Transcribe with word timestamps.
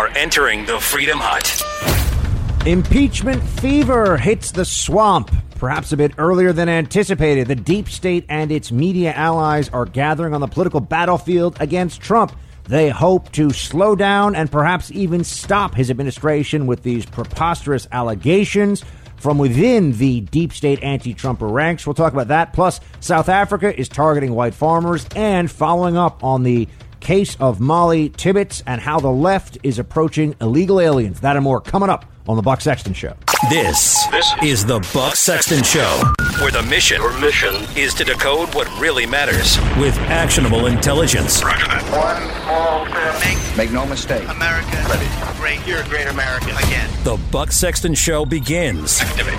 are 0.00 0.08
entering 0.16 0.64
the 0.64 0.80
Freedom 0.80 1.18
Hut. 1.20 2.66
Impeachment 2.66 3.42
fever 3.42 4.16
hits 4.16 4.50
the 4.50 4.64
swamp. 4.64 5.30
Perhaps 5.56 5.92
a 5.92 5.96
bit 5.98 6.12
earlier 6.16 6.54
than 6.54 6.70
anticipated, 6.70 7.48
the 7.48 7.54
deep 7.54 7.86
state 7.86 8.24
and 8.30 8.50
its 8.50 8.72
media 8.72 9.12
allies 9.12 9.68
are 9.68 9.84
gathering 9.84 10.32
on 10.32 10.40
the 10.40 10.46
political 10.46 10.80
battlefield 10.80 11.54
against 11.60 12.00
Trump. 12.00 12.34
They 12.64 12.88
hope 12.88 13.30
to 13.32 13.50
slow 13.50 13.94
down 13.94 14.34
and 14.36 14.50
perhaps 14.50 14.90
even 14.90 15.22
stop 15.22 15.74
his 15.74 15.90
administration 15.90 16.66
with 16.66 16.82
these 16.82 17.04
preposterous 17.04 17.86
allegations 17.92 18.82
from 19.18 19.36
within 19.36 19.92
the 19.98 20.22
deep 20.22 20.54
state 20.54 20.82
anti 20.82 21.12
Trumper 21.12 21.46
ranks. 21.46 21.86
We'll 21.86 21.92
talk 21.92 22.14
about 22.14 22.28
that. 22.28 22.54
Plus, 22.54 22.80
South 23.00 23.28
Africa 23.28 23.78
is 23.78 23.90
targeting 23.90 24.32
white 24.32 24.54
farmers 24.54 25.04
and 25.14 25.50
following 25.50 25.98
up 25.98 26.24
on 26.24 26.42
the 26.42 26.68
case 27.00 27.36
of 27.40 27.60
Molly 27.60 28.10
Tibbetts 28.10 28.62
and 28.66 28.80
how 28.80 29.00
the 29.00 29.10
left 29.10 29.58
is 29.62 29.78
approaching 29.78 30.34
illegal 30.40 30.80
aliens. 30.80 31.20
That 31.20 31.36
and 31.36 31.44
more 31.44 31.60
coming 31.60 31.88
up 31.88 32.04
on 32.28 32.36
the 32.36 32.42
Buck 32.42 32.60
Sexton 32.60 32.92
Show. 32.94 33.14
This, 33.48 34.06
this 34.08 34.32
is 34.42 34.66
the 34.66 34.78
Buck 34.94 35.16
Sexton 35.16 35.64
Show, 35.64 36.02
where 36.40 36.50
the 36.52 36.62
mission, 36.64 37.00
Your 37.00 37.18
mission 37.18 37.54
is 37.76 37.94
to 37.94 38.04
decode 38.04 38.54
what 38.54 38.68
really 38.78 39.06
matters 39.06 39.58
with 39.80 39.96
actionable 40.10 40.66
intelligence. 40.66 41.42
One 41.42 42.22
small 42.42 42.86
step. 42.86 43.20
Make, 43.24 43.56
Make 43.56 43.72
no 43.72 43.86
mistake. 43.86 44.28
America 44.28 44.76
Ready. 44.88 45.06
great. 45.38 45.66
You're 45.66 45.80
a 45.80 45.88
great 45.88 46.06
American 46.06 46.50
again. 46.50 46.88
The 47.02 47.18
Buck 47.32 47.50
Sexton 47.50 47.94
Show 47.94 48.24
begins. 48.26 49.00
Activate. 49.00 49.34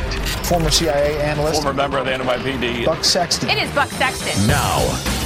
Former 0.45 0.71
CIA 0.71 1.21
analyst. 1.21 1.61
Former 1.61 1.73
member 1.77 1.99
of 1.99 2.05
the 2.05 2.11
NYPD. 2.11 2.85
Buck 2.85 3.03
Sexton. 3.05 3.49
It 3.49 3.59
is 3.59 3.71
Buck 3.73 3.89
Sexton. 3.89 4.47
Now. 4.47 5.20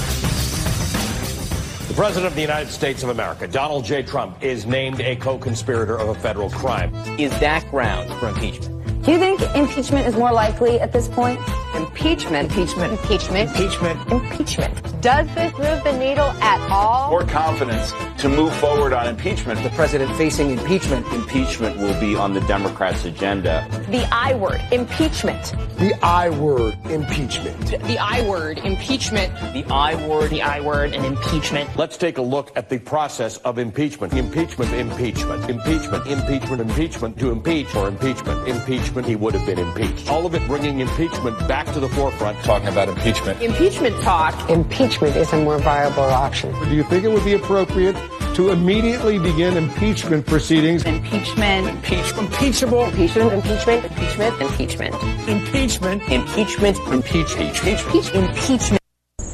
The 1.88 1.94
President 1.94 2.26
of 2.26 2.34
the 2.34 2.42
United 2.42 2.72
States 2.72 3.04
of 3.04 3.10
America, 3.10 3.48
Donald 3.48 3.86
J. 3.86 4.02
Trump, 4.02 4.44
is 4.44 4.66
named 4.66 5.02
a 5.02 5.16
co-conspirator 5.18 5.96
of 5.96 6.10
a 6.10 6.16
federal 6.16 6.50
crime. 6.50 6.92
Is 7.20 7.30
that 7.40 7.70
grounds 7.70 8.12
for 8.16 8.28
impeachment? 8.28 8.75
Do 9.06 9.12
you 9.12 9.20
think 9.20 9.40
impeachment 9.56 10.08
is 10.08 10.16
more 10.16 10.32
likely 10.32 10.80
at 10.80 10.92
this 10.92 11.08
point? 11.08 11.40
Impeachment. 11.76 12.50
Impeachment. 12.50 12.94
Impeachment. 12.94 13.50
Impeachment. 13.52 14.12
Impeachment. 14.12 15.02
Does 15.02 15.28
this 15.36 15.54
move 15.60 15.84
the 15.84 15.96
needle 16.00 16.32
at 16.42 16.60
all? 16.72 17.12
More 17.12 17.24
confidence 17.26 17.94
to 18.18 18.28
move 18.28 18.52
forward 18.56 18.94
on 18.94 19.06
impeachment. 19.06 19.62
The 19.62 19.70
president 19.70 20.16
facing 20.16 20.50
impeachment. 20.50 21.06
Impeachment 21.14 21.78
will 21.78 22.00
be 22.00 22.16
on 22.16 22.34
the 22.34 22.42
Democrats' 22.42 23.06
agenda. 23.06 23.68
The 23.92 24.08
I 24.12 24.34
word, 24.34 24.60
impeachment. 24.72 25.54
The 25.78 25.94
I 26.02 26.30
word, 26.30 26.76
impeachment. 26.90 27.68
The 27.68 28.00
I 28.00 28.28
word, 28.28 28.58
impeachment. 28.58 29.32
The 29.54 29.64
I 29.72 29.94
word. 30.08 30.32
The 30.32 30.42
I 30.42 30.62
word 30.62 30.96
and 30.96 31.06
impeachment. 31.06 31.70
Let's 31.78 31.98
take 31.98 32.18
a 32.18 32.24
look 32.24 32.52
at 32.56 32.70
the 32.70 32.80
process 32.80 33.38
of 33.38 33.60
impeachment. 33.60 34.14
Impeachment, 34.14 34.74
impeachment, 34.74 35.48
impeachment, 35.48 36.08
impeachment, 36.08 36.62
impeachment, 36.62 37.20
to 37.20 37.30
impeach 37.30 37.76
or 37.76 37.88
impeachment, 37.88 38.48
impeachment, 38.48 38.95
he 39.04 39.16
would 39.18 39.34
have 39.34 39.46
been 39.46 39.60
impeached. 39.60 40.10
All 40.10 40.26
of 40.26 40.36
it 40.36 40.48
bringing 40.48 40.80
impeachment 40.80 41.38
back 41.48 41.66
to 41.74 41.80
the 41.80 41.90
forefront. 41.90 42.38
Talking 42.46 42.70
about 42.70 42.88
impeachment. 42.88 43.42
Impeachment 43.42 44.00
talk. 44.02 44.50
Impeachment 44.50 45.16
is 45.18 45.34
a 45.34 45.44
more 45.44 45.58
viable 45.58 46.04
option. 46.04 46.54
Do 46.70 46.76
you 46.76 46.84
think 46.84 47.04
it 47.04 47.10
would 47.10 47.26
be 47.26 47.34
appropriate 47.34 47.98
to 48.36 48.52
immediately 48.52 49.18
begin 49.18 49.58
impeachment 49.58 50.26
proceedings? 50.26 50.86
Impeachment. 50.86 51.68
Impeachment. 51.68 52.30
Impeachable. 52.30 52.86
Impeachment. 52.86 53.34
Impeachment. 53.34 53.86
Impeachment. 53.86 54.42
Impeachment. 54.42 54.96
Impeachment. 55.28 56.02
Impeachment. 56.12 56.78
Impeachment. 56.88 57.68
Impeachment. 57.68 58.30
Impeachment. 58.30 58.82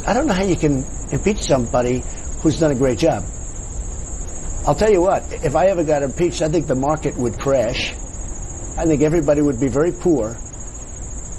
I 0.08 0.14
don't 0.14 0.25
know 0.25 0.34
how 0.34 0.44
you 0.44 0.56
can 0.56 0.84
impeach 1.12 1.40
somebody 1.40 2.02
who's 2.41 2.59
done 2.59 2.72
a 2.72 2.75
great 2.75 2.97
job. 2.97 3.24
I'll 4.68 4.75
tell 4.75 4.91
you 4.91 5.02
what, 5.02 5.24
if 5.44 5.56
I 5.56 5.68
ever 5.68 5.84
got 5.84 6.03
impeached, 6.03 6.41
I 6.41 6.50
think 6.50 6.68
the 6.68 6.75
market 6.75 7.18
would 7.18 7.40
crash. 7.40 7.94
I 8.78 8.86
think 8.86 9.02
everybody 9.02 9.42
would 9.42 9.59
be 9.59 9.68
very 9.68 9.92
poor 9.92 10.38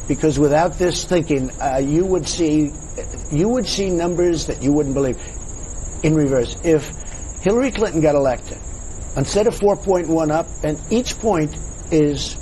because 0.09 0.39
without 0.39 0.79
this 0.79 1.05
thinking, 1.05 1.51
uh, 1.61 1.79
you 1.79 2.05
would 2.05 2.29
see 2.29 2.73
you 3.31 3.49
would 3.49 3.67
see 3.67 3.89
numbers 3.91 4.47
that 4.47 4.63
you 4.63 4.73
wouldn't 4.73 4.95
believe. 4.95 5.19
In 6.03 6.15
reverse, 6.15 6.57
if 6.65 6.91
Hillary 7.43 7.71
Clinton 7.71 8.01
got 8.01 8.15
elected, 8.15 8.59
instead 9.17 9.47
of 9.47 9.55
4.1 9.55 10.31
up, 10.31 10.47
and 10.65 10.79
each 10.91 11.19
point 11.19 11.57
is 11.91 12.35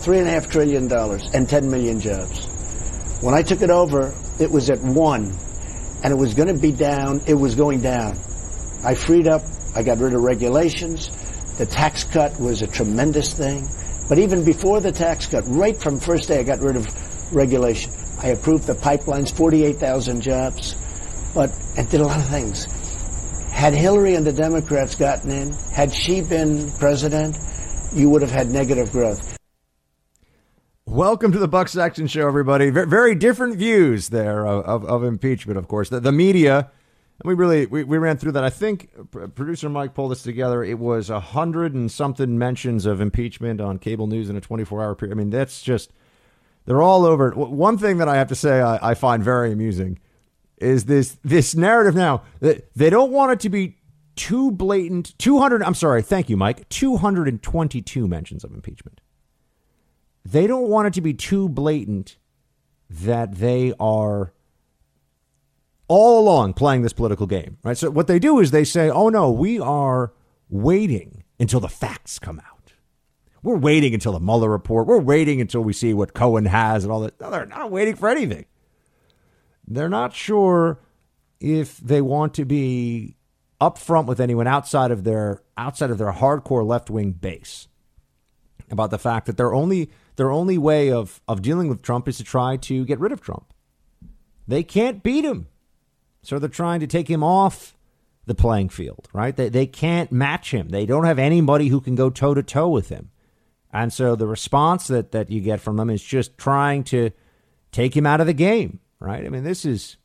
three 0.00 0.18
and 0.18 0.28
a 0.28 0.30
half 0.30 0.48
trillion 0.48 0.88
dollars 0.88 1.28
and 1.34 1.48
10 1.48 1.70
million 1.70 2.00
jobs. 2.00 2.46
When 3.20 3.34
I 3.34 3.42
took 3.42 3.62
it 3.62 3.70
over, 3.70 4.14
it 4.38 4.50
was 4.50 4.70
at 4.70 4.80
one, 4.80 5.36
and 6.02 6.12
it 6.12 6.16
was 6.16 6.34
going 6.34 6.48
to 6.48 6.60
be 6.60 6.72
down. 6.72 7.20
It 7.26 7.34
was 7.34 7.54
going 7.54 7.80
down. 7.80 8.16
I 8.82 8.94
freed 8.94 9.28
up. 9.28 9.42
I 9.74 9.82
got 9.82 9.98
rid 9.98 10.14
of 10.14 10.22
regulations. 10.22 11.10
The 11.58 11.66
tax 11.66 12.04
cut 12.04 12.40
was 12.40 12.62
a 12.62 12.66
tremendous 12.66 13.34
thing. 13.34 13.68
But 14.10 14.18
even 14.18 14.44
before 14.44 14.80
the 14.80 14.90
tax 14.90 15.28
cut, 15.28 15.44
right 15.46 15.80
from 15.80 16.00
first 16.00 16.26
day, 16.26 16.40
I 16.40 16.42
got 16.42 16.58
rid 16.58 16.74
of 16.74 16.84
regulation. 17.32 17.92
I 18.18 18.30
approved 18.30 18.66
the 18.66 18.72
pipelines, 18.72 19.32
48,000 19.32 20.20
jobs, 20.20 20.74
but 21.32 21.52
and 21.76 21.88
did 21.88 22.00
a 22.00 22.04
lot 22.04 22.18
of 22.18 22.26
things. 22.26 22.64
Had 23.52 23.72
Hillary 23.72 24.16
and 24.16 24.26
the 24.26 24.32
Democrats 24.32 24.96
gotten 24.96 25.30
in, 25.30 25.52
had 25.72 25.94
she 25.94 26.22
been 26.22 26.72
president, 26.72 27.38
you 27.92 28.10
would 28.10 28.20
have 28.22 28.32
had 28.32 28.48
negative 28.48 28.90
growth. 28.90 29.38
Welcome 30.86 31.30
to 31.30 31.38
the 31.38 31.46
Buck 31.46 31.68
Sexton 31.68 32.08
Show, 32.08 32.26
everybody. 32.26 32.70
Very 32.70 33.14
different 33.14 33.58
views 33.58 34.08
there 34.08 34.44
of, 34.44 34.64
of, 34.64 34.84
of 34.86 35.04
impeachment, 35.04 35.56
of 35.56 35.68
course. 35.68 35.88
The, 35.88 36.00
the 36.00 36.10
media, 36.10 36.72
and 37.20 37.28
we 37.28 37.34
really 37.34 37.66
we, 37.66 37.84
we 37.84 37.98
ran 37.98 38.16
through 38.16 38.32
that. 38.32 38.44
I 38.44 38.50
think 38.50 38.90
uh, 38.98 39.26
producer 39.28 39.68
Mike 39.68 39.94
pulled 39.94 40.10
this 40.10 40.22
together. 40.22 40.64
It 40.64 40.78
was 40.78 41.10
a 41.10 41.20
hundred 41.20 41.74
and 41.74 41.90
something 41.90 42.38
mentions 42.38 42.86
of 42.86 43.00
impeachment 43.00 43.60
on 43.60 43.78
cable 43.78 44.06
news 44.06 44.30
in 44.30 44.36
a 44.36 44.40
24 44.40 44.82
hour 44.82 44.94
period. 44.94 45.14
I 45.14 45.18
mean, 45.18 45.30
that's 45.30 45.62
just 45.62 45.92
they're 46.64 46.82
all 46.82 47.04
over. 47.04 47.28
It. 47.28 47.36
One 47.36 47.76
thing 47.76 47.98
that 47.98 48.08
I 48.08 48.16
have 48.16 48.28
to 48.28 48.34
say 48.34 48.60
I, 48.60 48.90
I 48.90 48.94
find 48.94 49.22
very 49.22 49.52
amusing 49.52 49.98
is 50.56 50.86
this 50.86 51.18
this 51.22 51.54
narrative 51.54 51.94
now 51.94 52.22
that 52.40 52.72
they 52.74 52.88
don't 52.88 53.12
want 53.12 53.32
it 53.32 53.40
to 53.40 53.50
be 53.50 53.76
too 54.16 54.50
blatant. 54.50 55.18
200. 55.18 55.62
I'm 55.62 55.74
sorry. 55.74 56.02
Thank 56.02 56.30
you, 56.30 56.38
Mike. 56.38 56.68
222 56.70 58.08
mentions 58.08 58.44
of 58.44 58.54
impeachment. 58.54 59.00
They 60.24 60.46
don't 60.46 60.68
want 60.68 60.88
it 60.88 60.94
to 60.94 61.00
be 61.02 61.14
too 61.14 61.48
blatant 61.50 62.16
that 62.88 63.36
they 63.36 63.74
are 63.78 64.32
all 65.90 66.20
along 66.20 66.52
playing 66.52 66.82
this 66.82 66.92
political 66.92 67.26
game, 67.26 67.58
right? 67.64 67.76
So 67.76 67.90
what 67.90 68.06
they 68.06 68.20
do 68.20 68.38
is 68.38 68.52
they 68.52 68.62
say, 68.62 68.88
"Oh 68.88 69.08
no, 69.08 69.28
we 69.28 69.58
are 69.58 70.12
waiting 70.48 71.24
until 71.40 71.58
the 71.58 71.68
facts 71.68 72.20
come 72.20 72.38
out. 72.38 72.74
We're 73.42 73.56
waiting 73.56 73.92
until 73.92 74.12
the 74.12 74.20
Mueller 74.20 74.48
report. 74.48 74.86
We're 74.86 75.00
waiting 75.00 75.40
until 75.40 75.62
we 75.62 75.72
see 75.72 75.92
what 75.92 76.14
Cohen 76.14 76.44
has 76.44 76.84
and 76.84 76.92
all 76.92 77.00
that." 77.00 77.20
No, 77.20 77.28
they're 77.28 77.44
not 77.44 77.72
waiting 77.72 77.96
for 77.96 78.08
anything. 78.08 78.44
They're 79.66 79.88
not 79.88 80.14
sure 80.14 80.78
if 81.40 81.78
they 81.78 82.00
want 82.00 82.34
to 82.34 82.44
be 82.44 83.16
upfront 83.60 84.06
with 84.06 84.20
anyone 84.20 84.46
outside 84.46 84.92
of 84.92 85.02
their 85.02 85.42
outside 85.58 85.90
of 85.90 85.98
their 85.98 86.12
hardcore 86.12 86.64
left 86.64 86.88
wing 86.88 87.10
base 87.10 87.66
about 88.70 88.90
the 88.90 88.98
fact 88.98 89.26
that 89.26 89.36
their 89.36 89.52
only 89.52 89.90
their 90.14 90.30
only 90.30 90.56
way 90.56 90.92
of 90.92 91.20
of 91.26 91.42
dealing 91.42 91.66
with 91.66 91.82
Trump 91.82 92.06
is 92.06 92.16
to 92.18 92.24
try 92.24 92.56
to 92.58 92.84
get 92.84 93.00
rid 93.00 93.10
of 93.10 93.20
Trump. 93.20 93.52
They 94.46 94.62
can't 94.62 95.02
beat 95.02 95.24
him. 95.24 95.48
So 96.22 96.38
they're 96.38 96.48
trying 96.48 96.80
to 96.80 96.86
take 96.86 97.08
him 97.08 97.22
off 97.22 97.76
the 98.26 98.34
playing 98.34 98.68
field, 98.68 99.08
right? 99.12 99.34
They 99.34 99.48
they 99.48 99.66
can't 99.66 100.12
match 100.12 100.52
him. 100.52 100.68
They 100.68 100.86
don't 100.86 101.04
have 101.04 101.18
anybody 101.18 101.68
who 101.68 101.80
can 101.80 101.94
go 101.94 102.10
toe 102.10 102.34
to 102.34 102.42
toe 102.42 102.68
with 102.68 102.88
him. 102.88 103.10
And 103.72 103.92
so 103.92 104.16
the 104.16 104.26
response 104.26 104.86
that 104.88 105.12
that 105.12 105.30
you 105.30 105.40
get 105.40 105.60
from 105.60 105.76
them 105.76 105.90
is 105.90 106.02
just 106.02 106.36
trying 106.36 106.84
to 106.84 107.10
take 107.72 107.96
him 107.96 108.06
out 108.06 108.20
of 108.20 108.26
the 108.26 108.34
game, 108.34 108.80
right? 108.98 109.24
I 109.24 109.28
mean, 109.28 109.44
this 109.44 109.64
is 109.64 109.96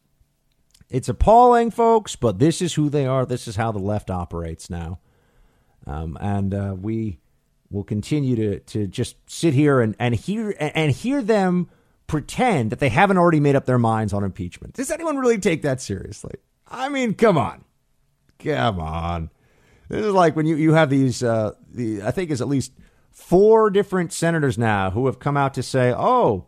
it's 0.90 1.10
appalling, 1.10 1.72
folks, 1.72 2.16
but 2.16 2.40
this 2.40 2.62
is 2.62 2.76
who 2.76 2.90
they 2.90 3.06
are. 3.06 3.26
This 3.26 3.48
is 3.48 3.56
how 3.56 3.72
the 3.72 3.80
left 3.80 4.10
operates 4.10 4.70
now. 4.70 5.00
Um, 5.88 6.18
and 6.22 6.54
uh, 6.54 6.76
we 6.80 7.20
will 7.70 7.84
continue 7.84 8.36
to 8.36 8.60
to 8.60 8.88
just 8.88 9.18
sit 9.30 9.54
here 9.54 9.82
and, 9.82 9.96
and 10.00 10.16
hear 10.16 10.56
and 10.60 10.92
hear 10.92 11.22
them 11.22 11.70
pretend 12.08 12.72
that 12.72 12.80
they 12.80 12.90
haven't 12.90 13.18
already 13.18 13.40
made 13.40 13.56
up 13.56 13.66
their 13.66 13.80
minds 13.80 14.14
on 14.14 14.24
impeachment. 14.24 14.74
Does 14.74 14.92
anyone 14.92 15.18
really 15.18 15.40
take 15.40 15.62
that 15.64 15.82
seriously? 15.82 16.36
I 16.68 16.90
mean, 16.90 17.14
come 17.14 17.38
on. 17.38 17.64
Come 18.40 18.80
on. 18.80 19.30
This 19.90 20.06
is 20.06 20.14
like 20.14 20.36
when 20.36 20.46
you, 20.46 20.56
you 20.56 20.74
have 20.74 20.90
these 20.90 21.24
uh, 21.24 21.54
the 21.72 22.02
I 22.02 22.12
think 22.12 22.32
is 22.32 22.42
at 22.42 22.48
least 22.48 22.74
four 23.12 23.70
different 23.70 24.12
senators 24.12 24.58
now 24.58 24.92
who 24.92 25.06
have 25.06 25.20
come 25.20 25.38
out 25.38 25.54
to 25.56 25.64
say, 25.64 25.94
"Oh, 25.96 26.48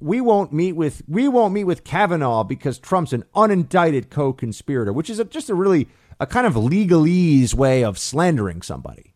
we 0.00 0.20
won't 0.20 0.52
meet 0.52 0.72
with 0.72 1.02
we 1.06 1.28
won't 1.28 1.54
meet 1.54 1.64
with 1.64 1.84
Kavanaugh 1.84 2.44
because 2.44 2.78
Trump's 2.78 3.12
an 3.12 3.24
unindicted 3.34 4.10
co-conspirator," 4.10 4.92
which 4.92 5.10
is 5.10 5.20
a, 5.20 5.24
just 5.24 5.48
a 5.48 5.54
really 5.54 5.88
a 6.18 6.26
kind 6.26 6.46
of 6.46 6.54
legalese 6.54 7.54
way 7.54 7.84
of 7.84 7.98
slandering 7.98 8.62
somebody. 8.62 9.14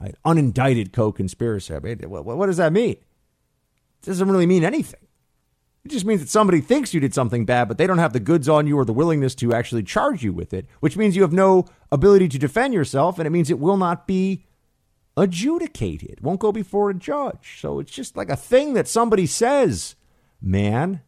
Right? 0.00 0.14
Unindicted 0.24 0.92
co-conspirator. 0.92 1.76
I 1.76 1.80
mean, 1.80 1.98
what, 2.10 2.24
what 2.24 2.46
does 2.46 2.56
that 2.56 2.72
mean? 2.72 2.92
It 2.92 4.06
doesn't 4.06 4.28
really 4.28 4.46
mean 4.46 4.64
anything. 4.64 5.03
It 5.84 5.90
just 5.90 6.06
means 6.06 6.22
that 6.22 6.30
somebody 6.30 6.62
thinks 6.62 6.94
you 6.94 7.00
did 7.00 7.12
something 7.12 7.44
bad, 7.44 7.68
but 7.68 7.76
they 7.76 7.86
don't 7.86 7.98
have 7.98 8.14
the 8.14 8.20
goods 8.20 8.48
on 8.48 8.66
you 8.66 8.78
or 8.78 8.86
the 8.86 8.94
willingness 8.94 9.34
to 9.36 9.52
actually 9.52 9.82
charge 9.82 10.22
you 10.22 10.32
with 10.32 10.54
it, 10.54 10.66
which 10.80 10.96
means 10.96 11.14
you 11.14 11.22
have 11.22 11.32
no 11.32 11.66
ability 11.92 12.28
to 12.28 12.38
defend 12.38 12.72
yourself, 12.72 13.18
and 13.18 13.26
it 13.26 13.30
means 13.30 13.50
it 13.50 13.58
will 13.58 13.76
not 13.76 14.06
be 14.06 14.46
adjudicated, 15.16 16.20
won't 16.22 16.40
go 16.40 16.52
before 16.52 16.88
a 16.88 16.94
judge. 16.94 17.58
So 17.60 17.80
it's 17.80 17.90
just 17.90 18.16
like 18.16 18.30
a 18.30 18.36
thing 18.36 18.72
that 18.74 18.88
somebody 18.88 19.26
says, 19.26 19.94
man. 20.40 21.02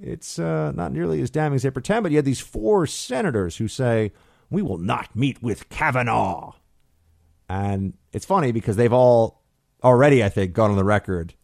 It's 0.00 0.38
uh, 0.38 0.70
not 0.76 0.92
nearly 0.92 1.20
as 1.20 1.28
damning 1.28 1.56
as 1.56 1.64
they 1.64 1.70
pretend, 1.70 2.04
but 2.04 2.12
you 2.12 2.18
had 2.18 2.24
these 2.24 2.38
four 2.38 2.86
senators 2.86 3.56
who 3.56 3.66
say, 3.66 4.12
We 4.48 4.62
will 4.62 4.78
not 4.78 5.16
meet 5.16 5.42
with 5.42 5.68
Kavanaugh. 5.70 6.52
And 7.48 7.94
it's 8.12 8.24
funny 8.24 8.52
because 8.52 8.76
they've 8.76 8.92
all 8.92 9.42
already, 9.82 10.22
I 10.22 10.28
think, 10.28 10.52
gone 10.52 10.70
on 10.70 10.76
the 10.76 10.84
record 10.84 11.34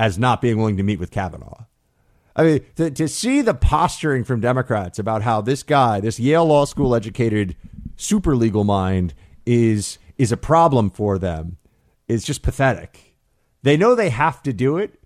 as 0.00 0.18
not 0.18 0.40
being 0.40 0.58
willing 0.58 0.76
to 0.76 0.82
meet 0.82 0.98
with 0.98 1.12
Kavanaugh. 1.12 1.66
I 2.38 2.44
mean, 2.44 2.60
to, 2.76 2.90
to 2.92 3.08
see 3.08 3.42
the 3.42 3.52
posturing 3.52 4.22
from 4.22 4.40
Democrats 4.40 5.00
about 5.00 5.22
how 5.22 5.40
this 5.40 5.64
guy, 5.64 5.98
this 5.98 6.20
Yale 6.20 6.46
Law 6.46 6.64
School 6.64 6.94
educated 6.94 7.56
super 7.96 8.36
legal 8.36 8.62
mind, 8.62 9.12
is 9.44 9.98
is 10.16 10.30
a 10.30 10.36
problem 10.36 10.90
for 10.90 11.18
them 11.18 11.56
is 12.06 12.24
just 12.24 12.42
pathetic. 12.42 13.16
They 13.62 13.76
know 13.76 13.94
they 13.94 14.10
have 14.10 14.42
to 14.44 14.52
do 14.52 14.78
it, 14.78 15.02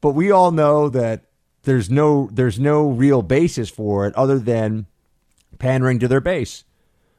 but 0.00 0.10
we 0.10 0.30
all 0.30 0.50
know 0.50 0.88
that 0.88 1.24
there's 1.62 1.90
no 1.90 2.28
there's 2.32 2.58
no 2.58 2.88
real 2.88 3.22
basis 3.22 3.70
for 3.70 4.06
it 4.06 4.14
other 4.16 4.38
than 4.38 4.86
pandering 5.58 6.00
to 6.00 6.08
their 6.08 6.20
base, 6.20 6.64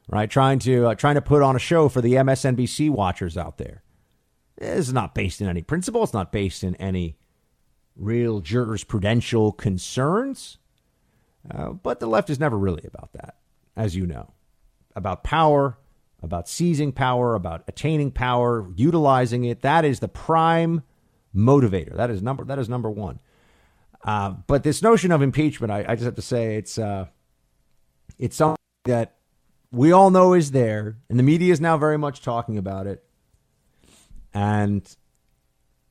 right? 0.08 0.30
Trying 0.30 0.58
to 0.60 0.88
uh, 0.88 0.94
trying 0.94 1.14
to 1.14 1.22
put 1.22 1.42
on 1.42 1.56
a 1.56 1.60
show 1.60 1.88
for 1.88 2.02
the 2.02 2.12
MSNBC 2.12 2.90
watchers 2.90 3.36
out 3.38 3.56
there. 3.56 3.82
It's 4.58 4.92
not 4.92 5.14
based 5.14 5.40
in 5.40 5.48
any 5.48 5.62
principle. 5.62 6.02
It's 6.02 6.12
not 6.12 6.30
based 6.30 6.62
in 6.62 6.74
any 6.76 7.16
real 7.96 8.40
jurisprudential 8.40 9.56
concerns. 9.56 10.58
Uh, 11.50 11.70
but 11.70 12.00
the 12.00 12.06
left 12.06 12.30
is 12.30 12.40
never 12.40 12.58
really 12.58 12.82
about 12.84 13.12
that, 13.12 13.36
as 13.76 13.94
you 13.94 14.06
know, 14.06 14.32
about 14.94 15.22
power, 15.24 15.78
about 16.22 16.48
seizing 16.48 16.92
power, 16.92 17.34
about 17.34 17.62
attaining 17.68 18.10
power, 18.10 18.68
utilizing 18.74 19.44
it. 19.44 19.62
That 19.62 19.84
is 19.84 20.00
the 20.00 20.08
prime 20.08 20.82
motivator. 21.34 21.96
That 21.96 22.10
is 22.10 22.22
number. 22.22 22.44
That 22.44 22.58
is 22.58 22.68
number 22.68 22.90
one. 22.90 23.20
Uh, 24.04 24.30
but 24.46 24.62
this 24.62 24.82
notion 24.82 25.12
of 25.12 25.22
impeachment, 25.22 25.72
I, 25.72 25.84
I 25.88 25.94
just 25.94 26.04
have 26.04 26.14
to 26.16 26.22
say, 26.22 26.56
it's 26.56 26.78
uh, 26.78 27.06
it's 28.18 28.36
something 28.36 28.56
that 28.84 29.16
we 29.70 29.92
all 29.92 30.10
know 30.10 30.32
is 30.32 30.50
there, 30.52 30.98
and 31.08 31.18
the 31.18 31.22
media 31.22 31.52
is 31.52 31.60
now 31.60 31.76
very 31.76 31.98
much 31.98 32.22
talking 32.22 32.58
about 32.58 32.86
it. 32.86 33.04
And 34.32 34.86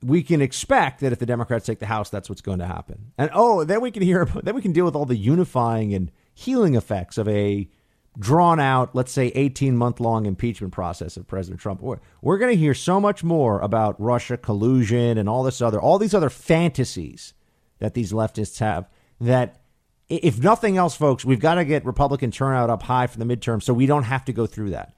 we 0.02 0.22
can 0.22 0.42
expect 0.42 1.00
that 1.00 1.12
if 1.12 1.18
the 1.18 1.26
Democrats 1.26 1.66
take 1.66 1.78
the 1.78 1.86
House, 1.86 2.10
that's 2.10 2.28
what's 2.28 2.42
going 2.42 2.58
to 2.58 2.66
happen. 2.66 3.12
And 3.18 3.30
oh, 3.32 3.64
then 3.64 3.80
we 3.80 3.90
can 3.90 4.02
hear, 4.02 4.24
then 4.42 4.54
we 4.54 4.62
can 4.62 4.72
deal 4.72 4.84
with 4.84 4.96
all 4.96 5.06
the 5.06 5.16
unifying 5.16 5.94
and 5.94 6.10
healing 6.34 6.74
effects 6.74 7.18
of 7.18 7.28
a 7.28 7.68
drawn 8.18 8.58
out, 8.58 8.94
let's 8.94 9.12
say, 9.12 9.26
18 9.28 9.76
month 9.76 10.00
long 10.00 10.26
impeachment 10.26 10.72
process 10.72 11.16
of 11.16 11.26
President 11.26 11.60
Trump. 11.60 11.80
We're, 11.80 11.98
we're 12.22 12.38
going 12.38 12.52
to 12.52 12.58
hear 12.58 12.74
so 12.74 13.00
much 13.00 13.22
more 13.22 13.60
about 13.60 14.00
Russia 14.00 14.36
collusion 14.36 15.18
and 15.18 15.28
all 15.28 15.42
this 15.42 15.60
other, 15.60 15.80
all 15.80 15.98
these 15.98 16.14
other 16.14 16.30
fantasies 16.30 17.34
that 17.78 17.94
these 17.94 18.12
leftists 18.12 18.58
have 18.58 18.88
that 19.20 19.60
if 20.08 20.38
nothing 20.38 20.76
else, 20.76 20.94
folks, 20.94 21.24
we've 21.24 21.40
got 21.40 21.56
to 21.56 21.64
get 21.64 21.84
Republican 21.84 22.30
turnout 22.30 22.70
up 22.70 22.82
high 22.82 23.06
for 23.06 23.18
the 23.18 23.24
midterm 23.24 23.62
so 23.62 23.74
we 23.74 23.86
don't 23.86 24.04
have 24.04 24.24
to 24.26 24.32
go 24.32 24.46
through 24.46 24.70
that. 24.70 24.94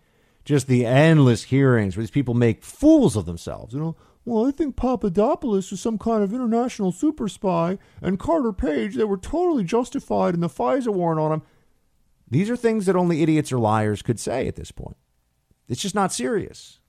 Just 0.48 0.66
the 0.66 0.86
endless 0.86 1.42
hearings 1.42 1.94
where 1.94 2.02
these 2.02 2.10
people 2.10 2.32
make 2.32 2.64
fools 2.64 3.16
of 3.16 3.26
themselves. 3.26 3.74
You 3.74 3.80
know, 3.80 3.96
well, 4.24 4.46
I 4.46 4.50
think 4.50 4.76
Papadopoulos 4.76 5.70
was 5.70 5.78
some 5.78 5.98
kind 5.98 6.22
of 6.22 6.32
international 6.32 6.90
super 6.90 7.28
spy, 7.28 7.76
and 8.00 8.18
Carter 8.18 8.54
Page, 8.54 8.94
they 8.94 9.04
were 9.04 9.18
totally 9.18 9.62
justified 9.62 10.32
in 10.32 10.40
the 10.40 10.48
FISA 10.48 10.88
warrant 10.88 11.20
on 11.20 11.32
him. 11.32 11.42
These 12.30 12.48
are 12.48 12.56
things 12.56 12.86
that 12.86 12.96
only 12.96 13.22
idiots 13.22 13.52
or 13.52 13.58
liars 13.58 14.00
could 14.00 14.18
say 14.18 14.48
at 14.48 14.56
this 14.56 14.70
point. 14.70 14.96
It's 15.68 15.82
just 15.82 15.94
not 15.94 16.14
serious. 16.14 16.80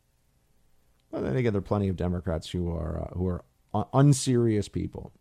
Well, 1.12 1.24
then 1.24 1.36
again, 1.36 1.52
there 1.52 1.60
are 1.60 1.62
plenty 1.62 1.90
of 1.90 1.98
Democrats 1.98 2.50
who 2.52 2.72
are 2.72 3.10
uh, 3.10 3.18
who 3.18 3.28
are 3.28 3.44
unserious 3.92 4.70
people. 4.70 5.12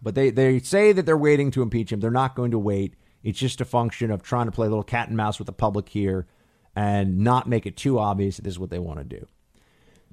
But 0.00 0.14
they, 0.14 0.30
they 0.30 0.58
say 0.60 0.92
that 0.92 1.04
they're 1.04 1.18
waiting 1.18 1.50
to 1.50 1.60
impeach 1.60 1.92
him. 1.92 2.00
They're 2.00 2.10
not 2.10 2.34
going 2.34 2.52
to 2.52 2.58
wait. 2.58 2.96
It's 3.22 3.38
just 3.38 3.60
a 3.60 3.66
function 3.66 4.10
of 4.10 4.22
trying 4.22 4.46
to 4.46 4.52
play 4.52 4.68
a 4.68 4.70
little 4.70 4.82
cat 4.82 5.08
and 5.08 5.18
mouse 5.18 5.38
with 5.38 5.44
the 5.44 5.52
public 5.52 5.90
here 5.90 6.26
and 6.74 7.18
not 7.18 7.48
make 7.48 7.66
it 7.66 7.76
too 7.76 7.98
obvious 7.98 8.36
that 8.36 8.42
this 8.42 8.54
is 8.54 8.58
what 8.58 8.70
they 8.70 8.78
want 8.78 8.98
to 8.98 9.04
do. 9.04 9.26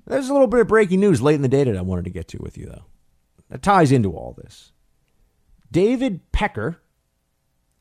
There's 0.05 0.29
a 0.29 0.33
little 0.33 0.47
bit 0.47 0.61
of 0.61 0.67
breaking 0.67 0.99
news 0.99 1.21
late 1.21 1.35
in 1.35 1.41
the 1.41 1.47
day 1.47 1.63
that 1.63 1.77
I 1.77 1.81
wanted 1.81 2.05
to 2.05 2.11
get 2.11 2.27
to 2.29 2.39
with 2.41 2.57
you, 2.57 2.65
though. 2.65 2.85
That 3.49 3.61
ties 3.61 3.91
into 3.91 4.11
all 4.13 4.33
this. 4.37 4.71
David 5.71 6.31
Pecker, 6.31 6.81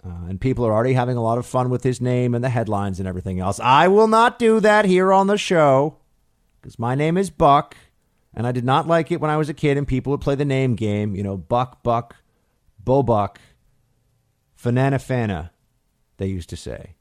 uh, 0.05 0.27
and 0.29 0.41
people 0.41 0.67
are 0.67 0.73
already 0.73 0.93
having 0.93 1.17
a 1.17 1.23
lot 1.23 1.39
of 1.39 1.47
fun 1.47 1.71
with 1.71 1.83
his 1.83 2.01
name 2.01 2.35
and 2.35 2.45
the 2.45 2.51
headlines 2.51 2.99
and 2.99 3.09
everything 3.09 3.41
else. 3.41 3.59
I 3.61 3.89
will 3.89 4.09
not 4.09 4.39
do 4.39 4.61
that 4.61 4.85
here 4.85 5.13
on 5.13 5.27
the 5.27 5.39
show 5.39 5.97
because 6.61 6.79
my 6.79 6.95
name 6.95 7.17
is 7.17 7.31
Buck, 7.31 7.77
and 8.35 8.47
I 8.47 8.53
did 8.53 8.65
not 8.65 8.87
like 8.87 9.11
it 9.11 9.21
when 9.21 9.31
I 9.31 9.37
was 9.37 9.49
a 9.49 9.55
kid 9.55 9.77
and 9.77 9.89
people 9.89 10.11
would 10.11 10.21
play 10.21 10.35
the 10.35 10.45
name 10.45 10.75
game. 10.75 11.15
You 11.15 11.23
know, 11.23 11.37
Buck, 11.37 11.83
Buck, 11.83 12.17
Bo 12.79 13.03
Buck, 13.03 13.41
Fanana 14.63 14.97
Fana, 14.97 15.51
they 16.19 16.27
used 16.27 16.51
to 16.51 16.57
say. 16.57 16.95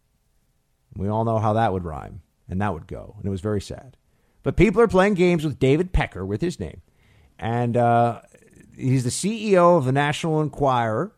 We 0.97 1.07
all 1.07 1.25
know 1.25 1.39
how 1.39 1.53
that 1.53 1.73
would 1.73 1.85
rhyme, 1.85 2.21
and 2.49 2.61
that 2.61 2.73
would 2.73 2.87
go, 2.87 3.15
and 3.17 3.25
it 3.25 3.29
was 3.29 3.41
very 3.41 3.61
sad. 3.61 3.97
But 4.43 4.55
people 4.55 4.81
are 4.81 4.87
playing 4.87 5.15
games 5.15 5.45
with 5.45 5.59
David 5.59 5.93
Pecker 5.93 6.25
with 6.25 6.41
his 6.41 6.59
name. 6.59 6.81
And 7.37 7.77
uh, 7.77 8.21
he's 8.75 9.03
the 9.03 9.09
CEO 9.09 9.77
of 9.77 9.85
the 9.85 9.91
National 9.91 10.41
Enquirer, 10.41 11.13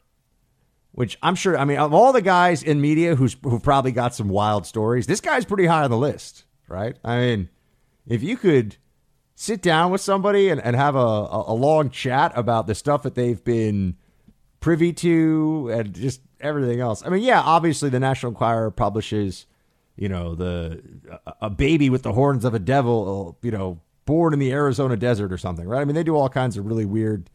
which 0.92 1.18
I'm 1.22 1.36
sure, 1.36 1.58
I 1.58 1.64
mean, 1.64 1.78
of 1.78 1.94
all 1.94 2.12
the 2.12 2.22
guys 2.22 2.64
in 2.64 2.82
media 2.82 3.16
who's, 3.16 3.38
who've 3.44 3.64
probably 3.64 3.92
got 3.92 4.16
some 4.16 4.30
wild 4.30 4.66
stories, 4.66 5.08
this 5.08 5.22
guy's 5.22 5.46
pretty 5.46 5.66
high 5.66 5.84
on 5.84 5.92
the 5.92 5.98
list, 5.98 6.46
right? 6.68 6.98
I 7.04 7.20
mean, 7.20 7.50
if 8.08 8.24
you 8.24 8.36
could 8.36 8.78
sit 9.36 9.62
down 9.62 9.92
with 9.92 10.02
somebody 10.02 10.50
and, 10.50 10.60
and 10.62 10.76
have 10.76 10.96
a, 10.96 11.00
a 11.00 11.54
long 11.54 11.90
chat 11.90 12.34
about 12.36 12.68
the 12.68 12.76
stuff 12.76 13.04
that 13.04 13.16
they've 13.16 13.42
been 13.44 13.96
privy 14.60 14.92
to 14.92 15.70
and 15.72 15.94
just 15.94 16.20
everything 16.42 16.82
else. 16.82 17.02
I 17.06 17.10
mean, 17.10 17.24
yeah, 17.24 17.42
obviously 17.42 17.90
the 17.90 18.00
National 18.00 18.32
Enquirer 18.32 18.72
publishes 18.72 19.46
you 20.00 20.08
know, 20.08 20.34
the 20.34 20.82
a 21.42 21.50
baby 21.50 21.90
with 21.90 22.04
the 22.04 22.14
horns 22.14 22.46
of 22.46 22.54
a 22.54 22.60
devil, 22.60 23.38
you 23.42 23.52
know, 23.52 23.82
born 24.06 24.32
in 24.32 24.40
the 24.40 24.52
Arizona 24.52 24.96
desert 24.96 25.34
or 25.34 25.38
something, 25.38 25.68
right? 25.68 25.82
I 25.82 25.86
mean, 25.86 25.96
they 25.96 26.04
do 26.04 26.16
all 26.16 26.30
kinds 26.30 26.56
of 26.56 26.66
really 26.66 26.86
weird. 26.86 27.30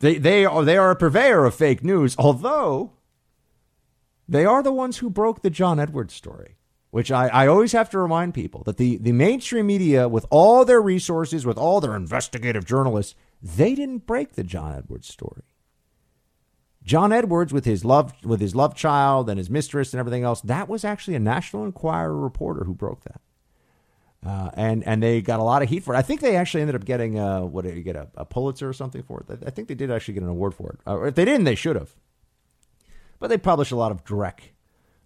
They 0.00 0.18
they 0.18 0.44
are 0.44 0.64
they 0.64 0.76
are 0.76 0.90
a 0.90 0.96
purveyor 0.96 1.46
of 1.46 1.54
fake 1.54 1.82
news, 1.82 2.14
although 2.18 2.92
they 4.28 4.44
are 4.44 4.62
the 4.62 4.72
ones 4.72 4.98
who 4.98 5.08
broke 5.08 5.40
the 5.42 5.50
John 5.50 5.80
Edwards 5.80 6.12
story. 6.12 6.56
Which 6.90 7.10
I, 7.10 7.28
I 7.28 7.46
always 7.46 7.72
have 7.72 7.90
to 7.90 7.98
remind 7.98 8.32
people 8.32 8.62
that 8.64 8.78
the, 8.78 8.96
the 8.96 9.12
mainstream 9.12 9.66
media, 9.66 10.08
with 10.08 10.24
all 10.30 10.64
their 10.64 10.80
resources, 10.80 11.44
with 11.44 11.58
all 11.58 11.82
their 11.82 11.94
investigative 11.94 12.64
journalists, 12.64 13.14
they 13.42 13.74
didn't 13.74 14.06
break 14.06 14.32
the 14.32 14.42
John 14.42 14.74
Edwards 14.74 15.06
story. 15.06 15.42
John 16.88 17.12
Edwards 17.12 17.52
with 17.52 17.66
his 17.66 17.84
love 17.84 18.14
with 18.24 18.40
his 18.40 18.56
love 18.56 18.74
child 18.74 19.28
and 19.28 19.36
his 19.36 19.50
mistress 19.50 19.92
and 19.92 20.00
everything 20.00 20.24
else. 20.24 20.40
That 20.40 20.70
was 20.70 20.86
actually 20.86 21.16
a 21.16 21.20
National 21.20 21.66
Enquirer 21.66 22.16
reporter 22.16 22.64
who 22.64 22.72
broke 22.72 23.04
that. 23.04 23.20
Uh, 24.26 24.50
and 24.54 24.82
and 24.84 25.02
they 25.02 25.20
got 25.20 25.38
a 25.38 25.42
lot 25.42 25.62
of 25.62 25.68
heat 25.68 25.84
for 25.84 25.94
it. 25.94 25.98
I 25.98 26.02
think 26.02 26.22
they 26.22 26.34
actually 26.34 26.62
ended 26.62 26.76
up 26.76 26.86
getting 26.86 27.18
a, 27.18 27.44
what 27.44 27.66
did 27.66 27.76
you 27.76 27.82
get 27.82 27.94
a, 27.94 28.08
a, 28.16 28.24
Pulitzer 28.24 28.66
or 28.66 28.72
something 28.72 29.02
for 29.02 29.20
it? 29.20 29.38
I 29.46 29.50
think 29.50 29.68
they 29.68 29.74
did 29.74 29.90
actually 29.90 30.14
get 30.14 30.22
an 30.22 30.30
award 30.30 30.54
for 30.54 30.70
it. 30.72 30.80
Uh, 30.90 31.02
if 31.02 31.14
they 31.14 31.26
didn't, 31.26 31.44
they 31.44 31.54
should 31.54 31.76
have. 31.76 31.90
But 33.20 33.28
they 33.28 33.36
published 33.36 33.70
a 33.70 33.76
lot 33.76 33.92
of 33.92 34.02
dreck, 34.02 34.38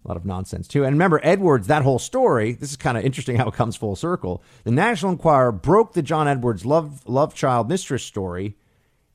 a 0.03 0.07
lot 0.07 0.15
of 0.15 0.25
nonsense 0.25 0.69
too. 0.69 0.85
And 0.85 0.95
remember, 0.95 1.19
Edwards, 1.21 1.67
that 1.67 1.83
whole 1.83 1.99
story. 1.99 2.53
This 2.53 2.71
is 2.71 2.77
kind 2.77 2.97
of 2.97 3.03
interesting 3.03 3.35
how 3.35 3.49
it 3.49 3.55
comes 3.55 3.75
full 3.75 3.97
circle. 3.97 4.41
The 4.63 4.71
National 4.71 5.11
Enquirer 5.11 5.51
broke 5.51 5.93
the 5.93 6.01
John 6.01 6.29
Edwards 6.29 6.65
love 6.65 7.05
love 7.05 7.35
child 7.35 7.67
mistress 7.67 8.03
story, 8.03 8.55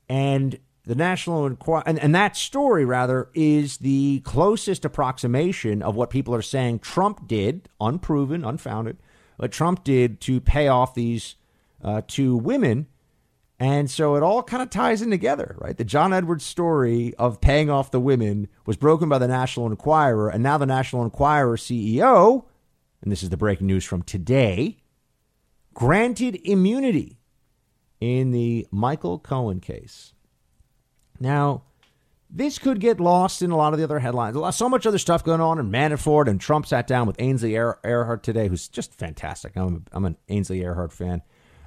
and 0.07 0.59
the 0.89 0.95
National 0.95 1.45
Enquirer, 1.45 1.83
and, 1.85 1.99
and 1.99 2.15
that 2.15 2.35
story, 2.35 2.83
rather, 2.83 3.29
is 3.35 3.77
the 3.77 4.21
closest 4.21 4.83
approximation 4.83 5.83
of 5.83 5.95
what 5.95 6.09
people 6.09 6.33
are 6.33 6.41
saying 6.41 6.79
Trump 6.79 7.27
did, 7.27 7.69
unproven, 7.79 8.43
unfounded, 8.43 8.97
what 9.37 9.51
Trump 9.51 9.83
did 9.83 10.19
to 10.21 10.41
pay 10.41 10.67
off 10.67 10.95
these 10.95 11.35
uh, 11.83 12.01
two 12.07 12.35
women. 12.35 12.87
And 13.59 13.87
so 13.87 14.15
it 14.15 14.23
all 14.23 14.41
kind 14.41 14.63
of 14.63 14.71
ties 14.71 15.03
in 15.03 15.11
together, 15.11 15.55
right? 15.59 15.77
The 15.77 15.83
John 15.83 16.11
Edwards 16.11 16.43
story 16.43 17.13
of 17.19 17.39
paying 17.39 17.69
off 17.69 17.91
the 17.91 17.99
women 17.99 18.47
was 18.65 18.75
broken 18.75 19.07
by 19.09 19.19
the 19.19 19.27
National 19.27 19.67
Enquirer, 19.67 20.29
and 20.29 20.41
now 20.41 20.57
the 20.57 20.65
National 20.65 21.03
Enquirer 21.03 21.55
CEO, 21.55 22.45
and 23.03 23.11
this 23.11 23.21
is 23.21 23.29
the 23.29 23.37
breaking 23.37 23.67
news 23.67 23.85
from 23.85 24.01
today, 24.01 24.77
granted 25.75 26.39
immunity 26.43 27.19
in 28.01 28.31
the 28.31 28.65
Michael 28.71 29.19
Cohen 29.19 29.59
case. 29.59 30.13
Now, 31.19 31.63
this 32.29 32.59
could 32.59 32.79
get 32.79 32.99
lost 32.99 33.41
in 33.41 33.51
a 33.51 33.57
lot 33.57 33.73
of 33.73 33.79
the 33.79 33.83
other 33.83 33.99
headlines. 33.99 34.37
So 34.55 34.69
much 34.69 34.85
other 34.85 34.97
stuff 34.97 35.23
going 35.23 35.41
on, 35.41 35.59
and 35.59 35.73
Manafort 35.73 36.27
and 36.27 36.39
Trump 36.39 36.67
sat 36.67 36.85
down 36.85 37.07
with 37.07 37.15
Ainsley 37.19 37.53
Earhardt 37.53 38.21
today, 38.21 38.47
who's 38.47 38.67
just 38.67 38.93
fantastic. 38.93 39.55
I'm, 39.55 39.85
I'm 39.91 40.05
an 40.05 40.17
Ainsley 40.29 40.59
Earhardt 40.61 40.91
fan. 40.91 41.21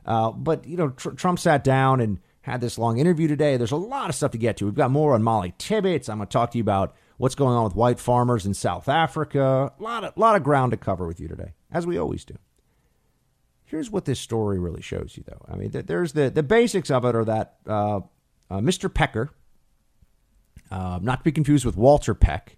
Uh, 0.07 0.31
but, 0.31 0.67
you 0.67 0.77
know, 0.77 0.91
tr- 0.91 1.11
Trump 1.11 1.39
sat 1.39 1.65
down 1.65 2.01
and 2.01 2.19
had 2.43 2.61
this 2.61 2.79
long 2.79 2.99
interview 2.99 3.29
today. 3.29 3.57
There's 3.57 3.73
a 3.73 3.77
lot 3.77 4.09
of 4.09 4.15
stuff 4.15 4.33
to 4.33 4.39
get 4.39 4.57
to. 4.59 4.65
We've 4.65 4.75
got 4.75 4.91
more 4.91 5.15
on 5.15 5.23
Molly 5.23 5.55
Tibbetts. 5.59 6.09
I'm 6.09 6.19
going 6.19 6.29
to 6.29 6.33
talk 6.33 6.53
to 6.53 6.59
you 6.59 6.63
about 6.63 6.95
what's 7.19 7.35
going 7.35 7.57
on 7.57 7.65
with 7.65 7.77
white 7.77 8.01
farmers 8.01 8.47
in 8.47 8.55
South 8.55 8.89
Africa. 8.89 9.73
A 9.79 9.83
lot 9.83 10.05
of, 10.05 10.17
lot 10.17 10.37
of 10.37 10.43
ground 10.43 10.73
to 10.73 10.77
cover 10.77 11.07
with 11.07 11.21
you 11.21 11.29
today, 11.29 11.53
as 11.71 11.87
we 11.87 11.99
always 11.99 12.25
do. 12.25 12.37
Here's 13.65 13.91
what 13.91 14.05
this 14.05 14.21
story 14.21 14.59
really 14.59 14.83
shows 14.83 15.17
you, 15.17 15.25
though. 15.27 15.45
I 15.49 15.57
mean, 15.57 15.71
there's 15.71 16.13
the, 16.13 16.31
the 16.31 16.43
basics 16.43 16.91
of 16.91 17.05
it 17.05 17.15
are 17.15 17.25
that 17.25 17.57
uh, 17.67 18.01
uh, 18.51 18.59
Mr. 18.59 18.93
Pecker, 18.93 19.31
uh, 20.73 20.99
not 21.03 21.19
to 21.19 21.25
be 21.25 21.33
confused 21.33 21.65
with 21.65 21.77
Walter 21.77 22.15
Peck, 22.15 22.57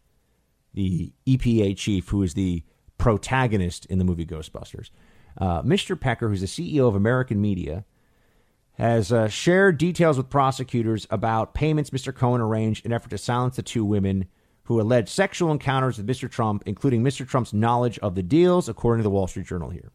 the 0.72 1.12
EPA 1.26 1.76
chief 1.76 2.08
who 2.08 2.22
is 2.22 2.34
the 2.34 2.62
protagonist 2.96 3.86
in 3.86 3.98
the 3.98 4.04
movie 4.04 4.24
Ghostbusters. 4.24 4.90
Uh, 5.36 5.62
Mr. 5.62 5.98
Pecker, 5.98 6.28
who's 6.28 6.40
the 6.40 6.46
CEO 6.46 6.86
of 6.86 6.94
American 6.94 7.40
Media, 7.40 7.84
has 8.74 9.12
uh, 9.12 9.28
shared 9.28 9.78
details 9.78 10.16
with 10.16 10.30
prosecutors 10.30 11.06
about 11.10 11.54
payments 11.54 11.90
Mr. 11.90 12.14
Cohen 12.14 12.40
arranged 12.40 12.86
in 12.86 12.92
effort 12.92 13.10
to 13.10 13.18
silence 13.18 13.56
the 13.56 13.62
two 13.62 13.84
women 13.84 14.26
who 14.64 14.80
alleged 14.80 15.08
sexual 15.08 15.50
encounters 15.50 15.98
with 15.98 16.06
Mr. 16.06 16.30
Trump, 16.30 16.62
including 16.66 17.02
Mr. 17.02 17.28
Trump's 17.28 17.52
knowledge 17.52 17.98
of 17.98 18.14
the 18.14 18.22
deals, 18.22 18.68
according 18.68 19.00
to 19.00 19.04
the 19.04 19.10
Wall 19.10 19.26
Street 19.26 19.46
Journal 19.46 19.70
here. 19.70 19.92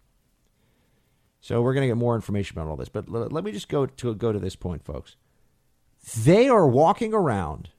So 1.41 1.61
we're 1.61 1.73
going 1.73 1.83
to 1.83 1.87
get 1.87 1.97
more 1.97 2.15
information 2.15 2.57
about 2.57 2.69
all 2.69 2.75
this, 2.75 2.89
but 2.89 3.05
l- 3.07 3.29
let 3.31 3.43
me 3.43 3.51
just 3.51 3.69
go 3.69 3.85
to 3.85 4.13
go 4.13 4.31
to 4.31 4.39
this 4.39 4.57
point, 4.57 4.83
folks. 4.83 5.15
They 6.17 6.47
are 6.49 6.67
walking 6.67 7.13
around, 7.13 7.69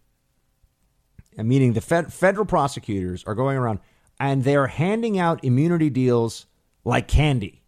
meaning 1.43 1.73
the 1.73 1.81
fed, 1.81 2.13
federal 2.13 2.47
prosecutors 2.47 3.25
are 3.25 3.35
going 3.35 3.57
around, 3.57 3.81
and 4.19 4.45
they're 4.45 4.67
handing 4.67 5.19
out 5.19 5.45
immunity 5.45 5.91
deals 5.91 6.47
like 6.85 7.09
candy, 7.09 7.63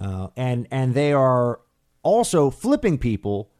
uh, 0.00 0.28
and 0.36 0.66
and 0.70 0.94
they 0.94 1.12
are 1.12 1.60
also 2.02 2.50
flipping 2.50 2.98
people 2.98 3.50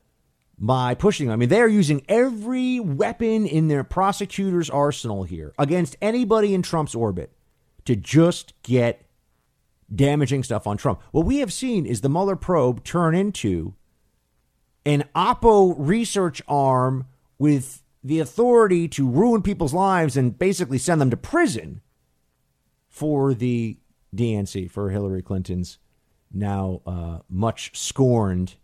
by 0.59 0.95
pushing 0.95 1.27
them. 1.27 1.35
I 1.35 1.37
mean, 1.37 1.49
they 1.49 1.61
are 1.61 1.69
using 1.69 2.03
every 2.09 2.81
weapon 2.81 3.47
in 3.47 3.69
their 3.69 3.85
prosecutor's 3.85 4.71
arsenal 4.71 5.25
here 5.25 5.53
against 5.59 5.97
anybody 6.01 6.55
in 6.55 6.63
Trump's 6.63 6.95
orbit 6.95 7.33
to 7.85 7.97
just 7.97 8.55
get 8.63 9.03
damaging 9.95 10.43
stuff 10.43 10.67
on 10.67 10.77
Trump. 10.77 11.01
What 11.13 11.27
we 11.27 11.39
have 11.39 11.53
seen 11.53 11.87
is 11.87 12.01
the 12.01 12.09
Mueller 12.09 12.37
probe 12.37 12.85
turn 12.85 13.15
into 13.15 13.75
an 14.85 15.05
Oppo 15.15 15.75
research 15.77 16.43
arm 16.49 17.07
with 17.39 17.83
the 18.07 18.21
authority 18.21 18.87
to 18.87 19.09
ruin 19.09 19.43
people's 19.43 19.75
lives 19.75 20.17
and 20.17 20.39
basically 20.39 20.79
send 20.79 21.01
them 21.01 21.11
to 21.11 21.17
prison 21.17 21.81
for 22.89 23.35
the 23.35 23.79
DNC, 24.15 24.71
for 24.71 24.91
Hillary 24.91 25.23
Clinton's 25.23 25.79
now 26.33 26.83
uh, 26.87 27.19
much 27.29 27.77
scorned 27.77 28.55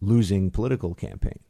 losing 0.00 0.50
political 0.50 0.94
campaign. 0.94 1.40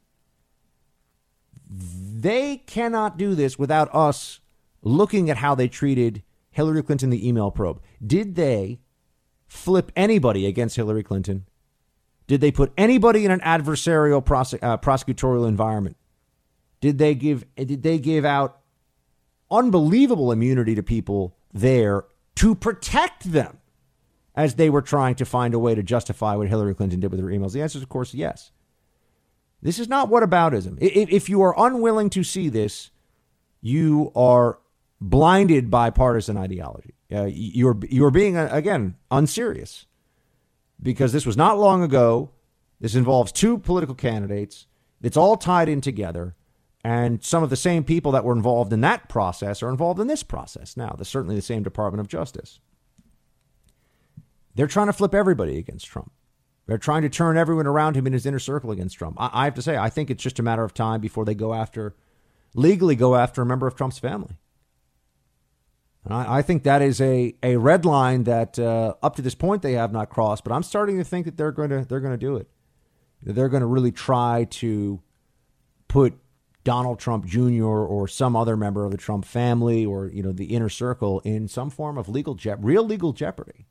They 1.70 2.56
cannot 2.58 3.16
do 3.16 3.36
this 3.36 3.56
without 3.56 3.94
us 3.94 4.40
looking 4.82 5.30
at 5.30 5.36
how 5.36 5.54
they 5.54 5.68
treated 5.68 6.24
Hillary 6.50 6.82
Clinton, 6.82 7.10
the 7.10 7.26
email 7.28 7.52
probe. 7.52 7.80
Did 8.04 8.34
they 8.34 8.80
flip 9.46 9.92
anybody 9.94 10.46
against 10.46 10.74
Hillary 10.74 11.04
Clinton? 11.04 11.46
Did 12.26 12.40
they 12.40 12.50
put 12.50 12.72
anybody 12.76 13.24
in 13.24 13.30
an 13.30 13.40
adversarial 13.40 14.24
prose- 14.24 14.54
uh, 14.54 14.78
prosecutorial 14.78 15.46
environment? 15.46 15.96
Did 16.80 16.98
they 16.98 17.14
give 17.14 17.44
did 17.56 17.82
they 17.82 17.98
give 17.98 18.24
out 18.24 18.60
unbelievable 19.50 20.32
immunity 20.32 20.74
to 20.74 20.82
people 20.82 21.36
there 21.52 22.04
to 22.36 22.54
protect 22.54 23.30
them 23.32 23.58
as 24.34 24.54
they 24.54 24.68
were 24.68 24.82
trying 24.82 25.14
to 25.14 25.24
find 25.24 25.54
a 25.54 25.58
way 25.58 25.74
to 25.74 25.82
justify 25.82 26.34
what 26.34 26.48
Hillary 26.48 26.74
Clinton 26.74 27.00
did 27.00 27.10
with 27.10 27.20
her 27.20 27.26
emails? 27.26 27.52
The 27.52 27.62
answer 27.62 27.78
is, 27.78 27.82
of 27.82 27.88
course, 27.88 28.14
yes. 28.14 28.50
This 29.62 29.78
is 29.78 29.88
not 29.88 30.10
whataboutism. 30.10 30.76
If 30.80 31.28
you 31.30 31.40
are 31.40 31.54
unwilling 31.56 32.10
to 32.10 32.22
see 32.22 32.50
this, 32.50 32.90
you 33.62 34.12
are 34.14 34.58
blinded 35.00 35.70
by 35.70 35.88
partisan 35.90 36.36
ideology. 36.36 36.94
Uh, 37.10 37.28
you're 37.32 37.78
you're 37.88 38.10
being 38.10 38.36
uh, 38.36 38.48
again 38.50 38.96
unserious 39.10 39.86
because 40.82 41.12
this 41.12 41.24
was 41.24 41.36
not 41.36 41.58
long 41.58 41.82
ago. 41.82 42.30
This 42.80 42.94
involves 42.94 43.32
two 43.32 43.58
political 43.58 43.94
candidates. 43.94 44.66
It's 45.02 45.16
all 45.16 45.36
tied 45.36 45.68
in 45.68 45.80
together, 45.80 46.34
and 46.84 47.24
some 47.24 47.42
of 47.42 47.48
the 47.48 47.56
same 47.56 47.82
people 47.82 48.12
that 48.12 48.24
were 48.24 48.34
involved 48.34 48.72
in 48.72 48.82
that 48.82 49.08
process 49.08 49.62
are 49.62 49.70
involved 49.70 49.98
in 49.98 50.06
this 50.06 50.22
process 50.22 50.76
now. 50.76 50.94
Certainly 51.02 51.34
the 51.34 51.42
same 51.42 51.62
Department 51.62 52.00
of 52.00 52.08
Justice. 52.08 52.60
They're 54.54 54.66
trying 54.66 54.88
to 54.88 54.92
flip 54.92 55.14
everybody 55.14 55.58
against 55.58 55.86
Trump. 55.86 56.12
They're 56.66 56.78
trying 56.78 57.02
to 57.02 57.08
turn 57.08 57.36
everyone 57.38 57.66
around 57.66 57.96
him 57.96 58.06
in 58.06 58.12
his 58.12 58.26
inner 58.26 58.38
circle 58.38 58.70
against 58.70 58.98
Trump. 58.98 59.16
I, 59.18 59.30
I 59.32 59.44
have 59.46 59.54
to 59.54 59.62
say, 59.62 59.76
I 59.78 59.88
think 59.88 60.10
it's 60.10 60.22
just 60.22 60.38
a 60.38 60.42
matter 60.42 60.62
of 60.62 60.74
time 60.74 61.00
before 61.00 61.24
they 61.24 61.34
go 61.34 61.54
after, 61.54 61.96
legally 62.54 62.96
go 62.96 63.16
after 63.16 63.42
a 63.42 63.46
member 63.46 63.66
of 63.66 63.74
Trump's 63.74 63.98
family. 63.98 64.36
I, 66.06 66.38
I 66.38 66.42
think 66.42 66.64
that 66.64 66.82
is 66.82 67.00
a, 67.00 67.34
a 67.42 67.56
red 67.56 67.86
line 67.86 68.24
that 68.24 68.58
uh, 68.58 68.94
up 69.02 69.16
to 69.16 69.22
this 69.22 69.34
point 69.34 69.62
they 69.62 69.72
have 69.72 69.92
not 69.92 70.10
crossed. 70.10 70.44
But 70.44 70.52
I'm 70.52 70.62
starting 70.62 70.98
to 70.98 71.04
think 71.04 71.24
that 71.24 71.38
they're 71.38 71.52
going 71.52 71.70
to 71.70 71.84
they're 71.84 72.00
going 72.00 72.12
to 72.12 72.18
do 72.18 72.36
it. 72.36 72.48
They're 73.22 73.48
going 73.48 73.62
to 73.62 73.66
really 73.66 73.92
try 73.92 74.44
to 74.50 75.00
put 75.88 76.18
Donald 76.64 76.98
Trump 76.98 77.26
Jr. 77.26 77.64
or 77.64 78.08
some 78.08 78.34
other 78.34 78.56
member 78.56 78.84
of 78.84 78.90
the 78.90 78.96
Trump 78.96 79.24
family 79.24 79.84
or 79.84 80.08
you 80.08 80.22
know 80.22 80.32
the 80.32 80.46
inner 80.46 80.70
circle 80.70 81.20
in 81.20 81.46
some 81.46 81.70
form 81.70 81.98
of 81.98 82.08
legal 82.08 82.34
je- 82.34 82.54
real 82.58 82.82
legal 82.82 83.12
jeopardy. 83.12 83.66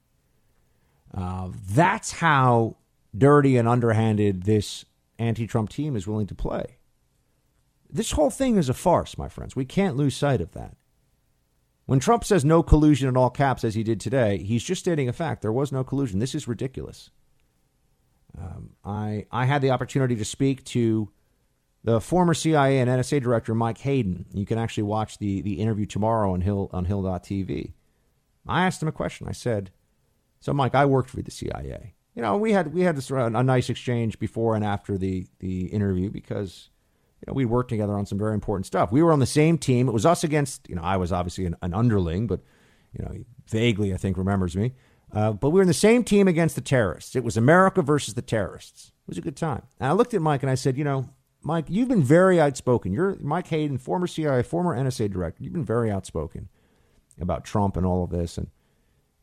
Uh, 1.14 1.50
that's 1.70 2.14
how 2.14 2.78
dirty 3.16 3.58
and 3.58 3.68
underhanded 3.68 4.44
this 4.44 4.86
anti-Trump 5.20 5.70
team 5.70 5.96
is 5.96 6.08
willing 6.08 6.28
to 6.28 6.36
play. 6.36 6.78
This 7.90 8.12
whole 8.12 8.32
thing 8.32 8.58
is 8.58 8.70
a 8.70 8.74
farce, 8.74 9.18
my 9.18 9.30
friends. 9.30 9.56
We 9.56 9.66
can't 9.66 9.96
lose 9.96 10.16
sight 10.16 10.42
of 10.42 10.54
that. 10.54 10.76
When 11.86 12.00
Trump 12.00 12.24
says 12.24 12.44
no 12.44 12.64
collusion 12.64 13.08
in 13.08 13.18
all 13.18 13.30
caps, 13.30 13.64
as 13.64 13.76
he 13.76 13.84
did 13.84 14.00
today, 14.00 14.38
he's 14.38 14.64
just 14.64 14.80
stating 14.80 15.10
a 15.10 15.14
fact. 15.14 15.42
There 15.42 15.52
was 15.52 15.72
no 15.72 15.84
collusion. 15.84 16.20
This 16.20 16.34
is 16.34 16.48
ridiculous. 16.48 17.12
Um, 18.36 18.72
I 18.84 19.26
I 19.32 19.46
had 19.46 19.62
the 19.62 19.72
opportunity 19.72 20.16
to 20.16 20.26
speak 20.26 20.64
to 20.66 21.12
the 21.84 22.00
former 22.00 22.34
CIA 22.34 22.80
and 22.80 22.90
NSA 22.90 23.22
director 23.22 23.54
Mike 23.54 23.80
Hayden. 23.80 24.26
You 24.34 24.46
can 24.46 24.58
actually 24.58 24.84
watch 24.84 25.18
the 25.18 25.42
the 25.42 25.60
interview 25.60 25.86
tomorrow 25.86 26.34
on 26.34 26.42
Hill 26.42 26.70
on 26.74 26.86
Hill.tv. 26.86 27.74
I 28.48 28.66
asked 28.66 28.82
him 28.82 28.88
a 28.88 28.94
question. 28.94 29.28
I 29.28 29.34
said, 29.34 29.72
"So, 30.40 30.54
Mike, 30.54 30.76
I 30.76 30.86
worked 30.86 31.10
for 31.10 31.22
the 31.22 31.32
CIA. 31.32 31.96
You 32.16 32.22
know, 32.22 32.38
we 32.38 32.52
had 32.52 32.74
we 32.74 32.82
had 32.82 32.96
this, 32.96 33.12
uh, 33.12 33.32
a 33.34 33.44
nice 33.44 33.70
exchange 33.70 34.20
before 34.20 34.56
and 34.56 34.64
after 34.64 34.98
the 34.98 35.28
the 35.40 35.66
interview 35.68 36.10
because." 36.10 36.70
you 37.26 37.32
know, 37.32 37.36
we 37.36 37.46
worked 37.46 37.70
together 37.70 37.94
on 37.94 38.06
some 38.06 38.18
very 38.18 38.34
important 38.34 38.66
stuff. 38.66 38.92
We 38.92 39.02
were 39.02 39.14
on 39.14 39.20
the 39.20 39.26
same 39.26 39.58
team. 39.58 39.88
It 39.88 39.94
was 39.94 40.06
us 40.06 40.26
against, 40.26 40.68
you 40.68 40.76
know, 40.76 40.82
I 40.82 40.98
was 40.98 41.14
obviously 41.14 41.46
an, 41.46 41.56
an 41.62 41.74
underling, 41.74 42.28
but, 42.28 42.42
you 42.92 43.06
know, 43.06 43.24
vaguely, 43.48 43.94
I 43.94 43.98
think, 43.98 44.18
remembers 44.18 44.58
me. 44.58 44.74
Uh, 45.10 45.32
but 45.32 45.52
we 45.52 45.56
were 45.56 45.62
in 45.62 45.70
the 45.70 45.74
same 45.74 46.04
team 46.04 46.28
against 46.28 46.56
the 46.56 46.62
terrorists. 46.62 47.16
It 47.16 47.24
was 47.24 47.38
America 47.38 47.82
versus 47.82 48.16
the 48.16 48.22
terrorists. 48.22 48.88
It 48.88 49.08
was 49.08 49.18
a 49.18 49.22
good 49.22 49.38
time. 49.38 49.62
And 49.80 49.88
I 49.88 49.94
looked 49.94 50.14
at 50.14 50.22
Mike 50.22 50.44
and 50.44 50.50
I 50.50 50.56
said, 50.56 50.78
you 50.78 50.84
know, 50.84 51.08
Mike, 51.44 51.66
you've 51.68 51.90
been 51.90 52.04
very 52.04 52.40
outspoken. 52.40 52.94
You're 52.94 53.18
Mike 53.20 53.48
Hayden, 53.48 53.78
former 53.78 54.08
CIA, 54.08 54.44
former 54.44 54.76
NSA 54.78 55.12
director. 55.12 55.44
You've 55.44 55.54
been 55.54 55.66
very 55.66 55.92
outspoken 55.92 56.48
about 57.20 57.44
Trump 57.44 57.76
and 57.78 57.86
all 57.86 58.04
of 58.04 58.10
this. 58.10 58.38
And 58.38 58.48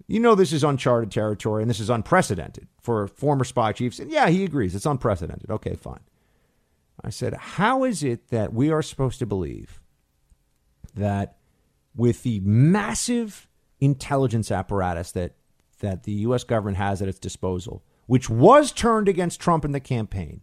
you 0.07 0.21
know 0.21 0.35
this 0.35 0.53
is 0.53 0.63
uncharted 0.63 1.11
territory 1.11 1.63
and 1.63 1.71
this 1.71 1.81
is 1.81 1.91
unprecedented 1.91 2.69
for 2.83 3.09
former 3.09 3.45
spy 3.45 3.73
chiefs. 3.73 3.99
And 3.99 4.11
yeah, 4.11 4.29
he 4.29 4.45
agrees. 4.45 4.75
It's 4.75 4.87
unprecedented. 4.87 5.51
Okay, 5.51 5.75
fine. 5.75 6.01
I 7.03 7.11
said, 7.11 7.35
How 7.35 7.85
is 7.85 8.03
it 8.03 8.29
that 8.29 8.53
we 8.53 8.71
are 8.71 8.83
supposed 8.83 9.19
to 9.21 9.27
believe 9.27 9.81
that 10.95 11.39
with 11.95 12.23
the 12.23 12.41
massive 12.41 13.49
intelligence 13.81 14.51
apparatus 14.51 15.13
that, 15.13 15.37
that 15.81 16.03
the 16.03 16.13
U.S. 16.13 16.45
government 16.45 16.77
has 16.77 17.01
at 17.01 17.09
its 17.09 17.19
disposal, 17.19 17.83
which 18.07 18.29
was 18.29 18.73
turned 18.73 19.09
against 19.09 19.41
Trump 19.41 19.65
in 19.65 19.73
the 19.73 19.81
campaign, 19.81 20.43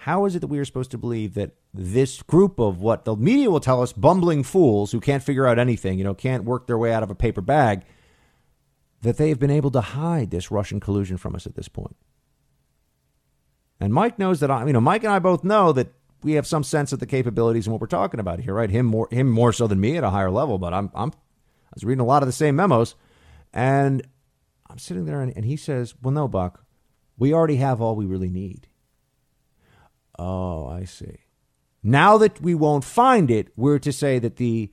how 0.00 0.24
is 0.24 0.34
it 0.34 0.38
that 0.38 0.46
we 0.46 0.58
are 0.58 0.64
supposed 0.64 0.90
to 0.90 0.96
believe 0.96 1.34
that 1.34 1.50
this 1.74 2.22
group 2.22 2.58
of 2.58 2.80
what 2.80 3.04
the 3.04 3.14
media 3.14 3.50
will 3.50 3.60
tell 3.60 3.82
us 3.82 3.92
bumbling 3.92 4.42
fools 4.42 4.92
who 4.92 4.98
can't 4.98 5.22
figure 5.22 5.46
out 5.46 5.58
anything, 5.58 5.98
you 5.98 6.04
know, 6.04 6.14
can't 6.14 6.44
work 6.44 6.66
their 6.66 6.78
way 6.78 6.90
out 6.90 7.02
of 7.02 7.10
a 7.10 7.14
paper 7.14 7.42
bag, 7.42 7.82
that 9.02 9.18
they 9.18 9.28
have 9.28 9.38
been 9.38 9.50
able 9.50 9.70
to 9.70 9.82
hide 9.82 10.30
this 10.30 10.50
Russian 10.50 10.80
collusion 10.80 11.18
from 11.18 11.34
us 11.34 11.46
at 11.46 11.54
this 11.54 11.68
point? 11.68 11.96
And 13.78 13.92
Mike 13.92 14.18
knows 14.18 14.40
that 14.40 14.50
I, 14.50 14.66
you 14.66 14.72
know, 14.72 14.80
Mike 14.80 15.04
and 15.04 15.12
I 15.12 15.18
both 15.18 15.44
know 15.44 15.70
that 15.72 15.92
we 16.22 16.32
have 16.32 16.46
some 16.46 16.64
sense 16.64 16.94
of 16.94 16.98
the 16.98 17.06
capabilities 17.06 17.66
and 17.66 17.72
what 17.72 17.82
we're 17.82 17.86
talking 17.86 18.20
about 18.20 18.40
here, 18.40 18.54
right? 18.54 18.70
Him 18.70 18.86
more, 18.86 19.06
him 19.10 19.28
more 19.28 19.52
so 19.52 19.66
than 19.66 19.82
me 19.82 19.98
at 19.98 20.04
a 20.04 20.10
higher 20.10 20.30
level, 20.30 20.56
but 20.56 20.72
I'm, 20.72 20.90
I'm, 20.94 21.10
I 21.10 21.74
was 21.74 21.84
reading 21.84 22.00
a 22.00 22.06
lot 22.06 22.22
of 22.22 22.26
the 22.26 22.32
same 22.32 22.56
memos, 22.56 22.94
and 23.52 24.02
I'm 24.70 24.78
sitting 24.78 25.04
there, 25.04 25.20
and, 25.20 25.30
and 25.36 25.44
he 25.44 25.56
says, 25.56 25.94
"Well, 26.00 26.12
no, 26.12 26.26
Buck, 26.26 26.64
we 27.18 27.34
already 27.34 27.56
have 27.56 27.82
all 27.82 27.96
we 27.96 28.06
really 28.06 28.30
need." 28.30 28.66
Oh, 30.20 30.66
I 30.68 30.84
see. 30.84 31.16
Now 31.82 32.18
that 32.18 32.42
we 32.42 32.54
won't 32.54 32.84
find 32.84 33.30
it, 33.30 33.48
we're 33.56 33.78
to 33.78 33.90
say 33.90 34.18
that 34.18 34.36
the 34.36 34.70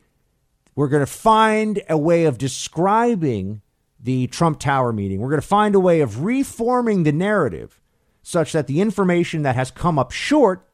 we're 0.75 0.89
going 0.89 1.06
to 1.06 1.12
find 1.12 1.82
a 1.89 1.98
way 1.98 2.25
of 2.25 2.38
describing 2.38 3.62
the 3.98 4.27
Trump 4.27 4.60
Tower 4.60 4.92
meeting. 4.92 5.22
We're 5.22 5.30
going 5.30 5.42
to 5.42 5.48
find 5.48 5.74
a 5.74 5.80
way 5.80 6.01
of 6.01 6.24
reforming 6.24 7.04
the 7.04 7.13
narrative 7.13 7.80
such 8.22 8.51
that 8.51 8.68
the 8.68 8.82
information 8.82 9.44
that 9.44 9.56
has 9.56 9.72
come 9.72 9.98
up 9.98 10.12
short 10.12 10.68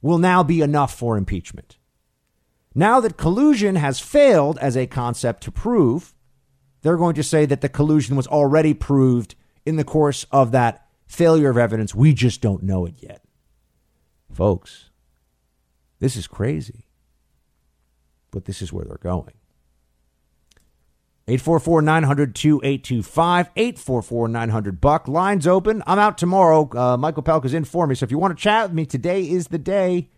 will 0.00 0.18
now 0.18 0.42
be 0.42 0.62
enough 0.62 0.94
for 0.94 1.18
impeachment. 1.18 1.76
Now 2.74 3.00
that 3.00 3.18
collusion 3.18 3.76
has 3.76 4.00
failed 4.00 4.56
as 4.58 4.74
a 4.74 4.86
concept 4.86 5.42
to 5.42 5.52
prove, 5.52 6.14
they're 6.80 6.96
going 6.96 7.14
to 7.16 7.22
say 7.22 7.44
that 7.44 7.60
the 7.60 7.68
collusion 7.68 8.16
was 8.16 8.26
already 8.26 8.72
proved 8.72 9.34
in 9.66 9.76
the 9.76 9.84
course 9.84 10.24
of 10.32 10.50
that 10.52 10.86
failure 11.06 11.50
of 11.50 11.58
evidence. 11.58 11.94
We 11.94 12.14
just 12.14 12.40
don't 12.40 12.62
know 12.62 12.86
it 12.86 12.94
yet. 12.96 13.22
Folks, 14.38 14.90
this 15.98 16.14
is 16.14 16.28
crazy. 16.28 16.84
But 18.30 18.44
this 18.44 18.62
is 18.62 18.72
where 18.72 18.84
they're 18.84 18.96
going. 19.02 19.32
844 21.26 21.82
900 21.82 22.36
2825. 22.36 23.50
844 23.56 24.28
900 24.28 24.80
Buck. 24.80 25.08
Lines 25.08 25.44
open. 25.48 25.82
I'm 25.88 25.98
out 25.98 26.18
tomorrow. 26.18 26.70
Uh, 26.72 26.96
Michael 26.96 27.24
Pelka's 27.24 27.52
in 27.52 27.64
for 27.64 27.88
me. 27.88 27.96
So 27.96 28.04
if 28.04 28.12
you 28.12 28.18
want 28.18 28.38
to 28.38 28.40
chat 28.40 28.68
with 28.68 28.76
me, 28.76 28.86
today 28.86 29.28
is 29.28 29.48
the 29.48 29.58
day. 29.58 30.08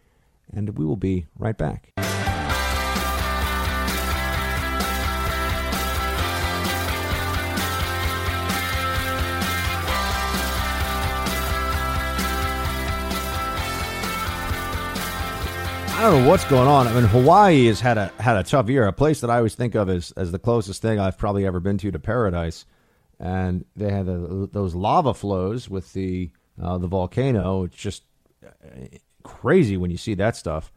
And 0.53 0.77
we 0.77 0.85
will 0.85 0.97
be 0.97 1.25
right 1.39 1.57
back. 1.57 1.91
I 16.01 16.05
don't 16.05 16.23
know 16.23 16.31
what's 16.31 16.47
going 16.47 16.67
on. 16.67 16.89
I 16.89 16.95
mean, 16.95 17.05
Hawaii 17.05 17.67
has 17.67 17.79
had 17.79 17.99
a 17.99 18.11
had 18.19 18.39
a 18.39 18.43
tough 18.43 18.71
year. 18.71 18.87
A 18.87 18.93
place 18.93 19.21
that 19.21 19.29
I 19.29 19.37
always 19.37 19.55
think 19.55 19.75
of 19.75 19.91
as 19.91 20.13
as 20.13 20.33
the 20.33 20.39
closest 20.39 20.81
thing 20.81 20.99
I've 20.99 21.19
probably 21.19 21.45
ever 21.45 21.61
been 21.61 21.77
to 21.77 21.91
to 21.91 21.99
paradise, 21.99 22.65
and 23.19 23.67
they 23.77 23.93
had 23.93 24.07
the, 24.07 24.49
those 24.51 24.75
lava 24.75 25.13
flows 25.13 25.69
with 25.69 25.93
the 25.93 26.31
uh, 26.59 26.79
the 26.79 26.87
volcano. 26.87 27.65
It's 27.65 27.77
just 27.77 28.05
uh, 28.43 28.87
crazy 29.25 29.77
when 29.77 29.91
you 29.91 29.99
see 29.99 30.15
that 30.15 30.37
stuff, 30.37 30.73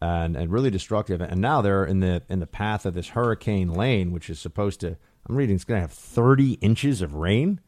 and 0.00 0.36
and 0.36 0.52
really 0.52 0.70
destructive. 0.70 1.20
And 1.20 1.40
now 1.40 1.60
they're 1.60 1.84
in 1.84 1.98
the 1.98 2.22
in 2.28 2.38
the 2.38 2.46
path 2.46 2.86
of 2.86 2.94
this 2.94 3.08
hurricane 3.08 3.72
lane, 3.72 4.12
which 4.12 4.30
is 4.30 4.38
supposed 4.38 4.78
to. 4.82 4.96
I'm 5.28 5.34
reading 5.34 5.56
it's 5.56 5.64
going 5.64 5.78
to 5.78 5.88
have 5.88 5.92
30 5.92 6.52
inches 6.52 7.02
of 7.02 7.14
rain. 7.16 7.58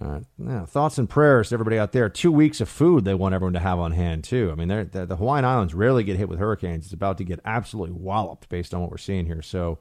Uh, 0.00 0.20
yeah, 0.38 0.64
thoughts 0.64 0.98
and 0.98 1.10
prayers 1.10 1.48
to 1.48 1.54
everybody 1.54 1.78
out 1.78 1.92
there. 1.92 2.08
Two 2.08 2.30
weeks 2.30 2.60
of 2.60 2.68
food 2.68 3.04
they 3.04 3.14
want 3.14 3.34
everyone 3.34 3.54
to 3.54 3.60
have 3.60 3.78
on 3.78 3.92
hand 3.92 4.22
too. 4.22 4.50
I 4.52 4.54
mean, 4.54 4.68
the, 4.68 5.06
the 5.06 5.16
Hawaiian 5.16 5.44
Islands 5.44 5.74
rarely 5.74 6.04
get 6.04 6.16
hit 6.16 6.28
with 6.28 6.38
hurricanes. 6.38 6.84
It's 6.84 6.94
about 6.94 7.18
to 7.18 7.24
get 7.24 7.40
absolutely 7.44 7.96
walloped 7.96 8.48
based 8.48 8.74
on 8.74 8.80
what 8.80 8.90
we're 8.90 8.98
seeing 8.98 9.26
here. 9.26 9.42
So 9.42 9.80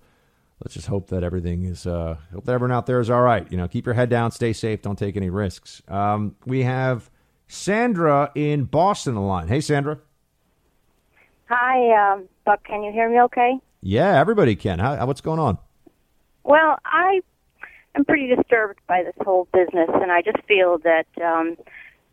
let's 0.63 0.74
just 0.74 0.88
hope 0.88 1.09
that 1.09 1.24
everything 1.24 1.65
is. 1.65 1.86
Uh, 1.86 2.17
hope 2.33 2.45
that 2.45 2.53
everyone 2.53 2.75
out 2.75 2.88
there 2.88 3.00
is 3.00 3.12
all 3.12 3.21
right. 3.21 3.45
You 3.51 3.57
know, 3.57 3.67
keep 3.67 3.86
your 3.86 3.93
head 3.93 4.09
down, 4.09 4.31
stay 4.31 4.53
safe, 4.53 4.81
don't 4.81 4.97
take 4.97 5.15
any 5.17 5.29
risks. 5.29 5.83
Um, 5.88 6.36
we 6.45 6.63
have 6.63 7.12
Sandra 7.47 8.31
in 8.33 8.63
Boston 8.63 9.15
on 9.15 9.21
the 9.21 9.27
line. 9.27 9.47
Hey, 9.47 9.62
Sandra. 9.62 10.00
Hi, 11.50 12.13
um, 12.13 12.27
Buck. 12.43 12.63
Can 12.63 12.83
you 12.83 12.91
hear 12.91 13.09
me? 13.09 13.21
Okay. 13.21 13.59
Yeah, 13.81 14.19
everybody 14.19 14.55
can. 14.55 14.79
How, 14.79 15.05
what's 15.05 15.21
going 15.21 15.39
on? 15.39 15.59
Well, 16.43 16.77
I 16.83 17.21
I'm 17.98 18.06
pretty 18.06 18.27
disturbed 18.27 18.80
by 18.88 19.01
this 19.01 19.16
whole 19.25 19.48
business, 19.51 19.89
and 19.92 20.12
I 20.12 20.22
just 20.22 20.38
feel 20.48 20.77
that, 20.84 21.08
um, 21.20 21.58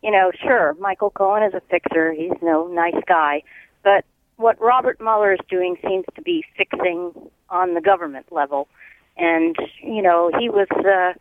you 0.01 0.09
know, 0.09 0.31
sure, 0.41 0.73
Michael 0.79 1.11
Cohen 1.11 1.43
is 1.43 1.53
a 1.53 1.61
fixer. 1.69 2.11
He's 2.11 2.31
no 2.41 2.65
nice 2.65 2.99
guy, 3.07 3.43
but 3.83 4.03
what 4.37 4.59
Robert 4.59 4.99
Mueller 4.99 5.33
is 5.33 5.39
doing 5.47 5.77
seems 5.87 6.05
to 6.15 6.23
be 6.23 6.43
fixing 6.57 7.11
on 7.51 7.75
the 7.75 7.81
government 7.81 8.25
level, 8.31 8.67
and 9.15 9.55
you 9.83 10.01
know, 10.01 10.31
he 10.39 10.49
was 10.49 10.67
uh, 10.71 11.13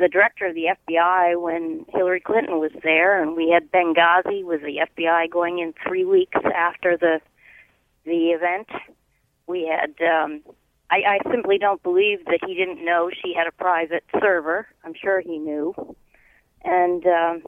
the 0.00 0.08
director 0.08 0.46
of 0.46 0.54
the 0.54 0.74
FBI 0.88 1.38
when 1.38 1.84
Hillary 1.88 2.20
Clinton 2.20 2.60
was 2.60 2.72
there, 2.82 3.22
and 3.22 3.36
we 3.36 3.50
had 3.50 3.70
Benghazi 3.70 4.42
with 4.42 4.62
the 4.62 4.86
FBI 4.96 5.30
going 5.30 5.58
in 5.58 5.74
three 5.86 6.06
weeks 6.06 6.40
after 6.54 6.96
the 6.96 7.20
the 8.06 8.30
event. 8.30 8.68
We 9.46 9.66
had 9.66 9.94
um, 10.02 10.40
I, 10.92 11.14
I 11.14 11.30
simply 11.30 11.56
don't 11.56 11.82
believe 11.82 12.26
that 12.26 12.40
he 12.46 12.54
didn't 12.54 12.84
know 12.84 13.10
she 13.10 13.32
had 13.34 13.46
a 13.46 13.52
private 13.52 14.04
server. 14.20 14.66
I'm 14.84 14.92
sure 14.94 15.20
he 15.20 15.38
knew. 15.38 15.74
And 16.64 17.06
um, 17.06 17.42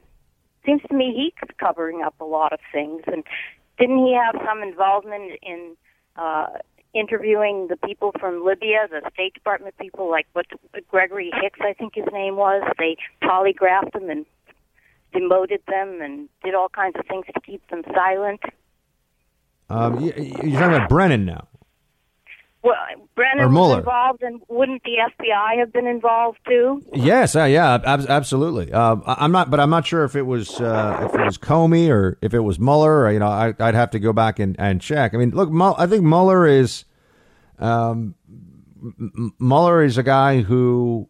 seems 0.65 0.81
to 0.89 0.95
me 0.95 1.13
he's 1.15 1.49
covering 1.59 2.01
up 2.01 2.15
a 2.19 2.25
lot 2.25 2.53
of 2.53 2.59
things. 2.73 3.03
And 3.05 3.23
didn't 3.77 3.99
he 3.99 4.15
have 4.15 4.41
some 4.43 4.63
involvement 4.63 5.33
in 5.43 5.75
uh, 6.15 6.47
interviewing 6.95 7.67
the 7.67 7.77
people 7.77 8.13
from 8.19 8.43
Libya, 8.43 8.87
the 8.89 9.07
State 9.13 9.35
Department 9.35 9.77
people, 9.77 10.09
like 10.09 10.25
what 10.33 10.47
Gregory 10.89 11.31
Hicks, 11.39 11.59
I 11.61 11.73
think 11.73 11.93
his 11.93 12.05
name 12.11 12.37
was? 12.37 12.63
They 12.79 12.97
polygraphed 13.21 13.91
them 13.93 14.09
and 14.09 14.25
demoted 15.13 15.61
them 15.67 16.01
and 16.01 16.29
did 16.43 16.55
all 16.55 16.69
kinds 16.69 16.95
of 16.97 17.05
things 17.05 17.25
to 17.31 17.39
keep 17.41 17.67
them 17.69 17.83
silent. 17.93 18.41
Um, 19.69 19.99
you're 19.99 20.13
talking 20.13 20.75
about 20.75 20.89
Brennan 20.89 21.25
now. 21.25 21.47
Well, 22.65 22.75
Brennan 23.13 23.53
was 23.53 23.77
involved, 23.77 24.23
and 24.23 24.41
wouldn't 24.49 24.81
the 24.83 24.97
FBI 24.97 25.59
have 25.59 25.71
been 25.71 25.85
involved 25.85 26.39
too? 26.47 26.81
Yes, 26.95 27.35
uh, 27.35 27.43
yeah, 27.43 27.75
ab- 27.75 28.07
absolutely. 28.09 28.73
Uh, 28.73 28.95
I'm 29.05 29.31
not, 29.31 29.51
but 29.51 29.59
I'm 29.59 29.69
not 29.69 29.85
sure 29.85 30.03
if 30.03 30.15
it 30.15 30.23
was 30.23 30.59
uh, 30.59 31.07
if 31.07 31.13
it 31.13 31.23
was 31.23 31.37
Comey 31.37 31.91
or 31.91 32.17
if 32.23 32.33
it 32.33 32.39
was 32.39 32.57
Mueller. 32.57 33.01
Or, 33.01 33.11
you 33.11 33.19
know, 33.19 33.27
I, 33.27 33.47
would 33.49 33.75
have 33.75 33.91
to 33.91 33.99
go 33.99 34.13
back 34.13 34.39
and, 34.39 34.55
and 34.57 34.81
check. 34.81 35.13
I 35.13 35.17
mean, 35.17 35.29
look, 35.29 35.51
I 35.77 35.85
think 35.85 36.03
Mueller 36.03 36.47
is 36.47 36.85
um, 37.59 38.15
Mueller 39.37 39.83
is 39.83 39.99
a 39.99 40.03
guy 40.03 40.41
who 40.41 41.07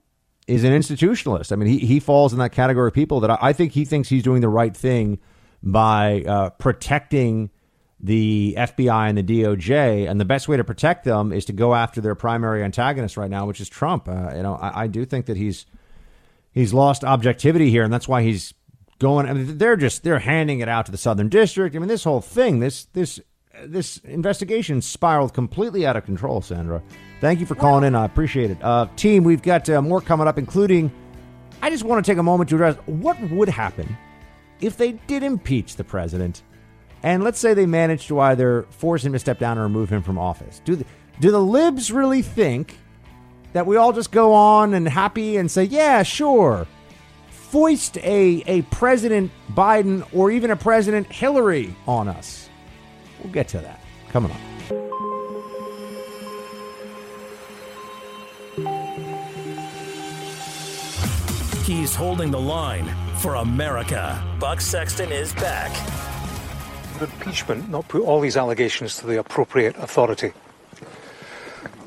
is 0.48 0.66
an 0.66 0.74
institutionalist. 0.74 1.54
I 1.54 1.56
mean, 1.56 1.70
he 1.70 1.80
he 1.80 2.02
falls 2.02 2.34
in 2.34 2.40
that 2.40 2.52
category 2.52 2.90
of 2.90 2.94
people 2.94 3.22
that 3.22 3.32
I, 3.32 3.38
I 3.42 3.54
think 3.54 3.72
he 3.72 3.86
thinks 3.86 4.10
he's 4.10 4.24
doing 4.24 4.42
the 4.42 4.50
right 4.50 4.76
thing 4.76 5.20
by 5.64 6.24
uh, 6.28 6.50
protecting 6.50 7.50
the 8.06 8.54
FBI 8.56 9.10
and 9.10 9.18
the 9.18 9.24
DOJ, 9.24 10.08
and 10.08 10.22
the 10.22 10.26
best 10.26 10.48
way 10.48 10.58
to 10.58 10.64
protect 10.64 11.06
them 11.06 11.34
is 11.34 11.44
to 11.46 11.54
go 11.54 11.74
after 11.74 12.02
their 12.02 12.14
primary 12.14 12.64
antagonist 12.64 13.18
right 13.18 13.32
now, 13.32 13.48
which 13.48 13.60
is 13.60 13.68
Trump. 13.68 14.08
Uh, 14.08 14.32
you 14.36 14.44
know, 14.44 14.56
I, 14.56 14.84
I, 14.84 14.88
do 14.88 15.06
think 15.06 15.26
that 15.26 15.38
he's 15.38 15.66
he's 16.52 16.72
lost 16.72 17.04
objectivity 17.04 17.72
here, 17.72 17.82
and 17.84 17.92
that's 17.92 18.08
why 18.08 18.22
he's 18.22 18.54
going. 19.00 19.28
I 19.28 19.34
mean, 19.34 19.58
they're 19.58 19.76
just 19.76 20.04
they're 20.04 20.20
handing 20.20 20.60
it 20.60 20.70
out 20.70 20.86
to 20.86 20.92
the 20.92 21.00
Southern 21.00 21.30
District. 21.30 21.76
I 21.76 21.80
mean, 21.80 21.88
this 21.88 22.04
whole 22.04 22.22
thing, 22.22 22.60
this 22.60 22.86
this 22.94 23.20
this 23.66 23.98
investigation 24.00 24.84
spiraled 24.84 25.34
completely 25.34 25.88
out 25.88 25.96
of 25.96 26.06
control. 26.06 26.42
Sandra, 26.42 26.84
thank 27.22 27.40
you 27.40 27.48
for 27.48 27.56
calling 27.56 27.84
in. 27.84 27.96
I 27.96 28.06
appreciate 28.06 28.52
it. 28.52 28.64
Uh, 28.64 28.88
team, 28.98 29.24
we've 29.24 29.42
got 29.42 29.68
uh, 29.68 29.82
more 29.82 30.00
coming 30.00 30.28
up, 30.28 30.38
including. 30.38 30.92
I 31.64 31.72
just 31.72 31.84
want 31.84 32.06
to 32.06 32.12
take 32.12 32.20
a 32.20 32.24
moment 32.24 32.50
to 32.52 32.56
address 32.56 32.76
what 32.86 33.20
would 33.32 33.50
happen 33.50 33.98
if 34.62 34.78
they 34.78 34.92
did 35.08 35.24
impeach 35.24 35.76
the 35.76 35.84
president 35.84 36.44
and 37.04 37.24
let's 37.24 37.40
say 37.40 37.54
they 37.54 37.66
manage 37.66 38.08
to 38.08 38.20
either 38.20 38.64
force 38.72 39.06
him 39.06 39.14
to 39.14 39.20
step 39.20 39.40
down 39.40 39.58
or 39.58 39.64
remove 39.64 39.90
him 39.90 40.02
from 40.02 40.18
office. 40.18 40.62
Do 40.66 40.76
the, 40.76 40.86
do 41.20 41.32
the 41.32 41.42
libs 41.42 41.92
really 41.92 42.22
think 42.22 42.78
that 43.54 43.66
we 43.66 43.78
all 43.78 43.94
just 43.94 44.12
go 44.12 44.34
on 44.34 44.74
and 44.74 44.88
happy 44.88 45.38
and 45.38 45.50
say, 45.50 45.64
yeah, 45.64 46.04
sure, 46.04 46.68
foist 47.30 47.98
a, 48.00 48.44
a 48.48 48.64
President 48.64 49.32
Biden 49.52 50.06
or 50.14 50.32
even 50.32 50.52
a 50.52 50.56
President 50.56 51.12
Hillary 51.12 51.76
on 51.88 52.08
us? 52.08 52.50
We'll 53.24 53.32
get 53.32 53.48
to 53.50 53.60
that 53.60 53.80
coming 54.10 54.32
up. 54.32 54.38
He's 61.66 61.96
holding 61.96 62.30
the 62.30 62.40
line 62.40 62.88
for 63.18 63.36
America. 63.36 64.24
Buck 64.40 64.62
Sexton 64.62 65.12
is 65.12 65.34
back 65.34 65.72
impeachment 67.02 67.70
not 67.70 67.88
put 67.88 68.02
all 68.02 68.20
these 68.20 68.38
allegations 68.38 68.98
to 68.98 69.08
the 69.08 69.20
appropriate 69.20 69.76
authority? 69.78 70.34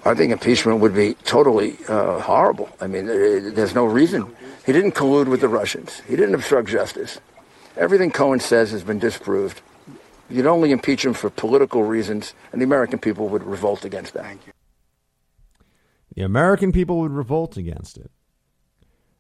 I 0.05 0.15
think 0.15 0.33
impeachment 0.33 0.81
would 0.81 0.95
be 0.95 1.15
totally 1.25 1.77
uh, 1.89 2.21
horrible. 2.21 2.69
I 2.81 2.87
mean, 2.87 3.07
there's 3.07 3.75
no 3.75 3.85
reason. 3.85 4.35
He 4.65 4.73
didn't 4.73 4.93
collude 4.93 5.29
with 5.29 5.41
the 5.41 5.49
Russians. 5.49 6.01
He 6.09 6.17
didn't 6.17 6.35
obstruct 6.35 6.69
justice. 6.69 7.21
Everything 7.77 8.11
Cohen 8.11 8.41
says 8.41 8.71
has 8.71 8.83
been 8.83 8.99
disproved. 8.99 9.61
You'd 10.31 10.47
only 10.47 10.73
impeach 10.73 11.05
him 11.05 11.15
for 11.15 11.31
political 11.31 11.85
reasons, 11.85 12.35
and 12.53 12.61
the 12.61 12.65
American 12.65 12.99
people 12.99 13.29
would 13.29 13.45
revolt 13.45 13.85
against 13.85 14.15
that. 14.15 14.37
The 16.15 16.23
American 16.23 16.73
people 16.73 16.99
would 17.01 17.13
revolt 17.13 17.57
against 17.57 17.97
it. 17.97 18.11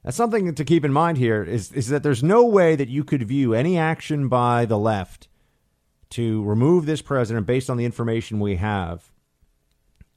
That's 0.04 0.16
something 0.16 0.54
to 0.54 0.64
keep 0.64 0.84
in 0.84 0.92
mind 0.92 1.18
here 1.18 1.42
is, 1.42 1.72
is 1.72 1.88
that 1.88 2.02
there's 2.02 2.22
no 2.22 2.44
way 2.44 2.76
that 2.76 2.88
you 2.88 3.04
could 3.04 3.22
view 3.22 3.54
any 3.54 3.78
action 3.78 4.28
by 4.28 4.64
the 4.64 4.78
left 4.78 5.27
to 6.10 6.42
remove 6.44 6.86
this 6.86 7.02
president 7.02 7.46
based 7.46 7.68
on 7.68 7.76
the 7.76 7.84
information 7.84 8.40
we 8.40 8.56
have 8.56 9.10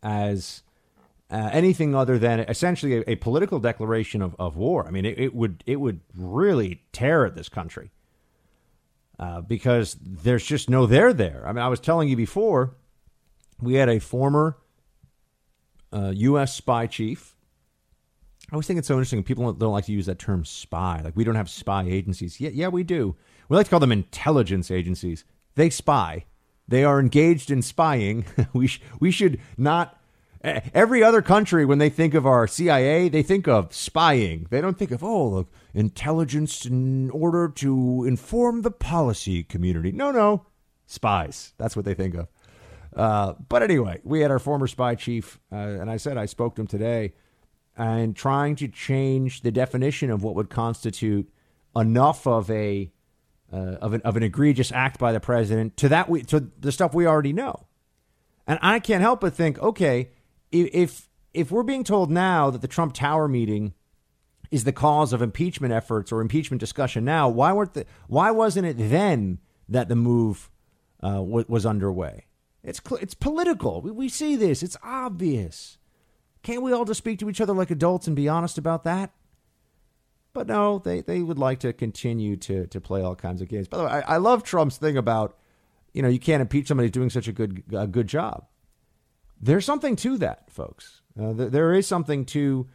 as 0.02 0.64
uh, 1.30 1.50
anything 1.54 1.96
other 1.96 2.18
than 2.18 2.42
essentially 2.42 2.98
a, 2.98 3.04
a 3.12 3.16
political 3.16 3.60
declaration 3.60 4.22
of, 4.22 4.36
of 4.40 4.58
war. 4.58 4.86
I 4.88 4.92
mean, 4.92 5.06
it, 5.06 5.18
it, 5.18 5.36
would 5.36 5.64
it 5.66 5.78
would 5.78 6.02
really 6.16 6.84
tear 6.92 7.26
at 7.26 7.36
this 7.36 7.50
country 7.50 7.92
uh, 9.20 9.42
because 9.42 9.98
there's 10.02 10.46
just 10.46 10.70
no 10.70 10.86
there 10.86 11.14
there. 11.14 11.44
I 11.46 11.54
mean, 11.54 11.64
I 11.64 11.68
was 11.68 11.80
telling 11.80 12.10
you 12.10 12.16
before, 12.16 12.76
we 13.62 13.76
had 13.76 13.88
a 13.88 14.00
former 14.00 14.58
uh, 15.94 16.12
U.S. 16.16 16.54
spy 16.54 16.88
chief. 16.88 17.36
I 18.52 18.56
always 18.56 18.68
think 18.68 18.80
it's 18.80 18.88
so 18.88 18.96
interesting. 18.96 19.24
People 19.24 19.54
don't 19.54 19.72
like 19.72 19.86
to 19.86 19.94
use 19.94 20.08
that 20.08 20.20
term 20.20 20.44
spy. 20.44 21.02
Like 21.02 21.16
we 21.16 21.24
don't 21.24 21.36
have 21.36 21.50
spy 21.50 21.84
agencies. 21.84 22.42
Yeah, 22.42 22.50
yeah, 22.54 22.68
we 22.68 22.84
do. 22.84 23.16
We 23.48 23.56
like 23.56 23.68
to 23.68 23.70
call 23.70 23.80
them 23.80 23.92
intelligence 23.92 24.70
agencies. 24.70 25.24
They 25.56 25.70
spy. 25.70 26.26
They 26.68 26.84
are 26.84 27.00
engaged 27.00 27.52
in 27.52 27.62
spying. 27.62 28.26
we 28.54 28.68
sh- 28.68 28.82
we 29.00 29.12
should 29.12 29.40
not 29.58 30.02
Every 30.44 31.04
other 31.04 31.22
country, 31.22 31.66
when 31.66 31.78
they 31.78 31.90
think 31.90 32.16
of 32.16 32.26
our 32.26 32.48
CIA, 32.48 33.10
they 33.10 33.22
think 33.22 33.48
of 33.48 33.74
spying. 33.74 34.48
They 34.50 34.60
don't 34.60 34.78
think 34.78 34.90
of, 34.90 35.04
oh, 35.04 35.28
look, 35.28 35.52
intelligence 35.74 36.66
in 36.66 37.12
order 37.12 37.48
to 37.48 38.06
inform 38.08 38.64
the 38.64 38.72
policy 38.72 39.44
community. 39.44 39.92
No, 39.92 40.10
no, 40.10 40.48
spies. 40.88 41.54
That's 41.58 41.76
what 41.76 41.86
they 41.86 41.94
think 41.94 42.16
of. 42.16 42.28
Uh, 42.96 43.34
but 43.50 43.62
anyway, 43.62 44.00
we 44.04 44.22
had 44.22 44.32
our 44.32 44.40
former 44.40 44.66
spy 44.66 44.96
chief, 44.96 45.40
uh, 45.52 45.56
and 45.56 45.92
I 45.92 45.98
said 45.98 46.18
I 46.18 46.26
spoke 46.26 46.56
to 46.56 46.62
him 46.62 46.68
today, 46.68 47.14
and 47.78 48.16
trying 48.16 48.56
to 48.58 48.68
change 48.68 49.42
the 49.42 49.52
definition 49.52 50.10
of 50.10 50.24
what 50.24 50.34
would 50.34 50.50
constitute 50.50 51.32
enough 51.76 52.26
of 52.26 52.50
a 52.50 52.92
uh, 53.52 53.78
of 53.82 53.94
an 53.94 54.02
of 54.02 54.18
an 54.18 54.24
egregious 54.24 54.72
act 54.72 55.00
by 55.00 55.12
the 55.12 55.20
president 55.20 55.78
to 55.78 55.90
that 55.90 56.10
we 56.10 56.22
to 56.24 56.48
the 56.60 56.72
stuff 56.72 56.94
we 56.94 57.06
already 57.06 57.34
know. 57.34 57.68
And 58.48 58.60
I 58.62 58.80
can't 58.80 59.02
help 59.02 59.22
but 59.22 59.34
think, 59.34 59.60
okay, 59.60 60.10
if 60.52 61.10
if 61.34 61.52
we're 61.52 61.64
being 61.64 61.84
told 61.84 62.12
now 62.12 62.50
that 62.50 62.62
the 62.62 62.68
Trump 62.68 62.94
Tower 62.94 63.28
meeting 63.28 63.74
is 64.50 64.64
the 64.66 64.74
cause 64.74 65.14
of 65.14 65.22
impeachment 65.22 65.74
efforts 65.74 66.12
or 66.12 66.20
impeachment 66.22 66.60
discussion 66.60 67.06
now, 67.06 67.30
why 67.30 67.54
weren't 67.54 67.74
the 67.74 67.86
why 68.08 68.32
wasn't 68.32 68.66
it 68.66 68.78
then 68.78 69.40
that 69.70 69.88
the 69.88 69.96
move 69.96 70.50
uh, 71.02 71.16
w- 71.16 71.46
was 71.48 71.66
underway? 71.66 72.26
It's 72.64 72.82
cl- 72.86 73.02
it's 73.02 73.14
political. 73.14 73.82
We, 73.82 73.92
we 73.92 74.10
see 74.10 74.36
this. 74.36 74.62
It's 74.64 74.78
obvious. 74.84 75.78
Can't 76.44 76.64
we 76.64 76.72
all 76.72 76.86
just 76.86 76.98
speak 76.98 77.20
to 77.20 77.30
each 77.30 77.40
other 77.40 77.54
like 77.54 77.72
adults 77.72 78.08
and 78.08 78.16
be 78.16 78.28
honest 78.28 78.58
about 78.58 78.84
that? 78.84 79.12
But 80.34 80.48
no, 80.48 80.80
they, 80.80 81.02
they 81.02 81.22
would 81.22 81.38
like 81.38 81.60
to 81.60 81.74
continue 81.74 82.38
to 82.38 82.66
to 82.68 82.82
play 82.82 83.02
all 83.02 83.16
kinds 83.16 83.42
of 83.42 83.50
games. 83.50 83.68
By 83.68 83.78
the 83.78 83.84
way, 83.84 83.90
I, 83.90 84.16
I 84.16 84.18
love 84.18 84.44
Trump's 84.44 84.78
thing 84.78 84.98
about, 84.98 85.38
you 85.94 86.02
know, 86.02 86.08
you 86.08 86.20
can't 86.20 86.42
impeach 86.42 86.68
somebody 86.68 86.90
doing 86.90 87.10
such 87.10 87.28
a 87.28 87.34
good 87.34 87.64
a 87.74 87.88
good 87.88 88.08
job. 88.08 88.46
There's 89.42 89.66
something 89.66 89.96
to 89.98 90.18
that, 90.20 90.50
folks. 90.50 91.02
Uh, 91.20 91.34
th- 91.34 91.52
there 91.52 91.74
is 91.74 91.88
something 91.88 92.26
to 92.26 92.68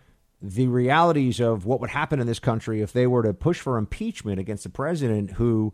the 0.42 0.66
realities 0.66 1.40
of 1.40 1.64
what 1.64 1.80
would 1.80 1.90
happen 1.90 2.20
in 2.20 2.26
this 2.26 2.38
country 2.38 2.82
if 2.82 2.92
they 2.92 3.06
were 3.06 3.22
to 3.22 3.32
push 3.32 3.58
for 3.60 3.78
impeachment 3.78 4.38
against 4.38 4.66
a 4.66 4.70
president 4.70 5.32
who 5.32 5.72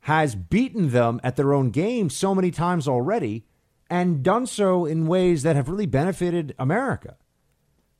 has 0.00 0.34
beaten 0.34 0.90
them 0.90 1.20
at 1.24 1.36
their 1.36 1.54
own 1.54 1.70
game 1.70 2.10
so 2.10 2.34
many 2.34 2.50
times 2.50 2.86
already 2.86 3.46
and 3.88 4.22
done 4.22 4.46
so 4.46 4.84
in 4.84 5.06
ways 5.06 5.42
that 5.42 5.56
have 5.56 5.68
really 5.68 5.86
benefited 5.86 6.54
America. 6.58 7.16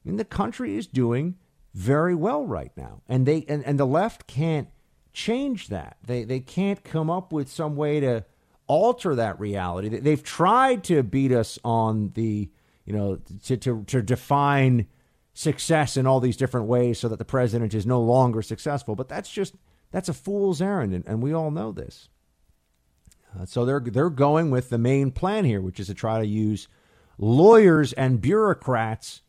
I 0.04 0.08
mean, 0.08 0.16
the 0.16 0.24
country 0.24 0.76
is 0.76 0.86
doing 0.86 1.36
very 1.76 2.14
well 2.14 2.46
right 2.46 2.72
now. 2.74 3.02
And 3.06 3.26
they 3.26 3.44
and, 3.48 3.62
and 3.64 3.78
the 3.78 3.86
left 3.86 4.26
can't 4.26 4.68
change 5.12 5.68
that. 5.68 5.98
They 6.04 6.24
they 6.24 6.40
can't 6.40 6.82
come 6.82 7.10
up 7.10 7.32
with 7.32 7.50
some 7.50 7.76
way 7.76 8.00
to 8.00 8.24
alter 8.66 9.14
that 9.14 9.38
reality. 9.38 9.90
They've 9.90 10.22
tried 10.22 10.84
to 10.84 11.02
beat 11.02 11.32
us 11.32 11.58
on 11.62 12.12
the, 12.14 12.50
you 12.86 12.92
know, 12.94 13.18
to 13.44 13.58
to, 13.58 13.84
to 13.84 14.02
define 14.02 14.86
success 15.34 15.98
in 15.98 16.06
all 16.06 16.18
these 16.18 16.38
different 16.38 16.66
ways 16.66 16.98
so 16.98 17.08
that 17.08 17.18
the 17.18 17.26
president 17.26 17.74
is 17.74 17.84
no 17.84 18.00
longer 18.00 18.40
successful. 18.40 18.96
But 18.96 19.10
that's 19.10 19.30
just 19.30 19.54
that's 19.90 20.08
a 20.08 20.14
fool's 20.14 20.62
errand, 20.62 20.94
and, 20.94 21.06
and 21.06 21.22
we 21.22 21.34
all 21.34 21.50
know 21.50 21.72
this. 21.72 22.08
Uh, 23.38 23.44
so 23.44 23.66
they're 23.66 23.80
they're 23.80 24.08
going 24.08 24.50
with 24.50 24.70
the 24.70 24.78
main 24.78 25.10
plan 25.10 25.44
here, 25.44 25.60
which 25.60 25.78
is 25.78 25.88
to 25.88 25.94
try 25.94 26.20
to 26.20 26.26
use 26.26 26.68
lawyers 27.18 27.92
and 27.92 28.22
bureaucrats 28.22 29.20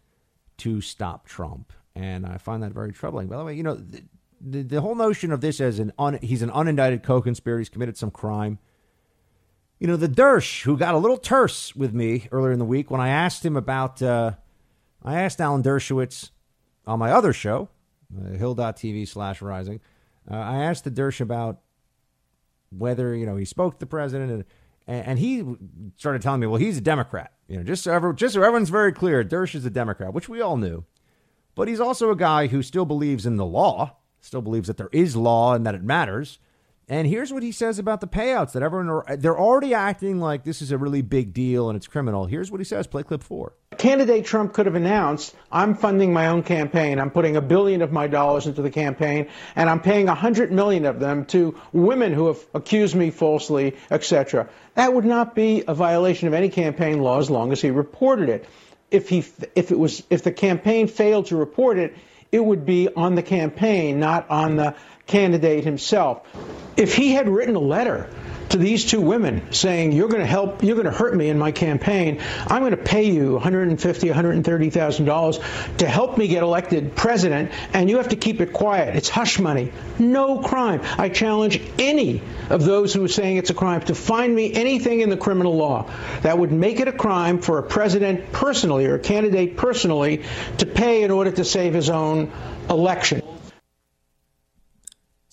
to 0.59 0.79
stop 0.79 1.27
Trump 1.27 1.73
and 1.97 2.27
I 2.27 2.37
find 2.37 2.61
that 2.61 2.73
very 2.73 2.93
troubling. 2.93 3.27
By 3.27 3.37
the 3.37 3.43
way, 3.43 3.55
you 3.55 3.63
know, 3.63 3.73
the, 3.73 4.03
the, 4.39 4.61
the 4.61 4.81
whole 4.81 4.95
notion 4.95 5.31
of 5.31 5.41
this 5.41 5.59
as 5.59 5.79
an 5.79 5.91
un, 5.97 6.19
he's 6.21 6.43
an 6.43 6.51
unindicted 6.51 7.03
co-conspirator, 7.03 7.59
he's 7.59 7.69
committed 7.69 7.97
some 7.97 8.11
crime. 8.11 8.59
You 9.79 9.87
know, 9.87 9.95
the 9.95 10.07
Dersh 10.07 10.63
who 10.63 10.77
got 10.77 10.93
a 10.93 10.97
little 10.97 11.17
terse 11.17 11.75
with 11.75 11.93
me 11.93 12.27
earlier 12.31 12.51
in 12.51 12.59
the 12.59 12.65
week 12.65 12.91
when 12.91 13.01
I 13.01 13.09
asked 13.09 13.43
him 13.43 13.57
about, 13.57 14.01
uh, 14.01 14.33
I 15.03 15.21
asked 15.21 15.41
Alan 15.41 15.63
Dershowitz 15.63 16.29
on 16.85 16.99
my 16.99 17.11
other 17.11 17.33
show, 17.33 17.69
uh, 18.15 18.37
Hill.tv 18.37 19.07
slash 19.07 19.41
Rising. 19.41 19.79
Uh, 20.29 20.35
I 20.35 20.63
asked 20.63 20.83
the 20.83 20.91
Dersh 20.91 21.19
about 21.19 21.61
whether 22.69 23.15
you 23.15 23.25
know 23.25 23.37
he 23.37 23.45
spoke 23.45 23.75
to 23.75 23.79
the 23.79 23.85
president, 23.85 24.45
and, 24.87 25.05
and 25.05 25.19
he 25.19 25.43
started 25.95 26.21
telling 26.21 26.41
me, 26.41 26.47
well, 26.47 26.59
he's 26.59 26.77
a 26.77 26.81
Democrat. 26.81 27.31
You 27.47 27.57
know, 27.57 27.63
just 27.63 27.83
so 27.83 28.13
just 28.13 28.33
so 28.33 28.41
everyone's 28.41 28.69
very 28.69 28.91
clear, 28.91 29.23
Dersh 29.23 29.55
is 29.55 29.65
a 29.65 29.69
Democrat, 29.69 30.13
which 30.13 30.29
we 30.29 30.41
all 30.41 30.57
knew. 30.57 30.83
But 31.57 31.67
he's 31.67 31.79
also 31.79 32.11
a 32.11 32.15
guy 32.15 32.45
who 32.45 32.61
still 32.61 32.85
believes 32.85 33.25
in 33.25 33.37
the 33.37 33.45
law, 33.45 33.95
still 34.21 34.43
believes 34.43 34.67
that 34.67 34.77
there 34.77 34.91
is 34.91 35.15
law 35.15 35.55
and 35.55 35.65
that 35.65 35.73
it 35.73 35.81
matters. 35.81 36.37
And 36.87 37.07
here's 37.07 37.33
what 37.33 37.41
he 37.41 37.51
says 37.51 37.79
about 37.79 37.99
the 37.99 38.07
payouts 38.07 38.51
that 38.51 38.61
everyone 38.61 38.89
are, 38.89 39.17
they're 39.17 39.37
already 39.37 39.73
acting 39.73 40.19
like 40.19 40.43
this 40.43 40.61
is 40.61 40.71
a 40.71 40.77
really 40.77 41.01
big 41.01 41.33
deal 41.33 41.67
and 41.67 41.75
it's 41.75 41.87
criminal. 41.87 42.27
Here's 42.27 42.51
what 42.51 42.61
he 42.61 42.63
says. 42.63 42.85
Play 42.85 43.01
clip 43.01 43.23
four. 43.23 43.53
Candidate 43.79 44.23
Trump 44.23 44.53
could 44.53 44.67
have 44.67 44.75
announced, 44.75 45.35
I'm 45.51 45.73
funding 45.73 46.13
my 46.13 46.27
own 46.27 46.43
campaign. 46.43 46.99
I'm 46.99 47.09
putting 47.09 47.35
a 47.35 47.41
billion 47.41 47.81
of 47.81 47.91
my 47.91 48.05
dollars 48.05 48.45
into 48.45 48.61
the 48.61 48.69
campaign, 48.69 49.27
and 49.55 49.67
I'm 49.67 49.81
paying 49.81 50.09
a 50.09 50.15
hundred 50.15 50.51
million 50.51 50.85
of 50.85 50.99
them 50.99 51.25
to 51.25 51.59
women 51.73 52.13
who 52.13 52.27
have 52.27 52.39
accused 52.53 52.95
me 52.95 53.09
falsely, 53.09 53.75
etc. 53.89 54.47
That 54.75 54.93
would 54.93 55.05
not 55.05 55.33
be 55.33 55.63
a 55.67 55.73
violation 55.73 56.27
of 56.27 56.35
any 56.35 56.49
campaign 56.49 57.01
law 57.01 57.19
as 57.19 57.31
long 57.31 57.51
as 57.51 57.61
he 57.61 57.71
reported 57.71 58.29
it 58.29 58.47
if 58.91 59.09
he 59.09 59.25
if 59.55 59.71
it 59.71 59.79
was 59.79 60.03
if 60.09 60.23
the 60.23 60.31
campaign 60.31 60.87
failed 60.87 61.27
to 61.27 61.35
report 61.35 61.77
it, 61.77 61.95
it 62.31 62.43
would 62.43 62.65
be 62.65 62.89
on 62.95 63.15
the 63.15 63.23
campaign, 63.23 63.99
not 63.99 64.29
on 64.29 64.55
the 64.55 64.75
candidate 65.05 65.63
himself. 65.63 66.21
If 66.77 66.95
he 66.95 67.11
had 67.11 67.27
written 67.27 67.55
a 67.55 67.59
letter 67.59 68.09
to 68.49 68.57
these 68.57 68.85
two 68.85 69.01
women 69.01 69.51
saying, 69.51 69.91
"You're 69.91 70.07
going 70.07 70.21
to 70.21 70.27
help, 70.27 70.63
you're 70.63 70.75
going 70.75 70.85
to 70.85 70.91
hurt 70.91 71.15
me 71.15 71.29
in 71.29 71.37
my 71.37 71.51
campaign. 71.51 72.21
I'm 72.47 72.61
going 72.61 72.71
to 72.71 72.77
pay 72.77 73.03
you 73.03 73.33
150, 73.33 74.07
130 74.07 74.69
thousand 74.69 75.05
dollars 75.05 75.39
to 75.79 75.87
help 75.87 76.17
me 76.17 76.27
get 76.27 76.43
elected 76.43 76.95
president, 76.95 77.51
and 77.73 77.89
you 77.89 77.97
have 77.97 78.09
to 78.09 78.15
keep 78.15 78.41
it 78.41 78.53
quiet. 78.53 78.95
It's 78.95 79.09
hush 79.09 79.39
money. 79.39 79.71
No 79.99 80.39
crime. 80.39 80.81
I 80.97 81.09
challenge 81.09 81.61
any 81.77 82.21
of 82.49 82.63
those 82.63 82.93
who 82.93 83.03
are 83.03 83.09
saying 83.09 83.37
it's 83.37 83.49
a 83.49 83.55
crime 83.55 83.81
to 83.81 83.95
find 83.95 84.33
me 84.33 84.53
anything 84.53 85.01
in 85.01 85.09
the 85.09 85.17
criminal 85.17 85.55
law 85.55 85.89
that 86.21 86.37
would 86.37 86.51
make 86.51 86.79
it 86.79 86.87
a 86.87 86.93
crime 86.93 87.39
for 87.39 87.59
a 87.59 87.63
president 87.63 88.31
personally 88.31 88.85
or 88.85 88.95
a 88.95 88.99
candidate 88.99 89.57
personally 89.57 90.23
to 90.59 90.65
pay 90.65 91.03
in 91.03 91.11
order 91.11 91.31
to 91.31 91.43
save 91.43 91.73
his 91.73 91.89
own 91.89 92.31
election." 92.69 93.21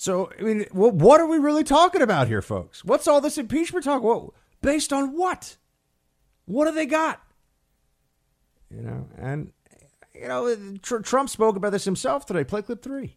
So, 0.04 0.30
I 0.38 0.42
mean, 0.42 0.66
what 0.70 1.18
are 1.18 1.26
we 1.26 1.38
really 1.38 1.64
talking 1.64 2.02
about 2.02 2.28
here, 2.28 2.42
folks? 2.42 2.84
What's 2.84 3.08
all 3.08 3.22
this 3.22 3.38
impeachment 3.38 3.86
talk? 3.86 4.02
Well, 4.02 4.34
based 4.60 4.92
on 4.92 5.16
what? 5.16 5.56
What 6.44 6.66
do 6.66 6.72
they 6.72 6.84
got? 6.84 7.22
You 8.70 8.82
know, 8.82 9.08
and, 9.16 9.52
you 10.14 10.28
know, 10.28 10.54
Trump 10.82 11.30
spoke 11.30 11.56
about 11.56 11.72
this 11.72 11.86
himself 11.86 12.26
today. 12.26 12.44
Play 12.44 12.60
clip 12.60 12.82
three. 12.82 13.16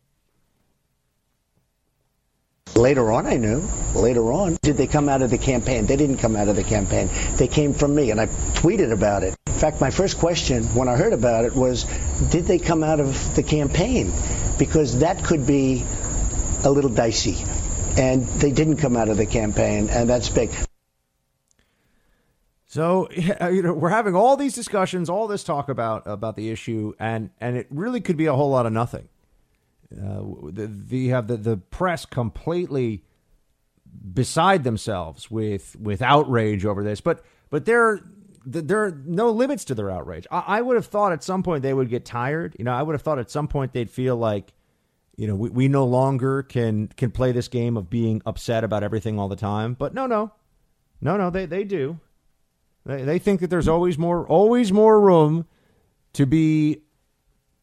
Later 2.73 3.11
on, 3.11 3.27
I 3.27 3.35
knew. 3.35 3.67
Later 3.93 4.31
on, 4.31 4.57
did 4.61 4.77
they 4.77 4.87
come 4.87 5.09
out 5.09 5.21
of 5.21 5.29
the 5.29 5.37
campaign? 5.37 5.87
They 5.87 5.97
didn't 5.97 6.19
come 6.19 6.37
out 6.37 6.47
of 6.47 6.55
the 6.55 6.63
campaign. 6.63 7.09
They 7.35 7.49
came 7.49 7.73
from 7.73 7.95
me, 7.95 8.11
and 8.11 8.21
I 8.21 8.27
tweeted 8.27 8.93
about 8.93 9.23
it. 9.23 9.35
In 9.47 9.53
fact, 9.53 9.81
my 9.81 9.91
first 9.91 10.19
question 10.19 10.63
when 10.73 10.87
I 10.87 10.95
heard 10.95 11.11
about 11.11 11.43
it 11.43 11.53
was, 11.53 11.83
did 12.29 12.45
they 12.45 12.59
come 12.59 12.81
out 12.81 13.01
of 13.01 13.35
the 13.35 13.43
campaign? 13.43 14.13
Because 14.57 14.99
that 14.99 15.21
could 15.25 15.45
be 15.45 15.83
a 16.63 16.69
little 16.69 16.89
dicey. 16.89 17.37
And 17.97 18.25
they 18.27 18.51
didn't 18.51 18.77
come 18.77 18.95
out 18.95 19.09
of 19.09 19.17
the 19.17 19.25
campaign, 19.25 19.89
and 19.89 20.09
that's 20.09 20.29
big. 20.29 20.51
So 22.67 23.09
you 23.11 23.63
know 23.63 23.73
we're 23.73 23.89
having 23.89 24.15
all 24.15 24.37
these 24.37 24.53
discussions, 24.53 25.09
all 25.09 25.27
this 25.27 25.43
talk 25.43 25.69
about 25.69 26.03
about 26.05 26.35
the 26.35 26.49
issue, 26.49 26.93
and 26.99 27.31
and 27.41 27.57
it 27.57 27.67
really 27.69 28.01
could 28.01 28.17
be 28.17 28.27
a 28.27 28.33
whole 28.33 28.51
lot 28.51 28.65
of 28.65 28.73
nothing. 28.73 29.09
Uh, 29.91 30.21
the, 30.51 30.67
the 30.67 31.07
have 31.07 31.27
the, 31.27 31.37
the 31.37 31.57
press 31.57 32.05
completely 32.05 33.03
beside 34.13 34.63
themselves 34.63 35.31
with 35.31 35.75
with 35.79 36.01
outrage 36.01 36.65
over 36.65 36.83
this, 36.83 37.01
but 37.01 37.23
but 37.49 37.65
there 37.65 38.01
there 38.45 38.83
are 38.83 39.01
no 39.05 39.31
limits 39.31 39.65
to 39.65 39.75
their 39.75 39.89
outrage. 39.89 40.27
I, 40.31 40.43
I 40.47 40.61
would 40.61 40.75
have 40.75 40.85
thought 40.85 41.11
at 41.11 41.23
some 41.23 41.43
point 41.43 41.63
they 41.63 41.73
would 41.73 41.89
get 41.89 42.05
tired. 42.05 42.55
You 42.59 42.65
know, 42.65 42.73
I 42.73 42.81
would 42.81 42.93
have 42.93 43.01
thought 43.01 43.19
at 43.19 43.31
some 43.31 43.47
point 43.47 43.73
they'd 43.73 43.89
feel 43.89 44.15
like 44.15 44.53
you 45.17 45.25
know, 45.25 45.35
we, 45.35 45.49
we 45.49 45.67
no 45.67 45.83
longer 45.83 46.43
can 46.43 46.87
can 46.89 47.11
play 47.11 47.31
this 47.31 47.47
game 47.47 47.75
of 47.75 47.89
being 47.89 48.21
upset 48.25 48.63
about 48.63 48.83
everything 48.83 49.19
all 49.19 49.27
the 49.27 49.35
time. 49.35 49.73
But 49.73 49.93
no, 49.93 50.05
no, 50.05 50.31
no, 51.01 51.17
no, 51.17 51.29
they 51.29 51.45
they 51.45 51.63
do. 51.63 51.99
They 52.85 53.03
they 53.03 53.19
think 53.19 53.41
that 53.41 53.49
there's 53.49 53.67
always 53.67 53.97
more 53.97 54.25
always 54.27 54.71
more 54.71 55.01
room 55.01 55.47
to 56.13 56.25
be 56.25 56.83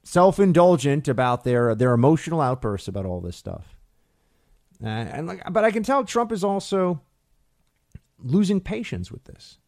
self 0.03 0.41
indulgent 0.41 1.07
about 1.07 1.45
their 1.45 1.77
their 1.77 1.95
emotional 1.95 2.41
outbursts 2.41 2.89
about 2.89 3.07
all 3.07 3.21
this 3.21 3.37
stuff. 3.37 3.79
Uh, 4.83 4.89
and 4.89 5.29
like, 5.29 5.41
but 5.53 5.65
I 5.65 5.71
can 5.71 5.85
tell 5.85 6.05
Trump 6.05 6.33
is 6.33 6.43
also 6.43 7.01
losing 8.19 8.61
patience 8.61 9.13
with 9.13 9.25
this. 9.25 9.59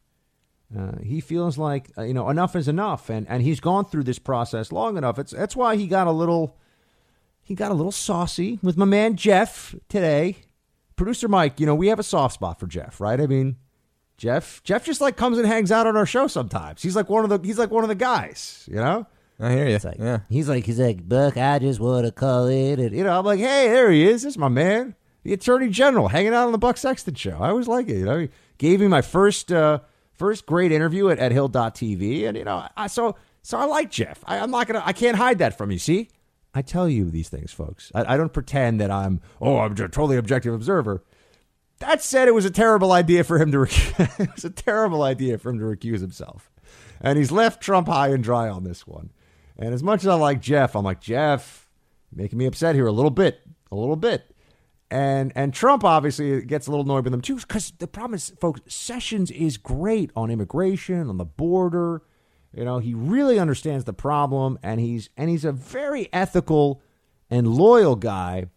Uh, 0.77 0.97
he 1.01 1.21
feels 1.21 1.57
like 1.57 1.89
uh, 1.97 2.01
you 2.01 2.13
know 2.13 2.29
enough 2.29 2.53
is 2.53 2.67
enough, 2.67 3.09
and 3.09 3.25
and 3.29 3.41
he's 3.41 3.61
gone 3.61 3.85
through 3.85 4.03
this 4.03 4.19
process 4.19 4.73
long 4.73 4.97
enough. 4.97 5.17
It's 5.17 5.31
that's 5.31 5.55
why 5.55 5.77
he 5.77 5.87
got 5.87 6.07
a 6.07 6.11
little 6.11 6.57
he 7.47 7.55
got 7.55 7.71
a 7.71 7.73
little 7.73 7.93
saucy 7.93 8.59
with 8.61 8.75
my 8.75 8.83
man 8.83 9.15
Jeff 9.15 9.73
today. 9.87 10.35
Producer 10.97 11.29
Mike, 11.29 11.61
you 11.61 11.65
know, 11.65 11.75
we 11.75 11.87
have 11.87 11.97
a 11.97 12.03
soft 12.03 12.33
spot 12.33 12.59
for 12.59 12.67
Jeff, 12.67 12.99
right? 12.99 13.21
I 13.21 13.25
mean, 13.25 13.55
Jeff 14.17 14.61
Jeff 14.63 14.83
just 14.83 14.99
like 14.99 15.15
comes 15.15 15.37
and 15.37 15.47
hangs 15.47 15.71
out 15.71 15.87
on 15.87 15.95
our 15.95 16.05
show 16.05 16.27
sometimes. 16.27 16.81
He's 16.81 16.93
like 16.95 17.07
one 17.07 17.23
of 17.23 17.29
the 17.29 17.47
he's 17.47 17.57
like 17.57 17.71
one 17.71 17.85
of 17.85 17.87
the 17.87 17.95
guys, 17.95 18.67
you 18.69 18.75
know. 18.75 19.07
I 19.39 19.51
hear 19.53 19.67
you. 19.69 19.77
like, 19.81 19.97
yeah. 19.97 20.19
He's 20.29 20.49
like, 20.49 20.65
he's 20.65 20.79
like, 20.79 21.07
Buck, 21.07 21.37
I 21.37 21.59
just 21.59 21.79
want 21.79 22.05
to 22.05 22.11
call 22.11 22.47
it. 22.47 22.79
And, 22.79 22.93
You 22.93 23.03
know, 23.05 23.17
I'm 23.17 23.23
like, 23.23 23.39
hey, 23.39 23.67
there 23.69 23.91
he 23.91 24.03
is. 24.03 24.23
This 24.23 24.33
is 24.33 24.37
my 24.37 24.49
man, 24.49 24.95
the 25.23 25.31
Attorney 25.31 25.69
General, 25.69 26.09
hanging 26.09 26.33
out 26.33 26.47
on 26.47 26.51
the 26.51 26.57
Buck 26.57 26.75
Sexton 26.75 27.13
show. 27.13 27.37
I 27.39 27.49
always 27.49 27.67
like 27.69 27.87
it. 27.87 27.97
You 27.97 28.05
know, 28.05 28.17
he 28.17 28.29
gave 28.57 28.81
me 28.81 28.87
my 28.87 29.01
first 29.01 29.53
uh, 29.53 29.79
first 30.15 30.45
great 30.47 30.73
interview 30.73 31.07
at, 31.09 31.19
at 31.19 31.31
Hill.tv, 31.31 32.27
and 32.27 32.35
you 32.35 32.43
know, 32.43 32.67
I 32.75 32.87
so 32.87 33.15
so 33.43 33.57
I 33.57 33.63
like 33.65 33.89
Jeff. 33.89 34.21
I, 34.25 34.39
I'm 34.39 34.51
not 34.51 34.67
gonna, 34.67 34.83
I 34.83 34.91
can't 34.91 35.15
hide 35.15 35.37
that 35.37 35.57
from 35.57 35.71
you. 35.71 35.77
See, 35.77 36.09
I 36.53 36.61
tell 36.61 36.89
you 36.89 37.09
these 37.09 37.29
things, 37.29 37.51
folks. 37.51 37.91
I, 37.93 38.13
I 38.13 38.17
don't 38.17 38.33
pretend 38.33 38.79
that 38.81 38.91
I'm 38.91 39.21
oh, 39.41 39.59
I'm 39.59 39.73
a 39.73 39.75
totally 39.75 40.17
objective 40.17 40.53
observer. 40.53 41.03
That 41.79 42.01
said, 42.01 42.27
it 42.27 42.33
was 42.33 42.45
a 42.45 42.49
terrible 42.49 42.91
idea 42.91 43.23
for 43.23 43.37
him 43.37 43.51
to. 43.51 43.59
Rec- 43.61 43.99
it 44.19 44.33
was 44.33 44.45
a 44.45 44.49
terrible 44.49 45.03
idea 45.03 45.37
for 45.37 45.49
him 45.49 45.59
to 45.59 45.65
recuse 45.65 45.99
himself, 46.01 46.51
and 46.99 47.17
he's 47.17 47.31
left 47.31 47.61
Trump 47.61 47.87
high 47.87 48.09
and 48.09 48.23
dry 48.23 48.49
on 48.49 48.63
this 48.63 48.87
one. 48.87 49.11
And 49.57 49.73
as 49.73 49.83
much 49.83 50.01
as 50.01 50.07
I 50.07 50.15
like 50.15 50.41
Jeff, 50.41 50.75
I'm 50.75 50.85
like 50.85 51.01
Jeff, 51.01 51.67
making 52.13 52.37
me 52.37 52.45
upset 52.45 52.75
here 52.75 52.87
a 52.87 52.91
little 52.91 53.11
bit, 53.11 53.41
a 53.71 53.75
little 53.75 53.95
bit. 53.95 54.35
And 54.89 55.33
and 55.35 55.53
Trump 55.53 55.83
obviously 55.83 56.41
gets 56.43 56.67
a 56.67 56.71
little 56.71 56.85
annoyed 56.85 57.03
with 57.03 57.11
them 57.11 57.21
too, 57.21 57.35
because 57.35 57.73
the 57.77 57.87
problem 57.87 58.13
is, 58.13 58.31
folks, 58.39 58.61
Sessions 58.67 59.31
is 59.31 59.57
great 59.57 60.11
on 60.15 60.31
immigration, 60.31 61.09
on 61.09 61.17
the 61.17 61.25
border. 61.25 62.03
You 62.57 62.65
know, 62.65 62.79
he 62.79 62.95
really 62.95 63.37
understands 63.37 63.85
the 63.85 63.93
problem, 63.93 64.57
and 64.63 64.79
he's 64.79 65.09
and 65.15 65.29
he's 65.29 65.45
a 65.45 65.51
very 65.51 66.09
ethical 66.11 66.81
and 67.29 67.47
loyal 67.47 67.95
guy. 67.95 68.47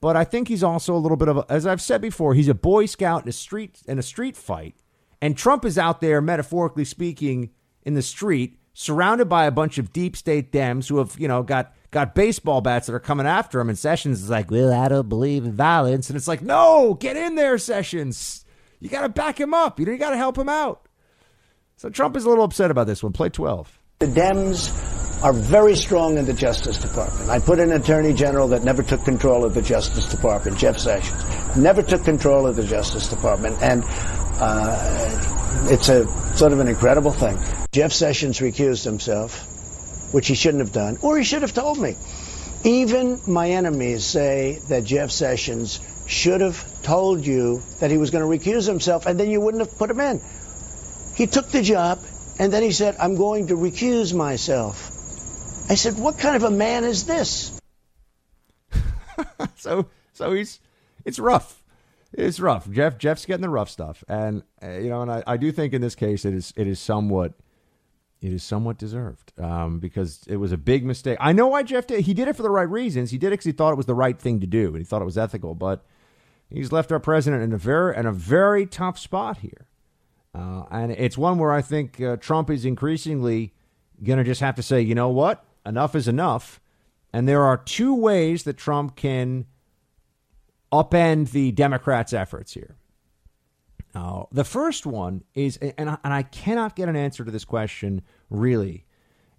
But 0.00 0.16
I 0.16 0.22
think 0.22 0.46
he's 0.46 0.62
also 0.62 0.94
a 0.94 0.98
little 0.98 1.16
bit 1.16 1.26
of, 1.26 1.38
a, 1.38 1.44
as 1.48 1.66
I've 1.66 1.82
said 1.82 2.00
before, 2.00 2.34
he's 2.34 2.46
a 2.46 2.54
boy 2.54 2.86
scout 2.86 3.24
in 3.24 3.28
a 3.28 3.32
street 3.32 3.82
in 3.88 3.98
a 3.98 4.02
street 4.02 4.36
fight, 4.36 4.76
and 5.20 5.36
Trump 5.36 5.64
is 5.64 5.76
out 5.76 6.00
there, 6.00 6.20
metaphorically 6.20 6.84
speaking, 6.84 7.50
in 7.82 7.94
the 7.94 8.02
street, 8.02 8.60
surrounded 8.74 9.28
by 9.28 9.46
a 9.46 9.50
bunch 9.50 9.76
of 9.76 9.92
deep 9.92 10.16
state 10.16 10.52
Dems 10.52 10.88
who 10.88 10.98
have, 10.98 11.18
you 11.18 11.26
know, 11.26 11.42
got 11.42 11.74
got 11.90 12.14
baseball 12.14 12.60
bats 12.60 12.86
that 12.86 12.94
are 12.94 13.00
coming 13.00 13.26
after 13.26 13.58
him. 13.58 13.68
And 13.68 13.78
Sessions 13.78 14.22
is 14.22 14.30
like, 14.30 14.52
well, 14.52 14.72
I 14.72 14.86
don't 14.86 15.08
believe 15.08 15.44
in 15.44 15.52
violence. 15.52 16.08
and 16.08 16.16
it's 16.16 16.28
like, 16.28 16.42
no, 16.42 16.94
get 16.94 17.16
in 17.16 17.34
there, 17.34 17.58
Sessions. 17.58 18.44
You 18.78 18.88
got 18.88 19.02
to 19.02 19.08
back 19.08 19.40
him 19.40 19.52
up. 19.52 19.80
You 19.80 19.86
know, 19.86 19.92
you 19.92 19.98
got 19.98 20.10
to 20.10 20.16
help 20.16 20.38
him 20.38 20.48
out. 20.48 20.87
So 21.78 21.88
Trump 21.88 22.16
is 22.16 22.24
a 22.24 22.28
little 22.28 22.42
upset 22.42 22.72
about 22.72 22.88
this 22.88 23.04
one. 23.04 23.12
Play 23.12 23.28
twelve. 23.28 23.78
The 24.00 24.06
Dems 24.06 25.22
are 25.22 25.32
very 25.32 25.76
strong 25.76 26.18
in 26.18 26.24
the 26.24 26.32
Justice 26.34 26.76
Department. 26.76 27.30
I 27.30 27.38
put 27.38 27.60
an 27.60 27.70
attorney 27.70 28.12
general 28.12 28.48
that 28.48 28.64
never 28.64 28.82
took 28.82 29.04
control 29.04 29.44
of 29.44 29.54
the 29.54 29.62
Justice 29.62 30.08
Department, 30.10 30.58
Jeff 30.58 30.76
Sessions, 30.76 31.56
never 31.56 31.80
took 31.84 32.02
control 32.02 32.48
of 32.48 32.56
the 32.56 32.64
Justice 32.64 33.06
Department, 33.06 33.62
and 33.62 33.84
uh, 33.86 35.68
it's 35.70 35.88
a 35.88 36.04
sort 36.36 36.52
of 36.52 36.58
an 36.58 36.66
incredible 36.66 37.12
thing. 37.12 37.38
Jeff 37.70 37.92
Sessions 37.92 38.40
recused 38.40 38.84
himself, 38.84 40.12
which 40.12 40.26
he 40.26 40.34
shouldn't 40.34 40.64
have 40.64 40.72
done, 40.72 40.98
or 41.00 41.16
he 41.16 41.22
should 41.22 41.42
have 41.42 41.54
told 41.54 41.78
me. 41.78 41.94
Even 42.64 43.20
my 43.28 43.50
enemies 43.50 44.04
say 44.04 44.58
that 44.68 44.82
Jeff 44.82 45.12
Sessions 45.12 45.78
should 46.08 46.40
have 46.40 46.82
told 46.82 47.24
you 47.24 47.62
that 47.78 47.92
he 47.92 47.98
was 47.98 48.10
going 48.10 48.28
to 48.28 48.50
recuse 48.50 48.66
himself, 48.66 49.06
and 49.06 49.20
then 49.20 49.30
you 49.30 49.40
wouldn't 49.40 49.64
have 49.64 49.78
put 49.78 49.90
him 49.90 50.00
in. 50.00 50.20
He 51.18 51.26
took 51.26 51.48
the 51.48 51.62
job, 51.62 51.98
and 52.38 52.52
then 52.52 52.62
he 52.62 52.70
said, 52.70 52.94
I'm 53.00 53.16
going 53.16 53.48
to 53.48 53.54
recuse 53.54 54.14
myself. 54.14 54.86
I 55.68 55.74
said, 55.74 55.98
What 55.98 56.16
kind 56.16 56.36
of 56.36 56.44
a 56.44 56.50
man 56.50 56.84
is 56.84 57.06
this? 57.06 57.60
so 59.56 59.86
so 60.12 60.32
he's 60.32 60.60
it's 61.04 61.18
rough. 61.18 61.60
It's 62.12 62.38
rough. 62.38 62.70
Jeff 62.70 62.98
Jeff's 62.98 63.26
getting 63.26 63.42
the 63.42 63.48
rough 63.48 63.68
stuff, 63.68 64.04
and 64.08 64.44
uh, 64.62 64.70
you 64.70 64.90
know, 64.90 65.02
and 65.02 65.10
I, 65.10 65.24
I 65.26 65.36
do 65.36 65.50
think 65.50 65.72
in 65.72 65.80
this 65.80 65.96
case 65.96 66.24
it 66.24 66.34
is 66.34 66.52
it 66.56 66.68
is 66.68 66.78
somewhat 66.78 67.34
it 68.20 68.32
is 68.32 68.44
somewhat 68.44 68.78
deserved 68.78 69.32
um, 69.40 69.80
because 69.80 70.20
it 70.28 70.36
was 70.36 70.52
a 70.52 70.56
big 70.56 70.84
mistake. 70.84 71.18
I 71.20 71.32
know 71.32 71.48
why 71.48 71.64
Jeff 71.64 71.88
did. 71.88 72.02
He 72.02 72.14
did 72.14 72.28
it 72.28 72.36
for 72.36 72.42
the 72.42 72.50
right 72.50 72.70
reasons. 72.70 73.10
He 73.10 73.18
did 73.18 73.28
it 73.28 73.30
because 73.30 73.46
he 73.46 73.52
thought 73.52 73.72
it 73.72 73.76
was 73.76 73.86
the 73.86 73.94
right 73.94 74.18
thing 74.18 74.38
to 74.38 74.46
do, 74.46 74.68
and 74.68 74.78
he 74.78 74.84
thought 74.84 75.02
it 75.02 75.06
was 75.06 75.18
ethical. 75.18 75.56
But 75.56 75.84
he's 76.48 76.70
left 76.70 76.92
our 76.92 77.00
president 77.00 77.42
in 77.42 77.52
a 77.52 77.58
very 77.58 77.96
in 77.96 78.06
a 78.06 78.12
very 78.12 78.66
tough 78.66 79.00
spot 79.00 79.38
here, 79.38 79.67
uh, 80.34 80.64
and 80.70 80.92
it's 80.92 81.18
one 81.18 81.38
where 81.38 81.52
I 81.52 81.62
think 81.62 82.00
uh, 82.00 82.16
Trump 82.16 82.50
is 82.50 82.64
increasingly 82.64 83.54
going 84.02 84.18
to 84.18 84.24
just 84.24 84.40
have 84.40 84.54
to 84.56 84.62
say, 84.62 84.80
you 84.80 84.94
know 84.94 85.08
what, 85.08 85.44
enough 85.66 85.94
is 85.94 86.08
enough. 86.08 86.60
And 87.12 87.26
there 87.26 87.42
are 87.42 87.56
two 87.56 87.94
ways 87.94 88.42
that 88.44 88.56
Trump 88.56 88.96
can 88.96 89.46
upend 90.70 91.30
the 91.30 91.52
Democrats' 91.52 92.12
efforts 92.12 92.52
here. 92.52 92.76
Uh, 93.94 94.24
the 94.30 94.44
first 94.44 94.84
one 94.84 95.24
is, 95.34 95.56
and 95.56 95.90
I, 95.90 95.98
and 96.04 96.12
I 96.12 96.22
cannot 96.22 96.76
get 96.76 96.88
an 96.88 96.96
answer 96.96 97.24
to 97.24 97.30
this 97.30 97.44
question 97.44 98.02
really. 98.28 98.84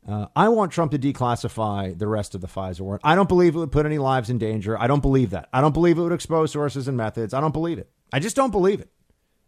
Uh, 0.07 0.25
I 0.35 0.49
want 0.49 0.71
Trump 0.71 0.91
to 0.91 0.99
declassify 0.99 1.97
the 1.97 2.07
rest 2.07 2.33
of 2.33 2.41
the 2.41 2.47
FISA 2.47 2.81
warrant. 2.81 3.01
I 3.05 3.15
don't 3.15 3.29
believe 3.29 3.55
it 3.55 3.59
would 3.59 3.71
put 3.71 3.85
any 3.85 3.99
lives 3.99 4.29
in 4.29 4.39
danger. 4.39 4.79
I 4.79 4.87
don't 4.87 5.01
believe 5.01 5.29
that. 5.31 5.49
I 5.53 5.61
don't 5.61 5.73
believe 5.73 5.99
it 5.99 6.01
would 6.01 6.11
expose 6.11 6.51
sources 6.51 6.87
and 6.87 6.97
methods. 6.97 7.33
I 7.33 7.41
don't 7.41 7.53
believe 7.53 7.77
it. 7.77 7.89
I 8.11 8.19
just 8.19 8.35
don't 8.35 8.49
believe 8.49 8.79
it. 8.79 8.89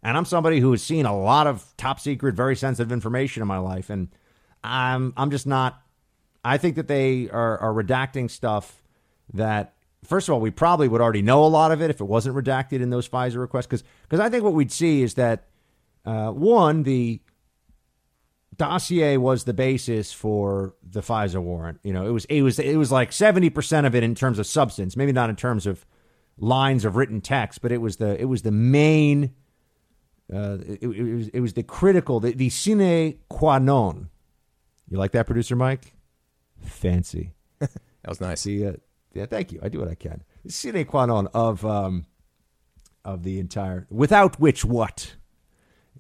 And 0.03 0.17
I'm 0.17 0.25
somebody 0.25 0.59
who 0.59 0.71
has 0.71 0.81
seen 0.81 1.05
a 1.05 1.17
lot 1.17 1.47
of 1.47 1.65
top 1.77 1.99
secret, 1.99 2.35
very 2.35 2.55
sensitive 2.55 2.91
information 2.91 3.41
in 3.41 3.47
my 3.47 3.59
life, 3.59 3.89
and 3.89 4.09
I'm 4.63 5.13
I'm 5.15 5.31
just 5.31 5.45
not. 5.45 5.81
I 6.43 6.57
think 6.57 6.75
that 6.75 6.87
they 6.87 7.29
are, 7.29 7.59
are 7.59 7.71
redacting 7.71 8.29
stuff 8.29 8.81
that 9.33 9.75
first 10.03 10.27
of 10.27 10.33
all, 10.33 10.41
we 10.41 10.51
probably 10.51 10.87
would 10.87 11.01
already 11.01 11.21
know 11.21 11.43
a 11.43 11.47
lot 11.47 11.71
of 11.71 11.81
it 11.81 11.89
if 11.89 12.01
it 12.01 12.05
wasn't 12.05 12.35
redacted 12.35 12.81
in 12.81 12.89
those 12.89 13.07
FISA 13.07 13.37
requests. 13.37 13.67
Because 13.67 14.19
I 14.19 14.29
think 14.29 14.43
what 14.43 14.53
we'd 14.53 14.71
see 14.71 15.03
is 15.03 15.13
that 15.15 15.47
uh, 16.05 16.31
one, 16.31 16.83
the 16.83 17.21
dossier 18.57 19.17
was 19.17 19.43
the 19.43 19.53
basis 19.53 20.11
for 20.11 20.75
the 20.83 21.01
FISA 21.01 21.41
warrant. 21.41 21.79
You 21.83 21.93
know, 21.93 22.05
it 22.07 22.11
was 22.11 22.25
it 22.25 22.41
was 22.41 22.59
it 22.59 22.75
was 22.75 22.91
like 22.91 23.11
seventy 23.11 23.49
percent 23.49 23.87
of 23.87 23.95
it 23.95 24.03
in 24.03 24.15
terms 24.15 24.39
of 24.39 24.47
substance, 24.47 24.95
maybe 24.97 25.11
not 25.11 25.29
in 25.29 25.35
terms 25.35 25.65
of 25.65 25.85
lines 26.37 26.85
of 26.85 26.95
written 26.95 27.21
text, 27.21 27.61
but 27.61 27.71
it 27.71 27.77
was 27.77 27.97
the 27.97 28.19
it 28.19 28.25
was 28.25 28.41
the 28.41 28.51
main. 28.51 29.35
Uh, 30.33 30.57
it, 30.65 30.83
it 30.83 31.13
was 31.13 31.27
it 31.29 31.39
was 31.41 31.53
the 31.53 31.63
critical 31.63 32.19
the, 32.19 32.31
the 32.31 32.49
sine 32.49 33.17
qua 33.29 33.59
non. 33.59 34.09
You 34.89 34.97
like 34.97 35.11
that, 35.11 35.25
producer 35.25 35.55
Mike? 35.55 35.93
Fancy. 36.59 37.33
that 37.59 37.69
was 38.07 38.21
nice. 38.21 38.43
The, 38.43 38.67
uh, 38.67 38.73
yeah, 39.13 39.25
thank 39.25 39.51
you. 39.51 39.59
I 39.61 39.69
do 39.69 39.79
what 39.79 39.89
I 39.89 39.95
can. 39.95 40.23
Sine 40.47 40.85
qua 40.85 41.05
non 41.05 41.27
of 41.33 41.65
um, 41.65 42.05
of 43.03 43.23
the 43.23 43.39
entire 43.39 43.87
without 43.89 44.39
which 44.39 44.63
what 44.63 45.15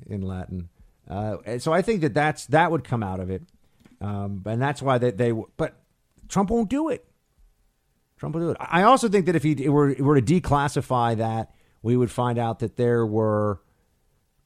in 0.05 0.21
Latin. 0.21 0.69
Uh, 1.09 1.59
so 1.59 1.73
I 1.73 1.81
think 1.81 2.01
that 2.01 2.13
that's 2.13 2.45
that 2.47 2.71
would 2.71 2.85
come 2.85 3.03
out 3.03 3.19
of 3.19 3.29
it, 3.29 3.43
um, 3.99 4.43
and 4.45 4.61
that's 4.61 4.81
why 4.81 4.97
they, 4.97 5.11
they 5.11 5.33
but 5.57 5.75
Trump 6.29 6.49
won't 6.49 6.69
do 6.69 6.87
it. 6.87 7.05
Trump 8.17 8.35
will 8.35 8.41
do 8.41 8.49
it. 8.51 8.57
I 8.59 8.83
also 8.83 9.09
think 9.09 9.25
that 9.25 9.35
if 9.35 9.43
he 9.43 9.67
were 9.67 9.93
were 9.99 10.21
to 10.21 10.41
declassify 10.41 11.17
that, 11.17 11.51
we 11.81 11.97
would 11.97 12.11
find 12.11 12.39
out 12.39 12.59
that 12.59 12.77
there 12.77 13.05
were 13.05 13.61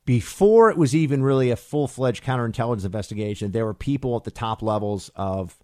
before 0.05 0.69
it 0.69 0.77
was 0.77 0.95
even 0.95 1.23
really 1.23 1.49
a 1.49 1.55
full 1.55 1.87
fledged 1.87 2.23
counterintelligence 2.23 2.85
investigation. 2.85 3.51
There 3.51 3.65
were 3.65 3.73
people 3.73 4.15
at 4.15 4.23
the 4.23 4.31
top 4.31 4.61
levels 4.61 5.09
of 5.15 5.57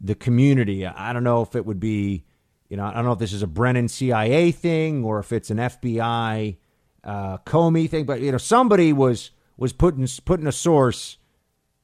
the 0.00 0.14
community. 0.14 0.86
I 0.86 1.12
don't 1.12 1.24
know 1.24 1.42
if 1.42 1.54
it 1.54 1.66
would 1.66 1.78
be, 1.78 2.24
you 2.68 2.76
know, 2.76 2.84
I 2.84 2.92
don't 2.92 3.04
know 3.04 3.12
if 3.12 3.18
this 3.18 3.32
is 3.32 3.42
a 3.42 3.46
Brennan 3.46 3.88
CIA 3.88 4.50
thing 4.50 5.04
or 5.04 5.18
if 5.18 5.32
it's 5.32 5.50
an 5.50 5.58
FBI 5.58 6.56
uh, 7.04 7.38
Comey 7.38 7.88
thing, 7.88 8.06
but 8.06 8.20
you 8.20 8.32
know, 8.32 8.38
somebody 8.38 8.92
was 8.92 9.30
was 9.56 9.72
putting 9.72 10.06
putting 10.24 10.46
a 10.46 10.52
source 10.52 11.18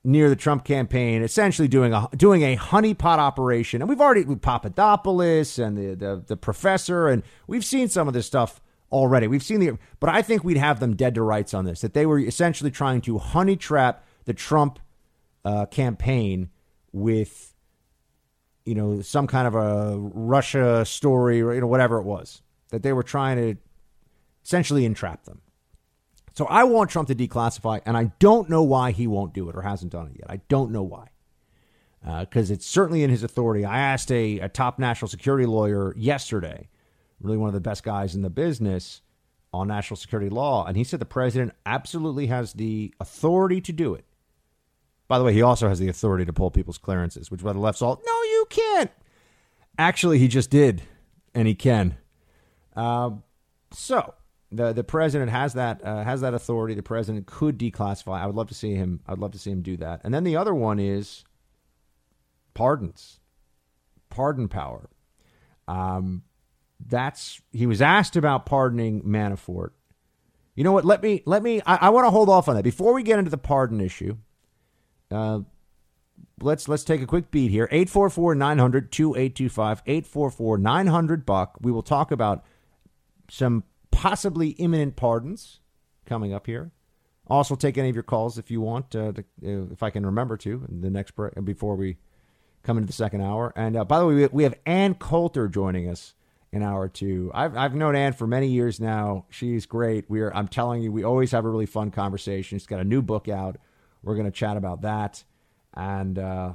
near 0.03 0.31
the 0.31 0.37
Trump 0.37 0.64
campaign, 0.64 1.23
essentially 1.23 1.68
doing 1.68 1.92
a 1.92 2.09
doing 2.16 2.42
a 2.42 2.57
honeypot 2.57 3.18
operation. 3.18 3.83
And 3.83 3.88
we've 3.88 4.01
already 4.01 4.25
with 4.25 4.40
Papadopoulos 4.40 5.59
and 5.59 5.77
the, 5.77 5.94
the 5.94 6.25
the 6.27 6.37
professor, 6.37 7.09
and 7.09 7.23
we've 7.47 7.64
seen 7.64 7.88
some 7.88 8.09
of 8.09 8.14
this 8.14 8.27
stuff 8.27 8.61
already. 8.90 9.27
We've 9.27 9.42
seen 9.42 9.61
the, 9.61 9.79
but 10.01 10.11
I 10.11 10.22
think 10.22 10.44
we'd 10.44 10.57
have 10.57 10.81
them 10.81 10.96
dead 10.96 11.14
to 11.16 11.22
rights 11.22 11.55
on 11.55 11.64
this. 11.64 11.81
That 11.81 11.94
they 11.94 12.07
were 12.07 12.18
essentially 12.18 12.70
trying 12.70 13.01
to 13.03 13.18
honey 13.18 13.57
trap 13.57 14.05
the 14.24 14.35
Trump 14.35 14.79
uh, 15.44 15.66
campaign 15.66 16.51
with 16.92 17.55
you 18.68 18.74
know, 18.74 19.01
some 19.01 19.27
kind 19.27 19.46
of 19.46 19.55
a 19.55 19.96
Russia 19.96 20.85
story 20.85 21.40
or, 21.40 21.55
you 21.55 21.61
know, 21.62 21.66
whatever 21.66 21.96
it 21.96 22.05
was, 22.05 22.42
that 22.68 22.83
they 22.83 22.92
were 22.92 23.03
trying 23.03 23.38
to 23.38 23.59
essentially 24.44 24.85
entrap 24.85 25.24
them. 25.24 25.40
So 26.35 26.44
I 26.44 26.64
want 26.64 26.90
Trump 26.90 27.09
to 27.09 27.14
declassify, 27.14 27.81
and 27.87 27.96
I 27.96 28.12
don't 28.18 28.51
know 28.51 28.62
why 28.62 28.90
he 28.90 29.07
won't 29.07 29.33
do 29.33 29.48
it 29.48 29.57
or 29.57 29.62
hasn't 29.62 29.92
done 29.92 30.09
it 30.09 30.18
yet. 30.18 30.31
I 30.31 30.42
don't 30.51 30.70
know 30.70 30.83
why. 30.83 31.09
Because 32.20 32.51
uh, 32.51 32.55
it's 32.55 32.66
certainly 32.66 33.03
in 33.03 33.09
his 33.09 33.22
authority. 33.22 33.64
I 33.64 33.79
asked 33.79 34.12
a, 34.12 34.38
a 34.40 34.51
top 34.51 34.79
national 34.79 35.09
security 35.09 35.46
lawyer 35.46 35.94
yesterday, 35.96 36.68
really 37.20 37.37
one 37.37 37.48
of 37.48 37.54
the 37.54 37.61
best 37.61 37.83
guys 37.83 38.14
in 38.14 38.22
the 38.22 38.31
business 38.31 39.02
on 39.52 39.68
national 39.68 39.96
security 39.96 40.28
law, 40.28 40.64
and 40.66 40.76
he 40.76 40.85
said 40.85 41.00
the 41.00 41.07
president 41.07 41.52
absolutely 41.64 42.26
has 42.26 42.52
the 42.52 42.94
authority 43.00 43.61
to 43.62 43.72
do 43.72 43.94
it. 43.94 44.04
By 45.09 45.18
the 45.18 45.24
way, 45.24 45.33
he 45.33 45.40
also 45.42 45.68
has 45.68 45.78
the 45.78 45.88
authority 45.88 46.26
to 46.26 46.33
pull 46.33 46.50
people's 46.50 46.76
clearances, 46.76 47.31
which 47.31 47.42
by 47.42 47.54
the 47.54 47.59
left's 47.59 47.81
all, 47.81 48.00
no, 48.04 48.22
you 48.24 48.46
can't. 48.50 48.90
Actually, 49.78 50.18
he 50.18 50.28
just 50.28 50.50
did, 50.50 50.83
and 51.35 51.48
he 51.48 51.54
can. 51.54 51.96
Uh, 52.76 53.11
so 53.72 54.14
the 54.50 54.72
the 54.72 54.85
president 54.85 55.31
has 55.31 55.54
that 55.54 55.85
uh, 55.85 56.04
has 56.04 56.20
that 56.20 56.35
authority. 56.35 56.74
The 56.74 56.83
president 56.83 57.26
could 57.26 57.59
declassify. 57.59 58.20
I 58.20 58.26
would 58.26 58.35
love 58.35 58.48
to 58.48 58.54
see 58.54 58.74
him. 58.74 59.00
I'd 59.07 59.18
love 59.18 59.33
to 59.33 59.38
see 59.38 59.50
him 59.50 59.62
do 59.62 59.76
that. 59.78 60.00
And 60.04 60.12
then 60.12 60.24
the 60.24 60.37
other 60.37 60.54
one 60.54 60.78
is 60.78 61.24
pardons, 62.54 63.20
pardon 64.11 64.48
power. 64.48 64.90
Um, 65.66 66.22
that's 66.85 67.41
he 67.53 67.67
was 67.67 67.83
asked 67.83 68.17
about 68.17 68.47
pardoning 68.47 69.03
Manafort. 69.03 69.71
You 70.55 70.64
know 70.64 70.73
what? 70.73 70.85
Let 70.85 71.03
me 71.03 71.23
let 71.25 71.43
me. 71.43 71.61
I, 71.67 71.77
I 71.77 71.88
want 71.91 72.07
to 72.07 72.11
hold 72.11 72.29
off 72.29 72.49
on 72.49 72.57
that 72.57 72.64
before 72.64 72.93
we 72.93 73.03
get 73.03 73.19
into 73.19 73.31
the 73.31 73.38
pardon 73.38 73.81
issue. 73.81 74.17
Uh, 75.11 75.41
let's 76.41 76.69
let's 76.69 76.85
take 76.85 77.01
a 77.01 77.07
quick 77.07 77.31
beat 77.31 77.51
here. 77.51 77.69
844-900-2825, 77.69 79.85
844-900 79.87 81.25
buck. 81.25 81.57
We 81.61 81.73
will 81.73 81.83
talk 81.83 82.11
about 82.11 82.45
some 83.31 83.64
possibly 83.91 84.51
imminent 84.51 84.97
pardons 84.97 85.61
coming 86.07 86.33
up 86.33 86.47
here. 86.47 86.73
Also, 87.29 87.55
take 87.55 87.77
any 87.77 87.91
of 87.91 87.95
your 87.95 88.03
calls 88.03 88.38
if 88.38 88.51
you 88.51 88.61
want, 88.61 88.97
uh, 88.97 89.12
to, 89.12 89.21
uh, 89.21 89.67
if 89.71 89.83
I 89.83 89.91
can 89.91 90.07
remember 90.07 90.38
to, 90.38 90.67
the 90.69 90.88
next 90.88 91.14
break 91.14 91.35
before 91.45 91.77
we 91.77 91.99
come 92.62 92.79
into 92.79 92.87
the 92.87 92.95
second 92.95 93.21
hour. 93.21 93.53
And 93.55 93.77
uh, 93.77 93.85
by 93.85 93.99
the 93.99 94.07
way, 94.07 94.14
we, 94.14 94.27
we 94.29 94.43
have 94.45 94.55
Ann 94.64 94.95
Coulter 94.95 95.47
joining 95.47 95.91
us 95.91 96.14
in 96.52 96.62
hour 96.62 96.82
or 96.82 96.88
two. 96.88 97.30
I've 97.34 97.56
I've 97.56 97.74
known 97.74 97.94
Ann 97.94 98.12
for 98.12 98.26
many 98.26 98.48
years 98.48 98.80
now. 98.80 99.26
She's 99.30 99.66
great. 99.66 100.08
We're 100.08 100.30
I'm 100.32 100.48
telling 100.48 100.82
you, 100.82 100.90
we 100.92 101.04
always 101.04 101.32
have 101.32 101.44
a 101.44 101.50
really 101.50 101.66
fun 101.66 101.90
conversation. 101.90 102.58
She's 102.58 102.66
got 102.66 102.80
a 102.80 102.84
new 102.84 103.02
book 103.02 103.28
out. 103.28 103.56
We're 104.02 104.14
going 104.14 104.26
to 104.26 104.32
chat 104.32 104.56
about 104.56 104.82
that, 104.82 105.24
and 105.74 106.18
uh, 106.18 106.52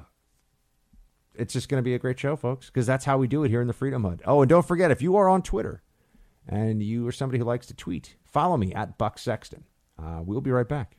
it's 1.36 1.54
just 1.54 1.70
going 1.70 1.80
to 1.80 1.84
be 1.84 1.94
a 1.94 2.00
great 2.00 2.20
show, 2.20 2.36
folks, 2.36 2.68
because 2.68 2.86
that's 2.86 3.06
how 3.06 3.18
we 3.18 3.28
do 3.28 3.44
it 3.44 3.50
here 3.50 3.62
in 3.62 3.68
the 3.68 3.74
Freedom 3.74 4.04
Hut. 4.04 4.22
Oh, 4.26 4.42
and 4.42 4.50
don't 4.50 4.66
forget, 4.66 4.92
if 4.92 5.02
you 5.02 5.16
are 5.16 5.28
on 5.28 5.42
Twitter 5.42 5.82
and 6.48 6.82
you 6.82 7.08
are 7.08 7.12
somebody 7.12 7.40
who 7.40 7.46
likes 7.46 7.68
to 7.68 7.74
tweet, 7.74 8.16
follow 8.24 8.58
me 8.58 8.74
at 8.74 8.98
Buck 8.98 9.18
Sexton. 9.18 9.66
Uh, 10.02 10.22
we'll 10.24 10.42
be 10.42 10.52
right 10.52 10.68
back. 10.68 10.98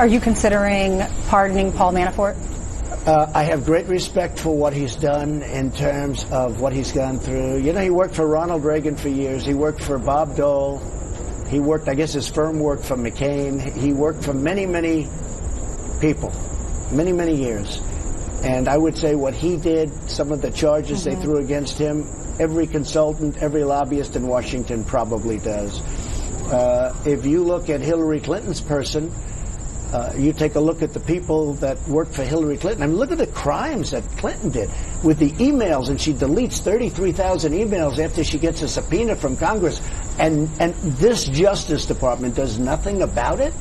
Are 0.00 0.06
you 0.06 0.18
considering 0.18 1.02
pardoning 1.28 1.72
Paul 1.72 1.92
Manafort? 1.92 2.34
Uh, 3.06 3.30
I 3.34 3.42
have 3.42 3.66
great 3.66 3.86
respect 3.86 4.38
for 4.38 4.56
what 4.56 4.72
he's 4.72 4.96
done 4.96 5.42
in 5.42 5.72
terms 5.72 6.24
of 6.30 6.58
what 6.58 6.72
he's 6.72 6.90
gone 6.90 7.18
through. 7.18 7.58
You 7.58 7.74
know, 7.74 7.82
he 7.82 7.90
worked 7.90 8.14
for 8.14 8.26
Ronald 8.26 8.64
Reagan 8.64 8.96
for 8.96 9.10
years. 9.10 9.44
He 9.44 9.52
worked 9.52 9.82
for 9.82 9.98
Bob 9.98 10.36
Dole. 10.36 10.78
He 11.50 11.60
worked, 11.60 11.86
I 11.86 11.92
guess 11.92 12.14
his 12.14 12.26
firm 12.26 12.60
worked 12.60 12.86
for 12.86 12.96
McCain. 12.96 13.60
He 13.60 13.92
worked 13.92 14.24
for 14.24 14.32
many, 14.32 14.64
many 14.64 15.06
people, 16.00 16.32
many, 16.90 17.12
many 17.12 17.36
years. 17.36 17.78
And 18.42 18.68
I 18.68 18.78
would 18.78 18.96
say 18.96 19.14
what 19.14 19.34
he 19.34 19.58
did, 19.58 19.92
some 20.08 20.32
of 20.32 20.40
the 20.40 20.50
charges 20.50 21.04
mm-hmm. 21.04 21.10
they 21.10 21.22
threw 21.22 21.36
against 21.44 21.76
him, 21.76 22.08
every 22.40 22.66
consultant, 22.66 23.36
every 23.42 23.64
lobbyist 23.64 24.16
in 24.16 24.26
Washington 24.26 24.82
probably 24.82 25.36
does. 25.40 25.78
Uh, 26.50 26.96
if 27.04 27.26
you 27.26 27.44
look 27.44 27.68
at 27.68 27.82
Hillary 27.82 28.20
Clinton's 28.20 28.62
person, 28.62 29.12
uh, 29.92 30.12
you 30.16 30.32
take 30.32 30.54
a 30.54 30.60
look 30.60 30.82
at 30.82 30.92
the 30.92 31.00
people 31.00 31.54
that 31.54 31.76
worked 31.88 32.14
for 32.14 32.22
Hillary 32.22 32.56
Clinton. 32.56 32.82
I 32.82 32.86
mean, 32.86 32.96
look 32.96 33.10
at 33.10 33.18
the 33.18 33.26
crimes 33.26 33.90
that 33.90 34.04
Clinton 34.18 34.50
did 34.50 34.70
with 35.02 35.18
the 35.18 35.30
emails, 35.32 35.88
and 35.88 36.00
she 36.00 36.12
deletes 36.12 36.60
33,000 36.60 37.52
emails 37.52 37.98
after 37.98 38.22
she 38.22 38.38
gets 38.38 38.62
a 38.62 38.68
subpoena 38.68 39.16
from 39.16 39.36
Congress, 39.36 39.80
and 40.18 40.48
and 40.60 40.74
this 40.74 41.24
Justice 41.24 41.86
Department 41.86 42.36
does 42.36 42.58
nothing 42.58 43.02
about 43.02 43.40
it, 43.40 43.52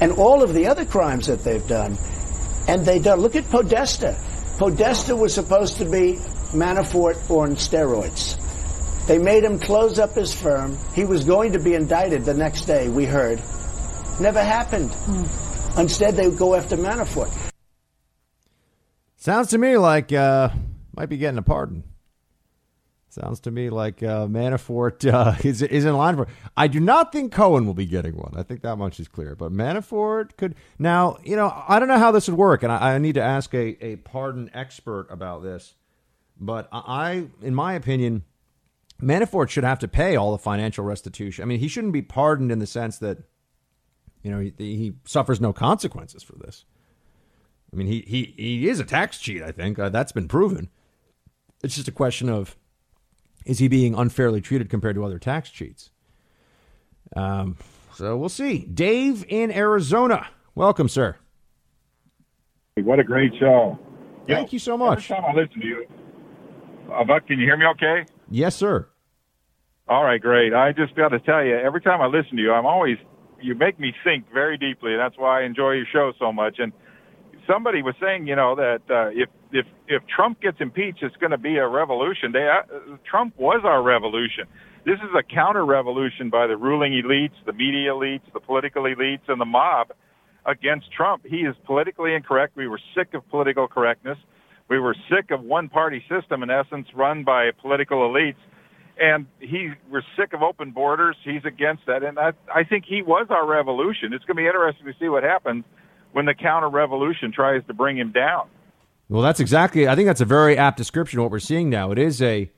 and 0.00 0.12
all 0.12 0.42
of 0.42 0.54
the 0.54 0.66
other 0.66 0.86
crimes 0.86 1.26
that 1.26 1.44
they've 1.44 1.66
done, 1.66 1.98
and 2.68 2.86
they 2.86 2.98
done. 2.98 3.20
Look 3.20 3.36
at 3.36 3.48
Podesta. 3.50 4.16
Podesta 4.56 5.14
was 5.14 5.34
supposed 5.34 5.76
to 5.76 5.84
be 5.84 6.14
Manafort 6.52 7.30
on 7.30 7.56
steroids. 7.56 8.42
They 9.06 9.18
made 9.18 9.44
him 9.44 9.58
close 9.58 9.98
up 9.98 10.14
his 10.14 10.34
firm. 10.34 10.78
He 10.94 11.04
was 11.04 11.24
going 11.24 11.52
to 11.52 11.58
be 11.58 11.74
indicted 11.74 12.24
the 12.24 12.34
next 12.34 12.62
day. 12.62 12.88
We 12.88 13.04
heard. 13.04 13.40
Never 14.18 14.42
happened. 14.42 14.90
Hmm. 14.90 15.45
Instead, 15.78 16.16
they 16.16 16.28
would 16.28 16.38
go 16.38 16.54
after 16.54 16.76
Manafort. 16.76 17.52
Sounds 19.16 19.48
to 19.48 19.58
me 19.58 19.76
like 19.76 20.12
uh, 20.12 20.50
might 20.96 21.08
be 21.08 21.16
getting 21.16 21.38
a 21.38 21.42
pardon. 21.42 21.84
Sounds 23.08 23.40
to 23.40 23.50
me 23.50 23.70
like 23.70 24.02
uh, 24.02 24.26
Manafort 24.26 25.10
uh, 25.10 25.36
is 25.44 25.62
is 25.62 25.84
in 25.84 25.96
line 25.96 26.16
for. 26.16 26.28
I 26.56 26.68
do 26.68 26.80
not 26.80 27.12
think 27.12 27.32
Cohen 27.32 27.66
will 27.66 27.74
be 27.74 27.86
getting 27.86 28.16
one. 28.16 28.34
I 28.36 28.42
think 28.42 28.62
that 28.62 28.76
much 28.76 29.00
is 29.00 29.08
clear. 29.08 29.34
But 29.34 29.52
Manafort 29.52 30.36
could 30.36 30.54
now. 30.78 31.18
You 31.24 31.36
know, 31.36 31.52
I 31.66 31.78
don't 31.78 31.88
know 31.88 31.98
how 31.98 32.12
this 32.12 32.28
would 32.28 32.38
work, 32.38 32.62
and 32.62 32.70
I, 32.70 32.94
I 32.94 32.98
need 32.98 33.14
to 33.14 33.22
ask 33.22 33.54
a, 33.54 33.84
a 33.84 33.96
pardon 33.96 34.50
expert 34.54 35.08
about 35.10 35.42
this. 35.42 35.74
But 36.38 36.68
I, 36.70 37.28
in 37.40 37.54
my 37.54 37.72
opinion, 37.72 38.24
Manafort 39.00 39.48
should 39.48 39.64
have 39.64 39.78
to 39.80 39.88
pay 39.88 40.16
all 40.16 40.32
the 40.32 40.38
financial 40.38 40.84
restitution. 40.84 41.42
I 41.42 41.46
mean, 41.46 41.60
he 41.60 41.68
shouldn't 41.68 41.94
be 41.94 42.02
pardoned 42.02 42.52
in 42.52 42.58
the 42.58 42.66
sense 42.66 42.98
that 42.98 43.18
you 44.26 44.32
know, 44.32 44.40
he, 44.40 44.52
he 44.58 44.92
suffers 45.04 45.40
no 45.40 45.52
consequences 45.52 46.24
for 46.24 46.34
this. 46.36 46.64
I 47.72 47.76
mean, 47.76 47.86
he 47.86 48.00
he 48.00 48.34
he 48.36 48.68
is 48.68 48.80
a 48.80 48.84
tax 48.84 49.18
cheat. 49.18 49.40
I 49.40 49.52
think 49.52 49.78
uh, 49.78 49.88
that's 49.88 50.10
been 50.10 50.26
proven. 50.26 50.68
It's 51.62 51.76
just 51.76 51.86
a 51.86 51.92
question 51.92 52.28
of 52.28 52.56
is 53.44 53.60
he 53.60 53.68
being 53.68 53.94
unfairly 53.94 54.40
treated 54.40 54.68
compared 54.68 54.96
to 54.96 55.04
other 55.04 55.20
tax 55.20 55.48
cheats. 55.48 55.90
Um, 57.14 57.56
so 57.94 58.16
we'll 58.16 58.28
see. 58.28 58.64
Dave 58.64 59.24
in 59.28 59.52
Arizona, 59.52 60.26
welcome, 60.56 60.88
sir. 60.88 61.14
What 62.74 62.98
a 62.98 63.04
great 63.04 63.32
show! 63.38 63.78
Thank 64.26 64.52
you 64.52 64.58
so 64.58 64.76
much. 64.76 65.08
Every 65.08 65.22
time 65.22 65.36
I 65.36 65.40
listen 65.40 65.60
to 65.60 65.66
you, 65.68 65.86
uh, 66.92 67.04
Buck, 67.04 67.28
can 67.28 67.38
you 67.38 67.46
hear 67.46 67.56
me? 67.56 67.66
Okay? 67.66 68.06
Yes, 68.28 68.56
sir. 68.56 68.88
All 69.86 70.02
right, 70.02 70.20
great. 70.20 70.52
I 70.52 70.72
just 70.72 70.96
got 70.96 71.10
to 71.10 71.20
tell 71.20 71.44
you, 71.44 71.56
every 71.56 71.80
time 71.80 72.02
I 72.02 72.06
listen 72.06 72.36
to 72.36 72.42
you, 72.42 72.52
I'm 72.52 72.66
always 72.66 72.98
you 73.40 73.54
make 73.54 73.78
me 73.78 73.92
think 74.04 74.24
very 74.32 74.56
deeply. 74.58 74.92
and 74.92 75.00
That's 75.00 75.16
why 75.16 75.42
I 75.42 75.44
enjoy 75.44 75.72
your 75.72 75.86
show 75.92 76.12
so 76.18 76.32
much. 76.32 76.56
And 76.58 76.72
somebody 77.46 77.82
was 77.82 77.94
saying, 78.00 78.26
you 78.26 78.36
know, 78.36 78.54
that 78.56 78.82
uh, 78.90 79.08
if 79.12 79.28
if 79.52 79.66
if 79.88 80.02
Trump 80.06 80.40
gets 80.40 80.58
impeached, 80.60 81.02
it's 81.02 81.16
going 81.16 81.30
to 81.30 81.38
be 81.38 81.56
a 81.56 81.68
revolution. 81.68 82.32
They, 82.32 82.48
uh, 82.48 82.96
Trump 83.08 83.34
was 83.38 83.62
our 83.64 83.82
revolution. 83.82 84.44
This 84.84 84.98
is 85.00 85.10
a 85.18 85.22
counter 85.22 85.64
revolution 85.64 86.30
by 86.30 86.46
the 86.46 86.56
ruling 86.56 86.92
elites, 86.92 87.34
the 87.44 87.52
media 87.52 87.90
elites, 87.90 88.22
the 88.32 88.40
political 88.40 88.84
elites, 88.84 89.28
and 89.28 89.40
the 89.40 89.44
mob 89.44 89.88
against 90.44 90.92
Trump. 90.92 91.24
He 91.26 91.38
is 91.38 91.56
politically 91.64 92.14
incorrect. 92.14 92.56
We 92.56 92.68
were 92.68 92.80
sick 92.94 93.14
of 93.14 93.28
political 93.28 93.66
correctness. 93.66 94.18
We 94.68 94.78
were 94.78 94.94
sick 95.10 95.30
of 95.30 95.42
one 95.42 95.68
party 95.68 96.04
system, 96.08 96.42
in 96.42 96.50
essence, 96.50 96.88
run 96.94 97.24
by 97.24 97.50
political 97.60 97.98
elites 98.08 98.36
and 98.98 99.26
he 99.40 99.70
we're 99.90 100.02
sick 100.16 100.32
of 100.32 100.42
open 100.42 100.70
borders. 100.70 101.16
He's 101.24 101.44
against 101.44 101.86
that, 101.86 102.02
and 102.02 102.18
I, 102.18 102.32
I 102.54 102.64
think 102.64 102.84
he 102.86 103.02
was 103.02 103.26
our 103.30 103.46
revolution. 103.46 104.12
It's 104.12 104.24
going 104.24 104.36
to 104.36 104.42
be 104.42 104.46
interesting 104.46 104.86
to 104.86 104.94
see 104.98 105.08
what 105.08 105.22
happens 105.22 105.64
when 106.12 106.24
the 106.24 106.34
counter 106.34 106.68
revolution 106.68 107.32
tries 107.32 107.62
to 107.66 107.74
bring 107.74 107.98
him 107.98 108.12
down. 108.12 108.48
Well, 109.08 109.22
that's 109.22 109.40
exactly. 109.40 109.86
I 109.86 109.94
think 109.94 110.06
that's 110.06 110.20
a 110.20 110.26
very 110.26 110.56
apt 110.56 110.76
description 110.76 111.18
of 111.18 111.24
what 111.24 111.30
we're 111.30 111.38
seeing 111.38 111.70
now. 111.70 111.92
It 111.92 111.98
is 111.98 112.20
a, 112.22 112.50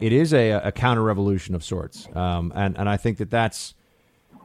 it 0.00 0.12
is 0.12 0.32
a, 0.32 0.50
a 0.50 0.72
counter 0.72 1.02
revolution 1.02 1.54
of 1.54 1.62
sorts, 1.62 2.08
um, 2.14 2.52
and 2.56 2.76
and 2.76 2.88
I 2.88 2.96
think 2.96 3.18
that 3.18 3.30
that's 3.30 3.74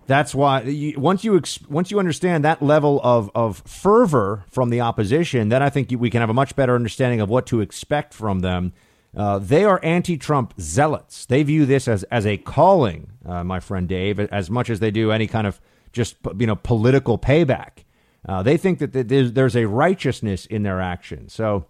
that's 0.06 0.36
why 0.36 0.62
you, 0.62 1.00
once 1.00 1.24
you 1.24 1.42
once 1.70 1.92
you 1.92 2.00
understand 2.00 2.46
that 2.46 2.62
level 2.62 3.00
of 3.04 3.32
of 3.34 3.64
fervor 3.66 4.44
from 4.50 4.70
the 4.70 4.82
opposition, 4.82 5.50
then 5.50 5.64
I 5.64 5.70
think 5.70 5.92
we 5.98 6.10
can 6.10 6.22
have 6.22 6.30
a 6.30 6.34
much 6.34 6.56
better 6.56 6.76
understanding 6.76 7.22
of 7.22 7.30
what 7.30 7.48
to 7.48 7.62
expect 7.62 8.14
from 8.14 8.40
them 8.40 8.74
uh, 9.18 9.40
they 9.40 9.66
are 9.66 9.80
anti-Trump 9.84 10.54
zealots. 10.62 11.26
They 11.26 11.42
view 11.42 11.66
this 11.66 11.88
as 11.88 12.04
as 12.04 12.26
a 12.26 12.38
calling, 12.38 13.12
uh, 13.26 13.44
my 13.44 13.60
friend 13.60 13.90
Dave, 13.90 14.20
as 14.20 14.50
much 14.52 14.70
as 14.70 14.80
they 14.80 14.92
do 14.92 15.12
any 15.12 15.26
kind 15.26 15.48
of 15.48 15.60
just 15.92 16.18
you 16.38 16.46
know 16.46 16.56
political 16.56 17.18
payback. 17.18 17.84
Uh, 18.28 18.44
they 18.44 18.58
think 18.58 18.78
that 18.80 18.92
there's, 18.92 19.56
a 19.56 19.66
righteousness 19.66 20.46
in 20.46 20.64
their 20.64 20.82
action. 20.82 21.30
So 21.30 21.66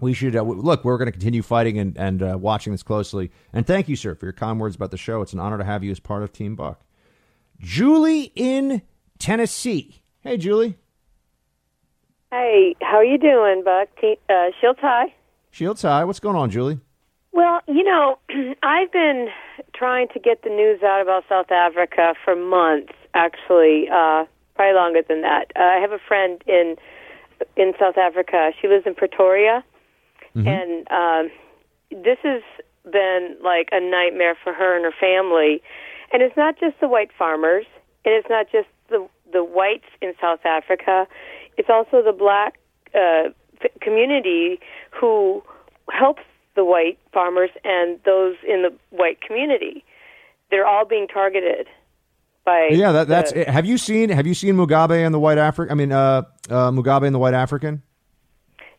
we 0.00 0.14
should 0.14 0.36
uh, 0.36 0.42
look. 0.42 0.84
We're 0.84 0.96
going 0.96 1.06
to 1.06 1.12
continue 1.12 1.42
fighting 1.42 1.78
and 1.78 1.98
and 1.98 2.22
uh, 2.22 2.38
watching 2.40 2.72
this 2.72 2.82
closely. 2.82 3.30
And 3.52 3.66
thank 3.66 3.86
you, 3.86 3.96
sir, 3.96 4.14
for 4.14 4.24
your 4.24 4.32
kind 4.32 4.58
words 4.58 4.76
about 4.76 4.90
the 4.90 4.96
show. 4.96 5.20
It's 5.20 5.34
an 5.34 5.40
honor 5.40 5.58
to 5.58 5.64
have 5.64 5.84
you 5.84 5.90
as 5.90 6.00
part 6.00 6.22
of 6.22 6.32
Team 6.32 6.56
Buck. 6.56 6.80
Julie 7.58 8.32
in 8.34 8.80
Tennessee. 9.18 10.02
Hey, 10.22 10.38
Julie. 10.38 10.78
Hey, 12.30 12.74
how 12.80 12.96
are 12.96 13.04
you 13.04 13.18
doing, 13.18 13.62
Buck? 13.64 13.88
Uh, 14.30 14.46
Shields 14.60 14.78
High. 14.80 15.12
Shields 15.50 15.82
High. 15.82 16.04
What's 16.04 16.20
going 16.20 16.36
on, 16.36 16.50
Julie? 16.50 16.80
Well, 17.32 17.60
you 17.66 17.84
know, 17.84 18.18
I've 18.62 18.92
been 18.92 19.28
trying 19.74 20.08
to 20.14 20.18
get 20.18 20.42
the 20.42 20.50
news 20.50 20.82
out 20.82 21.02
about 21.02 21.24
South 21.28 21.50
Africa 21.50 22.14
for 22.24 22.36
months, 22.36 22.92
actually, 23.14 23.88
uh, 23.88 24.24
probably 24.54 24.74
longer 24.74 25.02
than 25.06 25.22
that. 25.22 25.52
Uh, 25.56 25.62
I 25.62 25.80
have 25.80 25.92
a 25.92 25.98
friend 25.98 26.42
in 26.46 26.76
in 27.56 27.72
South 27.78 27.96
Africa. 27.96 28.52
She 28.60 28.68
lives 28.68 28.86
in 28.86 28.94
Pretoria, 28.94 29.64
mm-hmm. 30.36 30.46
and 30.46 30.90
um, 30.90 31.30
this 31.90 32.18
has 32.22 32.42
been 32.90 33.36
like 33.42 33.68
a 33.72 33.80
nightmare 33.80 34.36
for 34.42 34.52
her 34.52 34.76
and 34.76 34.84
her 34.84 34.94
family. 34.98 35.62
And 36.12 36.22
it's 36.22 36.36
not 36.36 36.58
just 36.58 36.78
the 36.80 36.88
white 36.88 37.10
farmers, 37.16 37.66
and 38.04 38.14
it's 38.14 38.28
not 38.28 38.46
just 38.50 38.68
the 38.88 39.08
the 39.32 39.44
whites 39.44 39.88
in 40.02 40.12
South 40.20 40.44
Africa. 40.44 41.06
it's 41.56 41.70
also 41.70 42.02
the 42.02 42.12
black 42.12 42.58
uh, 42.94 43.30
community 43.80 44.60
who 44.90 45.42
helps 45.90 46.22
the 46.56 46.64
white 46.64 46.98
farmers 47.12 47.50
and 47.64 47.98
those 48.04 48.36
in 48.46 48.62
the 48.62 48.72
white 48.90 49.20
community. 49.20 49.84
They're 50.50 50.66
all 50.66 50.84
being 50.84 51.06
targeted 51.06 51.66
by. 52.44 52.68
Yeah, 52.72 52.92
that, 52.92 53.08
that's. 53.08 53.32
the- 53.32 53.42
it. 53.42 53.48
Have 53.48 53.66
you 53.66 53.78
seen 53.78 54.08
Have 54.10 54.26
you 54.26 54.34
seen 54.34 54.56
Mugabe 54.56 55.04
and 55.04 55.14
the 55.14 55.20
White 55.20 55.38
African? 55.38 55.70
I 55.72 55.74
mean, 55.76 55.92
uh, 55.92 56.22
uh, 56.48 56.70
Mugabe 56.70 57.06
and 57.06 57.14
the 57.14 57.18
White 57.20 57.34
African. 57.34 57.82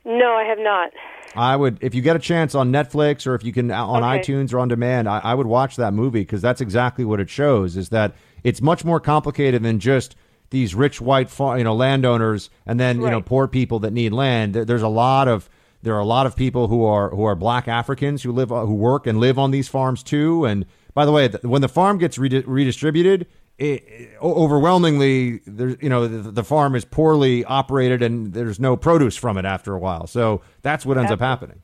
No, 0.03 0.33
I 0.33 0.43
have 0.43 0.57
not. 0.59 0.91
I 1.33 1.55
would, 1.55 1.77
if 1.81 1.95
you 1.95 2.01
get 2.01 2.15
a 2.17 2.19
chance 2.19 2.55
on 2.55 2.71
Netflix 2.73 3.25
or 3.25 3.35
if 3.35 3.43
you 3.45 3.53
can 3.53 3.71
uh, 3.71 3.85
on 3.85 4.03
Okay. 4.03 4.19
iTunes 4.19 4.53
or 4.53 4.59
on 4.59 4.67
demand, 4.67 5.07
I, 5.07 5.19
I 5.19 5.33
would 5.33 5.47
watch 5.47 5.77
that 5.77 5.93
movie 5.93 6.21
because 6.21 6.41
that's 6.41 6.59
exactly 6.59 7.05
what 7.05 7.19
it 7.21 7.29
shows. 7.29 7.77
Is 7.77 7.89
that 7.89 8.13
it's 8.43 8.61
much 8.61 8.83
more 8.83 8.99
complicated 8.99 9.63
than 9.63 9.79
just 9.79 10.15
these 10.51 10.75
rich 10.75 11.01
white, 11.01 11.29
fa- 11.29 11.55
you 11.57 11.63
know, 11.63 11.73
landowners 11.75 12.49
and 12.65 12.79
then 12.79 12.97
you 12.97 13.09
know 13.11 13.21
poor 13.21 13.47
people 13.47 13.79
that 13.79 13.91
need 13.91 14.13
land. 14.13 14.53
There- 14.53 14.65
There's 14.65 14.81
a 14.83 14.87
lot 14.87 15.27
of 15.27 15.49
there 15.83 15.95
are 15.95 15.99
a 15.99 16.05
lot 16.05 16.27
of 16.27 16.35
people 16.35 16.67
who 16.67 16.85
are 16.85 17.09
who 17.09 17.23
are 17.23 17.35
black 17.35 17.67
Africans 17.67 18.21
who 18.23 18.31
live 18.31 18.49
who 18.49 18.75
work 18.75 19.07
and 19.07 19.19
live 19.19 19.39
on 19.39 19.49
these 19.51 19.67
farms 19.67 20.03
too. 20.03 20.45
And 20.45 20.65
by 20.93 21.05
the 21.05 21.11
way, 21.11 21.27
when 21.41 21.61
the 21.61 21.69
farm 21.69 21.97
gets 21.97 22.17
redi- 22.19 22.41
redistributed, 22.45 23.25
it, 23.57 23.83
it- 23.87 24.09
overwhelmingly, 24.21 25.39
there's 25.47 25.77
you 25.81 25.89
know 25.89 26.07
the, 26.07 26.31
the 26.31 26.43
farm 26.43 26.75
is 26.75 26.85
poorly 26.85 27.43
operated 27.45 28.01
and 28.01 28.33
there's 28.33 28.59
no 28.59 28.75
produce 28.77 29.15
from 29.15 29.37
it 29.37 29.45
after 29.45 29.73
a 29.73 29.79
while. 29.79 30.05
So 30.07 30.41
that's 30.61 30.85
what 30.85 30.97
ends 30.97 31.09
up 31.13 31.19
happening. 31.19 31.61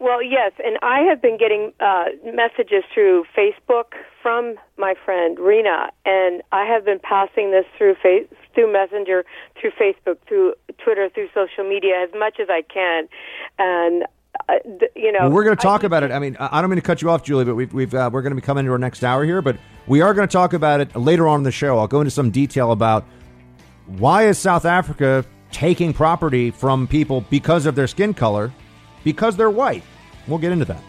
Well, 0.00 0.22
yes, 0.22 0.52
and 0.64 0.78
I 0.82 1.00
have 1.00 1.20
been 1.20 1.36
getting 1.36 1.72
uh, 1.78 2.04
messages 2.24 2.84
through 2.92 3.26
Facebook 3.36 3.92
from 4.22 4.54
my 4.78 4.94
friend 5.04 5.38
Rena, 5.38 5.90
and 6.06 6.42
I 6.52 6.64
have 6.64 6.86
been 6.86 6.98
passing 7.00 7.50
this 7.50 7.66
through 7.76 7.96
fa- 8.00 8.24
through 8.54 8.72
Messenger, 8.72 9.26
through 9.60 9.72
Facebook, 9.72 10.16
through 10.26 10.54
Twitter, 10.82 11.10
through 11.14 11.28
social 11.34 11.68
media 11.68 12.02
as 12.02 12.08
much 12.18 12.40
as 12.40 12.48
I 12.48 12.62
can, 12.62 13.08
and 13.58 14.04
uh, 14.48 14.54
th- 14.78 14.90
you 14.96 15.12
know 15.12 15.18
Well, 15.24 15.32
we're 15.32 15.44
going 15.44 15.56
to 15.56 15.62
talk 15.62 15.84
about 15.84 16.02
it. 16.02 16.12
I 16.12 16.18
mean, 16.18 16.34
I 16.40 16.58
I 16.58 16.60
don't 16.62 16.70
mean 16.70 16.76
to 16.76 16.82
cut 16.82 17.02
you 17.02 17.10
off, 17.10 17.22
Julie, 17.22 17.44
but 17.44 17.54
we've, 17.54 17.72
we've 17.74 17.94
uh, 17.94 18.08
we're 18.10 18.22
going 18.22 18.30
to 18.30 18.40
be 18.40 18.40
coming 18.40 18.60
into 18.62 18.72
our 18.72 18.78
next 18.78 19.04
hour 19.04 19.22
here, 19.26 19.42
but 19.42 19.58
we 19.86 20.00
are 20.00 20.14
going 20.14 20.26
to 20.26 20.32
talk 20.32 20.54
about 20.54 20.80
it 20.80 20.96
later 20.96 21.28
on 21.28 21.40
in 21.40 21.44
the 21.44 21.52
show. 21.52 21.78
I'll 21.78 21.86
go 21.86 22.00
into 22.00 22.10
some 22.10 22.30
detail 22.30 22.72
about 22.72 23.04
why 23.86 24.28
is 24.28 24.38
South 24.38 24.64
Africa 24.64 25.26
taking 25.52 25.92
property 25.92 26.50
from 26.50 26.86
people 26.86 27.20
because 27.28 27.66
of 27.66 27.74
their 27.74 27.86
skin 27.86 28.14
color, 28.14 28.50
because 29.04 29.36
they're 29.36 29.50
white. 29.50 29.82
We'll 30.26 30.38
get 30.38 30.52
into 30.52 30.64
that. 30.66 30.82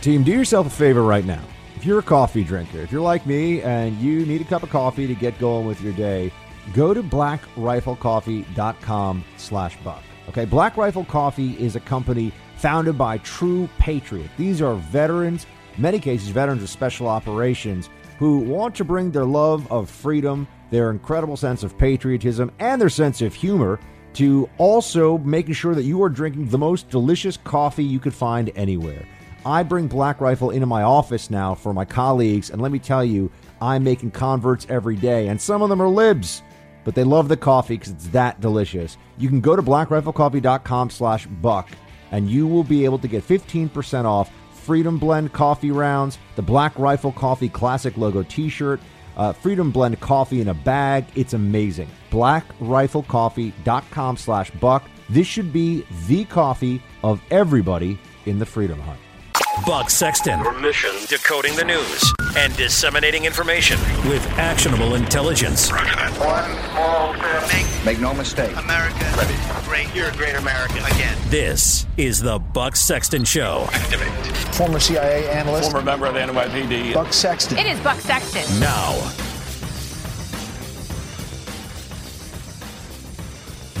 Team, 0.00 0.22
do 0.22 0.32
yourself 0.32 0.66
a 0.66 0.70
favor 0.70 1.02
right 1.02 1.24
now. 1.24 1.42
If 1.74 1.84
you're 1.84 1.98
a 1.98 2.02
coffee 2.02 2.44
drinker, 2.44 2.78
if 2.78 2.92
you're 2.92 3.00
like 3.00 3.26
me 3.26 3.62
and 3.62 3.96
you 3.98 4.24
need 4.24 4.40
a 4.40 4.44
cup 4.44 4.62
of 4.62 4.70
coffee 4.70 5.06
to 5.06 5.14
get 5.14 5.38
going 5.38 5.66
with 5.66 5.80
your 5.80 5.92
day, 5.92 6.32
go 6.72 6.94
to 6.94 7.02
blackriflecoffee.com 7.02 9.24
slash 9.36 9.76
buck. 9.78 10.02
Okay, 10.28 10.44
Black 10.44 10.76
Rifle 10.76 11.04
Coffee 11.04 11.52
is 11.62 11.76
a 11.76 11.80
company 11.80 12.32
founded 12.56 12.98
by 12.98 13.18
true 13.18 13.68
patriots. 13.78 14.30
These 14.36 14.60
are 14.62 14.74
veterans, 14.74 15.46
many 15.76 16.00
cases 16.00 16.30
veterans 16.30 16.62
of 16.62 16.68
special 16.68 17.06
operations, 17.06 17.90
who 18.18 18.38
want 18.38 18.74
to 18.76 18.84
bring 18.84 19.10
their 19.10 19.26
love 19.26 19.70
of 19.70 19.90
freedom, 19.90 20.48
their 20.70 20.90
incredible 20.90 21.36
sense 21.36 21.62
of 21.62 21.78
patriotism, 21.78 22.50
and 22.58 22.80
their 22.80 22.88
sense 22.88 23.22
of 23.22 23.34
humor 23.34 23.78
to 24.16 24.48
also 24.56 25.18
making 25.18 25.52
sure 25.52 25.74
that 25.74 25.82
you 25.82 26.02
are 26.02 26.08
drinking 26.08 26.48
the 26.48 26.56
most 26.56 26.88
delicious 26.88 27.36
coffee 27.36 27.84
you 27.84 28.00
could 28.00 28.14
find 28.14 28.50
anywhere. 28.56 29.06
I 29.44 29.62
bring 29.62 29.88
Black 29.88 30.22
Rifle 30.22 30.50
into 30.50 30.66
my 30.66 30.82
office 30.82 31.28
now 31.28 31.54
for 31.54 31.74
my 31.74 31.84
colleagues, 31.84 32.48
and 32.48 32.60
let 32.60 32.72
me 32.72 32.78
tell 32.78 33.04
you, 33.04 33.30
I'm 33.60 33.84
making 33.84 34.12
converts 34.12 34.66
every 34.70 34.96
day, 34.96 35.28
and 35.28 35.40
some 35.40 35.60
of 35.60 35.68
them 35.68 35.82
are 35.82 35.88
libs, 35.88 36.42
but 36.82 36.94
they 36.94 37.04
love 37.04 37.28
the 37.28 37.36
coffee 37.36 37.76
because 37.76 37.92
it's 37.92 38.08
that 38.08 38.40
delicious. 38.40 38.96
You 39.18 39.28
can 39.28 39.42
go 39.42 39.54
to 39.54 39.62
blackriflecoffee.com 39.62 40.88
slash 40.88 41.26
buck, 41.26 41.68
and 42.10 42.30
you 42.30 42.46
will 42.46 42.64
be 42.64 42.86
able 42.86 42.98
to 43.00 43.08
get 43.08 43.22
15% 43.22 44.04
off 44.06 44.30
Freedom 44.52 44.98
Blend 44.98 45.34
coffee 45.34 45.70
rounds, 45.72 46.18
the 46.36 46.42
Black 46.42 46.76
Rifle 46.78 47.12
Coffee 47.12 47.50
Classic 47.50 47.96
logo 47.98 48.22
t-shirt, 48.22 48.80
uh, 49.16 49.32
Freedom 49.32 49.70
Blend 49.70 49.98
coffee 50.00 50.40
in 50.40 50.48
a 50.48 50.54
bag. 50.54 51.06
It's 51.14 51.32
amazing. 51.32 51.88
BlackRifleCoffee.com 52.10 54.16
slash 54.16 54.50
buck. 54.52 54.84
This 55.08 55.26
should 55.26 55.52
be 55.52 55.86
the 56.06 56.24
coffee 56.24 56.82
of 57.02 57.22
everybody 57.30 57.98
in 58.26 58.38
the 58.38 58.46
Freedom 58.46 58.80
Hut. 58.80 58.98
Buck 59.64 59.90
Sexton. 59.90 60.38
Your 60.40 60.52
mission 60.60 60.90
decoding 61.08 61.56
the 61.56 61.64
news 61.64 62.12
and 62.36 62.54
disseminating 62.56 63.24
information 63.24 63.78
with 64.08 64.24
actionable 64.38 64.94
intelligence. 64.94 65.70
One 65.70 65.78
small 66.18 67.14
step. 67.14 67.42
Make, 67.52 67.84
Make 67.84 68.00
no 68.00 68.12
mistake. 68.12 68.56
America 68.56 69.04
ready. 69.16 69.34
Great. 69.66 69.94
You're 69.94 70.08
a 70.08 70.16
great 70.16 70.34
American 70.36 70.84
again. 70.84 71.16
This 71.30 71.86
is 71.96 72.20
the 72.20 72.38
Buck 72.38 72.76
Sexton 72.76 73.24
Show. 73.24 73.66
Activate. 73.72 74.12
Former 74.54 74.78
CIA 74.78 75.28
analyst 75.30 75.70
Former 75.70 75.84
member 75.84 76.06
of 76.06 76.14
the 76.14 76.20
NYPD. 76.20 76.92
Buck 76.94 77.12
Sexton. 77.12 77.58
It 77.58 77.66
is 77.66 77.80
Buck 77.80 77.98
Sexton. 78.00 78.60
Now, 78.60 79.12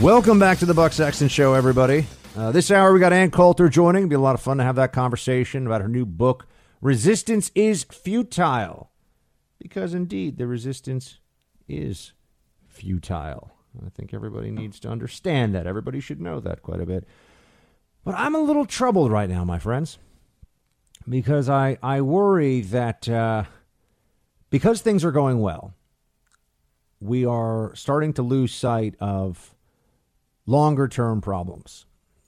Welcome 0.02 0.38
back 0.38 0.58
to 0.58 0.66
the 0.66 0.74
Buck 0.74 0.92
Sexton 0.92 1.28
Show, 1.28 1.54
everybody. 1.54 2.06
Uh, 2.36 2.52
this 2.52 2.70
hour 2.70 2.92
we 2.92 3.00
got 3.00 3.14
Ann 3.14 3.30
Coulter 3.30 3.70
joining. 3.70 4.02
It'll 4.02 4.10
be 4.10 4.14
a 4.14 4.20
lot 4.20 4.34
of 4.34 4.42
fun 4.42 4.58
to 4.58 4.62
have 4.62 4.76
that 4.76 4.92
conversation 4.92 5.66
about 5.66 5.80
her 5.80 5.88
new 5.88 6.04
book, 6.04 6.46
Resistance 6.82 7.50
is 7.54 7.84
Futile. 7.84 8.90
Because 9.58 9.94
indeed, 9.94 10.36
the 10.36 10.46
resistance 10.46 11.18
is 11.66 12.12
futile. 12.68 13.54
I 13.84 13.88
think 13.88 14.12
everybody 14.12 14.50
needs 14.50 14.78
to 14.80 14.90
understand 14.90 15.54
that. 15.54 15.66
Everybody 15.66 15.98
should 15.98 16.20
know 16.20 16.38
that 16.40 16.62
quite 16.62 16.80
a 16.80 16.86
bit. 16.86 17.08
But 18.04 18.14
I'm 18.16 18.34
a 18.34 18.40
little 18.40 18.66
troubled 18.66 19.10
right 19.10 19.30
now, 19.30 19.42
my 19.42 19.58
friends, 19.58 19.98
because 21.08 21.48
I, 21.48 21.78
I 21.82 22.02
worry 22.02 22.60
that 22.60 23.08
uh, 23.08 23.44
because 24.50 24.82
things 24.82 25.06
are 25.06 25.10
going 25.10 25.40
well, 25.40 25.72
we 27.00 27.24
are 27.24 27.74
starting 27.74 28.12
to 28.12 28.22
lose 28.22 28.54
sight 28.54 28.94
of 29.00 29.54
longer 30.44 30.86
term 30.86 31.22
problems, 31.22 31.85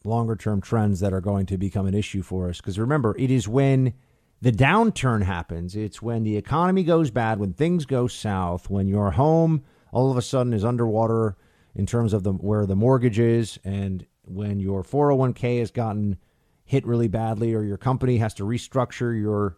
longer 0.08 0.36
term 0.36 0.60
trends 0.60 1.00
that 1.00 1.12
are 1.12 1.20
going 1.20 1.46
to 1.46 1.58
become 1.58 1.86
an 1.86 1.94
issue 1.94 2.22
for 2.22 2.48
us. 2.48 2.58
Because 2.58 2.78
remember, 2.78 3.14
it 3.18 3.30
is 3.30 3.46
when 3.46 3.94
the 4.40 4.52
downturn 4.52 5.22
happens, 5.22 5.76
it's 5.76 6.00
when 6.00 6.22
the 6.22 6.36
economy 6.36 6.84
goes 6.84 7.10
bad, 7.10 7.38
when 7.38 7.52
things 7.52 7.86
go 7.86 8.06
south, 8.06 8.70
when 8.70 8.88
your 8.88 9.12
home 9.12 9.64
all 9.92 10.10
of 10.10 10.16
a 10.16 10.22
sudden 10.22 10.52
is 10.52 10.64
underwater 10.64 11.36
in 11.74 11.86
terms 11.86 12.12
of 12.12 12.22
the 12.22 12.32
where 12.32 12.66
the 12.66 12.76
mortgage 12.76 13.18
is, 13.18 13.58
and 13.64 14.06
when 14.24 14.60
your 14.60 14.82
401k 14.82 15.60
has 15.60 15.70
gotten 15.70 16.18
hit 16.64 16.86
really 16.86 17.08
badly, 17.08 17.54
or 17.54 17.62
your 17.62 17.78
company 17.78 18.18
has 18.18 18.34
to 18.34 18.44
restructure 18.44 19.18
your 19.18 19.56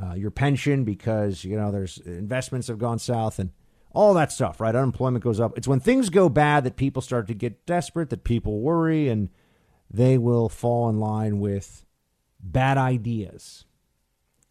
uh, 0.00 0.14
your 0.14 0.30
pension 0.30 0.84
because 0.84 1.44
you 1.44 1.56
know 1.56 1.70
there's 1.70 1.98
investments 1.98 2.68
have 2.68 2.78
gone 2.78 2.98
south 2.98 3.38
and 3.38 3.50
all 3.92 4.14
that 4.14 4.32
stuff, 4.32 4.60
right? 4.60 4.74
Unemployment 4.74 5.24
goes 5.24 5.40
up. 5.40 5.58
It's 5.58 5.66
when 5.66 5.80
things 5.80 6.10
go 6.10 6.28
bad 6.28 6.64
that 6.64 6.76
people 6.76 7.02
start 7.02 7.26
to 7.26 7.34
get 7.34 7.66
desperate, 7.66 8.10
that 8.10 8.24
people 8.24 8.60
worry, 8.60 9.08
and 9.08 9.28
they 9.90 10.16
will 10.18 10.48
fall 10.48 10.88
in 10.88 10.98
line 10.98 11.40
with 11.40 11.84
bad 12.38 12.78
ideas. 12.78 13.64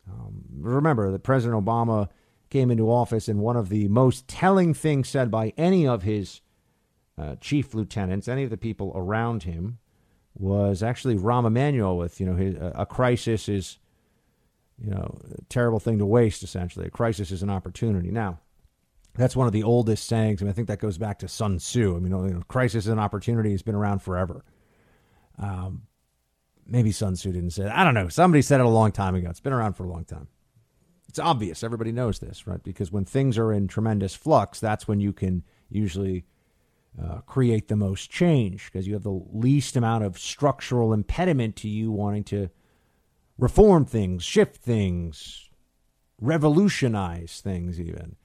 Um, 0.08 0.44
remember 0.60 1.12
that 1.12 1.24
President 1.24 1.64
Obama 1.64 2.10
came 2.50 2.72
into 2.72 2.92
office, 2.92 3.28
and 3.28 3.40
one 3.40 3.56
of 3.56 3.70
the 3.70 3.88
most 3.88 4.28
telling 4.28 4.74
things 4.74 5.08
said 5.08 5.30
by 5.30 5.54
any 5.58 5.88
of 5.88 6.04
his 6.04 6.42
uh, 7.18 7.36
chief 7.36 7.74
lieutenants, 7.74 8.28
any 8.28 8.44
of 8.44 8.50
the 8.50 8.58
people 8.58 8.92
around 8.96 9.44
him, 9.44 9.78
was 10.34 10.82
actually 10.82 11.16
Rahm 11.16 11.46
Emanuel 11.46 11.98
with, 11.98 12.20
you 12.20 12.26
know, 12.26 12.36
his, 12.36 12.56
a 12.60 12.86
crisis 12.86 13.50
is, 13.50 13.78
you 14.82 14.90
know, 14.90 15.20
a 15.38 15.42
terrible 15.50 15.80
thing 15.80 16.00
to 16.00 16.06
waste, 16.06 16.44
essentially. 16.44 16.88
A 16.88 16.90
crisis 16.90 17.32
is 17.32 17.44
an 17.44 17.50
opportunity. 17.50 18.10
Now, 18.10 18.40
that's 19.16 19.36
one 19.36 19.48
of 19.48 19.54
the 19.54 19.64
oldest 19.64 20.08
sayings. 20.08 20.42
I 20.42 20.46
mean, 20.46 20.52
I 20.52 20.54
think 20.54 20.70
that 20.70 20.80
goes 20.80 20.98
back 20.98 21.20
to 21.20 21.28
Sun 21.28 21.58
Tzu. 21.58 21.96
I 21.96 22.00
mean, 22.00 22.12
you 22.12 22.34
know, 22.34 22.44
crisis 22.48 22.88
and 22.88 23.00
opportunity 23.00 23.52
has 23.52 23.62
been 23.62 23.76
around 23.76 24.02
forever. 24.02 24.46
Um, 25.40 25.84
maybe 26.66 26.92
Sun 26.92 27.14
Tzu 27.14 27.32
didn't 27.32 27.52
say 27.52 27.64
that. 27.64 27.78
I 27.78 27.84
don't 27.84 27.94
know. 27.94 28.10
Somebody 28.10 28.42
said 28.42 28.60
it 28.60 28.66
a 28.66 28.70
long 28.70 28.92
time 28.92 29.16
ago. 29.16 29.30
It's 29.30 29.40
been 29.40 29.54
around 29.54 29.74
for 29.74 29.86
a 29.86 29.90
long 29.90 30.06
time. 30.06 30.28
It's 31.08 31.20
obvious. 31.20 31.64
Everybody 31.64 31.92
knows 31.92 32.20
this, 32.20 32.46
right? 32.46 32.64
Because 32.64 32.92
when 32.92 33.06
things 33.06 33.38
are 33.38 33.52
in 33.52 33.68
tremendous 33.68 34.14
flux, 34.14 34.60
that's 34.60 34.88
when 34.88 35.00
you 35.00 35.12
can 35.12 35.44
usually 35.70 36.26
uh, 37.02 37.22
create 37.22 37.68
the 37.68 37.76
most 37.76 38.10
change 38.10 38.66
because 38.66 38.88
you 38.88 38.94
have 38.94 39.04
the 39.04 39.22
least 39.32 39.76
amount 39.76 40.04
of 40.04 40.20
structural 40.20 40.94
impediment 40.94 41.56
to 41.56 41.68
you 41.70 41.92
wanting 41.92 42.24
to 42.26 42.50
reform 43.38 43.86
things, 43.86 44.24
shift 44.24 44.58
things, 44.58 45.50
revolutionize 46.20 47.42
things, 47.42 47.80
even. 47.80 48.16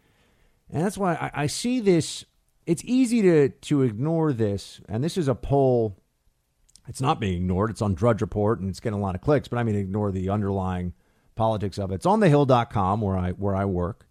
And 0.71 0.85
that's 0.85 0.99
why 0.99 1.15
I, 1.15 1.43
I 1.43 1.47
see 1.47 1.81
this. 1.81 2.25
It's 2.67 2.83
easy 2.85 3.23
to 3.23 3.51
to 3.51 3.83
ignore 3.83 4.33
this, 4.33 4.81
and 4.89 5.05
this 5.05 5.17
is 5.17 5.29
a 5.29 5.35
poll. 5.35 5.97
It's 6.87 7.01
not 7.01 7.21
being 7.21 7.35
ignored. 7.35 7.71
It's 7.71 7.83
on 7.83 7.95
Drudge 7.95 8.21
Report, 8.21 8.61
and 8.61 8.69
it's 8.69 8.81
getting 8.81 8.99
a 8.99 9.03
lot 9.03 9.15
of 9.15 9.21
clicks. 9.21 9.49
But 9.49 9.59
I 9.59 9.63
mean, 9.63 9.75
ignore 9.75 10.13
the 10.13 10.29
underlying 10.29 10.93
politics 11.35 11.79
of 11.79 11.91
it. 11.91 11.97
It's 11.97 12.07
on 12.07 12.21
thehill.com 12.21 13.01
where 13.01 13.17
I 13.17 13.31
where 13.33 13.57
I 13.57 13.65
work, 13.65 14.07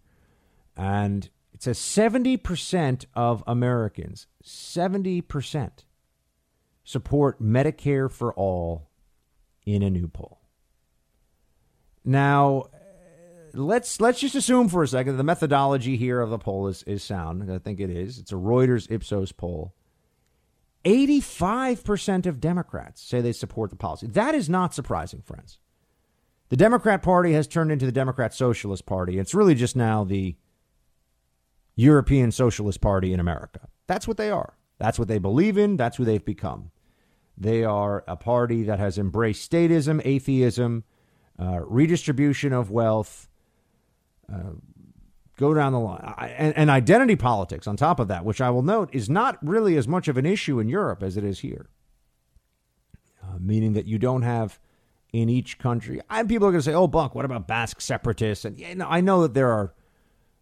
and 0.76 1.28
it 1.52 1.62
says 1.62 1.78
70% 1.78 3.06
of 3.14 3.44
Americans, 3.46 4.26
70% 4.42 5.70
support 6.82 7.40
Medicare 7.40 8.10
for 8.10 8.34
all 8.34 8.90
in 9.64 9.82
a 9.82 9.90
new 9.90 10.08
poll. 10.08 10.40
Now, 12.04 12.64
let's 13.54 14.00
let's 14.00 14.20
just 14.20 14.34
assume 14.34 14.68
for 14.68 14.82
a 14.82 14.88
second 14.88 15.12
that 15.12 15.16
the 15.18 15.24
methodology 15.24 15.96
here 15.96 16.20
of 16.20 16.30
the 16.30 16.38
poll 16.38 16.66
is, 16.68 16.82
is 16.82 17.02
sound. 17.02 17.50
I 17.50 17.58
think 17.58 17.80
it 17.80 17.90
is. 17.90 18.18
It's 18.18 18.32
a 18.32 18.36
Reuters 18.36 18.90
Ipsos 18.90 19.32
poll. 19.32 19.74
85% 20.84 22.26
of 22.26 22.40
Democrats 22.40 23.02
say 23.02 23.20
they 23.20 23.32
support 23.32 23.70
the 23.70 23.76
policy. 23.76 24.06
That 24.06 24.34
is 24.34 24.48
not 24.48 24.74
surprising, 24.74 25.22
friends. 25.22 25.58
The 26.50 26.56
Democrat 26.56 27.02
Party 27.02 27.32
has 27.32 27.48
turned 27.48 27.72
into 27.72 27.86
the 27.86 27.92
Democrat 27.92 28.34
Socialist 28.34 28.84
Party. 28.84 29.18
It's 29.18 29.34
really 29.34 29.54
just 29.54 29.76
now 29.76 30.04
the 30.04 30.36
European 31.74 32.30
Socialist 32.30 32.80
Party 32.80 33.12
in 33.12 33.20
America. 33.20 33.68
That's 33.86 34.06
what 34.06 34.18
they 34.18 34.30
are. 34.30 34.56
That's 34.78 34.98
what 34.98 35.08
they 35.08 35.18
believe 35.18 35.56
in. 35.56 35.76
That's 35.76 35.96
who 35.96 36.04
they've 36.04 36.24
become. 36.24 36.70
They 37.36 37.64
are 37.64 38.04
a 38.06 38.16
party 38.16 38.62
that 38.64 38.78
has 38.78 38.98
embraced 38.98 39.50
statism, 39.50 40.00
atheism, 40.04 40.84
uh, 41.40 41.60
redistribution 41.64 42.52
of 42.52 42.70
wealth, 42.70 43.28
uh, 44.32 44.52
go 45.36 45.54
down 45.54 45.72
the 45.72 45.80
line, 45.80 46.14
and, 46.18 46.56
and, 46.56 46.70
identity 46.70 47.16
politics 47.16 47.66
on 47.66 47.76
top 47.76 47.98
of 47.98 48.08
that, 48.08 48.24
which 48.24 48.40
I 48.40 48.50
will 48.50 48.62
note 48.62 48.88
is 48.92 49.10
not 49.10 49.38
really 49.42 49.76
as 49.76 49.88
much 49.88 50.08
of 50.08 50.16
an 50.16 50.26
issue 50.26 50.60
in 50.60 50.68
Europe 50.68 51.02
as 51.02 51.16
it 51.16 51.24
is 51.24 51.40
here. 51.40 51.68
Uh, 53.22 53.38
meaning 53.40 53.72
that 53.72 53.86
you 53.86 53.98
don't 53.98 54.22
have 54.22 54.58
in 55.12 55.28
each 55.28 55.58
country. 55.58 56.00
And 56.10 56.28
people 56.28 56.48
are 56.48 56.50
going 56.50 56.60
to 56.60 56.64
say, 56.64 56.74
"Oh, 56.74 56.86
Buck, 56.86 57.14
what 57.14 57.24
about 57.24 57.46
Basque 57.46 57.80
separatists?" 57.80 58.44
And 58.44 58.58
yeah, 58.58 58.74
no, 58.74 58.86
I 58.88 59.00
know 59.00 59.22
that 59.22 59.34
there 59.34 59.50
are, 59.50 59.74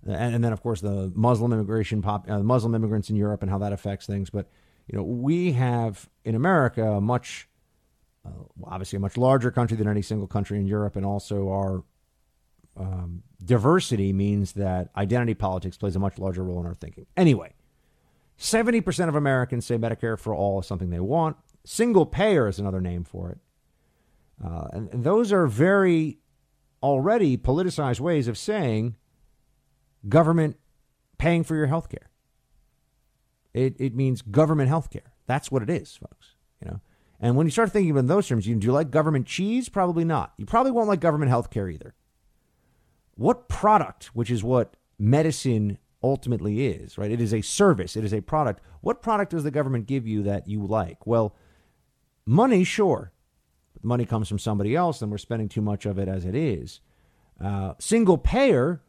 and, 0.04 0.36
and 0.36 0.44
then 0.44 0.52
of 0.52 0.62
course 0.62 0.80
the 0.80 1.12
Muslim 1.14 1.52
immigration, 1.52 2.02
pop, 2.02 2.28
uh, 2.28 2.40
Muslim 2.40 2.74
immigrants 2.74 3.10
in 3.10 3.16
Europe, 3.16 3.42
and 3.42 3.50
how 3.50 3.58
that 3.58 3.72
affects 3.72 4.06
things. 4.06 4.30
But 4.30 4.48
you 4.88 4.96
know, 4.96 5.04
we 5.04 5.52
have 5.52 6.08
in 6.24 6.34
America 6.34 6.84
a 6.84 7.00
much 7.00 7.48
uh, 8.24 8.30
obviously 8.64 8.96
a 8.96 9.00
much 9.00 9.16
larger 9.16 9.50
country 9.50 9.76
than 9.76 9.88
any 9.88 10.02
single 10.02 10.26
country 10.26 10.58
in 10.58 10.66
Europe, 10.66 10.96
and 10.96 11.04
also 11.04 11.50
our 11.50 11.84
um, 12.76 13.22
diversity 13.44 14.12
means 14.12 14.52
that 14.52 14.90
identity 14.96 15.34
politics 15.34 15.76
plays 15.76 15.96
a 15.96 15.98
much 15.98 16.18
larger 16.18 16.42
role 16.42 16.60
in 16.60 16.66
our 16.66 16.74
thinking. 16.74 17.06
Anyway, 17.16 17.54
70% 18.38 19.08
of 19.08 19.14
Americans 19.14 19.66
say 19.66 19.76
Medicare 19.76 20.18
for 20.18 20.34
all 20.34 20.60
is 20.60 20.66
something 20.66 20.90
they 20.90 21.00
want. 21.00 21.36
Single 21.64 22.06
payer 22.06 22.48
is 22.48 22.58
another 22.58 22.80
name 22.80 23.04
for 23.04 23.30
it. 23.30 23.38
Uh, 24.44 24.68
and, 24.72 24.88
and 24.92 25.04
those 25.04 25.32
are 25.32 25.46
very 25.46 26.18
already 26.82 27.36
politicized 27.36 28.00
ways 28.00 28.26
of 28.26 28.36
saying 28.36 28.96
government 30.08 30.56
paying 31.18 31.44
for 31.44 31.54
your 31.54 31.66
health 31.66 31.88
care. 31.88 32.10
It, 33.54 33.76
it 33.78 33.94
means 33.94 34.22
government 34.22 34.68
health 34.68 34.90
care. 34.90 35.12
That's 35.26 35.52
what 35.52 35.62
it 35.62 35.70
is, 35.70 35.94
folks. 35.96 36.34
You 36.60 36.70
know, 36.72 36.80
and 37.20 37.36
when 37.36 37.46
you 37.46 37.52
start 37.52 37.70
thinking 37.70 37.92
about 37.92 38.08
those 38.08 38.26
terms, 38.26 38.46
you, 38.46 38.56
do 38.56 38.66
you 38.66 38.72
like 38.72 38.90
government 38.90 39.26
cheese? 39.26 39.68
Probably 39.68 40.04
not. 40.04 40.32
You 40.36 40.46
probably 40.46 40.72
won't 40.72 40.88
like 40.88 41.00
government 41.00 41.30
health 41.30 41.50
care 41.50 41.68
either. 41.68 41.94
What 43.14 43.48
product, 43.48 44.06
which 44.14 44.30
is 44.30 44.42
what 44.42 44.76
medicine 44.98 45.78
ultimately 46.02 46.66
is, 46.66 46.98
right? 46.98 47.10
It 47.10 47.20
is 47.20 47.32
a 47.32 47.42
service, 47.42 47.96
it 47.96 48.04
is 48.04 48.12
a 48.12 48.20
product. 48.20 48.60
What 48.80 49.02
product 49.02 49.30
does 49.30 49.44
the 49.44 49.50
government 49.50 49.86
give 49.86 50.06
you 50.06 50.22
that 50.24 50.48
you 50.48 50.66
like? 50.66 51.06
Well, 51.06 51.36
money, 52.26 52.64
sure. 52.64 53.12
But 53.74 53.84
money 53.84 54.04
comes 54.04 54.28
from 54.28 54.38
somebody 54.38 54.74
else, 54.74 55.02
and 55.02 55.10
we're 55.10 55.18
spending 55.18 55.48
too 55.48 55.62
much 55.62 55.86
of 55.86 55.98
it 55.98 56.08
as 56.08 56.24
it 56.24 56.34
is. 56.34 56.80
Uh, 57.40 57.74
single 57.78 58.18
payer, 58.18 58.82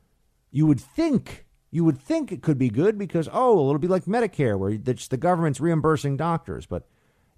you 0.52 0.66
would 0.68 0.80
think 0.80 1.46
you 1.72 1.84
would 1.84 2.00
think 2.00 2.32
it 2.32 2.44
could 2.44 2.60
be 2.60 2.70
good 2.70 3.00
because 3.00 3.28
oh, 3.34 3.68
it'll 3.68 3.80
be 3.80 3.88
like 3.88 4.06
Medicare 4.06 4.58
where 4.58 4.78
the 4.78 5.18
government's 5.18 5.60
reimbursing 5.60 6.18
doctors, 6.18 6.68
but 6.68 6.88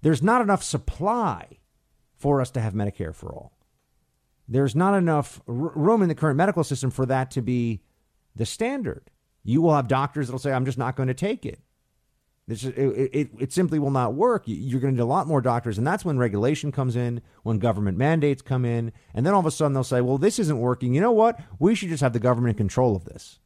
there's 0.02 0.22
not 0.22 0.42
enough 0.42 0.62
supply 0.62 1.58
for 2.14 2.42
us 2.42 2.50
to 2.50 2.60
have 2.60 2.74
Medicare 2.74 3.14
for 3.14 3.32
all. 3.32 3.55
There's 4.48 4.76
not 4.76 4.94
enough 4.94 5.40
room 5.46 6.02
in 6.02 6.08
the 6.08 6.14
current 6.14 6.36
medical 6.36 6.64
system 6.64 6.90
for 6.90 7.06
that 7.06 7.30
to 7.32 7.42
be 7.42 7.82
the 8.34 8.46
standard. 8.46 9.10
You 9.42 9.62
will 9.62 9.74
have 9.74 9.88
doctors 9.88 10.26
that'll 10.26 10.38
say, 10.38 10.52
I'm 10.52 10.64
just 10.64 10.78
not 10.78 10.96
going 10.96 11.08
to 11.08 11.14
take 11.14 11.44
it. 11.44 11.60
This 12.48 12.62
is, 12.62 12.70
it, 12.76 13.10
it, 13.12 13.30
it 13.38 13.52
simply 13.52 13.80
will 13.80 13.90
not 13.90 14.14
work. 14.14 14.44
You're 14.46 14.80
going 14.80 14.94
to 14.94 14.98
need 14.98 15.02
a 15.02 15.06
lot 15.06 15.26
more 15.26 15.40
doctors. 15.40 15.78
And 15.78 15.86
that's 15.86 16.04
when 16.04 16.16
regulation 16.16 16.70
comes 16.70 16.94
in, 16.94 17.20
when 17.42 17.58
government 17.58 17.98
mandates 17.98 18.40
come 18.40 18.64
in. 18.64 18.92
And 19.14 19.26
then 19.26 19.34
all 19.34 19.40
of 19.40 19.46
a 19.46 19.50
sudden 19.50 19.72
they'll 19.72 19.82
say, 19.82 20.00
well, 20.00 20.18
this 20.18 20.38
isn't 20.38 20.58
working. 20.58 20.94
You 20.94 21.00
know 21.00 21.12
what? 21.12 21.40
We 21.58 21.74
should 21.74 21.88
just 21.88 22.02
have 22.02 22.12
the 22.12 22.20
government 22.20 22.54
in 22.54 22.58
control 22.58 22.94
of 22.94 23.04
this. 23.04 23.40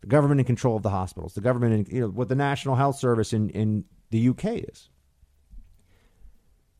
The 0.00 0.06
government 0.06 0.40
in 0.40 0.46
control 0.46 0.76
of 0.76 0.82
the 0.82 0.90
hospitals, 0.90 1.34
the 1.34 1.42
government 1.42 1.88
in, 1.88 1.94
you 1.94 2.00
know, 2.00 2.08
what 2.08 2.28
the 2.28 2.34
National 2.34 2.74
Health 2.74 2.96
Service 2.96 3.32
in, 3.32 3.50
in 3.50 3.84
the 4.10 4.28
UK 4.30 4.44
is. 4.68 4.88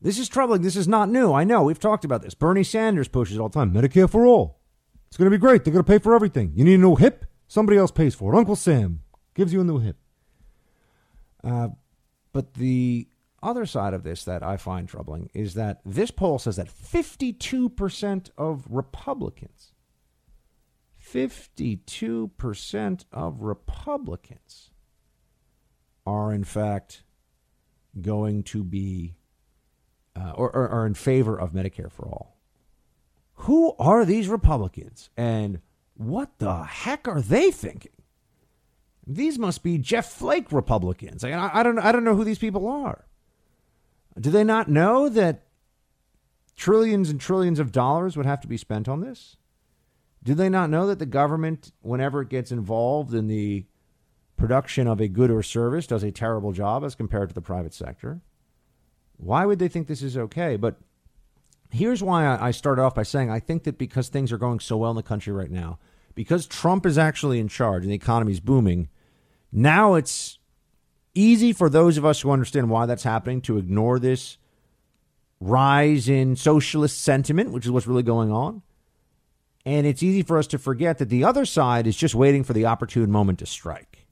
This 0.03 0.19
is 0.19 0.27
troubling. 0.27 0.61
This 0.61 0.75
is 0.75 0.87
not 0.87 1.09
new. 1.09 1.31
I 1.31 1.45
know. 1.45 1.63
We've 1.63 1.79
talked 1.79 2.03
about 2.03 2.21
this. 2.21 2.35
Bernie 2.35 2.65
Sanders 2.65 3.07
pushes 3.07 3.39
all 3.39 3.47
the 3.47 3.53
time 3.53 3.73
Medicare 3.73 4.09
for 4.09 4.25
all. 4.25 4.59
It's 5.07 5.15
going 5.15 5.31
to 5.31 5.35
be 5.35 5.39
great. 5.39 5.63
They're 5.63 5.71
going 5.71 5.85
to 5.85 5.89
pay 5.89 5.97
for 5.97 6.13
everything. 6.13 6.51
You 6.55 6.65
need 6.65 6.75
a 6.75 6.79
new 6.79 6.95
hip? 6.95 7.25
Somebody 7.47 7.77
else 7.77 7.89
pays 7.89 8.13
for 8.13 8.33
it. 8.33 8.37
Uncle 8.37 8.57
Sam 8.57 8.99
gives 9.33 9.53
you 9.53 9.61
a 9.61 9.63
new 9.63 9.79
hip. 9.79 9.95
Uh, 11.41 11.69
but 12.33 12.55
the 12.55 13.07
other 13.41 13.65
side 13.65 13.93
of 13.93 14.03
this 14.03 14.25
that 14.25 14.43
I 14.43 14.57
find 14.57 14.89
troubling 14.89 15.29
is 15.33 15.53
that 15.53 15.79
this 15.85 16.11
poll 16.11 16.37
says 16.37 16.57
that 16.57 16.67
52% 16.67 18.29
of 18.37 18.65
Republicans, 18.69 19.71
52% 21.01 23.05
of 23.13 23.41
Republicans 23.41 24.69
are 26.05 26.33
in 26.33 26.43
fact 26.43 27.03
going 28.01 28.43
to 28.43 28.65
be 28.65 29.15
uh, 30.15 30.31
or, 30.35 30.53
or 30.55 30.69
are 30.69 30.85
in 30.85 30.93
favor 30.93 31.39
of 31.39 31.51
Medicare 31.51 31.91
for 31.91 32.05
all. 32.07 32.37
Who 33.35 33.73
are 33.79 34.05
these 34.05 34.27
Republicans 34.27 35.09
and 35.17 35.59
what 35.95 36.39
the 36.39 36.63
heck 36.63 37.07
are 37.07 37.21
they 37.21 37.51
thinking? 37.51 37.91
These 39.05 39.37
must 39.37 39.63
be 39.63 39.77
Jeff 39.77 40.11
Flake 40.11 40.51
Republicans. 40.51 41.23
I, 41.23 41.59
I, 41.59 41.63
don't, 41.63 41.79
I 41.79 41.91
don't 41.91 42.03
know 42.03 42.15
who 42.15 42.23
these 42.23 42.39
people 42.39 42.67
are. 42.67 43.05
Do 44.19 44.29
they 44.29 44.43
not 44.43 44.69
know 44.69 45.09
that 45.09 45.43
trillions 46.55 47.09
and 47.09 47.19
trillions 47.19 47.59
of 47.59 47.71
dollars 47.71 48.15
would 48.15 48.25
have 48.25 48.41
to 48.41 48.47
be 48.47 48.57
spent 48.57 48.87
on 48.87 49.01
this? 49.01 49.35
Do 50.23 50.33
they 50.33 50.47
not 50.47 50.69
know 50.69 50.87
that 50.87 50.99
the 50.99 51.05
government, 51.05 51.73
whenever 51.81 52.21
it 52.21 52.29
gets 52.29 52.51
involved 52.51 53.13
in 53.13 53.27
the 53.27 53.65
production 54.37 54.87
of 54.87 55.01
a 55.01 55.07
good 55.07 55.29
or 55.29 55.43
service, 55.43 55.85
does 55.85 56.03
a 56.03 56.11
terrible 56.11 56.53
job 56.53 56.83
as 56.85 56.95
compared 56.95 57.29
to 57.29 57.35
the 57.35 57.41
private 57.41 57.73
sector? 57.73 58.21
Why 59.23 59.45
would 59.45 59.59
they 59.59 59.67
think 59.67 59.87
this 59.87 60.01
is 60.01 60.17
okay? 60.17 60.55
But 60.55 60.79
here's 61.71 62.03
why 62.03 62.37
I 62.37 62.51
started 62.51 62.81
off 62.81 62.95
by 62.95 63.03
saying 63.03 63.29
I 63.29 63.39
think 63.39 63.63
that 63.63 63.77
because 63.77 64.09
things 64.09 64.31
are 64.31 64.37
going 64.37 64.59
so 64.59 64.77
well 64.77 64.91
in 64.91 64.97
the 64.97 65.03
country 65.03 65.33
right 65.33 65.51
now, 65.51 65.79
because 66.15 66.45
Trump 66.45 66.85
is 66.85 66.97
actually 66.97 67.39
in 67.39 67.47
charge 67.47 67.83
and 67.83 67.91
the 67.91 67.95
economy 67.95 68.31
is 68.31 68.39
booming, 68.39 68.89
now 69.51 69.95
it's 69.95 70.37
easy 71.15 71.53
for 71.53 71.69
those 71.69 71.97
of 71.97 72.05
us 72.05 72.21
who 72.21 72.31
understand 72.31 72.69
why 72.69 72.85
that's 72.85 73.03
happening 73.03 73.41
to 73.41 73.57
ignore 73.57 73.99
this 73.99 74.37
rise 75.39 76.07
in 76.07 76.35
socialist 76.35 77.01
sentiment, 77.01 77.51
which 77.51 77.65
is 77.65 77.71
what's 77.71 77.87
really 77.87 78.03
going 78.03 78.31
on. 78.31 78.61
And 79.65 79.87
it's 79.87 80.03
easy 80.03 80.23
for 80.23 80.37
us 80.37 80.47
to 80.47 80.57
forget 80.57 80.97
that 80.97 81.09
the 81.09 81.23
other 81.23 81.45
side 81.45 81.87
is 81.87 81.95
just 81.95 82.15
waiting 82.15 82.43
for 82.43 82.53
the 82.53 82.65
opportune 82.65 83.11
moment 83.11 83.39
to 83.39 83.45
strike. 83.45 84.07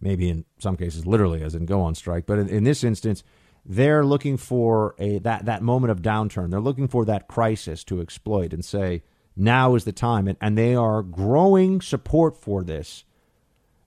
Maybe 0.00 0.28
in 0.28 0.44
some 0.58 0.76
cases, 0.76 1.06
literally, 1.06 1.42
as 1.42 1.54
in 1.54 1.66
go 1.66 1.80
on 1.80 1.94
strike. 1.94 2.26
But 2.26 2.38
in, 2.38 2.48
in 2.48 2.64
this 2.64 2.84
instance, 2.84 3.22
they're 3.70 4.04
looking 4.04 4.36
for 4.36 4.96
a 4.98 5.18
that 5.20 5.44
that 5.44 5.62
moment 5.62 5.92
of 5.92 6.02
downturn. 6.02 6.50
They're 6.50 6.58
looking 6.58 6.88
for 6.88 7.04
that 7.04 7.28
crisis 7.28 7.84
to 7.84 8.00
exploit 8.00 8.52
and 8.52 8.64
say 8.64 9.04
now 9.36 9.76
is 9.76 9.84
the 9.84 9.92
time, 9.92 10.26
and, 10.26 10.36
and 10.40 10.58
they 10.58 10.74
are 10.74 11.04
growing 11.04 11.80
support 11.80 12.36
for 12.36 12.64
this 12.64 13.04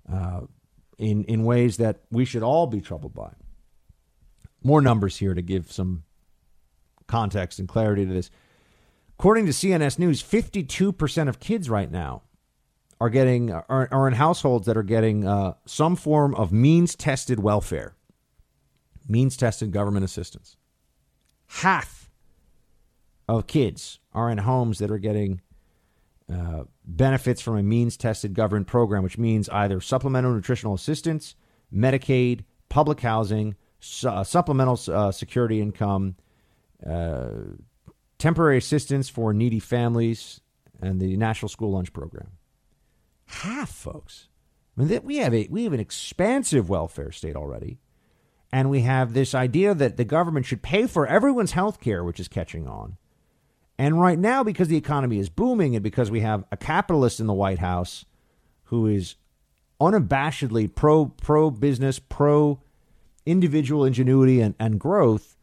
uh, 0.09 0.41
in 0.97 1.25
in 1.25 1.43
ways 1.43 1.75
that 1.77 1.99
we 2.09 2.23
should 2.23 2.43
all 2.43 2.65
be 2.65 2.79
troubled 2.79 3.13
by. 3.13 3.33
More 4.63 4.81
numbers 4.81 5.17
here 5.17 5.33
to 5.33 5.41
give 5.41 5.69
some 5.69 6.03
context 7.05 7.59
and 7.59 7.67
clarity 7.67 8.05
to 8.05 8.13
this. 8.13 8.31
According 9.19 9.47
to 9.47 9.51
CNS 9.51 9.99
News, 9.99 10.23
52% 10.23 11.27
of 11.27 11.41
kids 11.41 11.69
right 11.69 11.91
now 11.91 12.23
are 13.01 13.09
getting 13.09 13.51
are, 13.51 13.89
are 13.91 14.07
in 14.07 14.13
households 14.13 14.65
that 14.65 14.77
are 14.77 14.83
getting 14.83 15.27
uh, 15.27 15.55
some 15.65 15.97
form 15.97 16.33
of 16.35 16.53
means 16.53 16.95
tested 16.95 17.41
welfare 17.41 17.97
means 19.07 19.37
tested 19.37 19.71
government 19.71 20.05
assistance. 20.05 20.57
Half 21.47 22.09
of 23.27 23.47
kids 23.47 23.99
are 24.13 24.29
in 24.29 24.39
homes 24.39 24.79
that 24.79 24.91
are 24.91 24.97
getting 24.97 25.41
uh, 26.31 26.63
benefits 26.85 27.41
from 27.41 27.57
a 27.57 27.63
means 27.63 27.97
tested 27.97 28.33
government 28.33 28.67
program, 28.67 29.03
which 29.03 29.17
means 29.17 29.49
either 29.49 29.81
supplemental 29.81 30.33
nutritional 30.33 30.73
assistance, 30.73 31.35
Medicaid, 31.73 32.41
public 32.69 33.01
housing, 33.01 33.55
su- 33.79 34.07
uh, 34.07 34.23
supplemental 34.23 34.79
uh, 34.93 35.11
security 35.11 35.61
income, 35.61 36.15
uh, 36.85 37.29
temporary 38.17 38.57
assistance 38.57 39.09
for 39.09 39.33
needy 39.33 39.59
families, 39.59 40.41
and 40.81 40.99
the 40.99 41.17
National 41.17 41.49
School 41.49 41.71
Lunch 41.71 41.93
Program. 41.93 42.31
Half, 43.25 43.69
folks. 43.69 44.29
I 44.77 44.83
mean, 44.83 45.01
we 45.03 45.17
have 45.17 45.33
a 45.33 45.47
we 45.49 45.65
have 45.65 45.73
an 45.73 45.79
expansive 45.79 46.69
welfare 46.69 47.11
state 47.11 47.35
already, 47.35 47.79
and 48.53 48.69
we 48.69 48.81
have 48.81 49.13
this 49.13 49.33
idea 49.33 49.73
that 49.73 49.97
the 49.97 50.05
government 50.05 50.45
should 50.45 50.61
pay 50.61 50.85
for 50.85 51.07
everyone's 51.07 51.53
health 51.53 51.81
care, 51.81 52.03
which 52.03 52.19
is 52.19 52.27
catching 52.27 52.67
on. 52.67 52.97
And 53.79 53.99
right 53.99 54.19
now, 54.19 54.43
because 54.43 54.67
the 54.67 54.77
economy 54.77 55.17
is 55.17 55.27
booming, 55.27 55.75
and 55.75 55.81
because 55.81 56.11
we 56.11 56.19
have 56.19 56.45
a 56.51 56.55
capitalist 56.55 57.19
in 57.19 57.25
the 57.25 57.33
White 57.33 57.57
House 57.57 58.05
who 58.65 58.85
is 58.85 59.15
unabashedly 59.81 60.73
pro 60.73 61.07
pro 61.07 61.49
business, 61.49 61.97
pro 61.97 62.61
individual 63.25 63.85
ingenuity 63.85 64.39
and, 64.39 64.53
and 64.59 64.79
growth, 64.79 65.35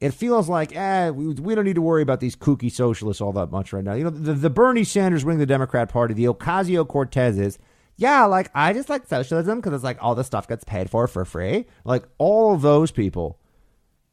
it 0.00 0.12
feels 0.12 0.48
like, 0.48 0.74
eh, 0.74 1.10
we, 1.10 1.34
we 1.34 1.54
don't 1.54 1.66
need 1.66 1.76
to 1.76 1.82
worry 1.82 2.02
about 2.02 2.18
these 2.18 2.34
kooky 2.34 2.70
socialists 2.70 3.20
all 3.20 3.32
that 3.32 3.52
much 3.52 3.72
right 3.72 3.84
now. 3.84 3.94
You 3.94 4.04
know, 4.04 4.10
the, 4.10 4.34
the 4.34 4.50
Bernie 4.50 4.82
Sanders 4.82 5.24
wing 5.24 5.36
of 5.36 5.40
the 5.40 5.46
Democrat 5.46 5.88
Party, 5.88 6.14
the 6.14 6.24
Ocasio 6.24 6.84
Cortezes, 6.84 7.58
yeah, 7.96 8.24
like 8.26 8.50
I 8.54 8.72
just 8.72 8.88
like 8.88 9.06
socialism 9.06 9.58
because 9.58 9.72
it's 9.72 9.84
like 9.84 9.98
all 10.02 10.14
the 10.14 10.24
stuff 10.24 10.46
gets 10.46 10.64
paid 10.64 10.90
for 10.90 11.06
for 11.06 11.24
free. 11.24 11.66
Like 11.84 12.04
all 12.18 12.54
of 12.54 12.62
those 12.62 12.90
people, 12.90 13.38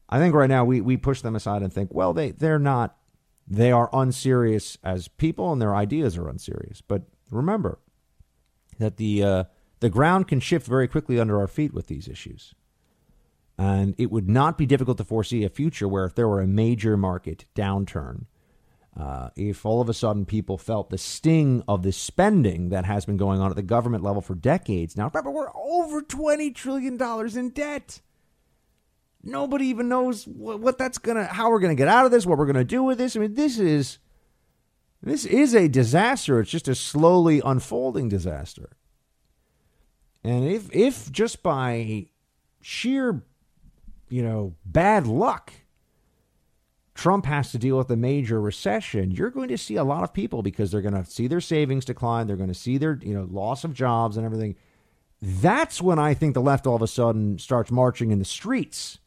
I 0.08 0.18
think 0.18 0.34
right 0.34 0.48
now 0.48 0.64
we, 0.64 0.80
we 0.80 0.96
push 0.96 1.20
them 1.20 1.36
aside 1.36 1.62
and 1.62 1.72
think, 1.72 1.92
well, 1.92 2.12
they, 2.12 2.30
they're 2.30 2.58
not, 2.58 2.96
they 3.46 3.72
are 3.72 3.90
unserious 3.92 4.78
as 4.82 5.08
people 5.08 5.52
and 5.52 5.60
their 5.60 5.74
ideas 5.74 6.16
are 6.16 6.28
unserious. 6.28 6.80
But 6.80 7.02
remember 7.30 7.78
that 8.78 8.96
the, 8.96 9.22
uh, 9.22 9.44
the 9.80 9.90
ground 9.90 10.28
can 10.28 10.40
shift 10.40 10.66
very 10.66 10.88
quickly 10.88 11.20
under 11.20 11.38
our 11.38 11.48
feet 11.48 11.74
with 11.74 11.88
these 11.88 12.08
issues. 12.08 12.54
And 13.58 13.94
it 13.98 14.10
would 14.10 14.28
not 14.28 14.56
be 14.58 14.66
difficult 14.66 14.98
to 14.98 15.04
foresee 15.04 15.44
a 15.44 15.48
future 15.48 15.86
where 15.86 16.04
if 16.04 16.14
there 16.14 16.28
were 16.28 16.40
a 16.40 16.46
major 16.46 16.96
market 16.96 17.44
downturn, 17.54 18.24
uh, 18.96 19.30
if 19.36 19.66
all 19.66 19.80
of 19.80 19.88
a 19.88 19.94
sudden 19.94 20.24
people 20.24 20.56
felt 20.56 20.90
the 20.90 20.98
sting 20.98 21.62
of 21.66 21.82
the 21.82 21.92
spending 21.92 22.68
that 22.68 22.84
has 22.84 23.04
been 23.04 23.16
going 23.16 23.40
on 23.40 23.50
at 23.50 23.56
the 23.56 23.62
government 23.62 24.04
level 24.04 24.22
for 24.22 24.34
decades 24.34 24.96
now, 24.96 25.10
remember, 25.12 25.30
we're 25.30 25.50
over 25.54 26.00
$20 26.00 26.54
trillion 26.54 26.98
in 27.36 27.50
debt. 27.50 28.00
Nobody 29.22 29.66
even 29.66 29.88
knows 29.88 30.26
what, 30.26 30.60
what 30.60 30.78
that's 30.78 30.98
going 30.98 31.16
to, 31.16 31.24
how 31.24 31.50
we're 31.50 31.60
going 31.60 31.74
to 31.74 31.80
get 31.80 31.88
out 31.88 32.04
of 32.04 32.10
this, 32.10 32.26
what 32.26 32.38
we're 32.38 32.46
going 32.46 32.54
to 32.56 32.64
do 32.64 32.82
with 32.82 32.98
this. 32.98 33.16
I 33.16 33.20
mean, 33.20 33.34
this 33.34 33.58
is, 33.58 33.98
this 35.02 35.24
is 35.24 35.54
a 35.54 35.68
disaster. 35.68 36.40
It's 36.40 36.50
just 36.50 36.68
a 36.68 36.74
slowly 36.74 37.40
unfolding 37.44 38.08
disaster. 38.08 38.76
And 40.22 40.46
if, 40.46 40.74
if 40.74 41.10
just 41.10 41.42
by 41.42 42.06
sheer 42.60 43.22
you 44.08 44.22
know, 44.22 44.54
bad 44.64 45.06
luck, 45.06 45.52
Trump 46.94 47.26
has 47.26 47.50
to 47.50 47.58
deal 47.58 47.76
with 47.76 47.90
a 47.90 47.96
major 47.96 48.40
recession, 48.40 49.10
you're 49.10 49.30
going 49.30 49.48
to 49.48 49.58
see 49.58 49.76
a 49.76 49.84
lot 49.84 50.04
of 50.04 50.14
people 50.14 50.42
because 50.42 50.70
they're 50.70 50.80
going 50.80 50.94
to 50.94 51.04
see 51.04 51.26
their 51.26 51.40
savings 51.40 51.84
decline, 51.84 52.26
they're 52.26 52.36
going 52.36 52.48
to 52.48 52.54
see 52.54 52.78
their, 52.78 52.98
you 53.02 53.14
know, 53.14 53.26
loss 53.30 53.64
of 53.64 53.74
jobs 53.74 54.16
and 54.16 54.24
everything. 54.24 54.54
That's 55.20 55.82
when 55.82 55.98
I 55.98 56.14
think 56.14 56.34
the 56.34 56.40
left 56.40 56.66
all 56.66 56.76
of 56.76 56.82
a 56.82 56.86
sudden 56.86 57.38
starts 57.38 57.70
marching 57.70 58.10
in 58.10 58.18
the 58.18 58.24
streets 58.24 58.98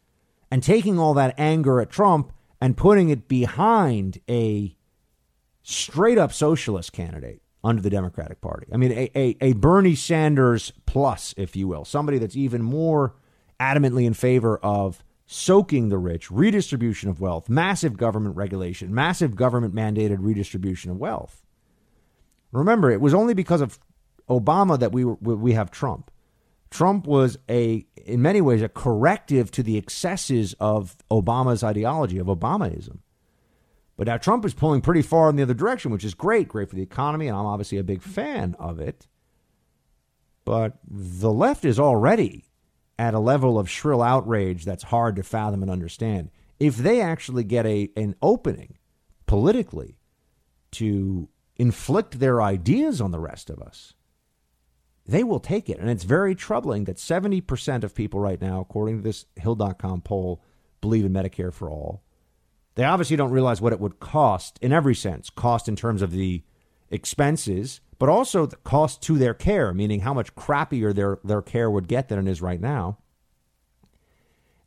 and 0.51 0.61
taking 0.61 0.99
all 0.99 1.13
that 1.13 1.35
anger 1.37 1.79
at 1.79 1.89
Trump 1.89 2.33
and 2.59 2.75
putting 2.75 3.09
it 3.09 3.27
behind 3.27 4.19
a 4.29 4.75
straight 5.63 6.17
up 6.17 6.33
socialist 6.33 6.91
candidate 6.91 7.41
under 7.63 7.81
the 7.81 7.89
Democratic 7.89 8.41
Party. 8.41 8.67
I 8.73 8.77
mean, 8.77 8.91
a, 8.91 9.11
a, 9.15 9.37
a 9.41 9.53
Bernie 9.53 9.95
Sanders 9.95 10.71
plus, 10.85 11.33
if 11.37 11.55
you 11.55 11.67
will, 11.67 11.85
somebody 11.85 12.17
that's 12.17 12.35
even 12.35 12.61
more 12.63 13.15
adamantly 13.59 14.05
in 14.05 14.13
favor 14.13 14.57
of 14.57 15.03
soaking 15.27 15.89
the 15.89 15.97
rich, 15.97 16.31
redistribution 16.31 17.09
of 17.09 17.19
wealth, 17.19 17.49
massive 17.49 17.97
government 17.97 18.35
regulation, 18.37 18.95
massive 18.95 19.35
government 19.35 19.75
mandated 19.75 20.17
redistribution 20.21 20.89
of 20.89 20.97
wealth. 20.97 21.43
Remember, 22.53 22.89
it 22.89 23.01
was 23.01 23.13
only 23.13 23.33
because 23.33 23.59
of 23.59 23.77
Obama 24.29 24.79
that 24.79 24.93
we 24.93 25.03
were, 25.03 25.15
we 25.15 25.51
have 25.51 25.69
Trump. 25.69 26.09
Trump 26.69 27.05
was 27.05 27.37
a 27.49 27.85
in 28.05 28.21
many 28.21 28.39
ways 28.39 28.61
a 28.61 28.69
corrective 28.69 29.51
to 29.51 29.63
the 29.63 29.77
excesses 29.77 30.55
of 30.59 30.95
Obama's 31.11 31.63
ideology 31.63 32.17
of 32.17 32.27
Obamaism. 32.27 32.99
But 33.97 34.07
now 34.07 34.17
Trump 34.17 34.45
is 34.45 34.53
pulling 34.53 34.81
pretty 34.81 35.01
far 35.01 35.29
in 35.29 35.35
the 35.35 35.43
other 35.43 35.53
direction, 35.53 35.91
which 35.91 36.05
is 36.05 36.13
great, 36.13 36.47
great 36.47 36.69
for 36.69 36.75
the 36.75 36.81
economy, 36.81 37.27
and 37.27 37.35
I'm 37.35 37.45
obviously 37.45 37.79
a 37.79 37.83
big 37.83 38.01
fan 38.01 38.55
of 38.59 38.79
it. 38.79 39.07
But 40.45 40.77
the 40.87 41.31
left 41.31 41.65
is 41.65 41.79
already 41.79 42.45
at 42.99 43.13
a 43.13 43.19
level 43.19 43.59
of 43.59 43.69
shrill 43.69 44.01
outrage 44.01 44.65
that's 44.65 44.83
hard 44.83 45.15
to 45.15 45.23
fathom 45.23 45.61
and 45.61 45.71
understand. 45.71 46.31
If 46.59 46.77
they 46.77 47.01
actually 47.01 47.43
get 47.43 47.65
a 47.65 47.91
an 47.95 48.15
opening 48.21 48.77
politically 49.25 49.97
to 50.71 51.29
inflict 51.55 52.19
their 52.19 52.41
ideas 52.41 52.99
on 53.01 53.11
the 53.11 53.19
rest 53.19 53.49
of 53.49 53.61
us, 53.61 53.93
they 55.05 55.23
will 55.23 55.39
take 55.39 55.69
it. 55.69 55.79
And 55.79 55.89
it's 55.89 56.03
very 56.03 56.35
troubling 56.35 56.83
that 56.85 56.97
70% 56.97 57.83
of 57.83 57.95
people 57.95 58.19
right 58.19 58.41
now, 58.41 58.59
according 58.59 58.97
to 58.97 59.03
this 59.03 59.25
Hill.com 59.35 60.01
poll, 60.01 60.43
believe 60.81 61.05
in 61.05 61.13
Medicare 61.13 61.53
for 61.53 61.69
all. 61.69 62.03
They 62.75 62.83
obviously 62.83 63.15
don't 63.15 63.31
realize 63.31 63.61
what 63.61 63.73
it 63.73 63.79
would 63.79 63.99
cost 63.99 64.59
in 64.61 64.71
every 64.71 64.93
sense 64.93 65.29
cost 65.29 65.67
in 65.67 65.75
terms 65.75 66.01
of 66.01 66.11
the 66.11 66.43
expenses, 66.89 67.81
but 67.99 68.09
also 68.09 68.45
the 68.45 68.55
cost 68.57 69.01
to 69.03 69.17
their 69.17 69.33
care, 69.33 69.73
meaning 69.73 70.01
how 70.01 70.13
much 70.13 70.35
crappier 70.35 70.93
their, 70.93 71.19
their 71.23 71.41
care 71.41 71.69
would 71.69 71.87
get 71.87 72.09
than 72.09 72.19
it 72.19 72.29
is 72.29 72.41
right 72.41 72.61
now. 72.61 72.97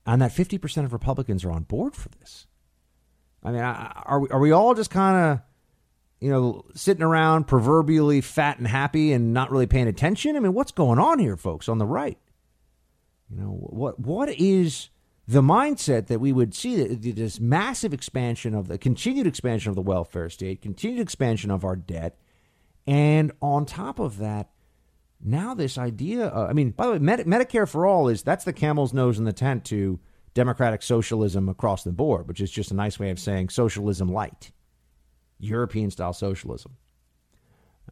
And 0.07 0.21
that 0.23 0.33
50% 0.33 0.85
of 0.85 0.93
Republicans 0.93 1.45
are 1.45 1.53
on 1.53 1.63
board 1.63 1.95
for 1.95 2.09
this. 2.09 2.47
I 3.43 3.53
mean, 3.53 3.63
are 3.63 4.21
we, 4.21 4.29
are 4.31 4.41
we 4.41 4.51
all 4.51 4.75
just 4.75 4.91
kind 4.91 5.17
of, 5.17 5.41
you 6.21 6.31
know, 6.31 6.65
sitting 6.75 7.03
around 7.03 7.47
proverbially 7.47 8.21
fat 8.21 8.59
and 8.59 8.67
happy 8.67 9.13
and 9.13 9.33
not 9.33 9.51
really 9.51 9.67
paying 9.67 9.89
attention? 9.89 10.37
I 10.37 10.41
mean, 10.41 10.53
what's 10.53 10.73
going 10.73 10.99
on 10.99 11.19
here, 11.19 11.37
folks, 11.37 11.69
on 11.69 11.79
the 11.79 11.87
right? 11.87 12.19
You 13.31 13.41
know, 13.41 13.51
what 13.51 14.01
what 14.01 14.29
is 14.29 14.91
the 15.29 15.43
mindset 15.43 16.09
that 16.09 16.19
we 16.19 16.33
would 16.33 16.55
see 16.55 16.85
this 16.85 17.39
massive 17.39 17.95
expansion 17.95 18.55
of 18.55 18.67
the 18.67 18.77
continued 18.77 19.29
expansion 19.29 19.71
of 19.71 19.77
the 19.77 19.83
welfare 19.83 20.29
state, 20.29 20.61
continued 20.61 21.01
expansion 21.01 21.53
of 21.53 21.65
our 21.65 21.77
debt, 21.77 22.19
and 22.87 23.33
on 23.41 23.67
top 23.67 23.99
of 23.99 24.19
that, 24.19 24.51
now 25.23 25.55
this 25.55 25.79
idea. 25.79 26.29
Uh, 26.29 26.47
I 26.49 26.53
mean, 26.53 26.71
by 26.71 26.87
the 26.87 26.93
way, 26.93 26.99
Med- 26.99 27.27
Medicare 27.27 27.69
for 27.69 27.87
all 27.87 28.09
is 28.09 28.23
that's 28.23 28.45
the 28.45 28.53
camel's 28.53 28.95
nose 28.95 29.19
in 29.19 29.25
the 29.25 29.33
tent 29.33 29.65
to 29.67 30.01
democratic 30.35 30.83
socialism 30.83 31.49
across 31.49 31.85
the 31.85 31.93
board, 31.93 32.29
which 32.29 32.41
is 32.41 32.51
just 32.51 32.71
a 32.71 32.75
nice 32.75 32.99
way 32.99 33.11
of 33.11 33.19
saying 33.19 33.49
socialism 33.49 34.11
light, 34.11 34.53
European 35.39 35.91
style 35.91 36.13
socialism. 36.13 36.77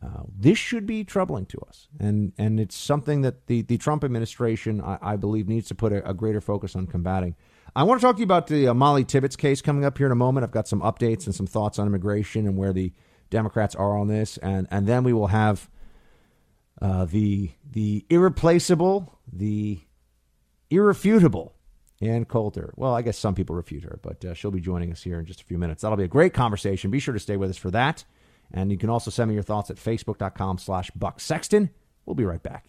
Uh, 0.00 0.22
this 0.38 0.56
should 0.56 0.86
be 0.86 1.02
troubling 1.02 1.44
to 1.44 1.58
us, 1.68 1.88
and 1.98 2.32
and 2.38 2.60
it's 2.60 2.76
something 2.76 3.22
that 3.22 3.48
the, 3.48 3.62
the 3.62 3.76
Trump 3.76 4.04
administration, 4.04 4.80
I, 4.80 4.98
I 5.02 5.16
believe, 5.16 5.48
needs 5.48 5.66
to 5.68 5.74
put 5.74 5.92
a, 5.92 6.08
a, 6.08 6.14
greater 6.14 6.40
focus 6.40 6.76
on 6.76 6.86
combating. 6.86 7.34
I 7.74 7.82
want 7.82 8.00
to 8.00 8.06
talk 8.06 8.14
to 8.14 8.20
you 8.20 8.24
about 8.24 8.46
the 8.46 8.68
uh, 8.68 8.74
Molly 8.74 9.04
Tibbetts 9.04 9.34
case 9.34 9.60
coming 9.60 9.84
up 9.84 9.98
here 9.98 10.06
in 10.06 10.12
a 10.12 10.16
moment. 10.16 10.44
I've 10.44 10.52
got 10.52 10.68
some 10.68 10.82
updates 10.82 11.26
and 11.26 11.34
some 11.34 11.48
thoughts 11.48 11.80
on 11.80 11.88
immigration 11.88 12.46
and 12.46 12.56
where 12.56 12.72
the 12.72 12.92
Democrats 13.30 13.74
are 13.74 13.96
on 13.96 14.08
this, 14.08 14.36
and 14.38 14.66
and 14.70 14.86
then 14.86 15.04
we 15.04 15.12
will 15.12 15.28
have 15.28 15.68
uh, 16.80 17.04
the 17.04 17.50
the 17.70 18.04
irreplaceable, 18.08 19.18
the 19.32 19.80
irrefutable 20.70 21.54
Ann 22.00 22.24
Coulter. 22.24 22.72
Well, 22.76 22.94
I 22.94 23.02
guess 23.02 23.18
some 23.18 23.34
people 23.34 23.56
refute 23.56 23.84
her, 23.84 23.98
but 24.02 24.24
uh, 24.24 24.34
she'll 24.34 24.50
be 24.50 24.60
joining 24.60 24.92
us 24.92 25.02
here 25.02 25.18
in 25.18 25.26
just 25.26 25.40
a 25.40 25.44
few 25.44 25.58
minutes. 25.58 25.82
That'll 25.82 25.96
be 25.96 26.04
a 26.04 26.08
great 26.08 26.34
conversation. 26.34 26.90
Be 26.90 27.00
sure 27.00 27.14
to 27.14 27.20
stay 27.20 27.36
with 27.36 27.50
us 27.50 27.56
for 27.56 27.70
that. 27.70 28.04
And 28.52 28.70
you 28.70 28.78
can 28.78 28.88
also 28.88 29.10
send 29.10 29.28
me 29.28 29.34
your 29.34 29.42
thoughts 29.42 29.70
at 29.70 29.76
facebook.com 29.76 30.58
slash 30.58 30.90
Buck 30.92 31.20
Sexton. 31.20 31.70
We'll 32.06 32.14
be 32.14 32.24
right 32.24 32.42
back. 32.42 32.66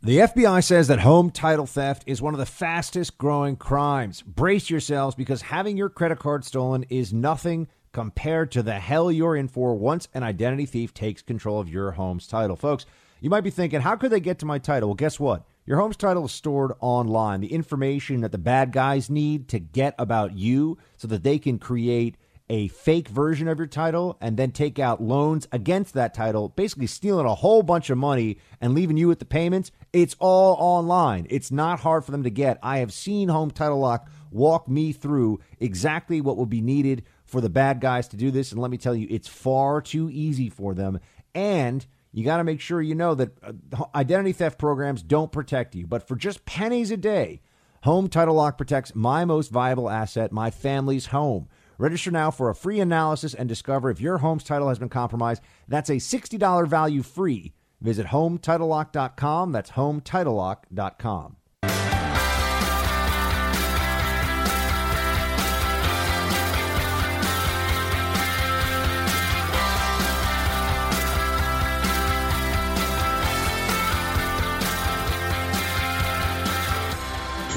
The 0.00 0.18
FBI 0.18 0.62
says 0.62 0.88
that 0.88 1.00
home 1.00 1.32
title 1.32 1.66
theft 1.66 2.04
is 2.06 2.22
one 2.22 2.32
of 2.32 2.38
the 2.38 2.46
fastest 2.46 3.18
growing 3.18 3.56
crimes. 3.56 4.22
Brace 4.22 4.70
yourselves 4.70 5.16
because 5.16 5.42
having 5.42 5.76
your 5.76 5.88
credit 5.88 6.20
card 6.20 6.44
stolen 6.44 6.84
is 6.88 7.12
nothing 7.12 7.66
compared 7.92 8.50
to 8.52 8.62
the 8.62 8.74
hell 8.74 9.10
you're 9.10 9.36
in 9.36 9.48
for 9.48 9.74
once 9.74 10.08
an 10.14 10.22
identity 10.22 10.66
thief 10.66 10.92
takes 10.94 11.22
control 11.22 11.60
of 11.60 11.68
your 11.68 11.92
home's 11.92 12.26
title. 12.26 12.56
Folks, 12.56 12.86
you 13.20 13.30
might 13.30 13.42
be 13.42 13.50
thinking, 13.50 13.80
how 13.80 13.96
could 13.96 14.12
they 14.12 14.20
get 14.20 14.38
to 14.40 14.46
my 14.46 14.58
title? 14.58 14.90
Well, 14.90 14.94
guess 14.94 15.18
what? 15.18 15.44
Your 15.66 15.78
home's 15.78 15.96
title 15.96 16.24
is 16.24 16.32
stored 16.32 16.72
online. 16.80 17.40
The 17.40 17.52
information 17.52 18.20
that 18.22 18.32
the 18.32 18.38
bad 18.38 18.72
guys 18.72 19.10
need 19.10 19.48
to 19.48 19.58
get 19.58 19.94
about 19.98 20.36
you 20.36 20.78
so 20.96 21.08
that 21.08 21.24
they 21.24 21.38
can 21.38 21.58
create 21.58 22.16
a 22.50 22.68
fake 22.68 23.08
version 23.08 23.48
of 23.48 23.58
your 23.58 23.66
title 23.66 24.16
and 24.20 24.36
then 24.36 24.50
take 24.50 24.78
out 24.78 25.02
loans 25.02 25.46
against 25.52 25.94
that 25.94 26.14
title, 26.14 26.48
basically 26.48 26.86
stealing 26.86 27.26
a 27.26 27.34
whole 27.34 27.62
bunch 27.62 27.90
of 27.90 27.98
money 27.98 28.38
and 28.60 28.74
leaving 28.74 28.96
you 28.96 29.08
with 29.08 29.18
the 29.18 29.24
payments. 29.24 29.70
It's 29.92 30.16
all 30.18 30.56
online. 30.58 31.26
It's 31.28 31.50
not 31.50 31.80
hard 31.80 32.04
for 32.04 32.12
them 32.12 32.22
to 32.22 32.30
get. 32.30 32.58
I 32.62 32.78
have 32.78 32.92
seen 32.92 33.28
Home 33.28 33.50
Title 33.50 33.78
Lock 33.78 34.08
walk 34.30 34.68
me 34.68 34.92
through 34.92 35.40
exactly 35.58 36.20
what 36.20 36.36
will 36.36 36.46
be 36.46 36.60
needed 36.60 37.04
for 37.28 37.40
the 37.40 37.48
bad 37.48 37.80
guys 37.80 38.08
to 38.08 38.16
do 38.16 38.30
this. 38.30 38.50
And 38.52 38.60
let 38.60 38.70
me 38.70 38.78
tell 38.78 38.94
you, 38.94 39.06
it's 39.08 39.28
far 39.28 39.80
too 39.80 40.10
easy 40.10 40.50
for 40.50 40.74
them. 40.74 40.98
And 41.34 41.86
you 42.12 42.24
got 42.24 42.38
to 42.38 42.44
make 42.44 42.60
sure 42.60 42.82
you 42.82 42.94
know 42.94 43.14
that 43.14 43.38
uh, 43.42 43.84
identity 43.94 44.32
theft 44.32 44.58
programs 44.58 45.02
don't 45.02 45.30
protect 45.30 45.74
you. 45.74 45.86
But 45.86 46.08
for 46.08 46.16
just 46.16 46.44
pennies 46.44 46.90
a 46.90 46.96
day, 46.96 47.40
Home 47.84 48.08
Title 48.08 48.34
Lock 48.34 48.58
protects 48.58 48.94
my 48.94 49.24
most 49.24 49.52
valuable 49.52 49.88
asset, 49.88 50.32
my 50.32 50.50
family's 50.50 51.06
home. 51.06 51.48
Register 51.78 52.10
now 52.10 52.32
for 52.32 52.50
a 52.50 52.56
free 52.56 52.80
analysis 52.80 53.34
and 53.34 53.48
discover 53.48 53.88
if 53.88 54.00
your 54.00 54.18
home's 54.18 54.42
title 54.42 54.68
has 54.68 54.80
been 54.80 54.88
compromised. 54.88 55.42
That's 55.68 55.90
a 55.90 55.96
$60 55.96 56.66
value 56.66 57.04
free 57.04 57.52
Visit 57.80 58.06
HomeTitleLock.com. 58.06 59.52
That's 59.52 59.70
HomeTitleLock.com. 59.70 61.36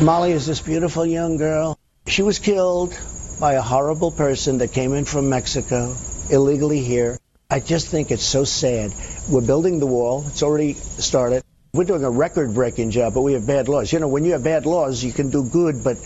Molly 0.01 0.31
is 0.31 0.47
this 0.47 0.59
beautiful 0.59 1.05
young 1.05 1.37
girl. 1.37 1.77
She 2.07 2.23
was 2.23 2.39
killed 2.39 2.99
by 3.39 3.53
a 3.53 3.61
horrible 3.61 4.09
person 4.09 4.57
that 4.57 4.71
came 4.71 4.93
in 4.93 5.05
from 5.05 5.29
Mexico 5.29 5.95
illegally 6.31 6.81
here. 6.81 7.19
I 7.51 7.59
just 7.59 7.87
think 7.89 8.09
it's 8.09 8.23
so 8.23 8.43
sad. 8.43 8.93
We're 9.29 9.45
building 9.45 9.79
the 9.79 9.85
wall. 9.85 10.23
It's 10.25 10.41
already 10.41 10.73
started. 10.73 11.43
We're 11.73 11.83
doing 11.83 12.03
a 12.03 12.09
record 12.09 12.55
breaking 12.55 12.89
job, 12.89 13.13
but 13.13 13.21
we 13.21 13.33
have 13.33 13.45
bad 13.45 13.69
laws. 13.69 13.93
You 13.93 13.99
know, 13.99 14.07
when 14.07 14.25
you 14.25 14.31
have 14.31 14.43
bad 14.43 14.65
laws, 14.65 15.03
you 15.03 15.13
can 15.13 15.29
do 15.29 15.47
good, 15.47 15.83
but 15.83 15.97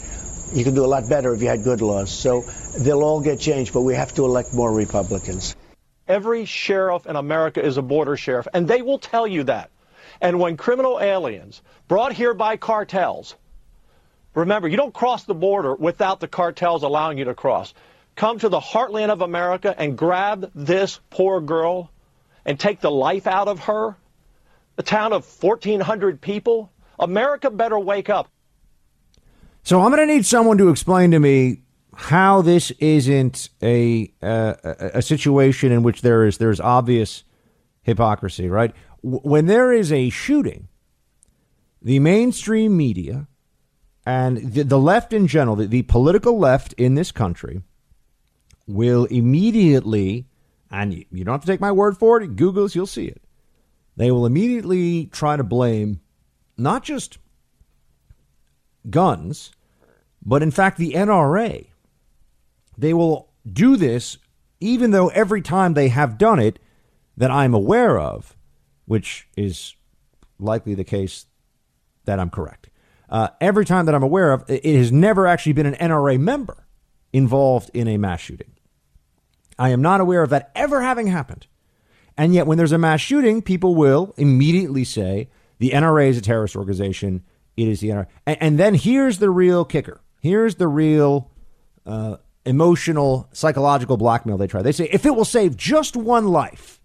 you 0.54 0.66
can 0.66 0.76
do 0.76 0.84
a 0.84 0.88
lot 0.88 1.08
better 1.08 1.34
if 1.34 1.42
you 1.42 1.48
had 1.48 1.64
good 1.64 1.82
laws. 1.82 2.12
So 2.12 2.44
they'll 2.78 3.02
all 3.02 3.22
get 3.22 3.40
changed, 3.40 3.72
but 3.72 3.84
we 3.84 3.96
have 3.96 4.14
to 4.16 4.26
elect 4.26 4.54
more 4.54 4.74
Republicans. 4.74 5.56
Every 6.06 6.44
sheriff 6.44 7.06
in 7.06 7.16
America 7.16 7.66
is 7.66 7.78
a 7.78 7.82
border 7.82 8.18
sheriff, 8.18 8.50
and 8.54 8.68
they 8.68 8.82
will 8.82 9.00
tell 9.00 9.26
you 9.26 9.44
that. 9.44 9.72
And 10.20 10.38
when 10.38 10.58
criminal 10.58 11.00
aliens 11.00 11.62
brought 11.88 12.12
here 12.12 12.34
by 12.34 12.58
cartels, 12.58 13.36
remember, 14.36 14.68
you 14.68 14.78
don't 14.78 14.94
cross 14.94 15.24
the 15.24 15.34
border 15.34 15.74
without 15.74 16.20
the 16.20 16.28
cartels 16.28 16.84
allowing 16.84 17.18
you 17.18 17.26
to 17.26 17.34
cross. 17.34 17.74
Come 18.16 18.40
to 18.40 18.50
the 18.50 18.60
heartland 18.60 19.10
of 19.10 19.22
America 19.22 19.76
and 19.78 19.98
grab 19.98 20.52
this 20.54 21.00
poor 21.10 21.42
girl 21.42 21.92
and 22.46 22.60
take 22.60 22.80
the 22.80 22.92
life 22.92 23.28
out 23.28 23.48
of 23.48 23.60
her. 23.62 23.96
A 24.78 24.84
town 24.84 25.14
of 25.14 25.26
1,400 25.42 26.22
people. 26.22 26.72
America 27.00 27.50
better 27.50 27.80
wake 27.80 28.10
up. 28.10 28.30
So 29.64 29.82
I'm 29.82 29.92
going 29.92 30.08
to 30.08 30.14
need 30.14 30.26
someone 30.26 30.58
to 30.60 30.70
explain 30.70 31.12
to 31.12 31.20
me 31.20 31.62
how 31.96 32.42
this 32.42 32.72
isn't 32.72 33.50
a, 33.64 34.12
uh, 34.22 34.54
a 34.64 35.02
situation 35.02 35.72
in 35.72 35.82
which 35.82 36.02
there 36.02 36.26
is 36.26 36.38
there's 36.38 36.60
obvious 36.60 37.24
hypocrisy, 37.82 38.50
right? 38.50 38.74
When 39.02 39.46
there 39.46 39.72
is 39.72 39.92
a 39.92 40.10
shooting, 40.10 40.68
the 41.82 42.00
mainstream 42.00 42.76
media 42.76 43.28
and 44.06 44.54
the, 44.54 44.64
the 44.64 44.80
left 44.80 45.14
in 45.14 45.28
general, 45.28 45.56
the, 45.56 45.68
the 45.68 45.82
political 45.84 46.38
left 46.38 46.74
in 46.74 46.96
this 46.96 47.12
country, 47.12 47.62
will 48.68 49.06
immediately, 49.06 50.26
and 50.70 50.94
you, 50.94 51.06
you 51.12 51.24
don't 51.24 51.34
have 51.34 51.42
to 51.42 51.48
take 51.48 51.60
my 51.60 51.72
word 51.72 51.98
for 51.98 52.22
it, 52.22 52.36
Google's, 52.36 52.76
you'll 52.76 52.86
see 52.86 53.06
it. 53.06 53.22
They 53.98 54.12
will 54.12 54.26
immediately 54.26 55.06
try 55.08 55.38
to 55.38 55.44
blame 55.44 56.02
not 56.58 56.84
just 56.84 57.18
guns, 58.90 59.52
but 60.24 60.44
in 60.44 60.52
fact 60.52 60.78
the 60.78 60.94
NRA. 60.94 61.68
They 62.78 62.94
will 62.94 63.30
do 63.52 63.78
this 63.78 64.18
even 64.60 64.92
though 64.92 65.10
every 65.10 65.42
time 65.42 65.74
they 65.74 65.90
have 65.90 66.18
done 66.18 66.40
it 66.40 66.60
that 67.18 67.32
I'm 67.32 67.54
aware 67.54 68.00
of, 68.00 68.36
which 68.86 69.28
is 69.38 69.76
likely 70.40 70.74
the 70.76 70.84
case 70.84 71.26
that 72.06 72.20
I'm 72.20 72.30
correct. 72.30 72.70
Uh, 73.16 73.30
every 73.40 73.64
time 73.64 73.86
that 73.86 73.96
I'm 73.96 74.04
aware 74.04 74.34
of, 74.34 74.44
it 74.50 74.76
has 74.76 74.92
never 74.92 75.26
actually 75.26 75.54
been 75.54 75.66
an 75.66 75.76
NRA 75.76 76.20
member 76.20 76.68
involved 77.14 77.72
in 77.74 77.88
a 77.88 77.96
mass 77.96 78.20
shooting. 78.20 78.52
I 79.58 79.70
am 79.70 79.82
not 79.82 80.02
aware 80.02 80.22
of 80.22 80.32
that 80.32 80.52
ever 80.54 80.82
having 80.82 81.08
happened. 81.08 81.48
And 82.18 82.34
yet, 82.34 82.46
when 82.46 82.58
there's 82.58 82.74
a 82.74 82.78
mass 82.78 83.00
shooting, 83.00 83.42
people 83.42 83.74
will 83.74 84.14
immediately 84.18 84.84
say 84.84 85.30
the 85.60 85.70
NRA 85.70 86.10
is 86.10 86.18
a 86.18 86.22
terrorist 86.22 86.58
organization. 86.58 87.24
It 87.56 87.70
is 87.70 87.80
the 87.80 87.88
NRA. 87.88 88.08
And, 88.26 88.38
and 88.42 88.60
then 88.60 88.74
here's 88.74 89.20
the 89.20 89.30
real 89.30 89.64
kicker. 89.64 90.02
Here's 90.20 90.56
the 90.56 90.68
real 90.68 91.32
uh, 91.86 92.18
emotional, 92.46 93.30
psychological 93.32 93.96
blackmail 93.96 94.38
they 94.38 94.48
try. 94.48 94.62
They 94.62 94.74
say 94.74 94.90
if 94.92 95.06
it 95.06 95.16
will 95.16 95.24
save 95.24 95.56
just 95.56 95.96
one 95.96 96.28
life, 96.28 96.82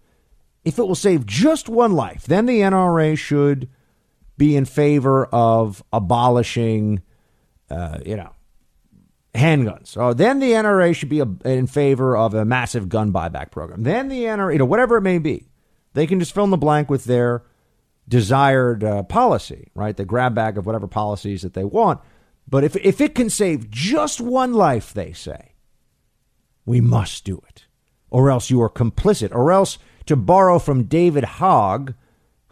if 0.63 0.79
it 0.79 0.87
will 0.87 0.95
save 0.95 1.25
just 1.25 1.67
one 1.67 1.91
life, 1.91 2.23
then 2.23 2.45
the 2.45 2.61
NRA 2.61 3.17
should 3.17 3.67
be 4.37 4.55
in 4.55 4.65
favor 4.65 5.25
of 5.25 5.83
abolishing, 5.93 7.01
uh, 7.69 7.99
you 8.05 8.15
know, 8.15 8.33
handguns. 9.33 9.87
So 9.87 10.13
then 10.13 10.39
the 10.39 10.51
NRA 10.51 10.95
should 10.95 11.09
be 11.09 11.21
in 11.45 11.67
favor 11.67 12.17
of 12.17 12.33
a 12.33 12.45
massive 12.45 12.89
gun 12.89 13.13
buyback 13.13 13.51
program. 13.51 13.83
Then 13.83 14.09
the 14.09 14.23
NRA, 14.23 14.53
you 14.53 14.59
know, 14.59 14.65
whatever 14.65 14.97
it 14.97 15.01
may 15.01 15.19
be, 15.19 15.47
they 15.93 16.07
can 16.07 16.19
just 16.19 16.33
fill 16.33 16.45
in 16.45 16.49
the 16.49 16.57
blank 16.57 16.89
with 16.89 17.05
their 17.05 17.43
desired 18.07 18.83
uh, 18.83 19.03
policy, 19.03 19.69
right? 19.75 19.95
The 19.95 20.05
grab 20.05 20.35
bag 20.35 20.57
of 20.57 20.65
whatever 20.65 20.87
policies 20.87 21.41
that 21.43 21.53
they 21.53 21.63
want. 21.63 22.01
But 22.47 22.63
if 22.63 22.75
if 22.77 22.99
it 22.99 23.15
can 23.15 23.29
save 23.29 23.69
just 23.69 24.19
one 24.19 24.53
life, 24.53 24.93
they 24.93 25.13
say, 25.13 25.53
we 26.65 26.81
must 26.81 27.23
do 27.23 27.41
it, 27.47 27.65
or 28.09 28.29
else 28.29 28.49
you 28.49 28.61
are 28.61 28.69
complicit, 28.69 29.33
or 29.33 29.51
else 29.51 29.77
to 30.07 30.15
borrow 30.15 30.59
from 30.59 30.83
David 30.83 31.23
Hogg 31.23 31.93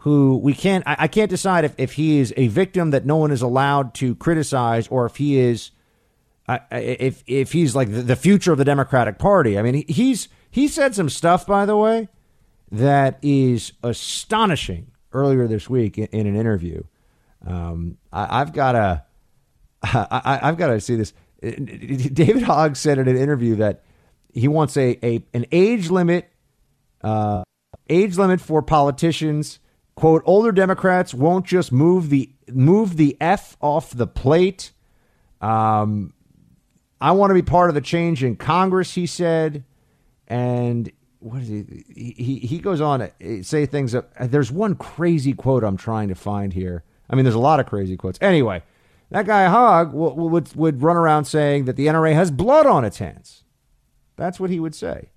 who 0.00 0.38
we 0.38 0.54
can't 0.54 0.82
I, 0.86 0.96
I, 1.00 1.08
can't 1.08 1.28
decide 1.28 1.64
if, 1.64 1.74
if 1.76 1.92
he 1.92 2.18
is 2.18 2.32
a 2.36 2.48
victim 2.48 2.90
that 2.90 3.04
no 3.04 3.16
one 3.16 3.30
is 3.30 3.42
allowed 3.42 3.94
to 3.94 4.14
criticize 4.14 4.88
or 4.88 5.04
if 5.04 5.16
he 5.16 5.38
is 5.38 5.72
uh, 6.48 6.58
if 6.72 7.22
if 7.26 7.52
he's 7.52 7.76
like 7.76 7.88
the 7.90 8.16
future 8.16 8.50
of 8.50 8.58
the 8.58 8.64
Democratic 8.64 9.18
Party. 9.18 9.58
I 9.58 9.62
mean 9.62 9.84
he's 9.88 10.28
he 10.50 10.68
said 10.68 10.94
some 10.94 11.10
stuff 11.10 11.46
by 11.46 11.66
the 11.66 11.76
way 11.76 12.08
that 12.72 13.18
is 13.20 13.72
astonishing 13.82 14.90
earlier 15.12 15.46
this 15.46 15.68
week 15.68 15.98
in, 15.98 16.06
in 16.06 16.26
an 16.26 16.36
interview. 16.36 16.82
Um, 17.46 17.98
I, 18.12 18.38
have 18.38 18.52
got 18.54 18.72
to 18.72 19.04
I, 19.82 20.40
have 20.42 20.56
got 20.56 20.68
to 20.68 20.80
see 20.80 20.96
this. 20.96 21.12
David 21.42 22.42
Hogg 22.42 22.76
said 22.76 22.98
in 22.98 23.06
an 23.06 23.16
interview 23.18 23.56
that 23.56 23.84
he 24.32 24.48
wants 24.48 24.78
a, 24.78 24.98
a 25.04 25.22
an 25.34 25.44
age 25.52 25.90
limit 25.90 26.30
uh, 27.02 27.42
age 27.90 28.16
limit 28.16 28.40
for 28.40 28.62
politicians 28.62 29.58
quote 30.00 30.22
older 30.24 30.50
democrats 30.50 31.12
won't 31.12 31.44
just 31.44 31.70
move 31.70 32.08
the 32.08 32.30
move 32.48 32.96
the 32.96 33.18
f 33.20 33.56
off 33.60 33.90
the 33.90 34.06
plate. 34.06 34.72
Um, 35.42 36.14
i 37.02 37.12
want 37.12 37.30
to 37.30 37.34
be 37.34 37.42
part 37.42 37.68
of 37.68 37.74
the 37.74 37.82
change 37.82 38.24
in 38.24 38.36
congress 38.36 38.94
he 38.94 39.06
said. 39.06 39.62
And 40.26 40.90
what 41.18 41.42
is 41.42 41.48
he 41.48 41.84
he, 42.16 42.38
he 42.38 42.58
goes 42.60 42.80
on 42.80 43.00
to 43.00 43.44
say 43.44 43.66
things 43.66 43.92
that, 43.92 44.08
there's 44.30 44.50
one 44.50 44.74
crazy 44.74 45.34
quote 45.34 45.62
i'm 45.62 45.76
trying 45.76 46.08
to 46.08 46.14
find 46.14 46.54
here. 46.54 46.82
I 47.10 47.14
mean 47.14 47.26
there's 47.26 47.34
a 47.34 47.38
lot 47.38 47.60
of 47.60 47.66
crazy 47.66 47.98
quotes. 47.98 48.18
Anyway 48.22 48.62
that 49.10 49.26
guy 49.26 49.48
hogg 49.48 49.92
would, 49.92 50.14
would, 50.14 50.56
would 50.56 50.82
run 50.82 50.96
around 50.96 51.26
saying 51.26 51.66
that 51.66 51.76
the 51.76 51.88
nra 51.88 52.14
has 52.14 52.30
blood 52.30 52.64
on 52.64 52.86
its 52.86 52.98
hands. 52.98 53.44
That's 54.16 54.40
what 54.40 54.48
he 54.48 54.60
would 54.60 54.74
say. 54.74 55.10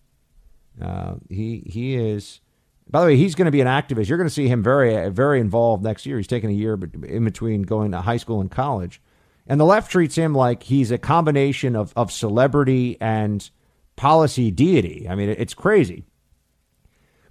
Uh, 0.81 1.15
he 1.29 1.63
he 1.67 1.95
is 1.95 2.41
by 2.93 3.01
the 3.01 3.07
way, 3.07 3.17
he's 3.17 3.33
going 3.33 3.47
to 3.47 3.51
be 3.51 3.59
an 3.59 3.65
activist. 3.65 4.07
You're 4.07 4.19
going 4.19 4.29
to 4.29 4.33
see 4.33 4.47
him 4.47 4.61
very, 4.61 5.09
very 5.09 5.39
involved 5.39 5.83
next 5.83 6.05
year. 6.05 6.17
He's 6.17 6.27
taking 6.27 6.51
a 6.51 6.53
year 6.53 6.77
in 7.07 7.25
between 7.25 7.63
going 7.63 7.89
to 7.89 8.01
high 8.01 8.17
school 8.17 8.39
and 8.39 8.51
college. 8.51 9.01
And 9.47 9.59
the 9.59 9.65
left 9.65 9.91
treats 9.91 10.13
him 10.15 10.35
like 10.35 10.61
he's 10.61 10.91
a 10.91 10.99
combination 10.99 11.75
of, 11.75 11.91
of 11.95 12.11
celebrity 12.11 12.97
and 13.01 13.49
policy 13.95 14.51
deity. 14.51 15.07
I 15.09 15.15
mean, 15.15 15.29
it's 15.29 15.55
crazy. 15.55 16.03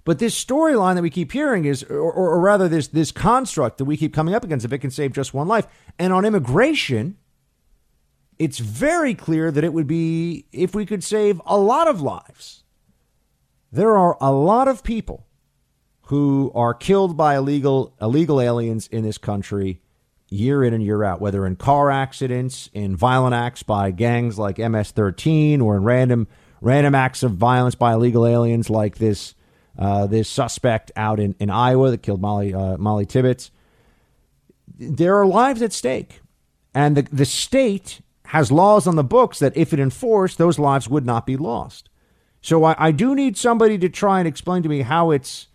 But 0.03 0.19
this 0.19 0.35
storyline 0.35 0.95
that 0.95 1.01
we 1.01 1.09
keep 1.09 1.31
hearing 1.31 1.63
is, 1.63 1.81
or, 1.83 2.11
or, 2.11 2.41
rather, 2.41 2.67
this, 2.67 2.89
this 2.89 3.13
construct 3.13 3.77
that 3.77 3.85
we 3.85 3.95
keep 3.95 4.13
coming 4.13 4.35
up 4.35 4.43
against, 4.43 4.65
if 4.65 4.73
it 4.73 4.79
can 4.79 4.91
save 4.91 5.13
just 5.13 5.33
one 5.33 5.47
life. 5.47 5.65
And 5.97 6.11
on 6.11 6.25
immigration, 6.25 7.15
it's 8.37 8.59
very 8.59 9.15
clear 9.15 9.49
that 9.49 9.63
it 9.63 9.71
would 9.71 9.87
be 9.87 10.45
if 10.51 10.75
we 10.75 10.85
could 10.85 11.05
save 11.05 11.41
a 11.45 11.57
lot 11.57 11.87
of 11.87 12.01
lives. 12.01 12.63
There 13.71 13.95
are 13.95 14.17
a 14.19 14.33
lot 14.33 14.67
of 14.67 14.83
people 14.83 15.25
who 16.03 16.51
are 16.53 16.73
killed 16.73 17.15
by 17.15 17.35
illegal 17.35 17.93
illegal 18.01 18.41
aliens 18.41 18.87
in 18.87 19.03
this 19.03 19.17
country 19.17 19.81
year 20.29 20.63
in 20.63 20.73
and 20.73 20.83
year 20.83 21.03
out, 21.03 21.21
whether 21.21 21.45
in 21.45 21.55
car 21.55 21.91
accidents, 21.91 22.69
in 22.73 22.95
violent 22.95 23.35
acts 23.35 23.63
by 23.63 23.91
gangs 23.91 24.39
like 24.39 24.57
MS-13, 24.57 25.61
or 25.61 25.77
in 25.77 25.83
random 25.83 26.27
random 26.59 26.95
acts 26.95 27.23
of 27.23 27.33
violence 27.33 27.75
by 27.75 27.93
illegal 27.93 28.25
aliens 28.25 28.69
like 28.69 28.97
this 28.97 29.35
uh, 29.77 30.05
this 30.07 30.29
suspect 30.29 30.91
out 30.95 31.19
in, 31.19 31.35
in 31.39 31.49
Iowa 31.49 31.91
that 31.91 32.03
killed 32.03 32.21
Molly 32.21 32.53
uh, 32.53 32.77
Molly 32.77 33.05
Tibbetts. 33.05 33.51
There 34.77 35.15
are 35.17 35.25
lives 35.25 35.61
at 35.61 35.71
stake, 35.71 36.21
and 36.73 36.97
the 36.97 37.03
the 37.03 37.25
state 37.25 38.01
has 38.27 38.51
laws 38.51 38.87
on 38.87 38.95
the 38.95 39.03
books 39.03 39.37
that, 39.39 39.55
if 39.55 39.73
it 39.73 39.79
enforced, 39.79 40.39
those 40.39 40.57
lives 40.57 40.89
would 40.89 41.05
not 41.05 41.25
be 41.27 41.37
lost. 41.37 41.89
So 42.41 42.63
I, 42.63 42.75
I 42.79 42.91
do 42.91 43.13
need 43.13 43.37
somebody 43.37 43.77
to 43.77 43.89
try 43.89 44.17
and 44.17 44.27
explain 44.27 44.63
to 44.63 44.69
me 44.69 44.81
how 44.81 45.11
it's 45.11 45.49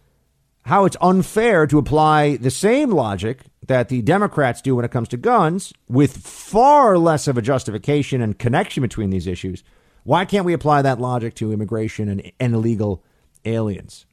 how 0.69 0.85
it's 0.85 0.99
unfair 1.01 1.67
to 1.67 1.79
apply 1.79 2.37
the 2.37 2.51
same 2.51 2.91
logic 2.91 3.41
that 3.67 3.89
the 3.89 4.03
Democrats 4.03 4.61
do 4.61 4.77
when 4.77 4.85
it 4.85 4.91
comes 4.91 5.09
to 5.09 5.17
guns 5.17 5.73
with 5.89 6.19
far 6.19 6.99
less 6.99 7.27
of 7.27 7.39
a 7.39 7.43
justification 7.43 8.21
and 8.21 8.39
connection 8.39 8.83
between 8.83 9.09
these 9.09 9.27
issues. 9.27 9.65
Why 10.05 10.27
can't 10.27 10.45
we 10.45 10.53
apply 10.53 10.83
that 10.83 11.01
logic 11.01 11.35
to 11.37 11.53
immigration 11.53 12.11
and, 12.11 12.33
and 12.39 12.55
illegal 12.55 13.03
aliens? 13.47 14.05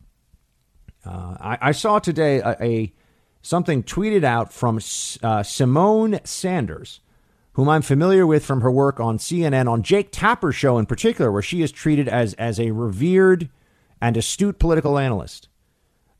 Uh, 1.06 1.36
I, 1.42 1.58
I, 1.62 1.72
saw 1.74 2.00
today 2.00 2.38
a, 2.38 2.56
a, 2.62 2.94
something 3.42 3.84
tweeted 3.84 4.24
out 4.24 4.54
from 4.54 4.78
uh, 4.78 5.44
Symone 5.44 6.26
Sanders, 6.26 7.02
whom 7.54 7.68
I'm 7.68 7.82
familiar 7.82 8.26
with 8.26 8.46
from 8.46 8.62
her 8.62 8.72
work 8.72 9.02
on 9.02 9.18
CNN, 9.18 9.70
on 9.70 9.84
Jake 9.84 10.10
Tapper's 10.10 10.56
show 10.56 10.78
in 10.78 10.86
particular, 10.86 11.34
where 11.34 11.42
she 11.42 11.62
is 11.62 11.72
treated 11.74 12.08
as 12.08 12.34
as 12.36 12.62
a 12.62 12.72
revered 12.72 13.50
and 14.00 14.16
astute 14.16 14.58
political 14.58 14.98
analyst. 14.98 15.50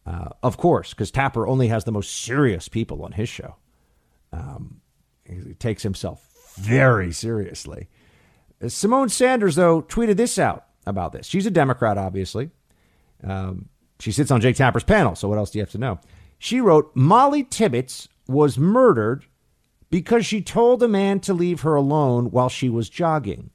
Uh, 0.06 0.30
of 0.44 0.58
course, 0.58 0.92
because 0.92 1.10
Tapper 1.10 1.48
only 1.48 1.68
has 1.70 1.84
the 1.84 1.92
most 1.92 2.24
serious 2.24 2.68
people 2.68 3.04
on 3.04 3.14
his 3.14 3.28
show. 3.28 3.56
Um, 4.32 4.82
he 5.26 5.54
takes 5.56 5.82
himself 5.84 6.54
very 6.58 7.12
seriously. 7.12 7.90
Symone 8.62 9.10
Sanders, 9.12 9.56
though, 9.56 9.82
tweeted 9.82 10.18
this 10.18 10.38
out 10.38 10.66
about 10.86 11.12
this. 11.12 11.26
She's 11.26 11.46
a 11.46 11.52
Democrat, 11.52 11.98
obviously. 11.98 12.52
Um, 13.24 13.70
she 14.00 14.12
sits 14.12 14.32
on 14.32 14.42
Jake 14.42 14.56
Tapper's 14.56 14.84
panel, 14.84 15.16
so 15.16 15.28
what 15.28 15.38
else 15.38 15.52
do 15.52 15.58
you 15.58 15.64
have 15.64 15.72
to 15.72 15.78
know? 15.78 16.00
She 16.38 16.62
wrote 16.62 16.92
Molly 16.96 17.44
Tibbetts 17.44 18.08
was 18.28 18.58
murdered 18.58 19.26
because 19.90 20.26
she 20.26 20.42
told 20.42 20.84
a 20.84 20.88
man 20.88 21.20
to 21.22 21.34
leave 21.34 21.62
her 21.62 21.76
alone 21.76 22.32
while 22.32 22.50
she 22.50 22.70
was 22.70 22.90
jogging. 22.90 23.52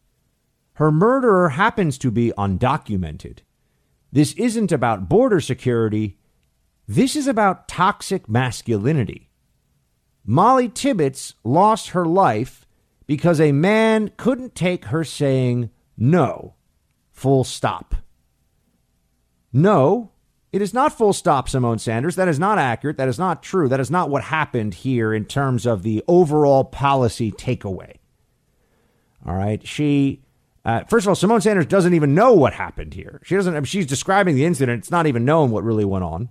Her 0.74 0.90
murderer 0.90 1.51
happens 1.51 1.98
to 1.98 2.11
be 2.11 2.32
undocumented. 2.38 3.40
This 4.11 4.32
isn't 4.34 4.72
about 4.72 5.09
border 5.09 5.40
security. 5.40 6.18
This 6.91 7.14
is 7.14 7.28
about 7.28 7.68
toxic 7.68 8.28
masculinity. 8.28 9.30
Molly 10.24 10.68
Tibbetts 10.68 11.34
lost 11.45 11.91
her 11.91 12.05
life 12.05 12.66
because 13.07 13.41
a 13.41 13.53
man 13.53 14.11
couldn't 14.16 14.57
take 14.57 14.86
her 14.86 15.05
saying 15.05 15.70
no, 15.97 16.57
full 17.12 17.45
stop. 17.45 17.95
No, 19.53 20.11
it 20.53 20.61
is 20.61 20.74
not 20.74 20.93
full 20.93 21.12
stop, 21.12 21.49
Symone 21.49 21.78
Sanders. 21.78 22.16
That 22.16 22.26
is 22.26 22.41
not 22.41 22.59
accurate. 22.59 22.97
That 22.97 23.07
is 23.07 23.20
not 23.20 23.41
true. 23.41 23.68
That 23.68 23.78
is 23.78 23.93
not 23.93 24.11
what 24.11 24.24
happened 24.24 24.74
here 24.74 25.14
in 25.14 25.26
terms 25.26 25.66
of 25.66 25.84
the 25.84 26.03
overall 26.09 26.64
policy 26.64 27.30
takeaway. 27.30 27.99
All 29.24 29.36
right. 29.36 29.64
She, 29.64 30.24
uh, 30.64 30.82
first 30.88 31.07
of 31.07 31.11
all, 31.11 31.14
Symone 31.14 31.41
Sanders 31.41 31.66
doesn't 31.66 31.95
even 31.95 32.16
know 32.16 32.32
what 32.32 32.55
happened 32.55 32.95
here. 32.95 33.20
She 33.22 33.36
doesn't, 33.36 33.62
she's 33.66 33.86
describing 33.86 34.34
the 34.34 34.45
incident. 34.45 34.80
It's 34.80 34.91
not 34.91 35.07
even 35.07 35.24
known 35.24 35.53
what 35.53 35.62
really 35.62 35.84
went 35.84 36.03
on. 36.03 36.30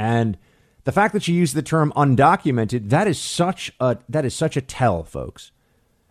And 0.00 0.38
the 0.84 0.92
fact 0.92 1.12
that 1.12 1.22
she 1.22 1.34
used 1.34 1.54
the 1.54 1.60
term 1.60 1.92
undocumented, 1.94 2.88
that 2.88 3.06
is 3.06 3.20
such 3.20 3.70
a, 3.80 3.98
that 4.08 4.24
is 4.24 4.34
such 4.34 4.56
a 4.56 4.62
tell, 4.62 5.04
folks. 5.04 5.52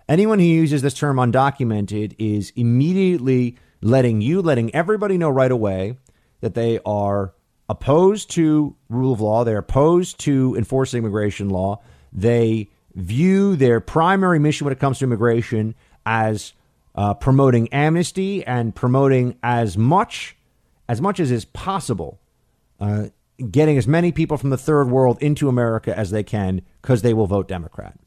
Anyone 0.08 0.38
who 0.38 0.46
uses 0.46 0.84
this 0.84 0.94
term 0.94 1.18
undocumented 1.18 2.14
is 2.20 2.54
immediately 2.56 3.58
letting 3.82 4.22
you, 4.22 4.44
letting 4.44 4.74
everybody 4.76 5.18
know 5.18 5.30
right 5.30 5.50
away 5.52 5.98
that 6.42 6.54
they 6.54 6.80
are 6.86 7.34
opposed 7.68 8.30
to 8.32 8.76
rule 8.90 9.14
of 9.14 9.22
law, 9.22 9.44
they're 9.44 9.58
opposed 9.58 10.20
to 10.20 10.56
enforcing 10.56 11.00
immigration 11.00 11.50
law. 11.50 11.82
They 12.14 12.70
view 12.94 13.56
their 13.56 13.80
primary 13.80 14.38
mission 14.38 14.66
when 14.66 14.72
it 14.72 14.80
comes 14.80 15.00
to 15.00 15.06
immigration 15.06 15.74
as 16.06 16.54
uh, 16.94 17.16
promoting 17.16 17.70
amnesty 17.70 18.46
and 18.46 18.76
promoting 18.76 19.40
as 19.42 19.80
much 19.80 20.36
as 20.88 21.02
much 21.02 21.20
as 21.20 21.32
is 21.32 21.46
possible, 21.46 22.20
uh, 22.80 23.08
getting 23.52 23.78
as 23.78 23.88
many 23.88 24.12
people 24.12 24.38
from 24.38 24.50
the 24.50 24.58
third 24.58 24.90
world 24.90 25.18
into 25.22 25.50
America 25.50 25.98
as 25.98 26.12
they 26.12 26.24
can 26.24 26.62
because 26.82 27.02
they 27.02 27.14
will 27.14 27.28
vote 27.28 27.48
Democrat. 27.48 27.98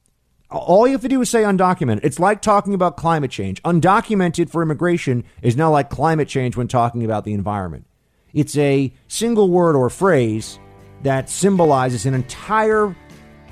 All 0.50 0.86
you 0.86 0.92
have 0.92 1.00
to 1.02 1.08
do 1.08 1.22
is 1.22 1.30
say 1.30 1.42
undocumented. 1.42 2.00
It's 2.02 2.20
like 2.20 2.42
talking 2.42 2.74
about 2.74 2.96
climate 2.96 3.30
change. 3.30 3.62
Undocumented 3.62 4.50
for 4.50 4.62
immigration 4.62 5.24
is 5.40 5.56
now 5.56 5.70
like 5.70 5.88
climate 5.88 6.28
change 6.28 6.56
when 6.56 6.68
talking 6.68 7.04
about 7.04 7.24
the 7.24 7.32
environment. 7.32 7.86
It's 8.34 8.56
a 8.56 8.92
single 9.08 9.50
word 9.50 9.76
or 9.76 9.88
phrase 9.88 10.58
that 11.02 11.28
symbolizes 11.28 12.06
an 12.06 12.14
entire 12.14 12.94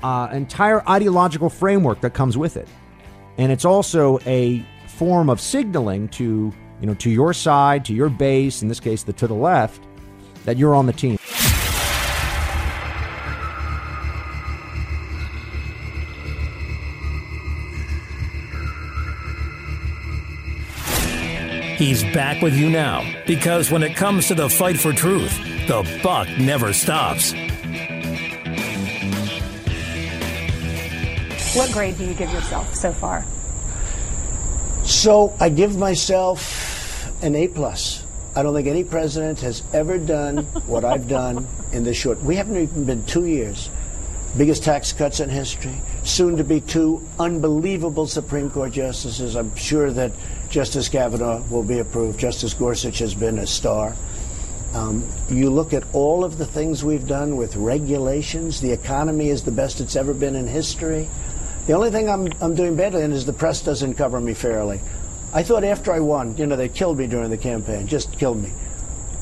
uh, 0.03 0.29
entire 0.31 0.87
ideological 0.89 1.49
framework 1.49 2.01
that 2.01 2.13
comes 2.15 2.35
with 2.35 2.57
it, 2.57 2.67
and 3.37 3.51
it's 3.51 3.65
also 3.65 4.17
a 4.25 4.65
form 4.87 5.29
of 5.29 5.39
signaling 5.39 6.07
to 6.09 6.51
you 6.79 6.87
know 6.87 6.95
to 6.95 7.09
your 7.11 7.33
side, 7.33 7.85
to 7.85 7.93
your 7.93 8.09
base, 8.09 8.63
in 8.63 8.67
this 8.67 8.79
case, 8.79 9.03
the 9.03 9.13
to 9.13 9.27
the 9.27 9.35
left, 9.35 9.83
that 10.45 10.57
you're 10.57 10.73
on 10.73 10.87
the 10.87 10.93
team. 10.93 11.17
He's 21.81 22.03
back 22.13 22.43
with 22.43 22.55
you 22.55 22.69
now 22.69 23.11
because 23.25 23.71
when 23.71 23.81
it 23.81 23.95
comes 23.95 24.27
to 24.27 24.35
the 24.35 24.47
fight 24.47 24.79
for 24.79 24.93
truth, 24.93 25.35
the 25.65 25.81
buck 26.03 26.27
never 26.37 26.73
stops. 26.73 27.33
What 31.55 31.71
grade 31.71 31.97
do 31.97 32.05
you 32.05 32.13
give 32.13 32.31
yourself 32.31 32.75
so 32.75 32.93
far? 32.93 33.25
So 34.83 35.35
I 35.39 35.49
give 35.49 35.75
myself 35.75 37.23
an 37.23 37.33
A 37.33 37.47
plus. 37.47 38.05
I 38.35 38.43
don't 38.43 38.53
think 38.53 38.67
any 38.67 38.83
president 38.83 39.41
has 39.41 39.63
ever 39.73 39.97
done 39.97 40.37
what 40.67 40.85
I've 40.85 41.07
done 41.07 41.47
in 41.71 41.83
this 41.83 41.97
short. 41.97 42.21
We 42.21 42.35
haven't 42.35 42.57
even 42.57 42.85
been 42.85 43.03
two 43.07 43.25
years. 43.25 43.71
Biggest 44.37 44.63
tax 44.63 44.93
cuts 44.93 45.19
in 45.19 45.29
history. 45.29 45.73
Soon 46.03 46.37
to 46.37 46.43
be 46.43 46.61
two 46.61 47.01
unbelievable 47.17 48.05
Supreme 48.05 48.51
Court 48.51 48.71
justices. 48.71 49.35
I'm 49.35 49.55
sure 49.55 49.89
that 49.89 50.11
Justice 50.51 50.89
Kavanaugh 50.89 51.41
will 51.49 51.63
be 51.63 51.79
approved. 51.79 52.19
Justice 52.19 52.53
Gorsuch 52.53 52.99
has 52.99 53.15
been 53.15 53.39
a 53.39 53.47
star. 53.47 53.95
Um, 54.73 55.07
you 55.29 55.49
look 55.49 55.73
at 55.73 55.83
all 55.93 56.25
of 56.25 56.37
the 56.37 56.45
things 56.45 56.83
we've 56.83 57.07
done 57.07 57.37
with 57.37 57.55
regulations. 57.55 58.59
The 58.59 58.71
economy 58.71 59.29
is 59.29 59.43
the 59.43 59.51
best 59.51 59.79
it's 59.79 59.95
ever 59.95 60.13
been 60.13 60.35
in 60.35 60.47
history. 60.47 61.09
The 61.67 61.73
only 61.73 61.89
thing 61.89 62.09
I'm, 62.09 62.27
I'm 62.41 62.53
doing 62.53 62.75
badly 62.75 63.01
in 63.01 63.13
is 63.13 63.25
the 63.25 63.31
press 63.31 63.61
doesn't 63.61 63.93
cover 63.93 64.19
me 64.19 64.33
fairly. 64.33 64.81
I 65.33 65.41
thought 65.43 65.63
after 65.63 65.93
I 65.93 66.01
won, 66.01 66.35
you 66.35 66.45
know, 66.45 66.57
they 66.57 66.67
killed 66.67 66.97
me 66.97 67.07
during 67.07 67.29
the 67.29 67.37
campaign, 67.37 67.87
just 67.87 68.19
killed 68.19 68.43
me. 68.43 68.51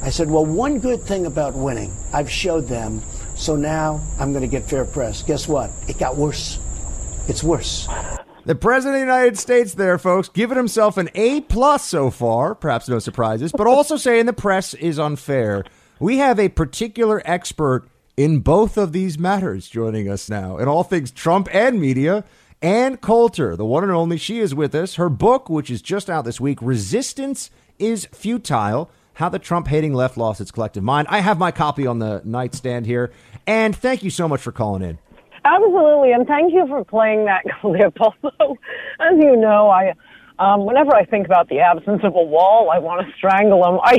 I 0.01 0.09
said, 0.09 0.31
well, 0.31 0.45
one 0.45 0.79
good 0.79 1.03
thing 1.03 1.27
about 1.27 1.53
winning, 1.53 1.95
I've 2.11 2.31
showed 2.31 2.67
them, 2.67 3.03
so 3.35 3.55
now 3.55 4.01
I'm 4.17 4.31
going 4.31 4.41
to 4.41 4.47
get 4.47 4.67
fair 4.67 4.85
press. 4.85 5.21
Guess 5.21 5.47
what? 5.47 5.69
It 5.87 5.99
got 5.99 6.17
worse. 6.17 6.57
It's 7.27 7.43
worse. 7.43 7.87
The 8.49 8.55
president 8.55 8.95
of 8.95 9.07
the 9.07 9.13
United 9.13 9.37
States, 9.37 9.75
there, 9.75 9.99
folks, 9.99 10.27
giving 10.27 10.57
himself 10.57 10.97
an 10.97 11.11
A 11.13 11.41
plus 11.41 11.85
so 11.85 12.09
far. 12.09 12.55
Perhaps 12.55 12.89
no 12.89 12.97
surprises, 12.97 13.51
but 13.51 13.67
also 13.67 13.95
saying 13.97 14.25
the 14.25 14.33
press 14.33 14.73
is 14.73 14.97
unfair. 14.97 15.63
We 15.99 16.17
have 16.17 16.39
a 16.39 16.49
particular 16.49 17.21
expert 17.25 17.87
in 18.17 18.39
both 18.39 18.75
of 18.75 18.91
these 18.91 19.19
matters 19.19 19.69
joining 19.69 20.09
us 20.09 20.31
now, 20.31 20.57
in 20.57 20.67
all 20.67 20.83
things 20.83 21.11
Trump 21.11 21.47
and 21.53 21.79
media. 21.79 22.23
Ann 22.59 22.97
Coulter, 22.97 23.55
the 23.55 23.65
one 23.65 23.83
and 23.83 23.93
only, 23.93 24.17
she 24.17 24.39
is 24.39 24.55
with 24.55 24.73
us. 24.73 24.95
Her 24.95 25.09
book, 25.09 25.47
which 25.47 25.69
is 25.69 25.83
just 25.83 26.09
out 26.09 26.25
this 26.25 26.41
week, 26.41 26.57
Resistance 26.59 27.51
is 27.77 28.07
Futile 28.07 28.89
How 29.13 29.29
the 29.29 29.37
Trump 29.37 29.67
Hating 29.67 29.93
Left 29.93 30.17
Lost 30.17 30.41
Its 30.41 30.49
Collective 30.49 30.81
Mind. 30.81 31.07
I 31.11 31.19
have 31.19 31.37
my 31.37 31.51
copy 31.51 31.85
on 31.85 31.99
the 31.99 32.23
nightstand 32.25 32.87
here. 32.87 33.11
And 33.45 33.75
thank 33.75 34.01
you 34.01 34.09
so 34.09 34.27
much 34.27 34.41
for 34.41 34.51
calling 34.51 34.81
in. 34.81 34.97
Absolutely, 35.45 36.11
and 36.11 36.27
thank 36.27 36.53
you 36.53 36.67
for 36.67 36.83
playing 36.83 37.25
that 37.25 37.43
clip. 37.61 37.97
Although, 37.99 38.57
as 38.99 39.17
you 39.17 39.35
know, 39.35 39.69
I 39.69 39.93
um, 40.39 40.65
whenever 40.65 40.95
I 40.95 41.05
think 41.05 41.25
about 41.25 41.49
the 41.49 41.59
absence 41.59 42.01
of 42.03 42.15
a 42.15 42.23
wall, 42.23 42.71
I 42.71 42.79
want 42.79 43.05
to 43.05 43.13
strangle 43.17 43.65
him. 43.65 43.79
I 43.83 43.97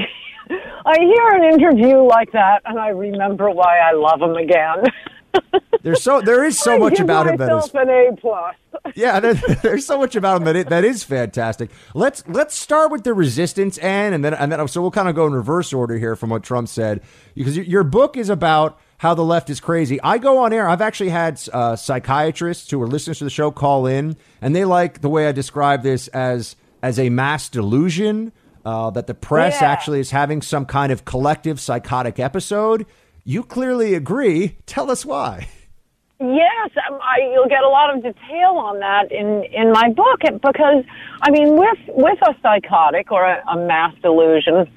I 0.87 0.97
hear 0.99 1.29
an 1.29 1.55
interview 1.55 2.03
like 2.03 2.33
that, 2.33 2.63
and 2.65 2.79
I 2.79 2.89
remember 2.89 3.51
why 3.51 3.79
I 3.79 3.93
love 3.93 4.21
him 4.21 4.37
again. 4.37 4.85
There's 5.83 6.03
so 6.03 6.21
there 6.21 6.45
is 6.45 6.59
so 6.59 6.75
I 6.75 6.79
much 6.79 7.01
about 7.01 7.27
him 7.29 7.37
that 7.37 7.57
is 7.57 7.71
an 7.73 7.89
A 7.89 8.17
plus. 8.17 8.57
yeah, 8.95 9.21
there, 9.21 9.35
there's 9.35 9.87
so 9.87 9.99
much 9.99 10.17
about 10.17 10.39
him 10.39 10.45
that 10.45 10.57
it, 10.57 10.69
that 10.69 10.85
is 10.85 11.05
fantastic. 11.05 11.71
Let's 11.95 12.25
let's 12.27 12.55
start 12.55 12.91
with 12.91 13.05
the 13.05 13.15
resistance 13.15 13.79
and 13.79 14.15
and 14.15 14.25
then 14.25 14.35
and 14.35 14.51
then 14.51 14.67
so 14.69 14.83
we'll 14.83 14.91
kind 14.91 15.09
of 15.09 15.15
go 15.15 15.27
in 15.27 15.33
reverse 15.33 15.73
order 15.73 15.97
here 15.99 16.17
from 16.17 16.31
what 16.31 16.43
Trump 16.43 16.69
said 16.69 17.01
because 17.35 17.57
your 17.57 17.85
book 17.85 18.17
is 18.17 18.29
about 18.29 18.79
how 19.01 19.15
the 19.15 19.25
left 19.25 19.49
is 19.49 19.61
crazy. 19.61 19.99
I 20.03 20.19
go 20.19 20.37
on 20.45 20.53
air. 20.53 20.69
I've 20.69 20.83
actually 20.83 21.09
had 21.09 21.41
uh, 21.55 21.75
psychiatrists 21.75 22.71
who 22.71 22.83
are 22.83 22.87
listeners 22.87 23.17
to 23.19 23.25
the 23.25 23.31
show 23.31 23.51
call 23.51 23.87
in, 23.87 24.15
and 24.43 24.55
they 24.55 24.67
like 24.67 25.01
the 25.01 25.09
way 25.09 25.27
I 25.27 25.33
describe 25.33 25.83
this 25.83 26.09
as 26.09 26.55
as 26.83 26.99
a 26.99 27.09
mass 27.09 27.49
delusion. 27.49 28.33
Uh, 28.63 28.91
that 28.91 29.07
the 29.07 29.15
press 29.15 29.63
Yeah. 29.63 29.71
actually 29.73 30.01
is 30.01 30.11
having 30.11 30.43
some 30.43 30.67
kind 30.67 30.93
of 30.93 31.07
collective 31.07 31.59
psychotic 31.59 32.19
episode. 32.19 32.85
You 33.25 33.43
clearly 33.43 33.95
agree. 33.95 34.59
Tell 34.67 34.91
us 34.91 35.07
why. 35.07 35.49
Yes, 36.21 36.71
um, 36.91 36.99
I, 37.01 37.31
you'll 37.33 37.49
get 37.49 37.63
a 37.63 37.69
lot 37.69 37.97
of 37.97 38.03
detail 38.03 38.59
on 38.59 38.81
that 38.81 39.11
in 39.11 39.45
in 39.45 39.73
my 39.73 39.89
book 39.89 40.21
because 40.43 40.85
I 41.23 41.31
mean, 41.31 41.57
with 41.57 41.79
with 41.89 42.19
a 42.21 42.35
psychotic 42.43 43.11
or 43.11 43.25
a, 43.25 43.43
a 43.51 43.57
mass 43.67 43.95
delusion. 44.03 44.69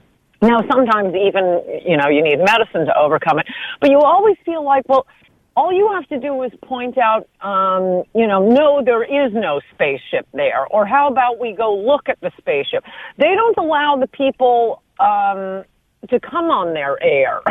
Now, 0.43 0.59
sometimes 0.69 1.15
even 1.15 1.63
you 1.85 1.95
know 1.95 2.09
you 2.09 2.21
need 2.21 2.37
medicine 2.39 2.85
to 2.85 2.97
overcome 2.97 3.39
it, 3.39 3.47
but 3.79 3.89
you 3.89 3.99
always 3.99 4.35
feel 4.45 4.63
like 4.63 4.87
well. 4.87 5.07
All 5.55 5.71
you 5.71 5.91
have 5.93 6.07
to 6.07 6.19
do 6.19 6.41
is 6.41 6.51
point 6.65 6.97
out, 6.97 7.29
um, 7.47 8.01
you 8.15 8.25
know, 8.25 8.49
no, 8.49 8.83
there 8.83 9.03
is 9.03 9.31
no 9.35 9.61
spaceship 9.71 10.27
there. 10.33 10.65
Or 10.65 10.83
how 10.83 11.07
about 11.11 11.39
we 11.39 11.53
go 11.55 11.75
look 11.75 12.09
at 12.09 12.19
the 12.21 12.31
spaceship? 12.39 12.83
They 13.19 13.35
don't 13.35 13.55
allow 13.59 13.95
the 13.99 14.07
people 14.07 14.81
um, 14.99 15.63
to 16.09 16.19
come 16.19 16.45
on 16.45 16.73
their 16.73 16.97
air. 17.03 17.41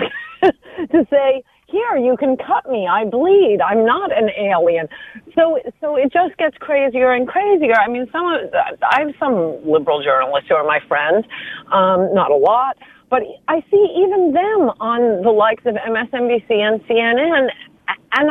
to 0.43 1.07
say, 1.11 1.45
here, 1.73 1.97
you 1.97 2.17
can 2.17 2.37
cut 2.37 2.71
me. 2.71 2.87
I 2.87 3.05
bleed. 3.05 3.59
I'm 3.65 3.85
not 3.85 4.17
an 4.17 4.31
alien. 4.39 4.87
So, 5.35 5.59
so 5.81 5.97
it 5.97 6.13
just 6.13 6.37
gets 6.37 6.57
crazier 6.59 7.13
and 7.13 7.27
crazier. 7.27 7.75
I 7.75 7.89
mean, 7.89 8.07
some 8.13 8.27
of, 8.29 8.53
I 8.55 9.01
have 9.01 9.15
some 9.19 9.59
liberal 9.67 10.05
journalists 10.05 10.49
who 10.49 10.55
are 10.55 10.65
my 10.65 10.79
friends, 10.87 11.25
um, 11.73 12.15
not 12.15 12.31
a 12.31 12.37
lot, 12.37 12.77
but 13.11 13.23
I 13.49 13.61
see 13.71 13.85
even 13.97 14.33
them 14.33 14.71
on 14.79 15.23
the 15.23 15.33
likes 15.33 15.65
of 15.67 15.75
MSNBC 15.75 16.53
and 16.53 16.81
CNN, 16.85 17.51
and 18.15 18.31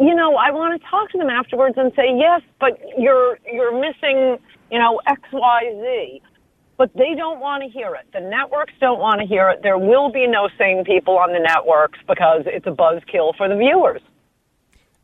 you 0.00 0.14
know, 0.14 0.34
I 0.34 0.50
want 0.50 0.80
to 0.80 0.88
talk 0.88 1.10
to 1.12 1.18
them 1.18 1.30
afterwards 1.30 1.76
and 1.78 1.92
say, 1.94 2.10
yes, 2.16 2.42
but 2.58 2.78
you're 2.98 3.38
you're 3.46 3.72
missing, 3.72 4.38
you 4.70 4.78
know, 4.78 5.00
X, 5.06 5.22
Y, 5.32 5.60
Z 5.80 6.22
but 6.80 6.90
they 6.94 7.14
don't 7.14 7.40
want 7.40 7.62
to 7.62 7.68
hear 7.68 7.94
it. 7.94 8.06
The 8.14 8.20
networks 8.20 8.72
don't 8.80 8.98
want 8.98 9.20
to 9.20 9.26
hear 9.26 9.50
it. 9.50 9.60
There 9.62 9.76
will 9.76 10.10
be 10.10 10.26
no 10.26 10.48
sane 10.56 10.82
people 10.82 11.18
on 11.18 11.30
the 11.30 11.38
networks 11.38 11.98
because 12.08 12.44
it's 12.46 12.66
a 12.66 12.70
buzzkill 12.70 13.36
for 13.36 13.50
the 13.50 13.54
viewers. 13.54 14.00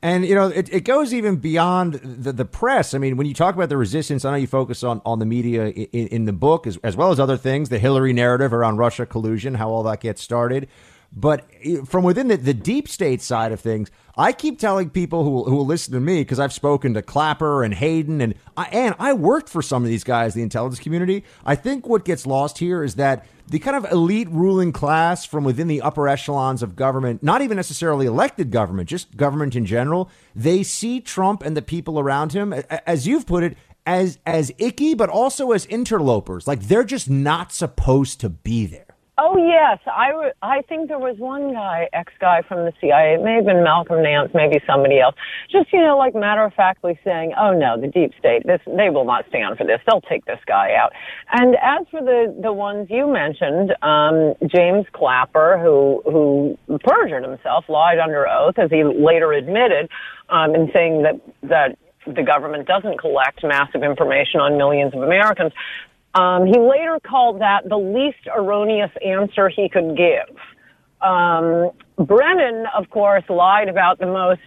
And 0.00 0.24
you 0.24 0.34
know, 0.34 0.48
it, 0.48 0.72
it 0.72 0.84
goes 0.84 1.12
even 1.12 1.36
beyond 1.36 1.94
the, 1.96 2.32
the 2.32 2.46
press. 2.46 2.94
I 2.94 2.98
mean, 2.98 3.18
when 3.18 3.26
you 3.26 3.34
talk 3.34 3.54
about 3.54 3.68
the 3.68 3.76
resistance, 3.76 4.24
I 4.24 4.30
know 4.30 4.36
you 4.38 4.46
focus 4.46 4.82
on, 4.82 5.02
on 5.04 5.18
the 5.18 5.26
media 5.26 5.66
in, 5.66 6.06
in 6.06 6.24
the 6.24 6.32
book 6.32 6.66
as, 6.66 6.78
as 6.78 6.96
well 6.96 7.10
as 7.10 7.20
other 7.20 7.36
things, 7.36 7.68
the 7.68 7.78
Hillary 7.78 8.14
narrative 8.14 8.54
around 8.54 8.78
Russia 8.78 9.04
collusion, 9.04 9.56
how 9.56 9.68
all 9.68 9.82
that 9.82 10.00
gets 10.00 10.22
started. 10.22 10.68
But 11.12 11.48
eh, 11.62 11.78
from 11.84 12.04
within 12.04 12.28
the, 12.28 12.36
the 12.36 12.54
deep 12.54 12.88
state 12.88 13.22
side 13.22 13.52
of 13.52 13.60
things, 13.60 13.90
I 14.18 14.32
keep 14.32 14.58
telling 14.58 14.90
people 14.90 15.24
who, 15.24 15.44
who 15.44 15.56
will 15.56 15.66
listen 15.66 15.92
to 15.92 16.00
me 16.00 16.22
because 16.22 16.40
I've 16.40 16.52
spoken 16.52 16.94
to 16.94 17.02
Clapper 17.02 17.62
and 17.62 17.74
Hayden 17.74 18.20
and 18.20 18.34
I, 18.56 18.64
and 18.72 18.94
I 18.98 19.12
worked 19.12 19.48
for 19.48 19.60
some 19.60 19.82
of 19.82 19.88
these 19.88 20.04
guys, 20.04 20.34
the 20.34 20.42
intelligence 20.42 20.80
community. 20.80 21.24
I 21.44 21.54
think 21.54 21.86
what 21.86 22.04
gets 22.04 22.26
lost 22.26 22.58
here 22.58 22.82
is 22.82 22.94
that 22.94 23.26
the 23.48 23.58
kind 23.58 23.76
of 23.76 23.90
elite 23.92 24.28
ruling 24.30 24.72
class 24.72 25.24
from 25.24 25.44
within 25.44 25.68
the 25.68 25.82
upper 25.82 26.08
echelons 26.08 26.62
of 26.62 26.76
government, 26.76 27.22
not 27.22 27.42
even 27.42 27.56
necessarily 27.56 28.06
elected 28.06 28.50
government, 28.50 28.88
just 28.88 29.16
government 29.16 29.54
in 29.54 29.66
general, 29.66 30.10
they 30.34 30.62
see 30.62 31.00
Trump 31.00 31.42
and 31.42 31.56
the 31.56 31.62
people 31.62 32.00
around 32.00 32.32
him, 32.32 32.52
as 32.52 33.06
you've 33.06 33.26
put 33.26 33.44
it, 33.44 33.56
as 33.84 34.18
as 34.26 34.50
icky, 34.58 34.94
but 34.94 35.08
also 35.08 35.52
as 35.52 35.64
interlopers. 35.66 36.48
Like 36.48 36.62
they're 36.62 36.84
just 36.84 37.08
not 37.08 37.52
supposed 37.52 38.20
to 38.20 38.28
be 38.28 38.66
there. 38.66 38.85
Oh 39.18 39.38
yes, 39.38 39.78
I 39.86 40.32
I 40.42 40.60
think 40.68 40.88
there 40.88 40.98
was 40.98 41.16
one 41.16 41.54
guy, 41.54 41.88
ex 41.94 42.12
guy 42.20 42.42
from 42.46 42.66
the 42.66 42.72
CIA. 42.82 43.14
It 43.14 43.24
may 43.24 43.36
have 43.36 43.46
been 43.46 43.64
Malcolm 43.64 44.02
Nance, 44.02 44.30
maybe 44.34 44.60
somebody 44.66 45.00
else. 45.00 45.14
Just 45.50 45.72
you 45.72 45.80
know, 45.80 45.96
like 45.96 46.14
matter 46.14 46.44
of 46.44 46.52
factly 46.52 46.98
saying, 47.02 47.32
"Oh 47.38 47.54
no, 47.54 47.80
the 47.80 47.86
deep 47.86 48.12
state. 48.18 48.46
This 48.46 48.60
they 48.66 48.90
will 48.90 49.06
not 49.06 49.24
stand 49.30 49.56
for 49.56 49.64
this. 49.64 49.80
They'll 49.86 50.02
take 50.02 50.26
this 50.26 50.40
guy 50.46 50.74
out." 50.74 50.92
And 51.32 51.56
as 51.62 51.86
for 51.90 52.02
the 52.02 52.36
the 52.42 52.52
ones 52.52 52.88
you 52.90 53.06
mentioned, 53.10 53.72
um, 53.80 54.34
James 54.46 54.84
Clapper, 54.92 55.58
who 55.62 56.02
who 56.04 56.58
perjured 56.84 57.24
himself, 57.24 57.64
lied 57.70 57.98
under 57.98 58.28
oath, 58.28 58.58
as 58.58 58.70
he 58.70 58.84
later 58.84 59.32
admitted, 59.32 59.88
um, 60.28 60.54
in 60.54 60.70
saying 60.74 61.04
that 61.04 61.18
that 61.42 61.78
the 62.06 62.22
government 62.22 62.68
doesn't 62.68 62.98
collect 63.00 63.42
massive 63.42 63.82
information 63.82 64.40
on 64.40 64.58
millions 64.58 64.94
of 64.94 65.02
Americans. 65.02 65.52
Um, 66.16 66.46
he 66.46 66.58
later 66.58 66.98
called 67.06 67.40
that 67.42 67.68
the 67.68 67.76
least 67.76 68.26
erroneous 68.34 68.90
answer 69.04 69.50
he 69.50 69.68
could 69.68 69.96
give. 69.96 70.34
Um, 71.02 71.72
Brennan, 71.98 72.64
of 72.74 72.88
course, 72.88 73.24
lied 73.28 73.68
about 73.68 73.98
the 73.98 74.06
most 74.06 74.40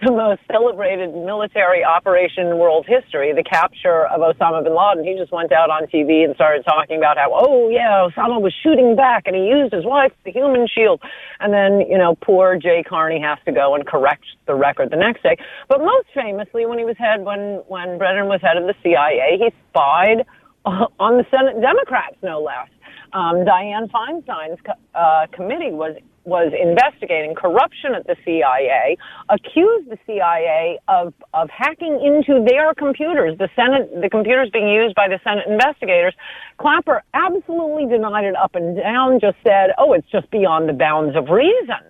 the 0.06 0.12
most 0.12 0.40
celebrated 0.50 1.12
military 1.12 1.84
operation 1.84 2.46
in 2.46 2.56
world 2.56 2.86
history, 2.88 3.34
the 3.34 3.44
capture 3.44 4.06
of 4.06 4.20
Osama 4.22 4.64
bin 4.64 4.72
Laden. 4.74 5.04
He 5.04 5.14
just 5.20 5.30
went 5.30 5.52
out 5.52 5.68
on 5.68 5.84
TV 5.92 6.24
and 6.24 6.34
started 6.34 6.64
talking 6.64 6.96
about 6.96 7.18
how, 7.18 7.28
oh 7.34 7.68
yeah, 7.68 8.08
Osama 8.08 8.40
was 8.40 8.54
shooting 8.62 8.96
back 8.96 9.24
and 9.26 9.36
he 9.36 9.44
used 9.44 9.74
his 9.74 9.84
wife, 9.84 10.12
the 10.24 10.32
human 10.32 10.66
shield. 10.66 11.02
And 11.38 11.52
then, 11.52 11.86
you 11.86 11.98
know, 11.98 12.16
poor 12.22 12.56
Jay 12.56 12.82
Carney 12.82 13.20
has 13.20 13.36
to 13.44 13.52
go 13.52 13.74
and 13.74 13.86
correct 13.86 14.24
the 14.46 14.54
record 14.54 14.88
the 14.90 14.96
next 14.96 15.22
day. 15.22 15.36
But 15.68 15.80
most 15.80 16.08
famously, 16.14 16.64
when 16.64 16.78
he 16.78 16.86
was 16.86 16.96
head, 16.96 17.22
when, 17.22 17.60
when 17.68 17.98
Brennan 17.98 18.24
was 18.24 18.40
head 18.40 18.56
of 18.56 18.64
the 18.64 18.74
CIA, 18.82 19.36
he 19.36 19.52
spied 19.68 20.24
on 20.98 21.16
the 21.16 21.24
Senate 21.30 21.60
Democrats, 21.60 22.16
no 22.22 22.40
less. 22.40 22.68
Um, 23.12 23.44
Dianne 23.44 23.90
Feinstein's 23.90 24.58
uh, 24.94 25.26
committee 25.32 25.72
was 25.72 25.96
was 26.24 26.52
investigating 26.52 27.34
corruption 27.34 27.94
at 27.96 28.06
the 28.06 28.14
CIA, 28.24 28.96
accused 29.30 29.88
the 29.90 29.96
CIA 30.06 30.78
of 30.86 31.14
of 31.34 31.48
hacking 31.50 31.98
into 32.04 32.44
their 32.46 32.74
computers, 32.74 33.36
the 33.38 33.48
Senate, 33.56 33.90
the 34.00 34.08
computers 34.10 34.50
being 34.52 34.68
used 34.68 34.94
by 34.94 35.08
the 35.08 35.18
Senate 35.24 35.46
investigators. 35.48 36.14
Clapper 36.58 37.02
absolutely 37.14 37.86
denied 37.86 38.24
it 38.24 38.36
up 38.36 38.54
and 38.54 38.76
down. 38.76 39.18
Just 39.18 39.38
said, 39.42 39.70
"Oh, 39.78 39.92
it's 39.92 40.08
just 40.12 40.30
beyond 40.30 40.68
the 40.68 40.74
bounds 40.74 41.16
of 41.16 41.30
reason." 41.30 41.82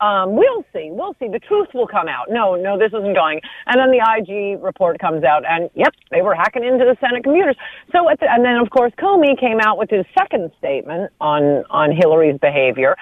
Um, 0.00 0.34
we'll 0.34 0.64
see. 0.72 0.88
We'll 0.90 1.14
see. 1.20 1.28
The 1.28 1.38
truth 1.40 1.68
will 1.74 1.86
come 1.86 2.08
out. 2.08 2.26
No, 2.30 2.56
no, 2.56 2.78
this 2.78 2.88
isn't 2.88 3.14
going. 3.14 3.40
And 3.66 3.76
then 3.78 3.90
the 3.92 4.00
IG 4.00 4.62
report 4.62 4.98
comes 4.98 5.24
out, 5.24 5.44
and 5.46 5.68
yep, 5.74 5.92
they 6.10 6.22
were 6.22 6.34
hacking 6.34 6.64
into 6.64 6.84
the 6.84 6.96
Senate 7.00 7.22
computers. 7.22 7.56
So, 7.92 8.08
the, 8.08 8.26
and 8.30 8.44
then 8.44 8.56
of 8.56 8.70
course 8.70 8.92
Comey 8.98 9.38
came 9.38 9.60
out 9.60 9.76
with 9.76 9.90
his 9.90 10.06
second 10.16 10.50
statement 10.58 11.12
on 11.20 11.64
on 11.70 11.92
Hillary's 11.92 12.38
behavior. 12.40 12.96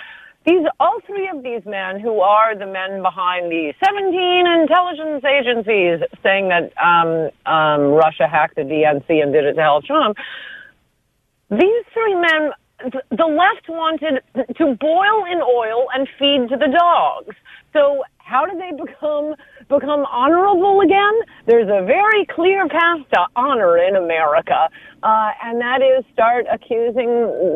These, 0.46 0.64
all 0.80 0.98
three 1.06 1.28
of 1.28 1.42
these 1.42 1.60
men, 1.66 2.00
who 2.00 2.20
are 2.20 2.56
the 2.56 2.66
men 2.66 3.02
behind 3.02 3.52
the 3.52 3.74
17 3.84 4.46
intelligence 4.62 5.22
agencies, 5.22 6.00
saying 6.22 6.48
that 6.48 6.72
um, 6.80 7.28
um, 7.44 7.92
Russia 7.92 8.26
hacked 8.26 8.56
the 8.56 8.62
DNC 8.62 9.22
and 9.22 9.32
did 9.32 9.44
it 9.44 9.54
to 9.54 9.60
help 9.60 9.84
Trump. 9.84 10.16
These 11.50 11.84
three 11.92 12.14
men 12.14 12.52
the 12.80 13.26
left 13.26 13.68
wanted 13.68 14.22
to 14.34 14.76
boil 14.80 15.24
in 15.30 15.40
oil 15.42 15.86
and 15.94 16.08
feed 16.18 16.48
to 16.50 16.56
the 16.56 16.68
dogs. 16.76 17.36
So 17.72 18.02
how 18.18 18.46
did 18.46 18.60
they 18.60 18.72
become 18.72 19.34
become 19.68 20.04
honorable 20.10 20.80
again? 20.80 21.14
There's 21.46 21.68
a 21.68 21.84
very 21.84 22.26
clear 22.26 22.66
path 22.68 23.00
to 23.12 23.26
honor 23.36 23.78
in 23.78 23.96
America, 23.96 24.68
uh, 25.02 25.30
and 25.42 25.60
that 25.60 25.80
is 25.82 26.04
start 26.12 26.46
accusing 26.50 27.06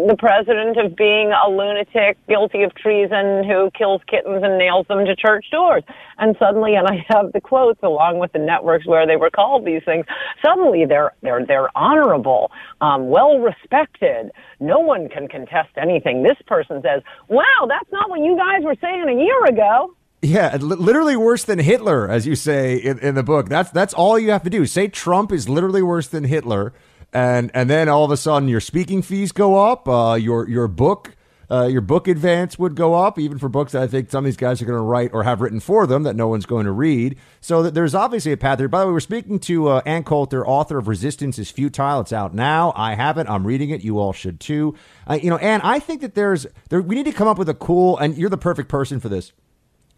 the 0.07 0.17
president 0.19 0.77
of 0.77 0.95
being 0.95 1.33
a 1.33 1.51
lunatic, 1.51 2.19
guilty 2.29 2.63
of 2.63 2.75
treason, 2.75 3.45
who 3.45 3.71
kills 3.77 4.01
kittens 4.07 4.43
and 4.45 4.59
nails 4.59 4.87
them 4.89 5.05
to 5.05 5.17
church 5.17 5.47
doors. 5.51 5.83
And 6.19 6.37
suddenly, 6.39 6.75
and 6.75 6.87
I 6.87 7.05
have 7.09 7.33
the 7.33 7.41
quotes 7.41 7.83
along 7.83 8.19
with 8.19 8.33
the 8.33 8.39
networks 8.39 8.87
where 8.87 9.07
they 9.07 9.17
were 9.17 9.31
called 9.31 9.65
these 9.65 9.83
things. 9.85 10.07
Suddenly, 10.45 10.85
they're 10.87 11.13
they're 11.23 11.45
they're 11.45 11.77
honorable, 11.77 12.51
um, 12.81 13.09
well 13.09 13.39
respected. 13.39 14.31
No 14.61 14.79
one 14.79 15.09
can 15.09 15.29
contest 15.29 15.71
anything. 15.77 16.23
This 16.23 16.39
person 16.47 16.83
says, 16.83 17.03
"Wow, 17.29 17.67
that's 17.69 17.91
not 17.91 18.11
what 18.11 18.21
you 18.21 18.37
guys 18.37 18.63
were 18.63 18.77
saying 18.81 19.09
a 19.09 19.19
year 19.25 19.45
ago." 19.47 19.95
Yeah, 20.25 20.57
literally 20.57 21.17
worse 21.17 21.43
than 21.43 21.59
Hitler, 21.59 22.09
as 22.09 22.29
you 22.29 22.37
say 22.37 22.77
in, 22.77 23.01
in 23.01 23.17
the 23.17 23.25
book. 23.25 23.49
That's 23.49 23.71
that's 23.71 23.93
all 23.93 24.17
you 24.21 24.31
have 24.31 24.45
to 24.45 24.51
do. 24.51 24.67
Say 24.67 24.87
Trump 24.87 25.33
is 25.33 25.49
literally 25.49 25.83
worse 25.83 26.07
than 26.07 26.23
Hitler, 26.23 26.73
and 27.13 27.51
and 27.55 27.69
then 27.69 27.89
all 27.89 28.05
of 28.05 28.13
a 28.13 28.17
sudden 28.17 28.49
your 28.49 28.61
speaking 28.61 29.03
fees 29.03 29.33
go 29.33 29.59
up. 29.59 29.89
Uh, 29.89 30.15
your 30.15 30.49
your 30.49 30.69
book. 30.69 31.17
Uh, 31.51 31.67
your 31.67 31.83
book 31.83 32.09
advance 32.09 32.59
would 32.59 32.75
go 32.75 32.95
up, 32.95 33.19
even 33.19 33.37
for 33.37 33.47
books 33.47 33.73
that 33.73 33.83
I 33.83 33.87
think 33.87 34.11
some 34.11 34.25
of 34.25 34.25
these 34.25 34.39
guys 34.39 34.63
are 34.63 34.65
going 34.65 34.79
to 34.79 34.83
write 34.83 35.11
or 35.13 35.23
have 35.25 35.43
written 35.43 35.61
for 35.61 35.87
them 35.87 36.05
that 36.05 36.17
no 36.17 36.27
one's 36.27 36.47
going 36.47 36.65
to 36.65 36.73
read. 36.73 37.19
So 37.43 37.63
that 37.65 37.75
there's 37.75 37.95
obviously 37.95 38.33
a 38.33 38.39
path 38.39 38.57
there. 38.57 38.69
By 38.69 38.81
the 38.81 38.87
way, 38.87 38.93
we're 38.95 39.01
speaking 39.01 39.39
to 39.41 39.69
uh, 39.69 39.83
Ann 39.85 40.03
Coulter, 40.03 40.47
author 40.47 40.79
of 40.79 40.89
Resistance 40.89 41.39
is 41.39 41.51
Futile. 41.51 42.01
It's 42.01 42.13
out 42.13 42.33
now. 42.33 42.73
I 42.75 42.95
have 42.95 43.19
it. 43.19 43.27
I'm 43.29 43.47
reading 43.47 43.69
it. 43.69 43.85
You 43.85 43.99
all 43.99 44.15
should 44.15 44.41
too. 44.41 44.77
Uh, 45.07 45.19
you 45.21 45.29
know, 45.29 45.37
Ann, 45.37 45.61
I 45.63 45.79
think 45.79 46.01
that 46.01 46.15
there's 46.15 46.47
there. 46.71 46.81
We 46.81 46.95
need 46.95 47.05
to 47.05 47.13
come 47.13 47.29
up 47.29 47.37
with 47.37 47.51
a 47.51 47.55
cool, 47.55 47.99
and 47.99 48.17
you're 48.17 48.31
the 48.31 48.39
perfect 48.39 48.71
person 48.71 48.99
for 48.99 49.11
this 49.11 49.33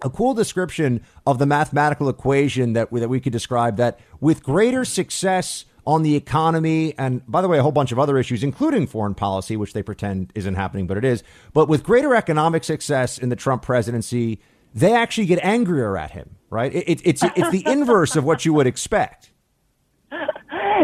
a 0.02 0.10
cool 0.10 0.34
description 0.34 1.02
of 1.26 1.38
the 1.38 1.46
mathematical 1.46 2.08
equation 2.08 2.72
that 2.74 2.92
we, 2.92 3.00
that 3.00 3.08
we 3.08 3.20
could 3.20 3.32
describe 3.32 3.76
that 3.76 3.98
with 4.20 4.42
greater 4.42 4.84
success 4.84 5.64
on 5.86 6.02
the 6.02 6.16
economy 6.16 6.94
and 6.98 7.26
by 7.30 7.42
the 7.42 7.48
way 7.48 7.58
a 7.58 7.62
whole 7.62 7.72
bunch 7.72 7.92
of 7.92 7.98
other 7.98 8.16
issues 8.16 8.42
including 8.42 8.86
foreign 8.86 9.14
policy 9.14 9.54
which 9.56 9.74
they 9.74 9.82
pretend 9.82 10.32
isn't 10.34 10.54
happening 10.54 10.86
but 10.86 10.96
it 10.96 11.04
is. 11.04 11.22
But 11.52 11.68
with 11.68 11.82
greater 11.82 12.14
economic 12.14 12.64
success 12.64 13.18
in 13.18 13.28
the 13.28 13.36
Trump 13.36 13.62
presidency 13.62 14.40
they 14.74 14.94
actually 14.94 15.26
get 15.26 15.38
angrier 15.42 15.96
at 15.96 16.12
him 16.12 16.36
right? 16.54 16.72
It, 16.74 16.88
it, 16.88 17.00
it's 17.04 17.22
it's 17.22 17.50
the 17.50 17.64
inverse 17.66 18.16
of 18.16 18.24
what 18.24 18.44
you 18.44 18.54
would 18.54 18.66
expect. 18.66 19.30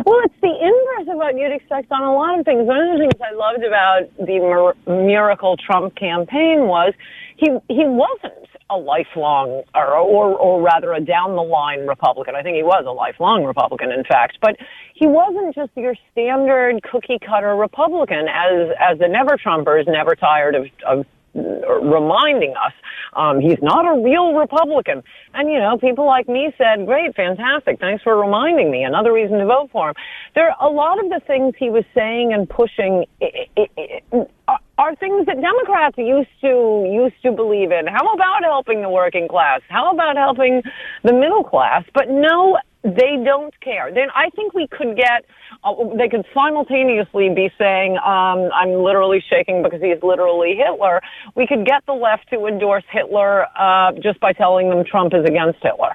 Well, 0.07 0.21
it's 0.25 0.41
the 0.41 0.49
inverse 0.49 1.13
of 1.13 1.17
what 1.17 1.37
you'd 1.37 1.53
expect 1.53 1.93
on 1.93 2.03
a 2.03 2.15
lot 2.15 2.39
of 2.39 2.45
things. 2.45 2.67
One 2.67 2.79
of 2.79 2.93
the 2.93 2.99
things 2.99 3.21
I 3.21 3.35
loved 3.35 3.65
about 3.65 4.09
the 4.19 4.75
miracle 4.87 5.57
Trump 5.57 5.95
campaign 5.95 6.67
was 6.67 6.95
he 7.37 7.51
he 7.69 7.85
wasn't 7.87 8.50
a 8.71 8.77
lifelong, 8.77 9.63
or, 9.75 9.97
or, 9.97 10.35
or 10.37 10.63
rather 10.63 10.93
a 10.93 11.01
down 11.01 11.35
the 11.37 11.43
line 11.43 11.87
Republican. 11.87 12.35
I 12.35 12.43
think 12.43 12.57
he 12.57 12.63
was 12.63 12.85
a 12.87 12.93
lifelong 12.93 13.45
Republican, 13.45 13.91
in 13.91 14.05
fact. 14.05 14.39
But 14.41 14.57
he 14.95 15.07
wasn't 15.07 15.55
just 15.55 15.71
your 15.77 15.95
standard 16.13 16.83
cookie 16.83 17.19
cutter 17.19 17.57
Republican, 17.57 18.27
as 18.29 18.71
as 18.79 18.99
the 18.99 19.09
never 19.09 19.37
Trumpers 19.37 19.87
never 19.87 20.15
tired 20.15 20.55
of, 20.55 20.67
of 20.87 21.07
reminding 21.35 22.55
us 22.57 22.73
um, 23.15 23.41
he's 23.41 23.59
not 23.63 23.87
a 23.87 24.01
real 24.03 24.35
Republican. 24.35 25.03
And 25.35 25.51
you 25.51 25.59
know, 25.59 25.79
people 25.79 26.07
like 26.07 26.29
me 26.29 26.53
said, 26.57 26.87
"Great, 26.87 27.15
fantastic, 27.15 27.81
thanks 27.81 28.03
for 28.03 28.17
reminding 28.17 28.71
me." 28.71 28.85
Another 28.85 29.13
reason 29.13 29.39
to 29.39 29.47
vote 29.47 29.71
for 29.73 29.91
him. 29.91 29.95
There 30.35 30.51
are 30.51 30.69
a 30.69 30.73
lot 30.73 31.03
of 31.03 31.11
the 31.11 31.21
things 31.27 31.55
he 31.59 31.71
was 31.71 31.85
saying 31.95 32.33
and 32.33 32.49
pushing 32.49 33.05
are 34.79 34.95
things 34.97 35.27
that 35.27 35.41
Democrats 35.41 35.99
used 35.99 36.31
to 36.41 36.89
used 36.91 37.21
to 37.23 37.33
believe 37.33 37.71
in. 37.71 37.87
How 37.87 38.13
about 38.15 38.43
helping 38.43 38.83
the 38.83 38.89
working 38.89 39.29
class? 39.29 39.61
How 39.69 39.93
about 39.93 40.17
helping 40.17 40.63
the 41.03 41.13
middle 41.13 41.45
class? 41.45 41.85
But 41.95 42.09
no, 42.09 42.59
they 42.83 43.23
don't 43.25 43.59
care. 43.61 43.93
Then 43.93 44.09
I 44.15 44.31
think 44.31 44.55
we 44.55 44.67
could 44.67 44.97
get. 44.97 45.25
Uh, 45.63 45.75
they 45.97 46.09
could 46.09 46.25
simultaneously 46.33 47.29
be 47.35 47.51
saying, 47.59 47.99
um, 47.99 48.51
"I'm 48.55 48.83
literally 48.83 49.23
shaking 49.29 49.63
because 49.63 49.83
he's 49.83 50.03
literally 50.03 50.57
Hitler." 50.57 51.01
We 51.35 51.47
could 51.47 51.67
get 51.67 51.85
the 51.87 51.93
left 51.93 52.31
to 52.31 52.47
endorse 52.47 52.85
Hitler 52.91 53.47
uh, 53.59 53.93
just 54.03 54.19
by 54.21 54.33
telling 54.33 54.71
them 54.71 54.85
Trump 54.85 55.13
is 55.15 55.25
against 55.25 55.59
Hitler. 55.63 55.95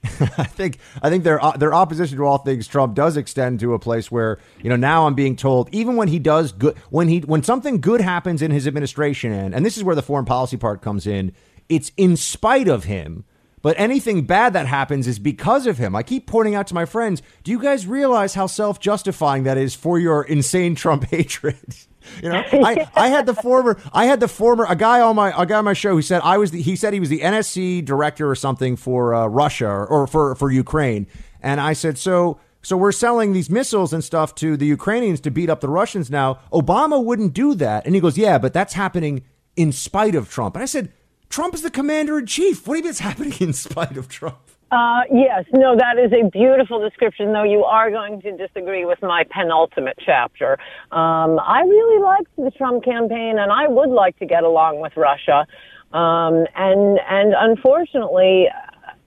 I 0.38 0.44
think 0.44 0.78
I 1.02 1.10
think 1.10 1.24
their 1.24 1.44
uh, 1.44 1.56
their 1.56 1.74
opposition 1.74 2.18
to 2.18 2.24
all 2.24 2.38
things 2.38 2.68
Trump 2.68 2.94
does 2.94 3.16
extend 3.16 3.58
to 3.60 3.74
a 3.74 3.78
place 3.80 4.10
where 4.10 4.38
you 4.62 4.70
know 4.70 4.76
now 4.76 5.06
I'm 5.06 5.14
being 5.14 5.34
told 5.34 5.68
even 5.72 5.96
when 5.96 6.06
he 6.06 6.20
does 6.20 6.52
good 6.52 6.78
when 6.90 7.08
he 7.08 7.18
when 7.20 7.42
something 7.42 7.80
good 7.80 8.00
happens 8.00 8.40
in 8.40 8.52
his 8.52 8.68
administration 8.68 9.32
and 9.32 9.54
and 9.54 9.66
this 9.66 9.76
is 9.76 9.82
where 9.82 9.96
the 9.96 10.02
foreign 10.02 10.24
policy 10.24 10.56
part 10.56 10.82
comes 10.82 11.06
in 11.06 11.32
it's 11.68 11.90
in 11.96 12.16
spite 12.16 12.68
of 12.68 12.84
him 12.84 13.24
but 13.62 13.78
anything 13.78 14.22
bad 14.22 14.52
that 14.52 14.66
happens 14.66 15.06
is 15.06 15.18
because 15.18 15.66
of 15.66 15.78
him. 15.78 15.96
I 15.96 16.02
keep 16.02 16.26
pointing 16.26 16.54
out 16.54 16.66
to 16.68 16.74
my 16.74 16.84
friends, 16.84 17.22
do 17.42 17.50
you 17.50 17.60
guys 17.60 17.86
realize 17.86 18.34
how 18.34 18.46
self 18.46 18.80
justifying 18.80 19.44
that 19.44 19.56
is 19.58 19.74
for 19.74 19.98
your 19.98 20.22
insane 20.22 20.74
Trump 20.74 21.04
hatred? 21.10 21.56
You 22.22 22.30
know, 22.30 22.42
I, 22.52 22.88
I 22.94 23.08
had 23.08 23.26
the 23.26 23.34
former, 23.34 23.78
I 23.92 24.06
had 24.06 24.20
the 24.20 24.28
former, 24.28 24.64
a 24.66 24.74
guy 24.74 25.02
on 25.02 25.14
my, 25.14 25.30
a 25.38 25.44
guy 25.44 25.58
on 25.58 25.66
my 25.66 25.74
show 25.74 25.94
who 25.94 26.00
said 26.00 26.22
I 26.24 26.38
was 26.38 26.52
the, 26.52 26.62
he 26.62 26.74
said 26.74 26.94
he 26.94 27.00
was 27.00 27.10
the 27.10 27.20
NSC 27.20 27.84
director 27.84 28.30
or 28.30 28.34
something 28.34 28.76
for 28.76 29.14
uh, 29.14 29.26
Russia 29.26 29.66
or, 29.66 29.86
or 29.86 30.06
for, 30.06 30.34
for 30.34 30.50
Ukraine. 30.50 31.06
And 31.42 31.60
I 31.60 31.74
said, 31.74 31.98
so, 31.98 32.40
so 32.62 32.76
we're 32.76 32.92
selling 32.92 33.34
these 33.34 33.50
missiles 33.50 33.92
and 33.92 34.02
stuff 34.02 34.34
to 34.36 34.56
the 34.56 34.66
Ukrainians 34.66 35.20
to 35.20 35.30
beat 35.30 35.50
up 35.50 35.60
the 35.60 35.68
Russians 35.68 36.10
now. 36.10 36.38
Obama 36.52 37.02
wouldn't 37.02 37.34
do 37.34 37.54
that. 37.56 37.84
And 37.86 37.94
he 37.94 38.00
goes, 38.00 38.18
yeah, 38.18 38.38
but 38.38 38.52
that's 38.52 38.74
happening 38.74 39.24
in 39.56 39.70
spite 39.72 40.14
of 40.14 40.30
Trump. 40.30 40.54
And 40.56 40.62
I 40.62 40.66
said, 40.66 40.92
Trump 41.28 41.54
is 41.54 41.62
the 41.62 41.70
commander 41.70 42.18
in 42.18 42.26
chief. 42.26 42.66
What 42.66 42.84
it's 42.84 43.00
happening 43.00 43.34
in 43.40 43.52
spite 43.52 43.96
of 43.96 44.08
Trump? 44.08 44.38
Uh, 44.70 45.00
yes, 45.10 45.44
no, 45.54 45.76
that 45.76 45.98
is 45.98 46.12
a 46.12 46.28
beautiful 46.28 46.78
description, 46.80 47.32
though 47.32 47.44
you 47.44 47.64
are 47.64 47.90
going 47.90 48.20
to 48.20 48.36
disagree 48.36 48.84
with 48.84 49.00
my 49.00 49.24
penultimate 49.30 49.98
chapter. 50.04 50.58
Um, 50.92 51.38
I 51.40 51.62
really 51.66 52.02
liked 52.02 52.36
the 52.36 52.50
Trump 52.50 52.84
campaign, 52.84 53.38
and 53.38 53.50
I 53.50 53.66
would 53.66 53.88
like 53.88 54.18
to 54.18 54.26
get 54.26 54.44
along 54.44 54.80
with 54.80 54.94
Russia. 54.96 55.46
Um, 55.92 56.44
and, 56.54 57.00
and 57.08 57.34
unfortunately, 57.38 58.48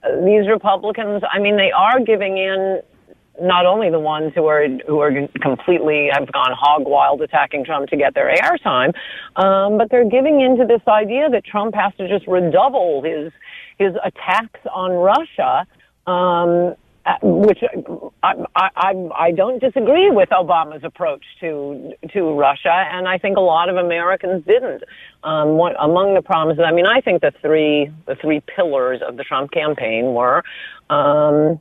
uh, 0.03 0.25
these 0.25 0.49
Republicans, 0.49 1.21
I 1.31 1.37
mean, 1.37 1.57
they 1.57 1.71
are 1.71 1.99
giving 1.99 2.39
in 2.39 2.81
not 3.39 3.65
only 3.65 3.89
the 3.89 3.99
ones 3.99 4.33
who 4.35 4.45
are 4.45 4.67
who 4.87 4.99
are 4.99 5.11
completely 5.41 6.09
have 6.11 6.31
gone 6.31 6.51
hog 6.57 6.83
wild 6.85 7.21
attacking 7.21 7.63
Trump 7.63 7.89
to 7.89 7.97
get 7.97 8.13
their 8.13 8.33
airtime, 8.35 8.93
um, 9.35 9.77
but 9.77 9.89
they're 9.89 10.09
giving 10.09 10.41
into 10.41 10.65
this 10.65 10.81
idea 10.87 11.29
that 11.29 11.45
Trump 11.45 11.73
has 11.75 11.93
to 11.95 12.07
just 12.07 12.27
redouble 12.27 13.01
his 13.03 13.31
his 13.77 13.95
attacks 14.03 14.59
on 14.73 14.91
Russia, 14.91 15.65
um, 16.07 16.75
which 17.23 17.59
I, 18.21 18.33
I, 18.55 19.09
I 19.17 19.31
don't 19.31 19.59
disagree 19.59 20.11
with 20.11 20.29
Obama's 20.29 20.83
approach 20.83 21.23
to 21.39 21.93
to 22.13 22.37
Russia, 22.37 22.85
and 22.91 23.07
I 23.07 23.17
think 23.17 23.37
a 23.37 23.41
lot 23.41 23.69
of 23.69 23.77
Americans 23.77 24.43
didn't. 24.45 24.83
Um, 25.23 25.57
what, 25.57 25.75
among 25.79 26.15
the 26.15 26.21
promises, 26.21 26.63
I 26.65 26.71
mean, 26.71 26.85
I 26.85 27.01
think 27.01 27.21
the 27.21 27.31
three 27.41 27.91
the 28.07 28.15
three 28.15 28.41
pillars 28.55 29.01
of 29.07 29.17
the 29.17 29.23
Trump 29.23 29.51
campaign 29.51 30.13
were. 30.13 30.43
Um, 30.89 31.59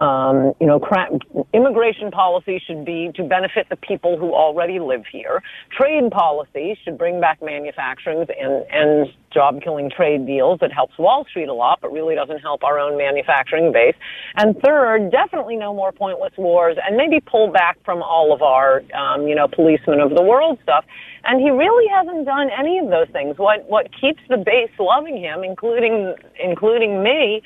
um, 0.00 0.52
you 0.60 0.66
know, 0.66 0.78
cra- 0.78 1.18
immigration 1.52 2.10
policy 2.10 2.62
should 2.64 2.84
be 2.84 3.10
to 3.16 3.24
benefit 3.24 3.68
the 3.68 3.76
people 3.76 4.16
who 4.16 4.32
already 4.32 4.78
live 4.78 5.04
here. 5.10 5.42
Trade 5.70 6.10
policy 6.12 6.78
should 6.84 6.96
bring 6.96 7.20
back 7.20 7.42
manufacturing 7.42 8.26
and, 8.40 8.64
and 8.70 9.08
job 9.32 9.60
killing 9.62 9.90
trade 9.90 10.24
deals 10.24 10.60
that 10.60 10.72
helps 10.72 10.96
Wall 10.98 11.24
Street 11.28 11.48
a 11.48 11.54
lot, 11.54 11.80
but 11.82 11.92
really 11.92 12.14
doesn't 12.14 12.38
help 12.38 12.62
our 12.62 12.78
own 12.78 12.96
manufacturing 12.96 13.72
base. 13.72 13.94
And 14.36 14.56
third, 14.64 15.10
definitely 15.10 15.56
no 15.56 15.74
more 15.74 15.90
pointless 15.90 16.32
wars 16.38 16.76
and 16.82 16.96
maybe 16.96 17.20
pull 17.20 17.50
back 17.50 17.78
from 17.84 18.02
all 18.02 18.32
of 18.32 18.40
our, 18.40 18.82
um, 18.94 19.26
you 19.26 19.34
know, 19.34 19.48
policemen 19.48 20.00
of 20.00 20.10
the 20.14 20.22
world 20.22 20.58
stuff. 20.62 20.84
And 21.24 21.40
he 21.40 21.50
really 21.50 21.88
hasn't 21.88 22.24
done 22.24 22.48
any 22.56 22.78
of 22.78 22.88
those 22.88 23.08
things. 23.12 23.36
What, 23.36 23.68
what 23.68 23.88
keeps 24.00 24.20
the 24.28 24.36
base 24.36 24.70
loving 24.78 25.18
him, 25.18 25.42
including, 25.42 26.14
including 26.42 27.02
me, 27.02 27.42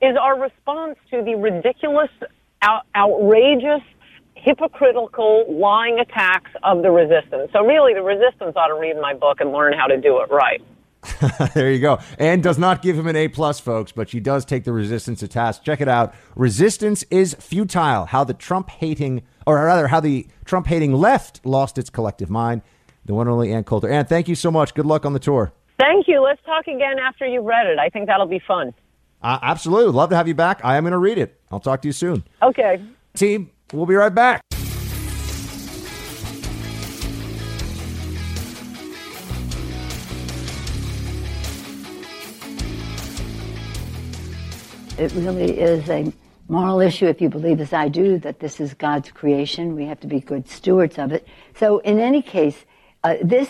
is 0.00 0.16
our 0.20 0.40
response 0.40 0.96
to 1.10 1.22
the 1.22 1.34
ridiculous, 1.34 2.10
out- 2.62 2.86
outrageous, 2.96 3.82
hypocritical, 4.34 5.44
lying 5.48 5.98
attacks 5.98 6.50
of 6.62 6.82
the 6.82 6.90
resistance. 6.90 7.50
So 7.52 7.64
really, 7.64 7.94
the 7.94 8.02
resistance 8.02 8.54
ought 8.56 8.68
to 8.68 8.78
read 8.78 8.96
my 9.00 9.14
book 9.14 9.40
and 9.40 9.52
learn 9.52 9.72
how 9.74 9.86
to 9.86 10.00
do 10.00 10.20
it 10.20 10.30
right. 10.30 10.62
there 11.54 11.70
you 11.70 11.78
go. 11.78 11.98
And 12.18 12.42
does 12.42 12.58
not 12.58 12.82
give 12.82 12.98
him 12.98 13.06
an 13.06 13.16
A 13.16 13.28
plus, 13.28 13.58
folks, 13.60 13.92
but 13.92 14.08
she 14.08 14.20
does 14.20 14.44
take 14.44 14.64
the 14.64 14.72
resistance 14.72 15.20
to 15.20 15.28
task. 15.28 15.62
Check 15.64 15.80
it 15.80 15.88
out. 15.88 16.14
Resistance 16.36 17.02
is 17.04 17.34
futile. 17.34 18.06
How 18.06 18.24
the 18.24 18.34
Trump 18.34 18.70
hating, 18.70 19.22
or 19.46 19.56
rather, 19.64 19.88
how 19.88 20.00
the 20.00 20.26
Trump 20.44 20.66
hating 20.66 20.92
left 20.92 21.44
lost 21.44 21.78
its 21.78 21.90
collective 21.90 22.30
mind. 22.30 22.62
The 23.06 23.14
one 23.14 23.26
and 23.26 23.32
only 23.32 23.52
Ann 23.52 23.64
Coulter. 23.64 23.88
Ann, 23.88 24.04
thank 24.04 24.28
you 24.28 24.34
so 24.34 24.50
much. 24.50 24.74
Good 24.74 24.86
luck 24.86 25.06
on 25.06 25.14
the 25.14 25.18
tour. 25.18 25.52
Thank 25.78 26.06
you. 26.06 26.22
Let's 26.22 26.42
talk 26.44 26.66
again 26.66 26.98
after 26.98 27.26
you've 27.26 27.44
read 27.44 27.66
it. 27.66 27.78
I 27.78 27.88
think 27.88 28.06
that'll 28.06 28.26
be 28.26 28.42
fun. 28.46 28.74
Uh, 29.22 29.38
absolutely. 29.42 29.92
Love 29.92 30.10
to 30.10 30.16
have 30.16 30.28
you 30.28 30.34
back. 30.34 30.60
I 30.64 30.76
am 30.76 30.84
going 30.84 30.92
to 30.92 30.98
read 30.98 31.18
it. 31.18 31.40
I'll 31.50 31.60
talk 31.60 31.82
to 31.82 31.88
you 31.88 31.92
soon. 31.92 32.24
Okay. 32.42 32.82
Team, 33.14 33.50
we'll 33.72 33.86
be 33.86 33.94
right 33.94 34.14
back. 34.14 34.42
It 44.98 45.12
really 45.14 45.58
is 45.58 45.88
a 45.88 46.12
moral 46.48 46.80
issue, 46.80 47.06
if 47.06 47.22
you 47.22 47.30
believe 47.30 47.58
as 47.60 47.72
I 47.72 47.88
do, 47.88 48.18
that 48.18 48.40
this 48.40 48.60
is 48.60 48.74
God's 48.74 49.10
creation. 49.10 49.74
We 49.74 49.86
have 49.86 49.98
to 50.00 50.06
be 50.06 50.20
good 50.20 50.46
stewards 50.46 50.98
of 50.98 51.12
it. 51.12 51.26
So, 51.54 51.78
in 51.78 51.98
any 51.98 52.20
case, 52.20 52.66
uh, 53.02 53.14
this 53.22 53.48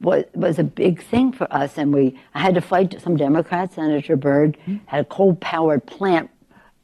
was 0.00 0.24
was 0.34 0.58
a 0.58 0.64
big 0.64 1.02
thing 1.02 1.32
for 1.32 1.52
us, 1.52 1.76
and 1.76 1.92
we 1.92 2.18
I 2.34 2.40
had 2.40 2.54
to 2.54 2.60
fight 2.60 3.00
some 3.00 3.16
Democrats. 3.16 3.74
Senator 3.74 4.16
Byrd 4.16 4.56
had 4.86 5.00
a 5.00 5.04
coal-powered 5.04 5.86
plant 5.86 6.30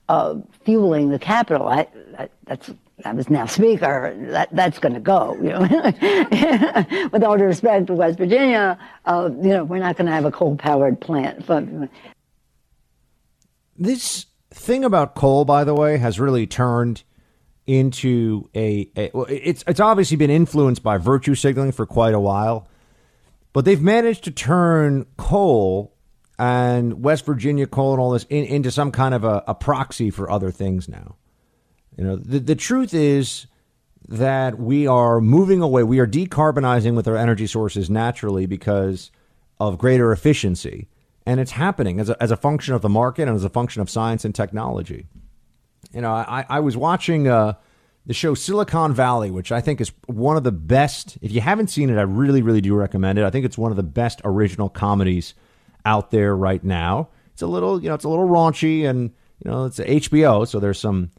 uh, 0.08 0.36
fueling 0.64 1.10
the 1.10 1.18
Capitol. 1.18 1.68
I, 1.68 1.86
I, 2.18 2.28
that's 2.44 2.70
I 3.04 3.12
was 3.12 3.30
now 3.30 3.46
Speaker. 3.58 4.14
That 4.30 4.48
that's 4.52 4.78
going 4.78 4.94
to 4.94 5.00
go. 5.00 5.34
You 5.36 5.50
know, 5.50 7.08
with 7.12 7.22
all 7.22 7.36
due 7.36 7.44
respect 7.44 7.86
to 7.88 7.94
West 7.94 8.18
Virginia, 8.18 8.78
uh, 9.04 9.30
you 9.32 9.48
know, 9.48 9.64
we're 9.64 9.78
not 9.78 9.96
going 9.96 10.06
to 10.06 10.12
have 10.12 10.24
a 10.24 10.32
coal-powered 10.32 11.00
plant. 11.00 11.46
This 13.76 14.26
thing 14.50 14.84
about 14.84 15.14
coal, 15.14 15.44
by 15.44 15.64
the 15.64 15.74
way, 15.74 15.98
has 15.98 16.20
really 16.20 16.46
turned 16.46 17.02
into 17.66 18.48
a, 18.54 18.90
a. 18.96 19.10
it's 19.28 19.64
it's 19.66 19.80
obviously 19.80 20.16
been 20.16 20.30
influenced 20.30 20.82
by 20.82 20.98
virtue 20.98 21.34
signaling 21.34 21.72
for 21.72 21.86
quite 21.86 22.14
a 22.14 22.20
while, 22.20 22.68
but 23.54 23.64
they've 23.64 23.80
managed 23.80 24.24
to 24.24 24.30
turn 24.30 25.06
coal 25.16 25.94
and 26.38 27.02
West 27.02 27.24
Virginia 27.24 27.66
coal 27.66 27.92
and 27.92 28.00
all 28.00 28.10
this 28.10 28.26
in, 28.28 28.44
into 28.44 28.70
some 28.70 28.90
kind 28.90 29.14
of 29.14 29.24
a, 29.24 29.42
a 29.46 29.54
proxy 29.54 30.10
for 30.10 30.30
other 30.30 30.50
things 30.50 30.88
now. 30.88 31.16
You 31.96 32.04
know, 32.04 32.16
the 32.16 32.40
the 32.40 32.56
truth 32.56 32.92
is 32.92 33.46
that 34.08 34.58
we 34.58 34.86
are 34.86 35.20
moving 35.20 35.62
away. 35.62 35.84
We 35.84 36.00
are 36.00 36.06
decarbonizing 36.06 36.94
with 36.94 37.08
our 37.08 37.16
energy 37.16 37.46
sources 37.46 37.88
naturally 37.88 38.46
because 38.46 39.10
of 39.58 39.78
greater 39.78 40.12
efficiency. 40.12 40.88
And 41.24 41.40
it's 41.40 41.52
happening 41.52 42.00
as 42.00 42.10
a, 42.10 42.22
as 42.22 42.30
a 42.30 42.36
function 42.36 42.74
of 42.74 42.82
the 42.82 42.88
market 42.88 43.28
and 43.28 43.36
as 43.36 43.44
a 43.44 43.48
function 43.48 43.80
of 43.80 43.88
science 43.88 44.24
and 44.24 44.34
technology. 44.34 45.06
You 45.92 46.02
know, 46.02 46.12
I, 46.12 46.44
I 46.48 46.60
was 46.60 46.76
watching 46.76 47.28
uh, 47.28 47.54
the 48.06 48.14
show 48.14 48.34
Silicon 48.34 48.92
Valley, 48.92 49.30
which 49.30 49.50
I 49.50 49.60
think 49.60 49.80
is 49.80 49.92
one 50.06 50.36
of 50.36 50.44
the 50.44 50.52
best. 50.52 51.16
If 51.22 51.32
you 51.32 51.40
haven't 51.40 51.68
seen 51.68 51.88
it, 51.90 51.98
I 51.98 52.02
really, 52.02 52.42
really 52.42 52.60
do 52.60 52.74
recommend 52.74 53.18
it. 53.18 53.24
I 53.24 53.30
think 53.30 53.46
it's 53.46 53.56
one 53.56 53.72
of 53.72 53.76
the 53.76 53.82
best 53.82 54.20
original 54.24 54.68
comedies 54.68 55.34
out 55.84 56.10
there 56.10 56.36
right 56.36 56.62
now. 56.62 57.08
It's 57.32 57.42
a 57.42 57.46
little, 57.46 57.82
you 57.82 57.88
know, 57.88 57.94
it's 57.94 58.04
a 58.04 58.08
little 58.08 58.28
raunchy, 58.28 58.88
and 58.88 59.10
you 59.42 59.50
know, 59.50 59.64
it's 59.64 59.78
HBO, 59.78 60.46
so 60.46 60.60
there's 60.60 60.78
some. 60.78 61.10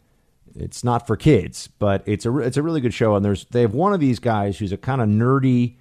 It's 0.58 0.86
not 0.86 1.06
for 1.06 1.18
kids, 1.18 1.68
but 1.80 2.02
it's 2.06 2.26
a 2.26 2.38
it's 2.38 2.56
a 2.56 2.64
really 2.64 2.80
good 2.80 2.94
show, 2.94 3.16
and 3.16 3.26
there's 3.26 3.46
they 3.46 3.62
have 3.62 3.74
one 3.74 3.94
of 3.94 4.00
these 4.00 4.20
guys 4.20 4.58
who's 4.58 4.72
a 4.72 4.78
kind 4.78 5.02
of 5.02 5.10
nerdy, 5.10 5.76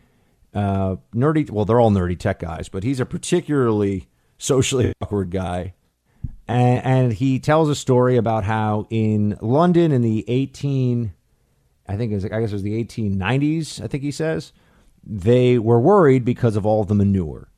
uh, 0.53 0.97
nerdy. 1.15 1.49
Well, 1.49 1.65
they're 1.65 1.79
all 1.79 1.93
nerdy 1.93 2.19
tech 2.19 2.41
guys, 2.41 2.69
but 2.69 2.83
he's 2.83 2.99
a 2.99 3.07
particularly 3.07 4.09
socially 4.39 4.93
awkward 5.01 5.31
guy. 5.31 5.75
And, 6.47 6.85
and, 6.85 7.13
he 7.13 7.39
tells 7.39 7.71
a 7.71 7.75
story 7.75 8.17
about 8.17 8.45
how 8.45 8.87
in 8.91 9.39
London 9.41 9.93
in 9.93 10.03
the 10.03 10.25
18, 10.29 11.13
I 11.89 11.97
think 11.97 12.13
it 12.13 12.17
was, 12.17 12.25
I 12.27 12.41
guess 12.41 12.51
it 12.51 12.53
was 12.53 12.63
the 12.63 12.85
1890s, 12.85 13.83
I 13.83 13.87
think 13.87 14.03
he 14.03 14.11
says, 14.11 14.53
they 15.03 15.59
were 15.59 15.81
worried 15.81 16.25
because 16.25 16.57
of 16.57 16.67
all 16.67 16.85
the 16.85 16.95
manure. 16.95 17.49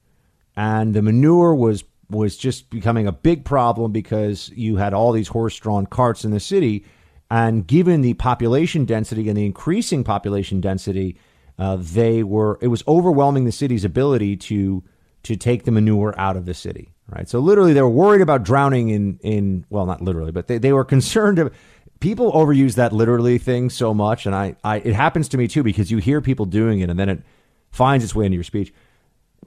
And 0.56 0.94
the 0.94 1.02
manure 1.02 1.54
was 1.54 1.84
was 2.08 2.36
just 2.36 2.70
becoming 2.70 3.08
a 3.08 3.12
big 3.12 3.44
problem 3.44 3.90
because 3.90 4.48
you 4.50 4.76
had 4.76 4.94
all 4.94 5.10
these 5.10 5.26
horse-drawn 5.26 5.86
carts 5.86 6.24
in 6.24 6.30
the 6.30 6.38
city 6.38 6.84
and 7.30 7.66
given 7.66 8.02
the 8.02 8.14
population 8.14 8.84
density 8.84 9.28
and 9.28 9.36
the 9.36 9.44
increasing 9.44 10.04
population 10.04 10.60
density, 10.60 11.18
uh, 11.58 11.76
they 11.76 12.22
were 12.22 12.58
it 12.60 12.68
was 12.68 12.84
overwhelming 12.86 13.44
the 13.44 13.52
city's 13.52 13.84
ability 13.84 14.36
to 14.36 14.84
to 15.24 15.36
take 15.36 15.64
the 15.64 15.72
manure 15.72 16.14
out 16.18 16.36
of 16.36 16.46
the 16.46 16.54
city. 16.54 16.92
Right. 17.08 17.28
So 17.28 17.38
literally, 17.38 17.72
they 17.72 17.82
were 17.82 17.88
worried 17.88 18.20
about 18.20 18.42
drowning 18.42 18.88
in 18.88 19.18
in 19.22 19.64
well, 19.70 19.86
not 19.86 20.02
literally, 20.02 20.32
but 20.32 20.48
they, 20.48 20.58
they 20.58 20.72
were 20.72 20.84
concerned. 20.96 21.38
Of, 21.38 21.54
people 22.00 22.32
overuse 22.32 22.74
that 22.74 22.92
literally 22.92 23.38
thing 23.38 23.70
so 23.70 23.94
much, 23.94 24.26
and 24.26 24.34
I, 24.34 24.56
I 24.64 24.78
it 24.78 24.94
happens 24.94 25.28
to 25.28 25.38
me 25.38 25.46
too 25.46 25.62
because 25.62 25.90
you 25.90 25.98
hear 25.98 26.20
people 26.20 26.46
doing 26.46 26.80
it, 26.80 26.90
and 26.90 26.98
then 26.98 27.08
it 27.08 27.22
finds 27.70 28.04
its 28.04 28.14
way 28.14 28.26
into 28.26 28.34
your 28.34 28.44
speech. 28.44 28.72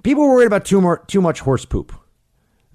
People 0.04 0.24
were 0.24 0.36
worried 0.36 0.48
about 0.48 0.64
too 0.64 0.80
more 0.80 1.04
too 1.08 1.22
much 1.22 1.42
horse 1.42 1.66
poop. 1.66 1.94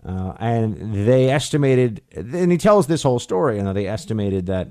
Uh, 0.05 0.35
and 0.39 1.07
they 1.07 1.31
estimated, 1.31 2.03
and 2.15 2.53
he 2.53 2.59
tells 2.59 2.87
this 2.87 3.03
whole 3.03 3.19
story. 3.19 3.57
You 3.57 3.63
know, 3.63 3.73
they 3.73 3.87
estimated 3.87 4.47
that, 4.47 4.69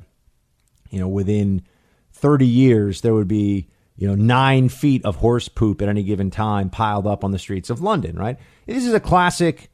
you 0.91 0.99
know, 0.99 1.07
within 1.07 1.63
30 2.11 2.45
years 2.45 3.01
there 3.01 3.15
would 3.15 3.27
be, 3.27 3.67
you 3.95 4.07
know, 4.07 4.13
nine 4.13 4.69
feet 4.69 5.03
of 5.03 5.15
horse 5.15 5.49
poop 5.49 5.81
at 5.81 5.89
any 5.89 6.03
given 6.03 6.29
time 6.29 6.69
piled 6.69 7.07
up 7.07 7.23
on 7.23 7.31
the 7.31 7.39
streets 7.39 7.71
of 7.71 7.81
London. 7.81 8.15
Right. 8.15 8.37
This 8.67 8.85
is 8.85 8.93
a 8.93 8.99
classic 8.99 9.71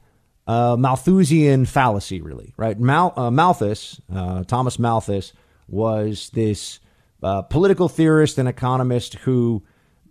uh, 0.50 0.76
Malthusian 0.76 1.64
fallacy, 1.64 2.20
really. 2.20 2.52
Right. 2.56 2.78
Mal, 2.78 3.12
uh, 3.16 3.30
Malthus, 3.30 4.00
uh, 4.12 4.42
Thomas 4.42 4.80
Malthus, 4.80 5.32
was 5.68 6.30
this 6.30 6.80
uh, 7.22 7.42
political 7.42 7.88
theorist 7.88 8.36
and 8.36 8.48
economist 8.48 9.14
who 9.14 9.62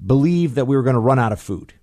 believed 0.05 0.55
that 0.55 0.65
we 0.65 0.77
were 0.77 0.83
going 0.83 0.93
to 0.93 0.99
run 1.01 1.19
out 1.19 1.33
of 1.33 1.41
food. 1.41 1.73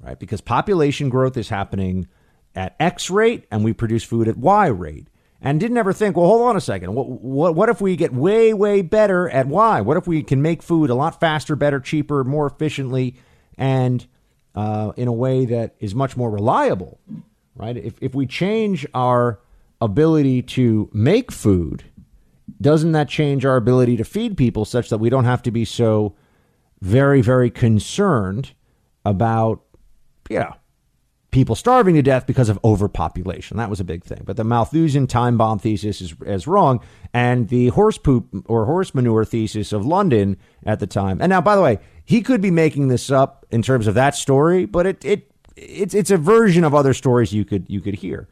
Right. 0.00 0.18
Because 0.18 0.40
population 0.40 1.10
growth 1.10 1.36
is 1.36 1.50
happening 1.50 2.08
at 2.54 2.76
X 2.80 3.10
rate 3.10 3.44
and 3.50 3.62
we 3.62 3.74
produce 3.74 4.04
food 4.04 4.26
at 4.26 4.38
Y 4.38 4.66
rate. 4.68 5.08
And 5.42 5.60
didn't 5.60 5.76
ever 5.76 5.92
think, 5.92 6.16
well, 6.16 6.26
hold 6.26 6.48
on 6.48 6.56
a 6.56 6.62
second. 6.62 6.94
What, 6.94 7.08
what, 7.08 7.54
what 7.54 7.68
if 7.68 7.80
we 7.80 7.94
get 7.94 8.14
way, 8.14 8.54
way 8.54 8.80
better 8.80 9.28
at 9.28 9.46
Y? 9.46 9.82
What 9.82 9.98
if 9.98 10.06
we 10.06 10.22
can 10.22 10.40
make 10.40 10.62
food 10.62 10.88
a 10.88 10.94
lot 10.94 11.20
faster, 11.20 11.56
better, 11.56 11.78
cheaper, 11.78 12.24
more 12.24 12.46
efficiently, 12.46 13.16
and 13.56 14.04
uh, 14.54 14.92
in 14.96 15.06
a 15.06 15.12
way 15.12 15.44
that 15.44 15.76
is 15.78 15.94
much 15.94 16.16
more 16.16 16.30
reliable, 16.30 16.98
right? 17.58 17.76
If, 17.76 17.94
if 18.00 18.14
we 18.14 18.26
change 18.26 18.86
our 18.94 19.40
ability 19.80 20.42
to 20.42 20.88
make 20.92 21.30
food, 21.30 21.84
doesn't 22.60 22.92
that 22.92 23.08
change 23.08 23.44
our 23.44 23.56
ability 23.56 23.96
to 23.98 24.04
feed 24.04 24.36
people 24.36 24.64
such 24.64 24.88
that 24.88 24.98
we 24.98 25.10
don't 25.10 25.24
have 25.24 25.42
to 25.42 25.50
be 25.50 25.64
so 25.64 26.14
very, 26.80 27.20
very 27.20 27.50
concerned 27.50 28.52
about, 29.04 29.62
you 30.30 30.38
know, 30.38 30.54
people 31.30 31.54
starving 31.54 31.94
to 31.94 32.02
death 32.02 32.26
because 32.26 32.48
of 32.48 32.58
overpopulation. 32.64 33.58
That 33.58 33.68
was 33.68 33.80
a 33.80 33.84
big 33.84 34.02
thing. 34.02 34.22
But 34.24 34.36
the 34.36 34.44
Malthusian 34.44 35.06
time 35.06 35.36
bomb 35.36 35.58
thesis 35.58 36.00
is, 36.00 36.14
is 36.24 36.46
wrong. 36.46 36.80
And 37.12 37.48
the 37.48 37.68
horse 37.68 37.98
poop 37.98 38.28
or 38.46 38.64
horse 38.64 38.94
manure 38.94 39.24
thesis 39.24 39.72
of 39.72 39.84
London 39.84 40.36
at 40.64 40.80
the 40.80 40.86
time. 40.86 41.20
And 41.20 41.28
now, 41.30 41.40
by 41.40 41.54
the 41.54 41.62
way, 41.62 41.78
he 42.04 42.22
could 42.22 42.40
be 42.40 42.50
making 42.50 42.88
this 42.88 43.10
up 43.10 43.44
in 43.50 43.60
terms 43.60 43.86
of 43.86 43.94
that 43.94 44.14
story, 44.14 44.64
but 44.64 44.86
it, 44.86 45.04
it 45.04 45.30
it's 45.60 45.94
it's 45.94 46.10
a 46.10 46.16
version 46.16 46.64
of 46.64 46.74
other 46.74 46.94
stories 46.94 47.32
you 47.32 47.44
could 47.44 47.68
you 47.68 47.80
could 47.80 47.94
hear, 47.94 48.28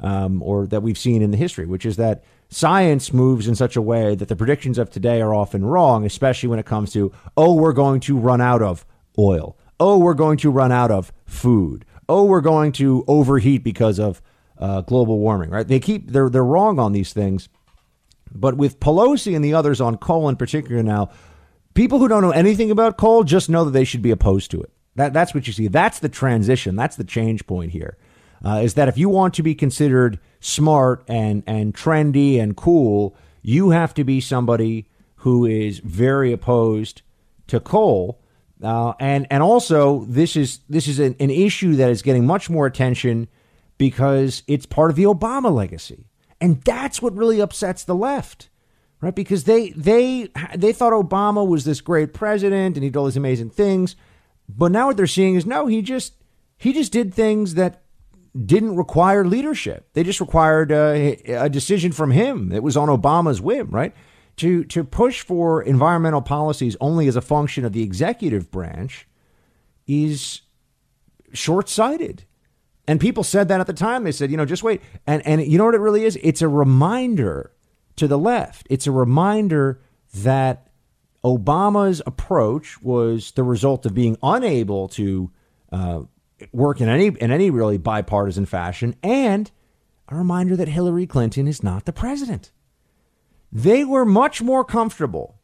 um, 0.00 0.42
or 0.42 0.66
that 0.66 0.82
we've 0.82 0.98
seen 0.98 1.22
in 1.22 1.30
the 1.30 1.36
history, 1.36 1.66
which 1.66 1.86
is 1.86 1.96
that 1.96 2.24
science 2.48 3.12
moves 3.12 3.48
in 3.48 3.54
such 3.54 3.76
a 3.76 3.82
way 3.82 4.14
that 4.14 4.28
the 4.28 4.36
predictions 4.36 4.78
of 4.78 4.90
today 4.90 5.20
are 5.20 5.34
often 5.34 5.64
wrong, 5.64 6.04
especially 6.04 6.48
when 6.48 6.58
it 6.58 6.66
comes 6.66 6.92
to 6.92 7.12
oh 7.36 7.54
we're 7.54 7.72
going 7.72 8.00
to 8.00 8.16
run 8.16 8.40
out 8.40 8.62
of 8.62 8.84
oil, 9.18 9.56
oh 9.80 9.98
we're 9.98 10.14
going 10.14 10.38
to 10.38 10.50
run 10.50 10.70
out 10.70 10.90
of 10.90 11.12
food, 11.24 11.84
oh, 12.08 12.24
we're 12.24 12.40
going 12.40 12.72
to 12.72 13.04
overheat 13.08 13.64
because 13.64 13.98
of 13.98 14.22
uh, 14.58 14.80
global 14.82 15.18
warming, 15.18 15.50
right? 15.50 15.66
They 15.66 15.80
keep 15.80 16.10
they're 16.10 16.30
they're 16.30 16.44
wrong 16.44 16.78
on 16.78 16.92
these 16.92 17.12
things. 17.12 17.48
But 18.32 18.56
with 18.56 18.80
Pelosi 18.80 19.34
and 19.34 19.44
the 19.44 19.54
others 19.54 19.80
on 19.80 19.96
coal 19.96 20.28
in 20.28 20.36
particular 20.36 20.82
now, 20.82 21.10
people 21.74 21.98
who 21.98 22.08
don't 22.08 22.22
know 22.22 22.32
anything 22.32 22.70
about 22.70 22.96
coal 22.98 23.24
just 23.24 23.48
know 23.48 23.64
that 23.64 23.70
they 23.70 23.84
should 23.84 24.02
be 24.02 24.10
opposed 24.10 24.50
to 24.50 24.60
it. 24.60 24.70
That 24.96 25.12
that's 25.12 25.34
what 25.34 25.46
you 25.46 25.52
see. 25.52 25.68
That's 25.68 26.00
the 26.00 26.08
transition. 26.08 26.76
That's 26.76 26.96
the 26.96 27.04
change 27.04 27.46
point 27.46 27.72
here. 27.72 27.96
Uh, 28.44 28.60
is 28.62 28.74
that 28.74 28.88
if 28.88 28.98
you 28.98 29.08
want 29.08 29.34
to 29.34 29.42
be 29.42 29.54
considered 29.54 30.18
smart 30.40 31.04
and 31.08 31.42
and 31.46 31.74
trendy 31.74 32.40
and 32.40 32.56
cool, 32.56 33.16
you 33.42 33.70
have 33.70 33.94
to 33.94 34.04
be 34.04 34.20
somebody 34.20 34.88
who 35.16 35.46
is 35.46 35.78
very 35.78 36.32
opposed 36.32 37.02
to 37.46 37.60
coal 37.60 38.20
uh, 38.62 38.94
and 38.98 39.26
and 39.30 39.42
also 39.42 40.04
this 40.08 40.34
is 40.36 40.60
this 40.68 40.88
is 40.88 40.98
an, 40.98 41.14
an 41.20 41.30
issue 41.30 41.76
that 41.76 41.90
is 41.90 42.02
getting 42.02 42.26
much 42.26 42.48
more 42.48 42.66
attention 42.66 43.28
because 43.76 44.42
it's 44.46 44.64
part 44.64 44.90
of 44.90 44.96
the 44.96 45.04
Obama 45.04 45.52
legacy, 45.52 46.06
and 46.40 46.62
that's 46.62 47.02
what 47.02 47.14
really 47.14 47.40
upsets 47.40 47.84
the 47.84 47.94
left, 47.94 48.48
right? 49.02 49.14
Because 49.14 49.44
they 49.44 49.70
they 49.70 50.30
they 50.54 50.72
thought 50.72 50.92
Obama 50.92 51.46
was 51.46 51.66
this 51.66 51.82
great 51.82 52.14
president 52.14 52.76
and 52.76 52.84
he 52.84 52.88
did 52.88 52.96
all 52.96 53.04
these 53.04 53.16
amazing 53.16 53.50
things, 53.50 53.94
but 54.48 54.72
now 54.72 54.86
what 54.86 54.96
they're 54.96 55.06
seeing 55.06 55.34
is 55.34 55.46
no, 55.46 55.66
he 55.66 55.82
just 55.82 56.14
he 56.56 56.72
just 56.72 56.92
did 56.92 57.12
things 57.12 57.54
that 57.54 57.82
didn't 58.44 58.76
require 58.76 59.24
leadership. 59.24 59.88
They 59.94 60.02
just 60.02 60.20
required 60.20 60.70
uh, 60.70 60.92
a, 60.94 61.16
a 61.32 61.48
decision 61.48 61.92
from 61.92 62.10
him. 62.10 62.52
It 62.52 62.62
was 62.62 62.76
on 62.76 62.88
Obama's 62.88 63.40
whim, 63.40 63.70
right? 63.70 63.94
to 64.36 64.64
to 64.64 64.84
push 64.84 65.22
for 65.22 65.62
environmental 65.62 66.22
policies 66.22 66.76
only 66.80 67.08
as 67.08 67.16
a 67.16 67.20
function 67.20 67.64
of 67.64 67.72
the 67.72 67.82
executive 67.82 68.50
branch 68.50 69.08
is 69.86 70.42
short-sighted. 71.32 72.24
And 72.88 73.00
people 73.00 73.24
said 73.24 73.48
that 73.48 73.60
at 73.60 73.66
the 73.66 73.72
time. 73.72 74.04
They 74.04 74.12
said, 74.12 74.30
you 74.30 74.36
know, 74.36 74.44
just 74.44 74.62
wait. 74.62 74.80
And 75.06 75.26
and 75.26 75.44
you 75.44 75.58
know 75.58 75.64
what 75.64 75.74
it 75.74 75.80
really 75.80 76.04
is? 76.04 76.18
It's 76.22 76.42
a 76.42 76.48
reminder 76.48 77.52
to 77.96 78.06
the 78.06 78.18
left. 78.18 78.66
It's 78.70 78.86
a 78.86 78.92
reminder 78.92 79.80
that 80.14 80.68
Obama's 81.26 82.00
approach 82.06 82.80
was 82.80 83.32
the 83.32 83.42
result 83.42 83.84
of 83.84 83.92
being 83.92 84.16
unable 84.22 84.86
to 84.86 85.30
uh, 85.72 86.02
work 86.52 86.80
in 86.80 86.88
any 86.88 87.08
in 87.08 87.32
any 87.32 87.50
really 87.50 87.78
bipartisan 87.78 88.46
fashion, 88.46 88.94
and 89.02 89.50
a 90.08 90.14
reminder 90.14 90.54
that 90.54 90.68
Hillary 90.68 91.06
Clinton 91.06 91.48
is 91.48 91.64
not 91.64 91.84
the 91.84 91.92
president. 91.92 92.52
They 93.50 93.84
were 93.84 94.04
much 94.04 94.40
more 94.40 94.64
comfortable 94.64 95.36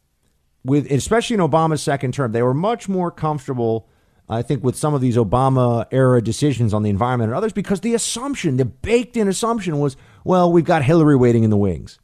with, 0.65 0.91
especially 0.91 1.35
in 1.35 1.41
Obama's 1.41 1.83
second 1.83 2.15
term, 2.15 2.33
they 2.33 2.43
were 2.43 2.55
much 2.55 2.89
more 2.89 3.11
comfortable, 3.11 3.89
I 4.29 4.43
think, 4.43 4.63
with 4.63 4.77
some 4.77 4.95
of 4.95 5.01
these 5.01 5.17
Obama 5.17 5.87
era 5.91 6.23
decisions 6.23 6.73
on 6.73 6.83
the 6.83 6.91
environment 6.91 7.31
and 7.31 7.37
others 7.37 7.53
because 7.53 7.81
the 7.81 7.95
assumption, 7.95 8.57
the 8.57 8.65
baked 8.65 9.17
in 9.17 9.29
assumption 9.29 9.79
was, 9.79 9.97
well, 10.25 10.53
we've 10.53 10.65
got 10.65 10.85
Hillary 10.85 11.17
waiting 11.17 11.43
in 11.43 11.51
the 11.51 11.57
wings. 11.57 11.99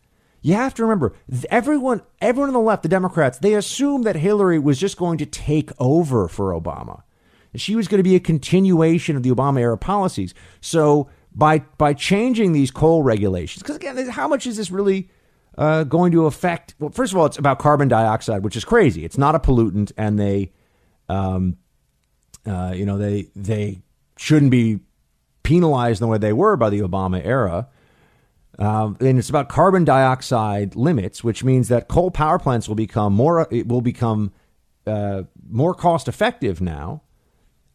You 0.48 0.54
have 0.54 0.72
to 0.76 0.82
remember, 0.82 1.12
everyone, 1.50 2.00
everyone 2.22 2.48
on 2.48 2.54
the 2.54 2.60
left, 2.60 2.82
the 2.82 2.88
Democrats, 2.88 3.36
they 3.36 3.52
assumed 3.52 4.04
that 4.04 4.16
Hillary 4.16 4.58
was 4.58 4.80
just 4.80 4.96
going 4.96 5.18
to 5.18 5.26
take 5.26 5.70
over 5.78 6.26
for 6.26 6.58
Obama. 6.58 7.02
She 7.54 7.76
was 7.76 7.86
going 7.86 7.98
to 7.98 8.02
be 8.02 8.14
a 8.14 8.20
continuation 8.20 9.14
of 9.14 9.22
the 9.22 9.28
Obama 9.28 9.60
era 9.60 9.76
policies. 9.76 10.32
So 10.62 11.10
by 11.34 11.58
by 11.76 11.92
changing 11.92 12.52
these 12.52 12.70
coal 12.70 13.02
regulations, 13.02 13.62
because 13.62 13.76
again, 13.76 14.08
how 14.08 14.26
much 14.26 14.46
is 14.46 14.56
this 14.56 14.70
really 14.70 15.10
uh, 15.58 15.84
going 15.84 16.12
to 16.12 16.24
affect? 16.24 16.74
Well, 16.78 16.92
first 16.92 17.12
of 17.12 17.18
all, 17.18 17.26
it's 17.26 17.36
about 17.36 17.58
carbon 17.58 17.88
dioxide, 17.88 18.42
which 18.42 18.56
is 18.56 18.64
crazy. 18.64 19.04
It's 19.04 19.18
not 19.18 19.34
a 19.34 19.38
pollutant, 19.38 19.92
and 19.98 20.18
they, 20.18 20.52
um, 21.10 21.58
uh, 22.46 22.72
you 22.74 22.86
know, 22.86 22.96
they 22.96 23.28
they 23.36 23.82
shouldn't 24.16 24.50
be 24.50 24.80
penalized 25.42 26.00
the 26.00 26.06
way 26.06 26.16
they 26.16 26.32
were 26.32 26.56
by 26.56 26.70
the 26.70 26.80
Obama 26.80 27.22
era. 27.22 27.68
Um, 28.58 28.96
and 29.00 29.18
it's 29.18 29.28
about 29.28 29.48
carbon 29.48 29.84
dioxide 29.84 30.74
limits, 30.74 31.22
which 31.22 31.44
means 31.44 31.68
that 31.68 31.86
coal 31.86 32.10
power 32.10 32.38
plants 32.38 32.66
will 32.66 32.74
become 32.74 33.12
more 33.12 33.46
it 33.52 33.68
will 33.68 33.80
become 33.80 34.32
uh, 34.86 35.24
more 35.48 35.74
cost 35.74 36.08
effective 36.08 36.60
now, 36.60 37.02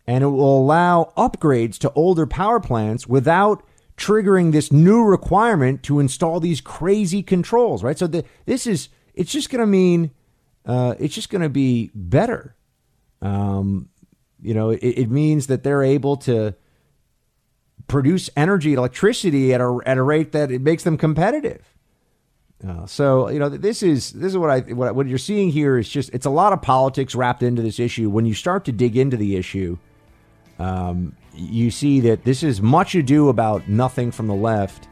and 0.05 0.23
it 0.23 0.27
will 0.27 0.59
allow 0.59 1.13
upgrades 1.15 1.77
to 1.79 1.91
older 1.93 2.27
power 2.27 2.59
plants 2.59 3.07
without 3.07 3.63
triggering 3.95 4.51
this 4.51 4.71
new 4.71 5.03
requirement 5.03 5.83
to 5.83 5.99
install 5.99 6.39
these 6.39 6.59
crazy 6.59 7.21
controls, 7.23 7.83
right? 7.83 7.97
So 7.97 8.07
the, 8.07 8.25
this 8.45 8.67
is 8.67 8.89
it's 9.13 9.31
just 9.31 9.49
going 9.49 9.61
to 9.61 9.67
mean 9.67 10.11
uh, 10.65 10.95
it's 10.99 11.15
just 11.15 11.29
going 11.29 11.41
to 11.43 11.49
be 11.49 11.91
better. 11.93 12.55
Um, 13.21 13.89
you 14.41 14.53
know, 14.53 14.71
it, 14.71 14.79
it, 14.79 15.09
means 15.09 15.47
that 15.47 15.63
they're 15.63 15.83
able 15.83 16.17
to 16.17 16.53
produce 17.87 18.29
energy, 18.35 18.73
electricity 18.73 19.53
at 19.53 19.61
a 19.61 19.79
at 19.85 19.97
a 19.97 20.03
rate 20.03 20.31
that 20.31 20.51
it 20.51 20.61
makes 20.61 20.83
them 20.83 20.97
competitive. 20.97 21.73
Uh, 22.67 22.85
so 22.85 23.29
you 23.29 23.39
know, 23.39 23.49
this 23.49 23.83
is 23.83 24.11
this 24.13 24.31
is 24.31 24.37
what 24.37 24.49
I 24.49 24.59
what, 24.73 24.95
what 24.95 25.07
you're 25.07 25.17
seeing 25.17 25.49
here 25.49 25.77
is 25.77 25.89
just 25.89 26.09
it's 26.13 26.25
a 26.25 26.29
lot 26.29 26.53
of 26.53 26.61
politics 26.61 27.13
wrapped 27.13 27.43
into 27.43 27.61
this 27.61 27.79
issue. 27.79 28.09
When 28.09 28.25
you 28.25 28.33
start 28.33 28.65
to 28.65 28.71
dig 28.71 28.95
into 28.95 29.17
the 29.17 29.35
issue, 29.35 29.77
um, 30.59 31.15
you 31.35 31.71
see 31.71 31.99
that 32.01 32.23
this 32.23 32.41
is 32.41 32.61
much 32.61 32.95
ado 32.95 33.29
about 33.29 33.67
nothing 33.67 34.11
from 34.11 34.27
the 34.27 34.35
left, 34.35 34.87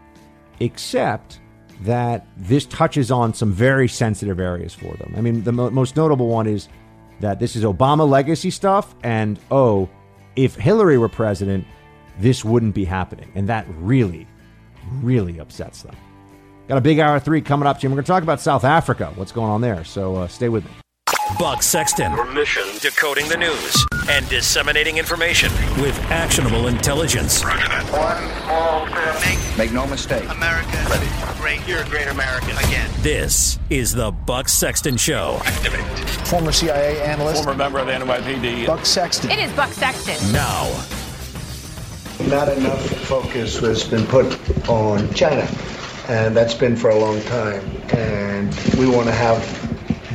except 0.60 1.40
that 1.84 2.28
this 2.38 2.66
touches 2.66 3.10
on 3.10 3.34
some 3.34 3.52
very 3.52 3.88
sensitive 3.88 4.40
areas 4.40 4.74
for 4.74 4.94
them. 4.98 5.14
I 5.18 5.22
mean, 5.22 5.44
the 5.44 5.52
mo- 5.52 5.70
most 5.70 5.96
notable 5.96 6.28
one 6.28 6.48
is 6.48 6.68
that 7.22 7.40
this 7.40 7.56
is 7.56 7.64
Obama 7.64 8.08
legacy 8.08 8.50
stuff, 8.50 8.96
and 9.04 9.40
oh, 9.50 9.90
if 10.36 10.56
Hillary 10.56 10.98
were 10.98 11.10
president, 11.10 11.66
this 12.20 12.46
wouldn't 12.46 12.76
be 12.76 12.86
happening. 12.86 13.32
And 13.36 13.48
that 13.50 13.66
really, 13.80 14.28
really 15.02 15.40
upsets 15.40 15.84
them. 15.84 15.96
Got 16.68 16.78
a 16.78 16.82
big 16.82 17.00
hour 17.00 17.20
three 17.20 17.42
coming 17.42 17.68
up, 17.68 17.80
Jim. 17.80 17.92
We're 17.92 17.96
going 17.96 18.06
to 18.06 18.08
talk 18.08 18.24
about 18.24 18.40
South 18.40 18.64
Africa, 18.64 19.12
what's 19.16 19.32
going 19.32 19.50
on 19.50 19.62
there. 19.62 19.84
So 19.84 20.16
uh, 20.16 20.28
stay 20.28 20.50
with 20.50 20.64
me. 20.66 20.72
Buck 21.40 21.64
Sexton. 21.64 22.12
Your 22.12 22.32
mission. 22.32 22.64
Decoding 22.82 23.28
the 23.28 23.38
news 23.38 23.86
and 24.10 24.28
disseminating 24.30 24.98
information 24.98 25.52
with 25.82 25.98
actionable 26.12 26.68
intelligence. 26.68 27.44
One 27.44 27.58
small 28.44 28.88
step. 28.88 29.22
Make, 29.22 29.58
Make 29.58 29.72
no 29.72 29.88
mistake. 29.88 30.30
America 30.30 30.78
great. 31.42 31.68
You're 31.68 31.82
a 31.82 31.90
great 31.90 32.08
American 32.08 32.56
again. 32.58 32.90
This 33.00 33.58
is 33.72 33.94
the 33.94 34.12
Buck 34.12 34.48
Sexton 34.48 34.96
Show. 34.96 35.42
Activate. 35.44 35.82
Former 36.28 36.52
CIA 36.52 37.02
analyst. 37.02 37.44
Former 37.44 37.58
member 37.58 37.80
of 37.80 37.88
the 37.88 37.94
NYPD. 37.94 38.68
Buck 38.68 38.86
Sexton. 38.86 39.32
It 39.32 39.40
is 39.40 39.52
Buck 39.54 39.72
Sexton. 39.72 40.32
Now, 40.32 40.66
Not 42.28 42.50
enough 42.58 42.86
focus 43.08 43.60
has 43.60 43.84
been 43.84 44.06
put 44.06 44.26
on 44.70 45.14
China, 45.14 45.48
and 46.08 46.36
that's 46.36 46.54
been 46.54 46.76
for 46.76 46.90
a 46.90 46.96
long 46.98 47.22
time. 47.24 47.62
And 47.94 48.54
we 48.78 48.88
want 48.88 49.08
to 49.08 49.14
have 49.14 49.42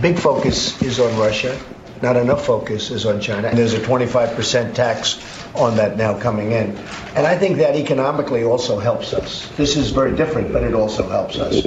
big 0.00 0.18
focus 0.18 0.80
is 0.82 0.98
on 0.98 1.18
Russia. 1.18 1.58
Not 2.02 2.16
enough 2.16 2.44
focus 2.44 2.90
is 2.90 3.06
on 3.06 3.20
China. 3.20 3.48
And 3.48 3.58
there's 3.58 3.74
a 3.74 3.80
25% 3.80 4.74
tax 4.74 5.20
on 5.54 5.76
that 5.76 5.96
now 5.96 6.18
coming 6.18 6.52
in. 6.52 6.76
And 7.14 7.26
I 7.26 7.36
think 7.36 7.58
that 7.58 7.76
economically 7.76 8.44
also 8.44 8.78
helps 8.78 9.14
us. 9.14 9.48
This 9.56 9.76
is 9.76 9.90
very 9.90 10.14
different, 10.14 10.52
but 10.52 10.62
it 10.62 10.74
also 10.74 11.08
helps 11.08 11.38
us. 11.38 11.66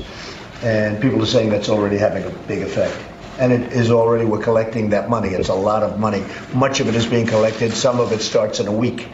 And 0.63 1.01
people 1.01 1.21
are 1.21 1.27
saying 1.27 1.49
that's 1.49 1.69
already 1.69 1.97
having 1.97 2.23
a 2.23 2.29
big 2.47 2.61
effect. 2.61 2.97
And 3.39 3.51
it 3.53 3.71
is 3.71 3.89
already, 3.89 4.25
we're 4.25 4.43
collecting 4.43 4.89
that 4.89 5.09
money. 5.09 5.29
It's 5.29 5.49
a 5.49 5.53
lot 5.53 5.81
of 5.81 5.99
money. 5.99 6.23
Much 6.53 6.79
of 6.79 6.87
it 6.87 6.95
is 6.95 7.05
being 7.05 7.25
collected. 7.25 7.73
Some 7.73 7.99
of 7.99 8.11
it 8.11 8.21
starts 8.21 8.59
in 8.59 8.67
a 8.67 8.73
week. 8.73 9.07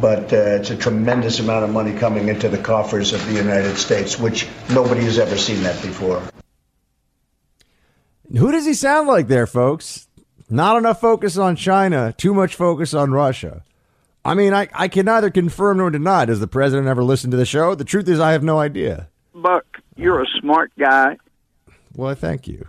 But 0.00 0.32
uh, 0.32 0.36
it's 0.36 0.70
a 0.70 0.76
tremendous 0.76 1.40
amount 1.40 1.64
of 1.64 1.70
money 1.70 1.96
coming 1.96 2.28
into 2.28 2.48
the 2.48 2.58
coffers 2.58 3.12
of 3.12 3.24
the 3.26 3.34
United 3.34 3.76
States, 3.76 4.18
which 4.18 4.46
nobody 4.70 5.02
has 5.02 5.18
ever 5.18 5.36
seen 5.36 5.62
that 5.62 5.80
before. 5.82 6.22
Who 8.36 8.50
does 8.50 8.66
he 8.66 8.74
sound 8.74 9.06
like 9.06 9.28
there, 9.28 9.46
folks? 9.46 10.08
Not 10.50 10.76
enough 10.76 11.00
focus 11.00 11.38
on 11.38 11.56
China, 11.56 12.14
too 12.16 12.34
much 12.34 12.54
focus 12.54 12.92
on 12.92 13.12
Russia. 13.12 13.62
I 14.24 14.34
mean, 14.34 14.54
I, 14.54 14.68
I 14.72 14.88
can 14.88 15.06
neither 15.06 15.30
confirm 15.30 15.78
nor 15.78 15.90
deny. 15.90 16.24
Does 16.24 16.40
the 16.40 16.46
president 16.46 16.88
ever 16.88 17.04
listen 17.04 17.30
to 17.30 17.36
the 17.36 17.46
show? 17.46 17.74
The 17.74 17.84
truth 17.84 18.08
is, 18.08 18.20
I 18.20 18.32
have 18.32 18.42
no 18.42 18.58
idea. 18.58 19.08
Buck, 19.34 19.64
you're 19.96 20.22
a 20.22 20.26
smart 20.40 20.72
guy. 20.78 21.18
Well, 21.94 22.10
I 22.10 22.14
thank 22.14 22.48
you. 22.48 22.68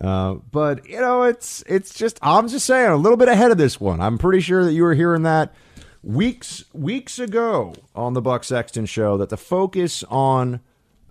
Uh, 0.00 0.34
but 0.50 0.88
you 0.88 1.00
know, 1.00 1.24
it's 1.24 1.62
it's 1.66 1.94
just 1.94 2.18
I'm 2.22 2.48
just 2.48 2.66
saying 2.66 2.90
a 2.90 2.96
little 2.96 3.16
bit 3.16 3.28
ahead 3.28 3.50
of 3.50 3.58
this 3.58 3.80
one. 3.80 4.00
I'm 4.00 4.18
pretty 4.18 4.40
sure 4.40 4.64
that 4.64 4.72
you 4.72 4.82
were 4.82 4.94
hearing 4.94 5.22
that 5.24 5.54
weeks 6.02 6.64
weeks 6.72 7.18
ago 7.18 7.74
on 7.94 8.14
the 8.14 8.20
Buck 8.20 8.44
Sexton 8.44 8.86
show 8.86 9.16
that 9.16 9.28
the 9.28 9.36
focus 9.36 10.02
on 10.04 10.60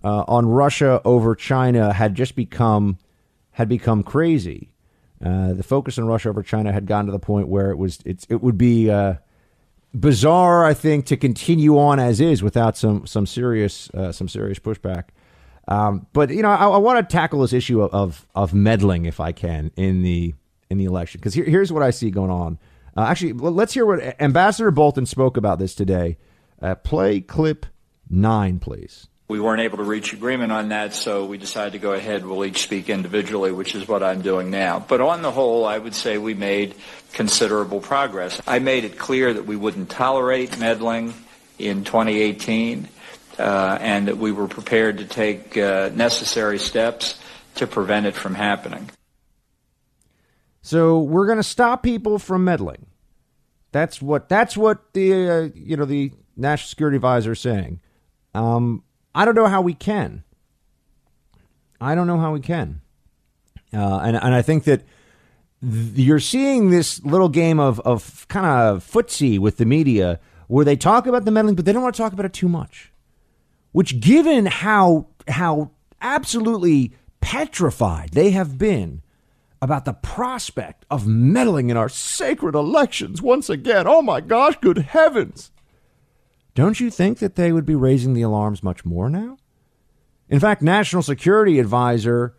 uh, 0.04 0.24
on 0.28 0.46
Russia 0.46 1.00
over 1.04 1.34
China 1.34 1.92
had 1.92 2.14
just 2.14 2.34
become 2.34 2.98
had 3.52 3.68
become 3.68 4.02
crazy. 4.02 4.70
Uh, 5.24 5.52
the 5.52 5.62
focus 5.62 5.98
on 5.98 6.06
Russia 6.06 6.28
over 6.30 6.42
China 6.42 6.72
had 6.72 6.86
gotten 6.86 7.06
to 7.06 7.12
the 7.12 7.18
point 7.18 7.48
where 7.48 7.70
it 7.70 7.76
was 7.76 8.00
it's 8.04 8.26
it 8.28 8.42
would 8.42 8.58
be 8.58 8.90
uh, 8.90 9.14
bizarre, 9.94 10.64
I 10.64 10.74
think, 10.74 11.06
to 11.06 11.16
continue 11.16 11.78
on 11.78 11.98
as 11.98 12.20
is 12.20 12.42
without 12.42 12.76
some 12.76 13.06
some 13.06 13.26
serious 13.26 13.88
uh, 13.90 14.12
some 14.12 14.28
serious 14.28 14.58
pushback. 14.58 15.04
Um, 15.68 16.06
but 16.12 16.30
you 16.30 16.42
know, 16.42 16.50
I, 16.50 16.66
I 16.66 16.78
want 16.78 17.08
to 17.08 17.12
tackle 17.12 17.40
this 17.40 17.52
issue 17.52 17.82
of, 17.82 17.94
of 17.94 18.26
of 18.34 18.52
meddling, 18.52 19.04
if 19.04 19.20
I 19.20 19.32
can, 19.32 19.70
in 19.76 20.02
the 20.02 20.34
in 20.70 20.78
the 20.78 20.84
election, 20.86 21.20
because 21.20 21.34
here, 21.34 21.44
here's 21.44 21.72
what 21.72 21.82
I 21.82 21.90
see 21.90 22.10
going 22.10 22.30
on. 22.30 22.58
Uh, 22.96 23.02
actually, 23.02 23.32
let's 23.32 23.72
hear 23.72 23.86
what 23.86 24.20
Ambassador 24.20 24.70
Bolton 24.70 25.06
spoke 25.06 25.36
about 25.36 25.58
this 25.58 25.74
today. 25.74 26.18
Uh, 26.60 26.74
play 26.74 27.20
clip 27.20 27.66
nine, 28.10 28.58
please. 28.58 29.08
We 29.28 29.40
weren't 29.40 29.62
able 29.62 29.78
to 29.78 29.84
reach 29.84 30.12
agreement 30.12 30.52
on 30.52 30.68
that, 30.68 30.92
so 30.92 31.24
we 31.24 31.38
decided 31.38 31.72
to 31.72 31.78
go 31.78 31.94
ahead. 31.94 32.26
We'll 32.26 32.44
each 32.44 32.62
speak 32.62 32.90
individually, 32.90 33.50
which 33.50 33.74
is 33.74 33.88
what 33.88 34.02
I'm 34.02 34.20
doing 34.20 34.50
now. 34.50 34.84
But 34.86 35.00
on 35.00 35.22
the 35.22 35.30
whole, 35.30 35.64
I 35.64 35.78
would 35.78 35.94
say 35.94 36.18
we 36.18 36.34
made 36.34 36.74
considerable 37.14 37.80
progress. 37.80 38.42
I 38.46 38.58
made 38.58 38.84
it 38.84 38.98
clear 38.98 39.32
that 39.32 39.46
we 39.46 39.56
wouldn't 39.56 39.88
tolerate 39.88 40.58
meddling 40.58 41.14
in 41.58 41.84
2018 41.84 42.88
uh, 43.38 43.78
and 43.80 44.08
that 44.08 44.18
we 44.18 44.32
were 44.32 44.48
prepared 44.48 44.98
to 44.98 45.06
take 45.06 45.56
uh, 45.56 45.90
necessary 45.94 46.58
steps 46.58 47.18
to 47.54 47.66
prevent 47.66 48.04
it 48.04 48.14
from 48.14 48.34
happening. 48.34 48.90
So 50.62 51.00
we're 51.00 51.26
going 51.26 51.38
to 51.38 51.42
stop 51.42 51.82
people 51.82 52.18
from 52.18 52.44
meddling. 52.44 52.86
That's 53.72 54.00
what 54.00 54.28
that's 54.28 54.56
what 54.56 54.92
the 54.92 55.30
uh, 55.30 55.48
you 55.54 55.76
know 55.76 55.84
the 55.84 56.12
national 56.36 56.68
security 56.68 56.96
advisor 56.96 57.32
is 57.32 57.40
saying. 57.40 57.80
Um, 58.34 58.84
I 59.14 59.24
don't 59.24 59.34
know 59.34 59.46
how 59.46 59.60
we 59.60 59.74
can. 59.74 60.24
I 61.80 61.94
don't 61.94 62.06
know 62.06 62.18
how 62.18 62.32
we 62.32 62.40
can. 62.40 62.80
Uh, 63.72 63.98
and 63.98 64.16
and 64.16 64.34
I 64.34 64.42
think 64.42 64.64
that 64.64 64.82
th- 65.62 65.94
you're 65.94 66.20
seeing 66.20 66.70
this 66.70 67.02
little 67.04 67.28
game 67.28 67.58
of 67.58 67.80
of 67.80 68.26
kind 68.28 68.46
of 68.46 68.84
footsie 68.84 69.38
with 69.38 69.56
the 69.56 69.64
media 69.64 70.20
where 70.48 70.64
they 70.64 70.76
talk 70.76 71.06
about 71.06 71.24
the 71.24 71.30
meddling, 71.30 71.54
but 71.54 71.64
they 71.64 71.72
don't 71.72 71.82
want 71.82 71.94
to 71.94 72.00
talk 72.02 72.12
about 72.12 72.26
it 72.26 72.34
too 72.34 72.48
much. 72.48 72.92
Which, 73.72 74.00
given 74.00 74.46
how 74.46 75.06
how 75.28 75.70
absolutely 76.02 76.92
petrified 77.22 78.10
they 78.10 78.30
have 78.30 78.58
been 78.58 79.02
about 79.62 79.84
the 79.84 79.92
prospect 79.92 80.84
of 80.90 81.06
meddling 81.06 81.70
in 81.70 81.76
our 81.76 81.88
sacred 81.88 82.56
elections 82.56 83.22
once 83.22 83.48
again. 83.48 83.86
Oh 83.86 84.02
my 84.02 84.20
gosh, 84.20 84.56
good 84.60 84.78
heavens. 84.78 85.52
Don't 86.56 86.80
you 86.80 86.90
think 86.90 87.20
that 87.20 87.36
they 87.36 87.52
would 87.52 87.64
be 87.64 87.76
raising 87.76 88.12
the 88.12 88.22
alarms 88.22 88.64
much 88.64 88.84
more 88.84 89.08
now? 89.08 89.38
In 90.28 90.40
fact, 90.40 90.62
National 90.62 91.00
Security 91.00 91.60
Advisor 91.60 92.34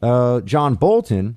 uh, 0.00 0.40
John 0.40 0.74
Bolton 0.74 1.36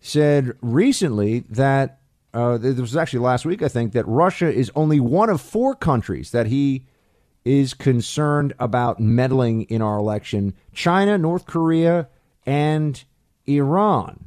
said 0.00 0.52
recently 0.60 1.40
that 1.48 2.00
uh, 2.34 2.58
this 2.58 2.78
was 2.78 2.96
actually 2.96 3.20
last 3.20 3.46
week, 3.46 3.62
I 3.62 3.68
think, 3.68 3.92
that 3.92 4.06
Russia 4.06 4.52
is 4.52 4.70
only 4.74 4.98
one 4.98 5.30
of 5.30 5.40
four 5.40 5.76
countries 5.76 6.32
that 6.32 6.48
he 6.48 6.86
is 7.44 7.72
concerned 7.72 8.52
about 8.58 8.98
meddling 8.98 9.62
in 9.62 9.80
our 9.80 9.96
election 9.96 10.54
China, 10.72 11.16
North 11.16 11.46
Korea, 11.46 12.08
and 12.44 13.04
Iran. 13.46 14.25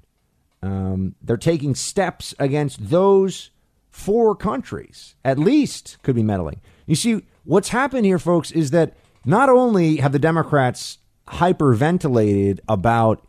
Um, 0.62 1.16
they're 1.22 1.38
taking 1.38 1.76
steps 1.76 2.34
against 2.40 2.90
those 2.90 3.52
four 3.90 4.36
countries, 4.36 5.16
at 5.24 5.40
least, 5.40 5.98
could 6.04 6.16
be 6.16 6.24
meddling. 6.24 6.62
You 6.86 6.96
see, 6.96 7.22
what's 7.44 7.70
happened 7.70 8.06
here, 8.06 8.20
folks, 8.20 8.52
is 8.52 8.72
that 8.72 8.96
not 9.26 9.50
only 9.50 9.98
have 9.98 10.12
the 10.12 10.20
Democrats 10.20 10.98
hyperventilated 11.28 12.60
about 12.68 13.26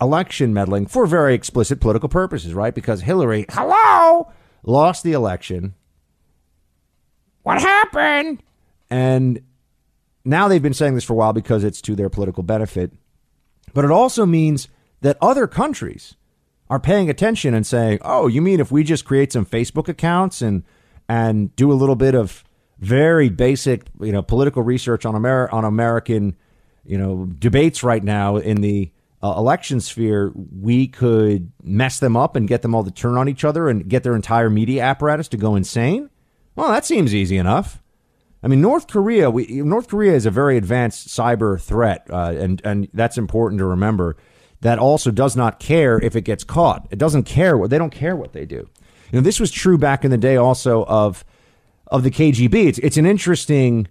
election 0.00 0.52
meddling 0.52 0.86
for 0.86 1.06
very 1.06 1.34
explicit 1.34 1.80
political 1.80 2.08
purposes, 2.08 2.54
right? 2.54 2.74
Because 2.74 3.02
Hillary, 3.02 3.46
hello, 3.50 4.30
lost 4.62 5.02
the 5.02 5.12
election. 5.12 5.74
What 7.42 7.60
happened? 7.60 8.42
And 8.90 9.40
now 10.24 10.48
they've 10.48 10.62
been 10.62 10.74
saying 10.74 10.94
this 10.94 11.04
for 11.04 11.14
a 11.14 11.16
while 11.16 11.32
because 11.32 11.64
it's 11.64 11.80
to 11.82 11.94
their 11.94 12.10
political 12.10 12.42
benefit. 12.42 12.92
But 13.74 13.84
it 13.84 13.90
also 13.90 14.26
means 14.26 14.68
that 15.00 15.16
other 15.20 15.46
countries 15.46 16.14
are 16.70 16.80
paying 16.80 17.08
attention 17.10 17.54
and 17.54 17.66
saying, 17.66 17.98
"Oh, 18.02 18.26
you 18.26 18.42
mean 18.42 18.60
if 18.60 18.70
we 18.70 18.84
just 18.84 19.04
create 19.04 19.32
some 19.32 19.46
Facebook 19.46 19.88
accounts 19.88 20.42
and 20.42 20.64
and 21.08 21.54
do 21.56 21.72
a 21.72 21.74
little 21.74 21.96
bit 21.96 22.14
of 22.14 22.44
very 22.78 23.28
basic, 23.28 23.86
you 24.00 24.12
know, 24.12 24.22
political 24.22 24.62
research 24.62 25.04
on 25.04 25.16
Amer- 25.16 25.50
on 25.50 25.64
American, 25.64 26.36
you 26.84 26.98
know, 26.98 27.26
debates 27.26 27.82
right 27.82 28.04
now 28.04 28.36
in 28.36 28.60
the 28.60 28.92
uh, 29.22 29.34
election 29.36 29.80
sphere, 29.80 30.32
we 30.34 30.86
could 30.86 31.50
mess 31.62 31.98
them 31.98 32.16
up 32.16 32.36
and 32.36 32.46
get 32.46 32.62
them 32.62 32.74
all 32.74 32.84
to 32.84 32.90
turn 32.90 33.16
on 33.16 33.28
each 33.28 33.44
other 33.44 33.68
and 33.68 33.88
get 33.88 34.04
their 34.04 34.14
entire 34.14 34.48
media 34.48 34.82
apparatus 34.84 35.26
to 35.28 35.36
go 35.36 35.56
insane? 35.56 36.08
Well, 36.54 36.68
that 36.68 36.84
seems 36.84 37.14
easy 37.14 37.36
enough. 37.36 37.82
I 38.42 38.46
mean, 38.46 38.60
North 38.60 38.86
Korea. 38.86 39.30
We, 39.30 39.46
North 39.46 39.88
Korea 39.88 40.12
is 40.12 40.26
a 40.26 40.30
very 40.30 40.56
advanced 40.56 41.08
cyber 41.08 41.60
threat, 41.60 42.06
uh, 42.08 42.34
and 42.38 42.62
and 42.64 42.88
that's 42.94 43.18
important 43.18 43.58
to 43.58 43.64
remember. 43.64 44.16
That 44.60 44.78
also 44.78 45.10
does 45.10 45.36
not 45.36 45.60
care 45.60 45.98
if 45.98 46.16
it 46.16 46.22
gets 46.22 46.44
caught. 46.44 46.86
It 46.90 46.98
doesn't 46.98 47.24
care 47.24 47.56
what 47.56 47.70
they 47.70 47.78
don't 47.78 47.92
care 47.92 48.16
what 48.16 48.32
they 48.32 48.44
do. 48.44 48.68
You 49.10 49.18
know, 49.18 49.20
this 49.20 49.40
was 49.40 49.50
true 49.50 49.78
back 49.78 50.04
in 50.04 50.10
the 50.10 50.18
day 50.18 50.36
also 50.36 50.84
of 50.84 51.24
of 51.86 52.02
the 52.02 52.10
KGB. 52.10 52.66
It's 52.66 52.78
it's 52.78 52.96
an 52.96 53.06
interesting 53.06 53.88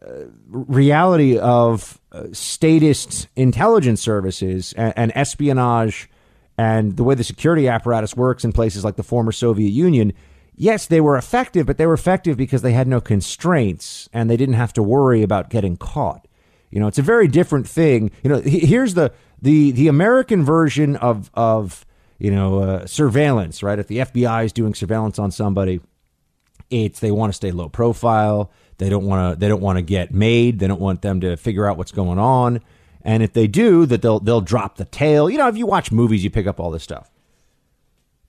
uh, 0.00 0.24
reality 0.48 1.38
of 1.38 2.00
uh, 2.12 2.24
statist 2.32 3.28
intelligence 3.36 4.00
services 4.00 4.72
and, 4.76 4.94
and 4.96 5.12
espionage 5.14 6.08
and 6.56 6.96
the 6.96 7.04
way 7.04 7.14
the 7.14 7.24
security 7.24 7.68
apparatus 7.68 8.16
works 8.16 8.44
in 8.44 8.52
places 8.52 8.84
like 8.84 8.96
the 8.96 9.02
former 9.02 9.32
Soviet 9.32 9.70
Union 9.70 10.12
yes, 10.58 10.86
they 10.86 11.00
were 11.00 11.16
effective, 11.16 11.66
but 11.66 11.78
they 11.78 11.86
were 11.86 11.94
effective 11.94 12.36
because 12.36 12.62
they 12.62 12.72
had 12.72 12.88
no 12.88 13.00
constraints 13.00 14.08
and 14.12 14.28
they 14.28 14.36
didn't 14.36 14.56
have 14.56 14.72
to 14.74 14.82
worry 14.82 15.22
about 15.22 15.48
getting 15.50 15.76
caught. 15.76 16.26
You 16.70 16.80
know, 16.80 16.88
it's 16.88 16.98
a 16.98 17.02
very 17.02 17.28
different 17.28 17.66
thing. 17.66 18.10
You 18.22 18.30
know, 18.30 18.40
here's 18.40 18.94
the 18.94 19.12
the 19.40 19.70
the 19.72 19.88
American 19.88 20.44
version 20.44 20.96
of 20.96 21.30
of 21.34 21.86
you 22.18 22.30
know 22.30 22.58
uh, 22.60 22.86
surveillance, 22.86 23.62
right? 23.62 23.78
If 23.78 23.86
the 23.86 23.98
FBI 23.98 24.44
is 24.44 24.52
doing 24.52 24.74
surveillance 24.74 25.18
on 25.18 25.30
somebody, 25.30 25.80
it's 26.70 27.00
they 27.00 27.10
want 27.10 27.32
to 27.32 27.36
stay 27.36 27.50
low 27.50 27.68
profile. 27.68 28.50
They 28.78 28.88
don't 28.88 29.04
want 29.04 29.34
to 29.34 29.40
they 29.40 29.48
don't 29.48 29.60
want 29.60 29.78
to 29.78 29.82
get 29.82 30.12
made. 30.12 30.58
They 30.58 30.66
don't 30.66 30.80
want 30.80 31.02
them 31.02 31.20
to 31.20 31.36
figure 31.36 31.66
out 31.66 31.76
what's 31.76 31.92
going 31.92 32.18
on. 32.18 32.60
And 33.02 33.22
if 33.22 33.32
they 33.32 33.46
do, 33.46 33.86
that 33.86 34.02
they'll 34.02 34.20
they'll 34.20 34.40
drop 34.40 34.76
the 34.76 34.84
tail. 34.84 35.30
You 35.30 35.38
know, 35.38 35.48
if 35.48 35.56
you 35.56 35.66
watch 35.66 35.92
movies, 35.92 36.24
you 36.24 36.30
pick 36.30 36.46
up 36.46 36.60
all 36.60 36.70
this 36.70 36.82
stuff. 36.82 37.10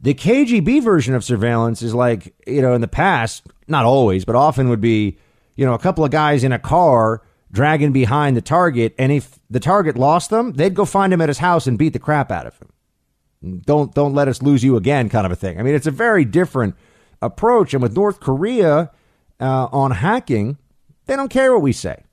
The 0.01 0.13
KGB 0.13 0.81
version 0.81 1.13
of 1.13 1.25
surveillance 1.25 1.81
is 1.81 1.93
like, 1.93 2.33
you 2.47 2.61
know, 2.61 2.73
in 2.73 2.79
the 2.79 2.87
past, 2.87 3.45
not 3.67 3.83
always, 3.83 4.23
but 4.23 4.35
often 4.35 4.69
would 4.69 4.79
be, 4.79 5.17
you 5.57 5.65
know, 5.65 5.73
a 5.73 5.79
couple 5.79 6.05
of 6.05 6.11
guys 6.11 6.45
in 6.45 6.53
a 6.53 6.59
car 6.59 7.21
dragging 7.51 7.91
behind 7.91 8.37
the 8.37 8.41
target. 8.41 8.93
And 8.97 9.11
if 9.11 9.39
the 9.49 9.59
target 9.59 9.97
lost 9.97 10.29
them, 10.29 10.53
they'd 10.53 10.75
go 10.75 10.85
find 10.85 11.11
him 11.13 11.21
at 11.21 11.29
his 11.29 11.39
house 11.39 11.67
and 11.67 11.77
beat 11.77 11.93
the 11.93 11.99
crap 11.99 12.31
out 12.31 12.47
of 12.47 12.57
him. 12.59 13.61
Don't, 13.65 13.93
don't 13.93 14.13
let 14.13 14.27
us 14.27 14.41
lose 14.41 14.63
you 14.63 14.75
again, 14.75 15.09
kind 15.09 15.25
of 15.25 15.31
a 15.31 15.35
thing. 15.35 15.59
I 15.59 15.63
mean, 15.63 15.73
it's 15.73 15.87
a 15.87 15.91
very 15.91 16.25
different 16.25 16.75
approach. 17.21 17.73
And 17.73 17.81
with 17.81 17.95
North 17.95 18.19
Korea 18.19 18.91
uh, 19.39 19.67
on 19.71 19.91
hacking, 19.91 20.57
they 21.05 21.15
don't 21.15 21.29
care 21.29 21.53
what 21.53 21.61
we 21.61 21.73
say. 21.73 22.03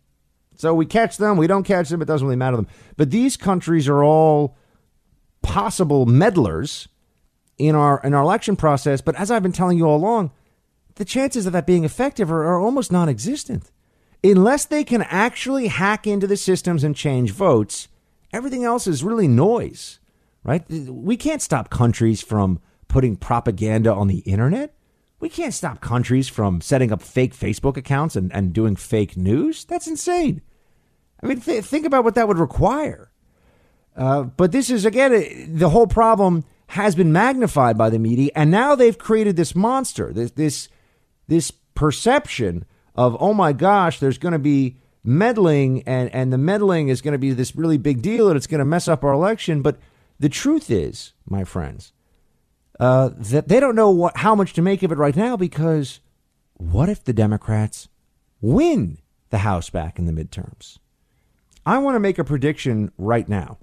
So 0.55 0.73
we 0.73 0.87
catch 0.87 1.19
them, 1.19 1.37
we 1.37 1.47
don't 1.47 1.65
catch 1.65 1.91
them, 1.91 2.01
it 2.01 2.07
doesn't 2.07 2.27
really 2.27 2.37
matter 2.37 2.57
to 2.57 2.63
them. 2.63 2.71
But 2.97 3.11
these 3.11 3.37
countries 3.37 3.89
are 3.89 4.03
all 4.03 4.57
possible 5.43 6.07
meddlers 6.07 6.89
in 7.59 7.75
our 7.75 8.01
in 8.03 8.15
our 8.15 8.23
election 8.23 8.57
process. 8.57 9.01
But 9.01 9.17
as 9.17 9.31
I've 9.31 9.43
been 9.43 9.53
telling 9.53 9.77
you 9.77 9.85
all 9.85 9.97
along, 9.97 10.31
the 10.95 11.05
chances 11.05 11.47
of 11.47 11.53
that 11.53 11.67
being 11.67 11.85
effective 11.85 12.31
are, 12.31 12.45
are 12.45 12.61
almost 12.61 12.91
non-existent. 12.91 13.71
Unless 14.33 14.65
they 14.67 14.83
can 14.83 15.03
actually 15.03 15.69
hack 15.69 16.07
into 16.07 16.27
the 16.27 16.37
systems 16.37 16.83
and 16.83 16.97
change 16.97 17.31
votes, 17.31 17.87
everything 18.33 18.65
else 18.65 18.87
is 18.87 19.05
really 19.05 19.29
noise, 19.29 20.01
right? 20.43 20.69
We 20.69 21.17
can't 21.17 21.43
stop 21.43 21.71
countries 21.71 22.23
from 22.23 22.61
putting 22.89 23.17
propaganda 23.17 23.93
on 23.93 24.09
the 24.09 24.19
internet. 24.21 24.75
We 25.21 25.29
can't 25.29 25.55
stop 25.55 25.81
countries 25.81 26.29
from 26.29 26.61
setting 26.61 26.93
up 26.93 27.03
fake 27.03 27.35
Facebook 27.35 27.77
accounts 27.77 28.17
and, 28.17 28.35
and 28.35 28.53
doing 28.53 28.75
fake 28.75 29.17
news. 29.17 29.65
That's 29.65 29.87
insane. 29.87 30.43
I 31.23 31.27
mean, 31.27 31.41
th- 31.41 31.65
think 31.65 31.87
about 31.87 32.05
what 32.05 32.17
that 32.17 32.27
would 32.27 32.39
require. 32.39 33.13
Uh, 33.97 34.25
but 34.25 34.53
this 34.53 34.71
is, 34.71 34.85
again, 34.85 35.57
the 35.57 35.71
whole 35.71 35.87
problem 35.87 36.45
has 36.69 36.95
been 36.95 37.13
magnified 37.13 37.79
by 37.79 37.91
the 37.91 37.99
media, 37.99 38.31
and 38.35 38.51
now 38.51 38.75
they've 38.75 38.99
created 38.99 39.37
this 39.37 39.55
monster, 39.55 40.13
this, 40.13 40.33
this, 40.33 40.69
this 41.29 41.53
perception 41.75 42.65
of, 42.97 43.17
oh 43.21 43.35
my 43.35 43.53
gosh, 43.53 44.01
there's 44.01 44.19
going 44.19 44.33
to 44.33 44.39
be 44.39 44.77
meddling, 45.05 45.83
and, 45.87 46.13
and 46.15 46.33
the 46.33 46.39
meddling 46.39 46.89
is 46.89 47.01
going 47.01 47.13
to 47.13 47.19
be 47.19 47.33
this 47.33 47.55
really 47.55 47.79
big 47.79 48.03
deal, 48.03 48.29
and 48.29 48.37
it's 48.37 48.47
going 48.47 48.59
to 48.59 48.65
mess 48.65 48.89
up 48.89 49.05
our 49.05 49.13
election. 49.13 49.63
But 49.63 49.79
the 50.19 50.29
truth 50.29 50.71
is, 50.71 51.13
my 51.29 51.45
friends, 51.45 51.93
uh, 52.81 53.11
that 53.15 53.49
they 53.49 53.61
don't 53.61 53.77
know 53.77 53.91
what 53.91 54.19
how 54.19 54.35
much 54.35 54.53
to 54.55 54.63
make 54.63 54.83
of 54.83 54.93
it 54.93 54.99
right 54.99 55.17
now 55.17 55.37
because 55.37 56.01
what 56.55 56.89
if 56.89 57.05
the 57.05 57.13
Democrats 57.13 57.89
win 58.41 58.99
the 59.31 59.39
House 59.39 59.71
back 59.71 59.99
in 59.99 60.07
the 60.07 60.13
midterms? 60.13 60.79
I 61.65 61.79
want 61.79 61.95
to 61.97 62.01
make 62.01 62.19
a 62.19 62.25
prediction 62.25 62.93
right 62.99 63.29
now. 63.29 63.59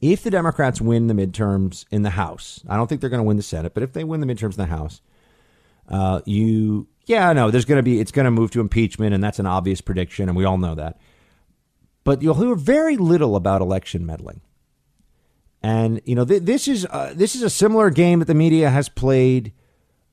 If 0.00 0.22
the 0.22 0.30
Democrats 0.30 0.80
win 0.80 1.06
the 1.06 1.14
midterms 1.14 1.86
in 1.90 2.02
the 2.02 2.10
House, 2.10 2.62
I 2.68 2.76
don't 2.76 2.88
think 2.88 3.00
they're 3.00 3.10
going 3.10 3.22
to 3.22 3.26
win 3.26 3.36
the 3.36 3.42
Senate, 3.42 3.74
but 3.74 3.82
if 3.82 3.92
they 3.92 4.04
win 4.04 4.20
the 4.20 4.26
midterms 4.26 4.52
in 4.52 4.58
the 4.58 4.66
House, 4.66 5.00
uh, 5.88 6.20
you, 6.26 6.86
yeah, 7.06 7.32
no, 7.32 7.50
there's 7.50 7.64
going 7.64 7.78
to 7.78 7.82
be, 7.82 8.00
it's 8.00 8.12
going 8.12 8.24
to 8.24 8.30
move 8.30 8.50
to 8.52 8.60
impeachment, 8.60 9.14
and 9.14 9.22
that's 9.22 9.38
an 9.38 9.46
obvious 9.46 9.80
prediction, 9.80 10.28
and 10.28 10.36
we 10.36 10.44
all 10.44 10.58
know 10.58 10.74
that. 10.74 10.98
But 12.04 12.22
you'll 12.22 12.34
hear 12.34 12.54
very 12.54 12.96
little 12.96 13.36
about 13.36 13.62
election 13.62 14.04
meddling. 14.04 14.40
And 15.62 16.02
you 16.04 16.14
know, 16.14 16.26
th- 16.26 16.42
this 16.42 16.68
is 16.68 16.84
uh, 16.84 17.14
this 17.16 17.34
is 17.34 17.42
a 17.42 17.48
similar 17.48 17.88
game 17.88 18.18
that 18.18 18.26
the 18.26 18.34
media 18.34 18.68
has 18.68 18.90
played 18.90 19.52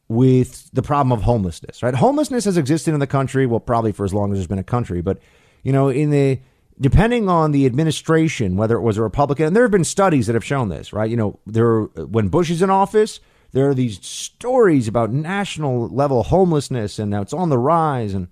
with 0.07 0.69
the 0.71 0.81
problem 0.81 1.11
of 1.11 1.23
homelessness. 1.23 1.83
Right, 1.83 1.93
homelessness 1.93 2.45
has 2.45 2.57
existed 2.57 2.93
in 2.93 3.01
the 3.01 3.07
country, 3.07 3.45
well, 3.45 3.59
probably 3.59 3.91
for 3.91 4.05
as 4.05 4.13
long 4.13 4.31
as 4.31 4.37
there's 4.37 4.47
been 4.47 4.59
a 4.59 4.63
country. 4.63 5.01
But 5.01 5.19
you 5.63 5.73
know, 5.73 5.89
in 5.89 6.09
the 6.09 6.39
depending 6.79 7.27
on 7.27 7.51
the 7.51 7.65
administration, 7.65 8.55
whether 8.55 8.77
it 8.77 8.81
was 8.81 8.97
a 8.97 9.01
Republican, 9.01 9.47
and 9.47 9.55
there 9.55 9.63
have 9.63 9.71
been 9.71 9.83
studies 9.83 10.27
that 10.27 10.35
have 10.35 10.45
shown 10.45 10.69
this. 10.69 10.93
Right, 10.93 11.09
you 11.09 11.17
know, 11.17 11.37
there 11.45 11.81
when 11.81 12.29
Bush 12.29 12.49
is 12.49 12.61
in 12.61 12.69
office, 12.69 13.19
there 13.51 13.69
are 13.69 13.73
these 13.73 14.03
stories 14.05 14.87
about 14.87 15.11
national 15.11 15.89
level 15.89 16.23
homelessness, 16.23 16.99
and 16.99 17.11
now 17.11 17.21
it's 17.21 17.33
on 17.33 17.49
the 17.49 17.57
rise, 17.57 18.13
and 18.13 18.27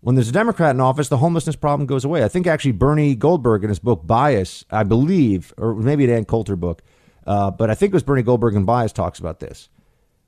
when 0.00 0.14
there's 0.14 0.30
a 0.30 0.32
Democrat 0.32 0.74
in 0.74 0.80
office, 0.80 1.08
the 1.08 1.18
homelessness 1.18 1.56
problem 1.56 1.86
goes 1.86 2.04
away. 2.04 2.24
I 2.24 2.28
think 2.28 2.46
actually 2.46 2.72
Bernie 2.72 3.14
Goldberg 3.14 3.62
in 3.62 3.68
his 3.68 3.78
book 3.78 4.06
Bias, 4.06 4.64
I 4.70 4.82
believe, 4.82 5.52
or 5.58 5.74
maybe 5.74 6.04
an 6.04 6.10
Ann 6.10 6.24
Coulter 6.24 6.56
book, 6.56 6.82
uh, 7.26 7.50
but 7.50 7.70
I 7.70 7.74
think 7.74 7.92
it 7.92 7.94
was 7.94 8.02
Bernie 8.02 8.22
Goldberg 8.22 8.54
in 8.54 8.64
Bias 8.64 8.92
talks 8.92 9.18
about 9.18 9.40
this. 9.40 9.68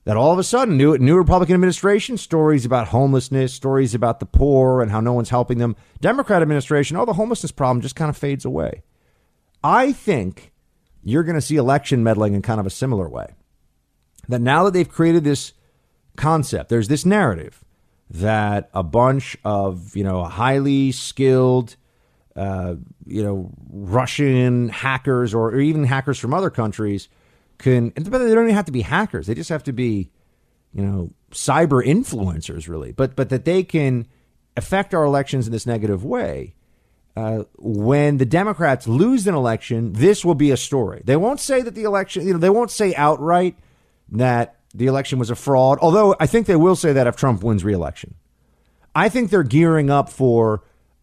That 0.04 0.16
all 0.16 0.32
of 0.32 0.38
a 0.40 0.44
sudden, 0.44 0.76
new 0.76 0.98
new 0.98 1.16
Republican 1.16 1.54
administration 1.54 2.18
stories 2.18 2.64
about 2.64 2.88
homelessness, 2.88 3.54
stories 3.54 3.94
about 3.94 4.18
the 4.18 4.26
poor 4.26 4.82
and 4.82 4.90
how 4.90 5.00
no 5.00 5.12
one's 5.12 5.30
helping 5.30 5.58
them. 5.58 5.76
Democrat 6.00 6.42
administration, 6.42 6.96
oh, 6.96 7.04
the 7.04 7.12
homelessness 7.12 7.52
problem 7.52 7.80
just 7.80 7.94
kind 7.94 8.08
of 8.08 8.16
fades 8.16 8.44
away. 8.44 8.82
I 9.62 9.92
think 9.92 10.52
you're 11.04 11.22
going 11.22 11.36
to 11.36 11.40
see 11.40 11.54
election 11.54 12.02
meddling 12.02 12.34
in 12.34 12.42
kind 12.42 12.58
of 12.58 12.66
a 12.66 12.70
similar 12.70 13.08
way. 13.08 13.34
That 14.28 14.40
now 14.40 14.64
that 14.64 14.72
they've 14.72 14.88
created 14.88 15.24
this 15.24 15.52
concept, 16.16 16.68
there's 16.68 16.88
this 16.88 17.04
narrative 17.04 17.64
that 18.12 18.68
a 18.74 18.82
bunch 18.82 19.36
of 19.44 19.96
you 19.96 20.04
know 20.04 20.24
highly 20.24 20.92
skilled 20.92 21.76
uh, 22.36 22.74
you 23.06 23.22
know 23.22 23.50
Russian 23.70 24.68
hackers 24.68 25.34
or, 25.34 25.48
or, 25.48 25.60
even 25.60 25.84
hackers 25.84 26.18
from 26.18 26.34
other 26.34 26.50
countries 26.50 27.08
can 27.58 27.92
they 27.96 28.02
don't 28.02 28.30
even 28.30 28.54
have 28.54 28.66
to 28.66 28.72
be 28.72 28.82
hackers 28.82 29.26
they 29.26 29.34
just 29.34 29.48
have 29.48 29.62
to 29.64 29.72
be 29.72 30.10
you 30.74 30.84
know 30.84 31.10
cyber 31.30 31.84
influencers 31.84 32.68
really 32.68 32.92
but 32.92 33.16
but 33.16 33.30
that 33.30 33.46
they 33.46 33.62
can 33.62 34.06
affect 34.56 34.92
our 34.92 35.04
elections 35.04 35.46
in 35.46 35.52
this 35.52 35.66
negative 35.66 36.04
way 36.04 36.54
uh, 37.14 37.44
when 37.58 38.16
the 38.16 38.24
Democrats 38.24 38.88
lose 38.88 39.26
an 39.26 39.34
election, 39.34 39.92
this 39.92 40.24
will 40.24 40.34
be 40.34 40.50
a 40.50 40.56
story. 40.56 41.02
They 41.04 41.16
won't 41.16 41.40
say 41.40 41.60
that 41.60 41.74
the 41.74 41.82
election, 41.82 42.26
you 42.26 42.32
know, 42.32 42.38
they 42.38 42.48
won't 42.48 42.70
say 42.70 42.94
outright 42.94 43.54
that 44.12 44.56
the 44.74 44.86
election 44.86 45.18
was 45.18 45.30
a 45.30 45.34
fraud. 45.34 45.78
Although 45.80 46.14
I 46.20 46.26
think 46.26 46.46
they 46.46 46.56
will 46.56 46.76
say 46.76 46.92
that 46.92 47.06
if 47.06 47.16
Trump 47.16 47.42
wins 47.42 47.64
re-election. 47.64 48.14
I 48.94 49.08
think 49.08 49.30
they're 49.30 49.42
gearing 49.42 49.90
up 49.90 50.08
for 50.10 50.62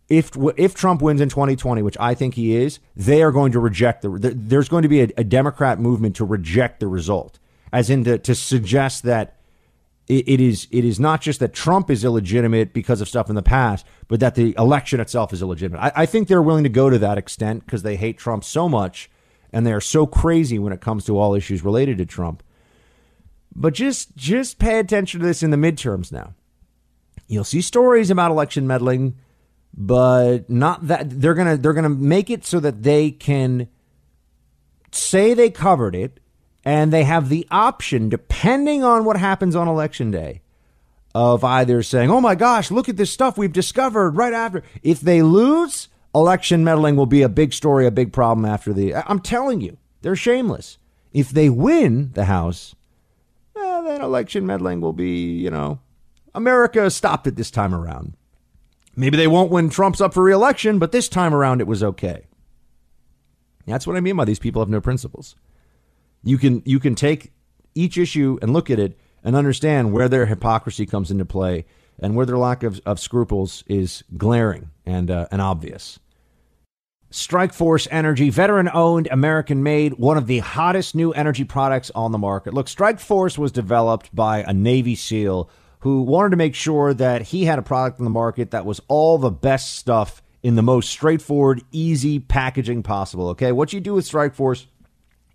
if 0.09 0.31
if 0.57 0.73
Trump 0.73 1.01
wins 1.01 1.21
in 1.21 1.29
2020, 1.29 1.81
which 1.81 1.97
I 1.99 2.13
think 2.13 2.35
he 2.35 2.55
is, 2.55 2.79
they 2.95 3.21
are 3.21 3.31
going 3.31 3.51
to 3.51 3.59
reject 3.59 4.01
the. 4.01 4.09
There's 4.35 4.69
going 4.69 4.83
to 4.83 4.89
be 4.89 5.01
a, 5.01 5.09
a 5.17 5.23
Democrat 5.23 5.79
movement 5.79 6.15
to 6.17 6.25
reject 6.25 6.79
the 6.79 6.87
result, 6.87 7.39
as 7.71 7.89
in 7.89 8.03
to, 8.05 8.17
to 8.17 8.35
suggest 8.35 9.03
that 9.03 9.37
it, 10.07 10.27
it 10.27 10.41
is 10.41 10.67
it 10.71 10.83
is 10.83 10.99
not 10.99 11.21
just 11.21 11.39
that 11.39 11.53
Trump 11.53 11.91
is 11.91 12.03
illegitimate 12.03 12.73
because 12.73 13.01
of 13.01 13.07
stuff 13.07 13.29
in 13.29 13.35
the 13.35 13.43
past, 13.43 13.85
but 14.07 14.19
that 14.19 14.35
the 14.35 14.55
election 14.57 14.99
itself 14.99 15.31
is 15.31 15.41
illegitimate. 15.41 15.81
I, 15.81 15.91
I 15.95 16.05
think 16.07 16.27
they're 16.27 16.41
willing 16.41 16.63
to 16.63 16.69
go 16.69 16.89
to 16.89 16.97
that 16.99 17.17
extent 17.19 17.65
because 17.65 17.83
they 17.83 17.95
hate 17.95 18.17
Trump 18.17 18.43
so 18.43 18.67
much, 18.67 19.11
and 19.53 19.65
they 19.65 19.73
are 19.73 19.81
so 19.81 20.07
crazy 20.07 20.57
when 20.57 20.73
it 20.73 20.81
comes 20.81 21.05
to 21.05 21.19
all 21.19 21.35
issues 21.35 21.63
related 21.63 21.99
to 21.99 22.05
Trump 22.05 22.41
but 23.59 23.73
just 23.73 24.15
just 24.15 24.57
pay 24.57 24.79
attention 24.79 25.19
to 25.19 25.25
this 25.25 25.43
in 25.43 25.51
the 25.51 25.57
midterms 25.57 26.11
now. 26.11 26.33
You'll 27.27 27.43
see 27.43 27.61
stories 27.61 28.09
about 28.09 28.31
election 28.31 28.65
meddling, 28.65 29.17
but 29.75 30.49
not 30.49 30.87
that 30.87 31.21
they're 31.21 31.33
gonna 31.33 31.57
they're 31.57 31.73
gonna 31.73 31.89
make 31.89 32.29
it 32.29 32.45
so 32.45 32.61
that 32.61 32.83
they 32.83 33.11
can 33.11 33.67
say 34.91 35.33
they 35.33 35.49
covered 35.49 35.93
it, 35.93 36.21
and 36.63 36.91
they 36.91 37.03
have 37.03 37.27
the 37.27 37.45
option, 37.51 38.07
depending 38.07 38.83
on 38.83 39.03
what 39.03 39.17
happens 39.17 39.55
on 39.55 39.67
election 39.67 40.09
day, 40.09 40.41
of 41.13 41.43
either 41.43 41.83
saying, 41.83 42.09
"Oh 42.09 42.21
my 42.21 42.35
gosh, 42.35 42.71
look 42.71 42.87
at 42.87 42.95
this 42.95 43.11
stuff 43.11 43.37
we've 43.37 43.53
discovered 43.53 44.11
right 44.11 44.33
after." 44.33 44.63
If 44.81 45.01
they 45.01 45.21
lose, 45.21 45.89
election 46.15 46.63
meddling 46.63 46.95
will 46.95 47.05
be 47.05 47.23
a 47.23 47.29
big 47.29 47.51
story, 47.51 47.85
a 47.85 47.91
big 47.91 48.13
problem 48.13 48.45
after 48.45 48.71
the. 48.71 48.95
I'm 48.95 49.19
telling 49.19 49.59
you, 49.59 49.77
they're 50.01 50.15
shameless. 50.15 50.77
If 51.11 51.29
they 51.29 51.49
win 51.49 52.11
the 52.13 52.25
House, 52.25 52.73
election 53.95 54.45
meddling 54.45 54.81
will 54.81 54.93
be, 54.93 55.37
you 55.37 55.49
know, 55.49 55.79
America 56.33 56.89
stopped 56.89 57.27
it 57.27 57.35
this 57.35 57.51
time 57.51 57.73
around. 57.73 58.15
Maybe 58.95 59.17
they 59.17 59.27
won't 59.27 59.51
when 59.51 59.69
Trump's 59.69 60.01
up 60.01 60.13
for 60.13 60.23
reelection, 60.23 60.79
but 60.79 60.91
this 60.91 61.07
time 61.07 61.33
around 61.33 61.61
it 61.61 61.67
was 61.67 61.83
okay. 61.83 62.27
That's 63.65 63.85
what 63.85 63.95
I 63.95 64.01
mean 64.01 64.15
by 64.15 64.25
these 64.25 64.39
people 64.39 64.61
have 64.61 64.69
no 64.69 64.81
principles. 64.81 65.35
You 66.23 66.37
can 66.37 66.61
you 66.65 66.79
can 66.79 66.95
take 66.95 67.31
each 67.75 67.97
issue 67.97 68.37
and 68.41 68.51
look 68.51 68.69
at 68.69 68.79
it 68.79 68.99
and 69.23 69.35
understand 69.35 69.93
where 69.93 70.09
their 70.09 70.25
hypocrisy 70.25 70.85
comes 70.85 71.11
into 71.11 71.25
play 71.25 71.65
and 71.99 72.15
where 72.15 72.25
their 72.25 72.37
lack 72.37 72.63
of, 72.63 72.81
of 72.85 72.99
scruples 72.99 73.63
is 73.67 74.03
glaring 74.17 74.71
and 74.85 75.11
uh, 75.11 75.27
and 75.31 75.41
obvious. 75.41 75.99
Strikeforce 77.11 77.87
Energy, 77.89 78.29
veteran 78.29 78.69
owned, 78.71 79.07
American 79.09 79.63
made, 79.63 79.93
one 79.93 80.17
of 80.17 80.27
the 80.27 80.39
hottest 80.39 80.93
new 80.93 81.11
energy 81.13 81.43
products 81.43 81.89
on 81.95 82.11
the 82.11 82.19
market. 82.19 82.53
Look, 82.53 82.67
Strikeforce 82.67 83.35
was 83.35 83.51
developed 83.51 84.13
by 84.15 84.43
a 84.43 84.53
Navy 84.53 84.93
SEAL 84.93 85.49
who 85.79 86.03
wanted 86.03 86.29
to 86.29 86.37
make 86.37 86.53
sure 86.53 86.93
that 86.93 87.23
he 87.23 87.45
had 87.45 87.57
a 87.57 87.63
product 87.63 87.97
in 87.97 88.03
the 88.03 88.11
market 88.11 88.51
that 88.51 88.65
was 88.65 88.79
all 88.87 89.17
the 89.17 89.31
best 89.31 89.75
stuff 89.75 90.21
in 90.43 90.53
the 90.53 90.61
most 90.61 90.89
straightforward, 90.89 91.63
easy 91.71 92.19
packaging 92.19 92.83
possible. 92.83 93.29
Okay, 93.29 93.51
what 93.51 93.73
you 93.73 93.79
do 93.79 93.95
with 93.95 94.05
Strikeforce 94.05 94.67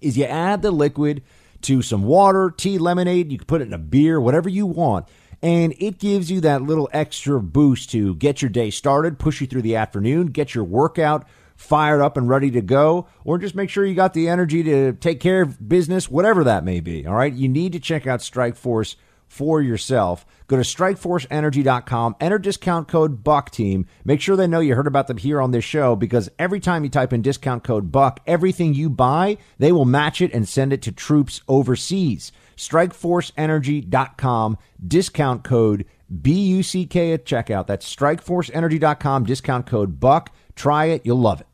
is 0.00 0.16
you 0.16 0.24
add 0.26 0.62
the 0.62 0.70
liquid 0.70 1.22
to 1.62 1.82
some 1.82 2.04
water, 2.04 2.54
tea, 2.56 2.78
lemonade, 2.78 3.32
you 3.32 3.38
can 3.38 3.46
put 3.46 3.62
it 3.62 3.66
in 3.66 3.72
a 3.72 3.78
beer, 3.78 4.20
whatever 4.20 4.48
you 4.48 4.66
want 4.66 5.08
and 5.42 5.74
it 5.78 5.98
gives 5.98 6.30
you 6.30 6.40
that 6.40 6.62
little 6.62 6.88
extra 6.94 7.38
boost 7.38 7.90
to 7.90 8.14
get 8.14 8.40
your 8.40 8.48
day 8.48 8.70
started, 8.70 9.18
push 9.18 9.42
you 9.42 9.46
through 9.46 9.60
the 9.60 9.76
afternoon, 9.76 10.28
get 10.28 10.54
your 10.54 10.64
workout 10.64 11.26
fired 11.54 12.00
up 12.00 12.16
and 12.16 12.28
ready 12.28 12.50
to 12.50 12.60
go, 12.60 13.06
or 13.24 13.38
just 13.38 13.54
make 13.54 13.70
sure 13.70 13.84
you 13.84 13.94
got 13.94 14.14
the 14.14 14.28
energy 14.28 14.62
to 14.62 14.92
take 14.94 15.20
care 15.20 15.42
of 15.42 15.68
business, 15.68 16.10
whatever 16.10 16.44
that 16.44 16.64
may 16.64 16.80
be. 16.80 17.06
All 17.06 17.14
right. 17.14 17.32
You 17.32 17.48
need 17.48 17.72
to 17.72 17.80
check 17.80 18.06
out 18.06 18.22
Strike 18.22 18.56
Force 18.56 18.96
for 19.34 19.60
yourself. 19.60 20.24
Go 20.46 20.56
to 20.56 20.62
strikeforceenergy.com, 20.62 22.16
enter 22.20 22.38
discount 22.38 22.86
code 22.86 23.24
BUCK 23.24 23.50
team. 23.50 23.86
Make 24.04 24.20
sure 24.20 24.36
they 24.36 24.46
know 24.46 24.60
you 24.60 24.76
heard 24.76 24.86
about 24.86 25.08
them 25.08 25.16
here 25.16 25.40
on 25.40 25.50
this 25.50 25.64
show 25.64 25.96
because 25.96 26.30
every 26.38 26.60
time 26.60 26.84
you 26.84 26.90
type 26.90 27.12
in 27.12 27.22
discount 27.22 27.64
code 27.64 27.90
BUCK, 27.90 28.20
everything 28.26 28.74
you 28.74 28.90
buy, 28.90 29.38
they 29.58 29.72
will 29.72 29.86
match 29.86 30.20
it 30.20 30.32
and 30.32 30.48
send 30.48 30.72
it 30.72 30.82
to 30.82 30.92
troops 30.92 31.40
overseas. 31.48 32.30
Strikeforceenergy.com, 32.56 34.58
discount 34.86 35.42
code 35.42 35.84
BUCK 36.10 37.12
at 37.12 37.24
checkout. 37.24 37.66
That's 37.66 37.92
strikeforceenergy.com, 37.92 39.24
discount 39.24 39.66
code 39.66 39.98
BUCK. 39.98 40.30
Try 40.54 40.86
it, 40.86 41.04
you'll 41.04 41.20
love 41.20 41.40
it. 41.40 41.46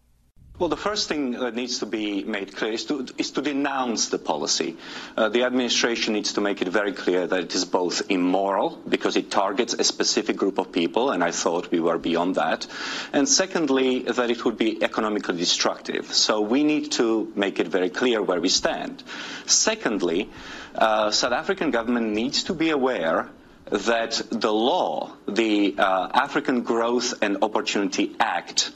Well, 0.60 0.68
the 0.68 0.77
first 0.77 1.09
thing 1.09 1.31
that 1.31 1.55
needs 1.55 1.78
to 1.78 1.86
be 1.86 2.22
made 2.22 2.55
clear 2.55 2.72
is 2.72 2.85
to, 2.85 3.06
is 3.16 3.31
to 3.31 3.40
denounce 3.40 4.10
the 4.10 4.18
policy. 4.18 4.77
Uh, 5.16 5.31
the 5.31 5.44
administration 5.44 6.12
needs 6.12 6.35
to 6.35 6.43
make 6.43 6.60
it 6.60 6.68
very 6.68 6.93
clear 6.93 7.27
that 7.27 7.40
it 7.40 7.55
is 7.55 7.64
both 7.64 8.10
immoral, 8.10 8.78
because 8.86 9.16
it 9.16 9.31
targets 9.31 9.72
a 9.72 9.85
specific 9.85 10.36
group 10.36 10.59
of 10.59 10.70
people, 10.70 11.12
and 11.12 11.24
I 11.24 11.31
thought 11.31 11.70
we 11.70 11.81
were 11.81 11.97
beyond 11.97 12.35
that. 12.35 12.66
And 13.14 13.27
secondly, 13.27 14.01
that 14.01 14.31
it 14.31 14.44
would 14.44 14.59
be 14.59 14.82
economically 14.82 15.39
destructive. 15.39 16.12
So 16.12 16.43
we 16.43 16.62
need 16.62 16.93
to 16.93 17.32
make 17.35 17.59
it 17.59 17.68
very 17.68 17.89
clear 17.89 18.22
where 18.22 18.39
we 18.39 18.51
stand. 18.51 19.02
Secondly, 19.47 20.28
uh, 20.74 21.10
South 21.10 21.32
African 21.32 21.70
government 21.70 22.09
needs 22.09 22.44
to 22.44 22.52
be 22.52 22.68
aware 22.68 23.31
that 23.70 24.20
the 24.31 24.52
law, 24.52 25.16
the 25.27 25.74
uh, 25.78 26.09
African 26.12 26.64
Growth 26.64 27.14
and 27.22 27.39
Opportunity 27.40 28.14
Act, 28.20 28.72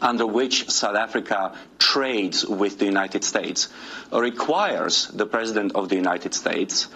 under 0.00 0.26
which 0.26 0.70
South 0.70 0.96
Africa 0.96 1.56
trades 1.78 2.44
with 2.46 2.78
the 2.78 2.86
United 2.86 3.24
States 3.24 3.68
requires 4.12 5.08
the 5.08 5.26
President 5.26 5.72
of 5.74 5.88
the 5.88 5.96
United 5.96 6.34
States 6.34 6.88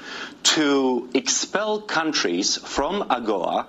to 0.43 1.10
expel 1.14 1.81
countries 1.81 2.56
from 2.56 3.02
AGOA 3.02 3.66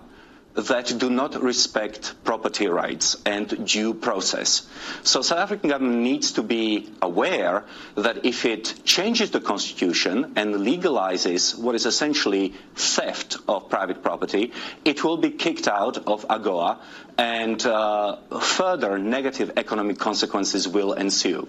that 0.57 0.91
do 0.97 1.09
not 1.09 1.41
respect 1.41 2.15
property 2.23 2.67
rights 2.67 3.15
and 3.25 3.67
due 3.67 3.93
process. 3.93 4.67
So 5.03 5.21
South 5.21 5.37
African 5.37 5.69
government 5.69 6.01
needs 6.01 6.31
to 6.33 6.43
be 6.43 6.91
aware 7.01 7.63
that 7.95 8.25
if 8.25 8.43
it 8.43 8.73
changes 8.83 9.29
the 9.29 9.39
constitution 9.39 10.33
and 10.35 10.55
legalizes 10.55 11.57
what 11.57 11.75
is 11.75 11.85
essentially 11.85 12.55
theft 12.75 13.37
of 13.47 13.69
private 13.69 14.01
property, 14.01 14.51
it 14.83 15.03
will 15.03 15.17
be 15.17 15.29
kicked 15.29 15.67
out 15.67 15.97
of 16.07 16.27
AGOA 16.27 16.79
and 17.19 17.63
uh, 17.65 18.17
further 18.39 18.97
negative 18.97 19.51
economic 19.57 19.99
consequences 19.99 20.67
will 20.67 20.93
ensue. 20.93 21.47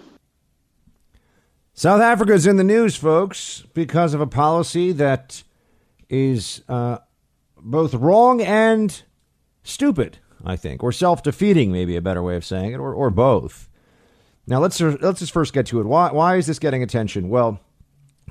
South 1.72 2.02
Africa 2.02 2.32
is 2.34 2.46
in 2.46 2.56
the 2.56 2.64
news, 2.64 2.96
folks, 2.96 3.62
because 3.72 4.12
of 4.12 4.20
a 4.20 4.26
policy 4.26 4.92
that 4.92 5.44
is 6.10 6.62
uh, 6.68 6.98
both 7.68 7.94
wrong 7.94 8.40
and 8.40 9.02
stupid, 9.62 10.18
I 10.44 10.56
think, 10.56 10.82
or 10.82 10.92
self 10.92 11.22
defeating, 11.22 11.70
maybe 11.70 11.96
a 11.96 12.02
better 12.02 12.22
way 12.22 12.36
of 12.36 12.44
saying 12.44 12.72
it, 12.72 12.78
or, 12.78 12.92
or 12.92 13.10
both. 13.10 13.68
Now 14.46 14.60
let's 14.60 14.80
let's 14.80 15.20
just 15.20 15.32
first 15.32 15.52
get 15.52 15.66
to 15.66 15.80
it. 15.80 15.86
Why 15.86 16.10
why 16.10 16.36
is 16.36 16.46
this 16.46 16.58
getting 16.58 16.82
attention? 16.82 17.28
Well, 17.28 17.60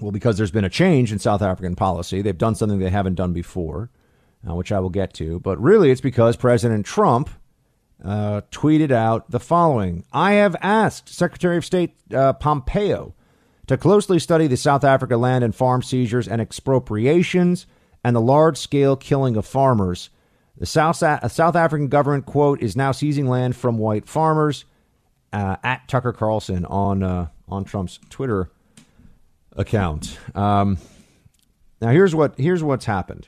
well, 0.02 0.12
because 0.12 0.38
there's 0.38 0.52
been 0.52 0.66
a 0.66 0.70
change 0.70 1.12
in 1.12 1.20
South 1.20 1.42
African 1.42 1.76
policy. 1.76 2.22
They've 2.22 2.38
done 2.38 2.56
something 2.56 2.80
they 2.80 2.90
haven't 2.90 3.16
done 3.16 3.34
before, 3.34 3.92
uh, 4.48 4.56
which 4.56 4.72
I 4.72 4.80
will 4.80 4.90
get 4.90 5.14
to. 5.16 5.40
But 5.40 5.62
really, 5.62 5.92
it's 5.92 6.02
because 6.02 6.36
President 6.36 6.86
Trump 6.86 7.30
uh, 8.04 8.42
tweeted 8.52 8.92
out 8.92 9.30
the 9.30 9.40
following: 9.40 10.06
"I 10.12 10.34
have 10.34 10.56
asked 10.62 11.10
Secretary 11.10 11.58
of 11.58 11.66
State 11.66 11.96
uh, 12.12 12.34
Pompeo 12.34 13.14
to 13.68 13.78
closely 13.78 14.18
study 14.18 14.48
the 14.48 14.58
South 14.58 14.84
Africa 14.84 15.18
land 15.18 15.44
and 15.44 15.54
farm 15.54 15.84
seizures 15.84 16.28
and 16.28 16.42
expropriations." 16.42 17.68
And 18.08 18.16
the 18.16 18.22
large 18.22 18.58
scale 18.58 18.96
killing 18.96 19.36
of 19.36 19.46
farmers. 19.46 20.10
The 20.58 20.66
South, 20.66 20.96
South 20.96 21.56
African 21.58 21.90
government, 21.90 22.26
quote, 22.26 22.62
is 22.62 22.74
now 22.74 22.94
seizing 22.94 23.28
land 23.28 23.54
from 23.54 23.78
white 23.78 24.08
farmers 24.08 24.64
uh, 25.34 25.58
at 25.62 25.90
Tucker 25.90 26.14
Carlson 26.14 26.64
on, 26.64 27.04
uh, 27.04 27.28
on 27.50 27.66
Trump's 27.66 28.00
Twitter 28.10 28.50
account. 29.58 30.18
Um, 30.36 30.78
now, 31.82 31.90
here's, 31.90 32.16
what, 32.16 32.36
here's 32.38 32.64
what's 32.64 32.86
happened 32.86 33.28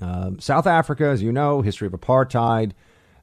um, 0.00 0.40
South 0.40 0.66
Africa, 0.66 1.04
as 1.04 1.22
you 1.22 1.30
know, 1.30 1.60
history 1.60 1.88
of 1.88 1.92
apartheid. 1.92 2.72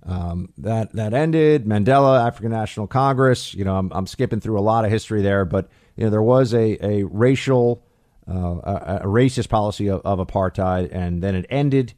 Um, 0.04 0.54
that 0.60 0.94
that 0.94 1.16
ended. 1.16 1.66
Mandela, 1.66 2.24
African 2.24 2.52
National 2.52 2.86
Congress. 2.86 3.56
You 3.56 3.66
know, 3.66 3.78
I'm, 3.78 3.92
I'm 3.92 4.06
skipping 4.06 4.42
through 4.42 4.60
a 4.60 4.62
lot 4.62 4.86
of 4.86 4.92
history 4.92 5.24
there, 5.24 5.46
but 5.46 5.72
you 5.96 6.04
know 6.04 6.12
there 6.12 6.22
was 6.22 6.54
a 6.54 6.78
a 6.86 7.04
racial 7.06 7.84
uh, 8.28 8.60
a, 8.64 9.00
a, 9.04 9.06
racist 9.06 9.50
policy 9.50 9.88
of, 9.88 10.02
of, 10.04 10.20
apartheid, 10.20 10.90
and 10.92 11.22
then 11.22 11.36
it 11.36 11.46
ended 11.50 11.94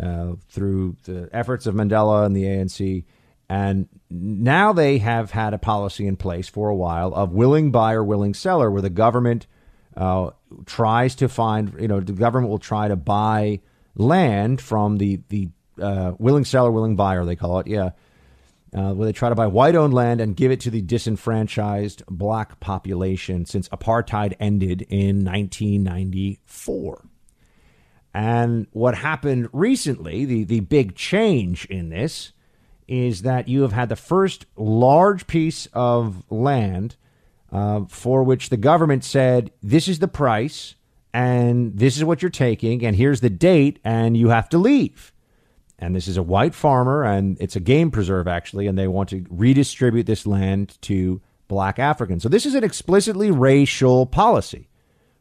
uh, 0.00 0.32
through 0.48 0.96
the 1.04 1.28
efforts 1.32 1.66
of 1.66 1.74
Mandela 1.74 2.24
and 2.26 2.36
the 2.36 2.44
ANC. 2.44 3.04
And 3.48 3.88
now 4.10 4.72
they 4.72 4.98
have 4.98 5.32
had 5.32 5.52
a 5.52 5.58
policy 5.58 6.06
in 6.06 6.16
place 6.16 6.48
for 6.48 6.68
a 6.68 6.74
while 6.74 7.12
of 7.14 7.32
willing 7.32 7.70
buyer, 7.70 8.02
willing 8.02 8.34
seller, 8.34 8.70
where 8.70 8.82
the 8.82 8.90
government 8.90 9.46
uh, 9.96 10.30
tries 10.64 11.14
to 11.16 11.28
find, 11.28 11.74
you 11.78 11.88
know, 11.88 12.00
the 12.00 12.12
government 12.12 12.50
will 12.50 12.58
try 12.58 12.88
to 12.88 12.96
buy 12.96 13.60
land 13.96 14.60
from 14.60 14.98
the 14.98 15.20
the 15.28 15.48
uh, 15.80 16.12
willing 16.18 16.44
seller, 16.44 16.70
willing 16.70 16.96
buyer, 16.96 17.24
they 17.24 17.36
call 17.36 17.58
it, 17.58 17.66
yeah, 17.66 17.90
uh, 18.74 18.92
where 18.92 19.06
they 19.06 19.12
try 19.12 19.28
to 19.28 19.34
buy 19.34 19.46
white 19.46 19.76
owned 19.76 19.94
land 19.94 20.20
and 20.20 20.36
give 20.36 20.50
it 20.50 20.60
to 20.60 20.70
the 20.70 20.82
disenfranchised 20.82 22.02
black 22.08 22.58
population 22.60 23.46
since 23.46 23.68
apartheid 23.68 24.34
ended 24.40 24.82
in 24.90 25.24
1994. 25.24 27.06
And 28.12 28.66
what 28.72 28.96
happened 28.96 29.48
recently, 29.52 30.24
the, 30.24 30.44
the 30.44 30.60
big 30.60 30.94
change 30.94 31.64
in 31.66 31.88
this, 31.88 32.32
is 32.86 33.22
that 33.22 33.48
you 33.48 33.62
have 33.62 33.72
had 33.72 33.88
the 33.88 33.96
first 33.96 34.46
large 34.56 35.26
piece 35.26 35.66
of 35.72 36.22
land 36.30 36.96
uh, 37.50 37.84
for 37.88 38.22
which 38.22 38.50
the 38.50 38.56
government 38.56 39.04
said, 39.04 39.52
this 39.62 39.88
is 39.88 40.00
the 40.00 40.08
price, 40.08 40.74
and 41.12 41.78
this 41.78 41.96
is 41.96 42.04
what 42.04 42.20
you're 42.20 42.30
taking, 42.30 42.84
and 42.84 42.96
here's 42.96 43.20
the 43.20 43.30
date, 43.30 43.78
and 43.84 44.16
you 44.16 44.28
have 44.28 44.48
to 44.48 44.58
leave 44.58 45.13
and 45.78 45.94
this 45.94 46.08
is 46.08 46.16
a 46.16 46.22
white 46.22 46.54
farmer 46.54 47.04
and 47.04 47.36
it's 47.40 47.56
a 47.56 47.60
game 47.60 47.90
preserve 47.90 48.28
actually 48.28 48.66
and 48.66 48.78
they 48.78 48.88
want 48.88 49.08
to 49.08 49.24
redistribute 49.28 50.06
this 50.06 50.26
land 50.26 50.78
to 50.82 51.20
black 51.48 51.78
africans. 51.78 52.22
So 52.22 52.28
this 52.28 52.46
is 52.46 52.54
an 52.54 52.64
explicitly 52.64 53.30
racial 53.30 54.06
policy 54.06 54.68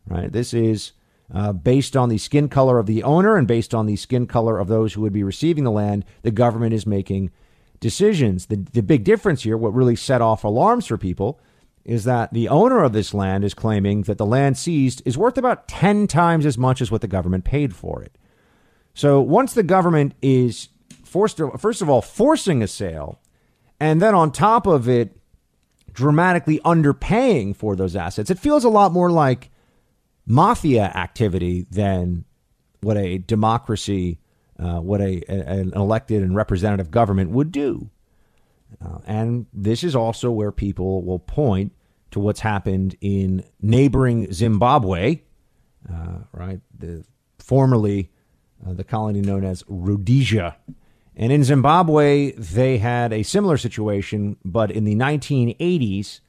right? 0.07 0.31
This 0.31 0.53
is 0.53 0.93
uh, 1.33 1.53
based 1.53 1.95
on 1.95 2.09
the 2.09 2.17
skin 2.17 2.49
color 2.49 2.79
of 2.79 2.85
the 2.85 3.03
owner 3.03 3.37
and 3.37 3.47
based 3.47 3.73
on 3.73 3.85
the 3.85 3.95
skin 3.95 4.27
color 4.27 4.59
of 4.59 4.67
those 4.67 4.93
who 4.93 5.01
would 5.01 5.13
be 5.13 5.23
receiving 5.23 5.63
the 5.63 5.71
land 5.71 6.05
the 6.21 6.31
government 6.31 6.73
is 6.73 6.85
making 6.85 7.31
decisions. 7.79 8.47
The, 8.47 8.57
the 8.57 8.83
big 8.83 9.03
difference 9.03 9.43
here 9.43 9.57
what 9.57 9.73
really 9.73 9.95
set 9.95 10.21
off 10.21 10.43
alarms 10.43 10.87
for 10.87 10.97
people 10.97 11.39
is 11.85 12.05
that 12.05 12.33
the 12.33 12.47
owner 12.47 12.81
of 12.83 12.93
this 12.93 13.13
land 13.13 13.43
is 13.43 13.53
claiming 13.53 14.03
that 14.03 14.17
the 14.17 14.25
land 14.25 14.57
seized 14.57 15.01
is 15.05 15.17
worth 15.17 15.37
about 15.37 15.67
10 15.67 16.07
times 16.07 16.45
as 16.45 16.57
much 16.57 16.81
as 16.81 16.91
what 16.91 17.01
the 17.01 17.07
government 17.07 17.43
paid 17.43 17.75
for 17.75 18.01
it 18.01 18.17
so 18.93 19.21
once 19.21 19.53
the 19.53 19.63
government 19.63 20.13
is 20.21 20.69
forced 21.03 21.37
to, 21.37 21.51
first 21.57 21.81
of 21.81 21.89
all, 21.89 22.01
forcing 22.01 22.61
a 22.61 22.67
sale, 22.67 23.19
and 23.79 24.01
then 24.01 24.15
on 24.15 24.31
top 24.31 24.67
of 24.67 24.87
it, 24.87 25.17
dramatically 25.91 26.59
underpaying 26.65 27.55
for 27.55 27.75
those 27.75 27.95
assets, 27.95 28.29
it 28.29 28.39
feels 28.39 28.63
a 28.63 28.69
lot 28.69 28.91
more 28.91 29.11
like 29.11 29.51
mafia 30.25 30.83
activity 30.83 31.65
than 31.69 32.25
what 32.81 32.97
a 32.97 33.19
democracy, 33.19 34.19
uh, 34.59 34.79
what 34.79 35.01
a, 35.01 35.23
an 35.29 35.71
elected 35.75 36.23
and 36.23 36.35
representative 36.35 36.91
government 36.91 37.29
would 37.31 37.51
do. 37.51 37.89
Uh, 38.83 38.99
and 39.05 39.45
this 39.53 39.83
is 39.83 39.95
also 39.95 40.31
where 40.31 40.51
people 40.51 41.03
will 41.03 41.19
point 41.19 41.71
to 42.11 42.19
what's 42.19 42.39
happened 42.39 42.95
in 43.01 43.43
neighboring 43.61 44.31
Zimbabwe, 44.31 45.21
uh, 45.91 46.19
right? 46.31 46.59
The 46.77 47.03
formerly 47.39 48.09
uh, 48.65 48.73
the 48.73 48.83
colony 48.83 49.21
known 49.21 49.43
as 49.43 49.63
Rhodesia. 49.67 50.57
And 51.15 51.31
in 51.31 51.43
Zimbabwe, 51.43 52.31
they 52.31 52.79
had 52.79 53.13
a 53.13 53.23
similar 53.23 53.57
situation, 53.57 54.37
but 54.43 54.71
in 54.71 54.83
the 54.83 54.95
1980s, 54.95 56.21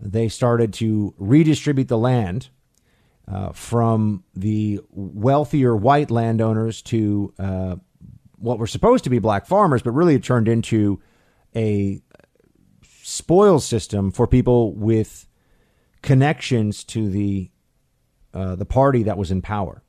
they 0.00 0.28
started 0.28 0.72
to 0.74 1.14
redistribute 1.18 1.88
the 1.88 1.98
land 1.98 2.50
uh, 3.26 3.52
from 3.52 4.24
the 4.34 4.80
wealthier 4.90 5.74
white 5.76 6.10
landowners 6.10 6.82
to 6.82 7.32
uh, 7.38 7.76
what 8.36 8.58
were 8.58 8.66
supposed 8.66 9.04
to 9.04 9.10
be 9.10 9.18
black 9.18 9.46
farmers, 9.46 9.82
but 9.82 9.92
really 9.92 10.16
it 10.16 10.24
turned 10.24 10.48
into 10.48 11.00
a 11.54 12.00
spoil 13.02 13.60
system 13.60 14.10
for 14.10 14.26
people 14.26 14.74
with 14.74 15.26
connections 16.02 16.84
to 16.84 17.08
the 17.08 17.50
uh, 18.34 18.56
the 18.56 18.64
party 18.64 19.02
that 19.02 19.18
was 19.18 19.30
in 19.30 19.42
power. 19.42 19.81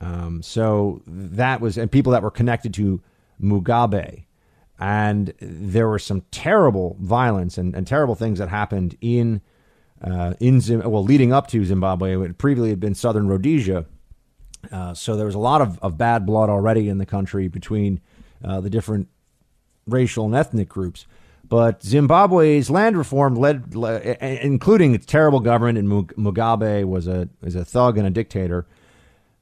Um, 0.00 0.42
so 0.42 1.02
that 1.06 1.60
was, 1.60 1.78
and 1.78 1.90
people 1.90 2.12
that 2.12 2.22
were 2.22 2.30
connected 2.30 2.74
to 2.74 3.00
Mugabe. 3.42 4.24
and 4.78 5.32
there 5.40 5.88
were 5.88 5.98
some 5.98 6.22
terrible 6.30 6.96
violence 7.00 7.56
and, 7.58 7.74
and 7.74 7.86
terrible 7.86 8.14
things 8.14 8.38
that 8.38 8.48
happened 8.48 8.96
in 9.00 9.40
uh, 10.02 10.34
in 10.40 10.60
Zim- 10.60 10.82
well 10.90 11.02
leading 11.02 11.32
up 11.32 11.46
to 11.48 11.64
Zimbabwe. 11.64 12.16
It 12.22 12.36
previously 12.36 12.70
had 12.70 12.80
been 12.80 12.94
Southern 12.94 13.28
Rhodesia, 13.28 13.86
uh, 14.70 14.92
so 14.92 15.16
there 15.16 15.24
was 15.26 15.34
a 15.34 15.38
lot 15.38 15.62
of, 15.62 15.78
of 15.80 15.96
bad 15.96 16.26
blood 16.26 16.50
already 16.50 16.88
in 16.90 16.98
the 16.98 17.06
country 17.06 17.48
between 17.48 18.00
uh, 18.44 18.60
the 18.60 18.68
different 18.68 19.08
racial 19.86 20.26
and 20.26 20.34
ethnic 20.34 20.68
groups. 20.68 21.06
But 21.48 21.80
Zimbabwe's 21.80 22.68
land 22.68 22.98
reform 22.98 23.36
led, 23.36 23.72
including 24.20 24.94
its 24.94 25.06
terrible 25.06 25.40
government, 25.40 25.78
and 25.78 25.88
Mugabe 25.88 26.84
was 26.84 27.06
a 27.06 27.28
is 27.42 27.54
a 27.54 27.64
thug 27.64 27.96
and 27.96 28.06
a 28.06 28.10
dictator, 28.10 28.66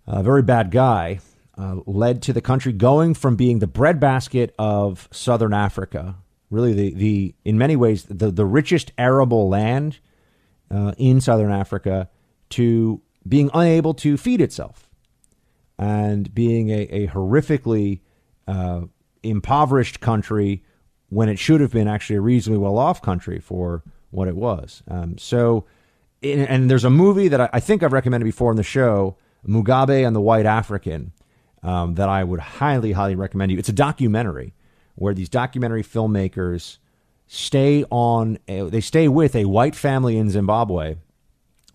a 0.06 0.22
very 0.22 0.42
bad 0.42 0.70
guy 0.70 1.20
uh, 1.56 1.76
led 1.86 2.22
to 2.22 2.32
the 2.32 2.40
country 2.40 2.72
going 2.72 3.14
from 3.14 3.36
being 3.36 3.58
the 3.58 3.66
breadbasket 3.66 4.54
of 4.58 5.08
southern 5.12 5.54
Africa, 5.54 6.16
really 6.50 6.72
the, 6.72 6.94
the 6.94 7.34
in 7.44 7.58
many 7.58 7.76
ways 7.76 8.04
the, 8.04 8.30
the 8.30 8.44
richest 8.44 8.92
arable 8.98 9.48
land 9.48 9.98
uh, 10.70 10.92
in 10.98 11.20
southern 11.20 11.52
Africa, 11.52 12.08
to 12.50 13.00
being 13.26 13.50
unable 13.54 13.94
to 13.94 14.16
feed 14.16 14.40
itself 14.40 14.88
and 15.78 16.34
being 16.34 16.70
a, 16.70 16.82
a 16.82 17.06
horrifically 17.08 18.00
uh, 18.46 18.82
impoverished 19.22 20.00
country 20.00 20.62
when 21.08 21.28
it 21.28 21.38
should 21.38 21.60
have 21.60 21.72
been 21.72 21.88
actually 21.88 22.16
a 22.16 22.20
reasonably 22.20 22.58
well 22.58 22.78
off 22.78 23.00
country 23.00 23.38
for 23.38 23.82
what 24.10 24.28
it 24.28 24.36
was. 24.36 24.82
Um, 24.88 25.16
so, 25.18 25.64
and 26.22 26.70
there's 26.70 26.84
a 26.84 26.90
movie 26.90 27.28
that 27.28 27.40
I, 27.40 27.50
I 27.52 27.60
think 27.60 27.82
I've 27.82 27.92
recommended 27.92 28.24
before 28.24 28.50
in 28.50 28.56
the 28.56 28.62
show, 28.62 29.16
Mugabe 29.46 30.06
and 30.06 30.14
the 30.14 30.20
White 30.20 30.46
African 30.46 31.12
um, 31.62 31.94
that 31.94 32.08
I 32.08 32.22
would 32.24 32.40
highly, 32.40 32.92
highly 32.92 33.14
recommend 33.14 33.52
you. 33.52 33.58
It's 33.58 33.68
a 33.68 33.72
documentary 33.72 34.54
where 34.94 35.14
these 35.14 35.28
documentary 35.28 35.82
filmmakers 35.82 36.78
stay 37.26 37.84
on, 37.90 38.38
a, 38.48 38.68
they 38.68 38.80
stay 38.80 39.08
with 39.08 39.34
a 39.34 39.46
white 39.46 39.74
family 39.74 40.16
in 40.18 40.30
Zimbabwe, 40.30 40.96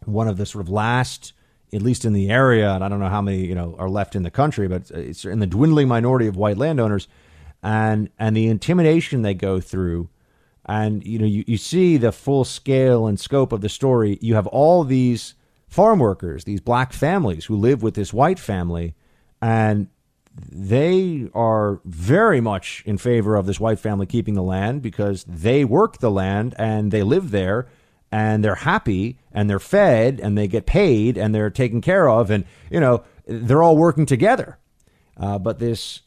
one 0.06 0.28
of 0.28 0.38
the 0.38 0.46
sort 0.46 0.64
of 0.64 0.70
last, 0.70 1.34
at 1.74 1.82
least 1.82 2.06
in 2.06 2.14
the 2.14 2.30
area, 2.30 2.72
and 2.72 2.84
I 2.84 2.90
don't 2.90 3.00
know 3.00 3.10
how 3.10 3.22
many 3.22 3.46
you 3.46 3.56
know 3.56 3.76
are 3.78 3.90
left 3.90 4.16
in 4.16 4.24
the 4.24 4.32
country, 4.32 4.68
but 4.68 4.90
it's 4.91 5.26
in 5.26 5.40
the 5.40 5.48
dwindling 5.48 5.88
minority 5.88 6.28
of 6.28 6.36
white 6.36 6.58
landowners, 6.58 7.08
and 7.62 8.10
and 8.18 8.36
the 8.36 8.48
intimidation 8.48 9.22
they 9.22 9.34
go 9.34 9.60
through. 9.60 10.10
And 10.66 11.06
you 11.06 11.20
know, 11.20 11.26
you, 11.26 11.44
you 11.48 11.58
see 11.58 11.98
the 11.98 12.12
full 12.12 12.46
scale 12.46 13.08
and 13.08 13.20
scope 13.20 13.52
of 13.52 13.62
the 13.62 13.70
story. 13.70 14.18
You 14.22 14.36
have 14.36 14.48
all 14.48 14.84
these 14.84 15.34
farm 15.70 16.00
workers, 16.00 16.44
these 16.44 16.60
black 16.60 16.91
families 16.91 17.46
who 17.46 17.56
live 17.56 17.82
with 17.82 17.94
this 17.94 18.12
white 18.12 18.40
family, 18.40 18.96
and 19.41 19.88
they 20.52 21.30
are 21.34 21.80
very 21.86 22.41
much 22.41 22.84
in 22.86 22.98
favor 22.98 23.36
of 23.36 23.46
this 23.46 23.60
white 23.60 23.80
family 23.80 24.06
keeping 24.06 24.34
the 24.34 24.44
land 24.44 24.82
because 24.82 25.24
they 25.26 25.64
work 25.64 26.00
the 26.00 26.12
land 26.12 26.56
and 26.58 26.91
they 26.91 27.04
live 27.04 27.32
there 27.32 27.68
and 28.12 28.44
they're 28.44 28.56
happy 28.56 29.20
and 29.32 29.50
they're 29.50 29.60
fed 29.60 30.20
and 30.20 30.38
they 30.38 30.48
get 30.48 30.66
paid 30.66 31.18
and 31.18 31.34
they're 31.34 31.50
taken 31.50 31.82
care 31.82 32.10
of 32.10 32.32
and 32.32 32.46
you 32.72 32.80
know 32.80 33.04
they're 33.26 33.62
all 33.62 33.78
working 33.78 34.06
together. 34.06 34.58
Uh, 35.18 35.38
but 35.38 35.60
this 35.60 36.02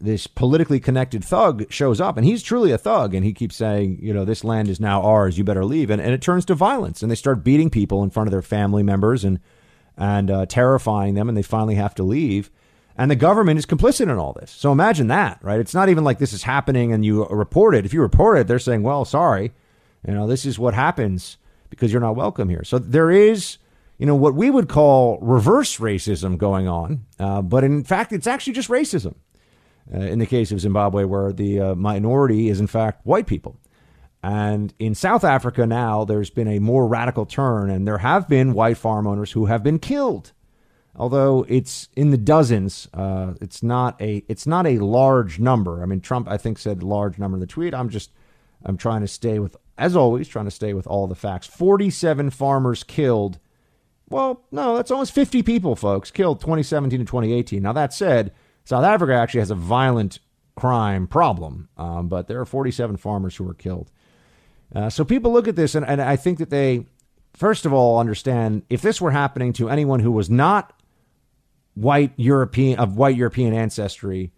this 0.00 0.26
politically 0.26 0.78
connected 0.80 1.24
thug 1.24 1.70
shows 1.70 2.00
up 2.00 2.16
and 2.16 2.24
he's 2.24 2.42
truly 2.42 2.70
a 2.70 2.78
thug 2.78 3.14
and 3.14 3.24
he 3.24 3.32
keeps 3.32 3.56
saying 3.56 3.98
you 4.00 4.14
know 4.14 4.24
this 4.24 4.44
land 4.44 4.68
is 4.68 4.78
now 4.78 5.02
ours 5.02 5.36
you 5.36 5.44
better 5.44 5.64
leave 5.64 5.90
and, 5.90 6.00
and 6.00 6.12
it 6.12 6.22
turns 6.22 6.44
to 6.44 6.54
violence 6.54 7.02
and 7.02 7.10
they 7.10 7.16
start 7.16 7.42
beating 7.42 7.68
people 7.68 8.02
in 8.02 8.10
front 8.10 8.26
of 8.26 8.30
their 8.30 8.42
family 8.42 8.82
members 8.82 9.24
and 9.24 9.40
and 9.96 10.30
uh, 10.30 10.46
terrifying 10.46 11.14
them 11.14 11.28
and 11.28 11.36
they 11.36 11.42
finally 11.42 11.74
have 11.74 11.94
to 11.94 12.04
leave 12.04 12.50
and 12.98 13.08
the 13.08 13.16
government 13.16 13.60
is 13.60 13.64
complicit 13.64 14.02
in 14.02 14.18
all 14.18 14.32
this. 14.32 14.50
So 14.50 14.72
imagine 14.72 15.06
that, 15.06 15.38
right? 15.40 15.60
It's 15.60 15.72
not 15.72 15.88
even 15.88 16.02
like 16.02 16.18
this 16.18 16.32
is 16.32 16.42
happening 16.42 16.92
and 16.92 17.04
you 17.04 17.24
report 17.26 17.76
it. 17.76 17.86
If 17.86 17.94
you 17.94 18.02
report 18.02 18.38
it, 18.38 18.48
they're 18.48 18.58
saying, 18.58 18.82
well, 18.82 19.04
sorry, 19.04 19.52
you 20.06 20.12
know, 20.12 20.26
this 20.26 20.44
is 20.44 20.58
what 20.58 20.74
happens 20.74 21.38
because 21.70 21.92
you're 21.92 22.00
not 22.00 22.16
welcome 22.16 22.48
here. 22.48 22.64
So 22.64 22.76
there 22.80 23.12
is, 23.12 23.58
you 23.98 24.06
know, 24.06 24.16
what 24.16 24.34
we 24.34 24.50
would 24.50 24.68
call 24.68 25.18
reverse 25.20 25.78
racism 25.78 26.36
going 26.36 26.66
on. 26.66 27.04
Uh, 27.20 27.40
but 27.40 27.62
in 27.62 27.84
fact, 27.84 28.12
it's 28.12 28.26
actually 28.26 28.54
just 28.54 28.68
racism 28.68 29.14
uh, 29.92 29.98
in 29.98 30.18
the 30.18 30.26
case 30.26 30.52
of 30.52 30.60
Zimbabwe, 30.60 31.04
where 31.04 31.32
the 31.32 31.60
uh, 31.60 31.74
minority 31.74 32.48
is, 32.48 32.60
in 32.60 32.66
fact, 32.66 33.06
white 33.06 33.26
people. 33.26 33.58
And 34.22 34.74
in 34.78 34.94
South 34.94 35.24
Africa 35.24 35.66
now, 35.66 36.04
there's 36.04 36.30
been 36.30 36.48
a 36.48 36.58
more 36.58 36.86
radical 36.86 37.24
turn, 37.24 37.70
and 37.70 37.86
there 37.86 37.98
have 37.98 38.28
been 38.28 38.52
white 38.52 38.76
farm 38.76 39.06
owners 39.06 39.32
who 39.32 39.46
have 39.46 39.62
been 39.62 39.78
killed 39.78 40.32
although 40.98 41.46
it's 41.48 41.88
in 41.96 42.10
the 42.10 42.18
dozens. 42.18 42.88
Uh, 42.92 43.34
it's 43.40 43.62
not 43.62 44.00
a 44.02 44.24
it's 44.28 44.46
not 44.46 44.66
a 44.66 44.78
large 44.78 45.38
number. 45.38 45.82
I 45.82 45.86
mean, 45.86 46.00
Trump 46.00 46.28
I 46.28 46.36
think 46.36 46.58
said 46.58 46.82
large 46.82 47.18
number 47.18 47.36
in 47.36 47.40
the 47.40 47.46
tweet. 47.46 47.72
I'm 47.72 47.88
just 47.88 48.10
I'm 48.64 48.76
trying 48.76 49.00
to 49.02 49.08
stay 49.08 49.38
with 49.38 49.56
as 49.78 49.94
always 49.94 50.28
trying 50.28 50.46
to 50.46 50.50
stay 50.50 50.74
with 50.74 50.86
all 50.86 51.06
the 51.06 51.14
facts. 51.14 51.46
47 51.46 52.30
farmers 52.30 52.82
killed. 52.82 53.38
Well, 54.10 54.42
no, 54.50 54.76
that's 54.76 54.90
almost 54.90 55.12
50 55.12 55.42
people, 55.42 55.76
folks, 55.76 56.10
killed 56.10 56.40
2017 56.40 56.98
to 56.98 57.04
2018. 57.04 57.62
Now 57.62 57.74
that 57.74 57.92
said, 57.92 58.32
South 58.68 58.84
Africa 58.84 59.14
actually 59.14 59.40
has 59.40 59.50
a 59.50 59.54
violent 59.54 60.18
crime 60.54 61.06
problem, 61.06 61.70
um, 61.78 62.08
but 62.08 62.28
there 62.28 62.38
are 62.38 62.44
47 62.44 62.98
farmers 62.98 63.34
who 63.34 63.44
were 63.44 63.54
killed. 63.54 63.90
Uh, 64.74 64.90
so 64.90 65.06
people 65.06 65.32
look 65.32 65.48
at 65.48 65.56
this, 65.56 65.74
and, 65.74 65.86
and 65.86 66.02
I 66.02 66.16
think 66.16 66.36
that 66.36 66.50
they, 66.50 66.84
first 67.32 67.64
of 67.64 67.72
all, 67.72 67.98
understand 67.98 68.64
if 68.68 68.82
this 68.82 69.00
were 69.00 69.10
happening 69.10 69.54
to 69.54 69.70
anyone 69.70 70.00
who 70.00 70.12
was 70.12 70.28
not 70.28 70.78
white 71.76 72.12
European 72.16 72.78
of 72.78 72.98
white 72.98 73.16
European 73.16 73.54
ancestry, 73.54 74.32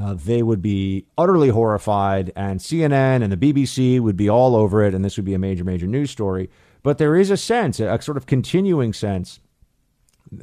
uh, 0.00 0.14
they 0.14 0.44
would 0.44 0.62
be 0.62 1.06
utterly 1.18 1.48
horrified, 1.48 2.32
and 2.36 2.60
CNN 2.60 3.24
and 3.24 3.32
the 3.32 3.36
BBC 3.36 3.98
would 3.98 4.16
be 4.16 4.30
all 4.30 4.54
over 4.54 4.84
it, 4.84 4.94
and 4.94 5.04
this 5.04 5.16
would 5.16 5.26
be 5.26 5.34
a 5.34 5.38
major, 5.40 5.64
major 5.64 5.88
news 5.88 6.12
story. 6.12 6.48
But 6.84 6.98
there 6.98 7.16
is 7.16 7.28
a 7.28 7.36
sense, 7.36 7.80
a 7.80 8.00
sort 8.00 8.18
of 8.18 8.26
continuing 8.26 8.92
sense, 8.92 9.40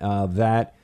uh, 0.01 0.25
that 0.25 0.75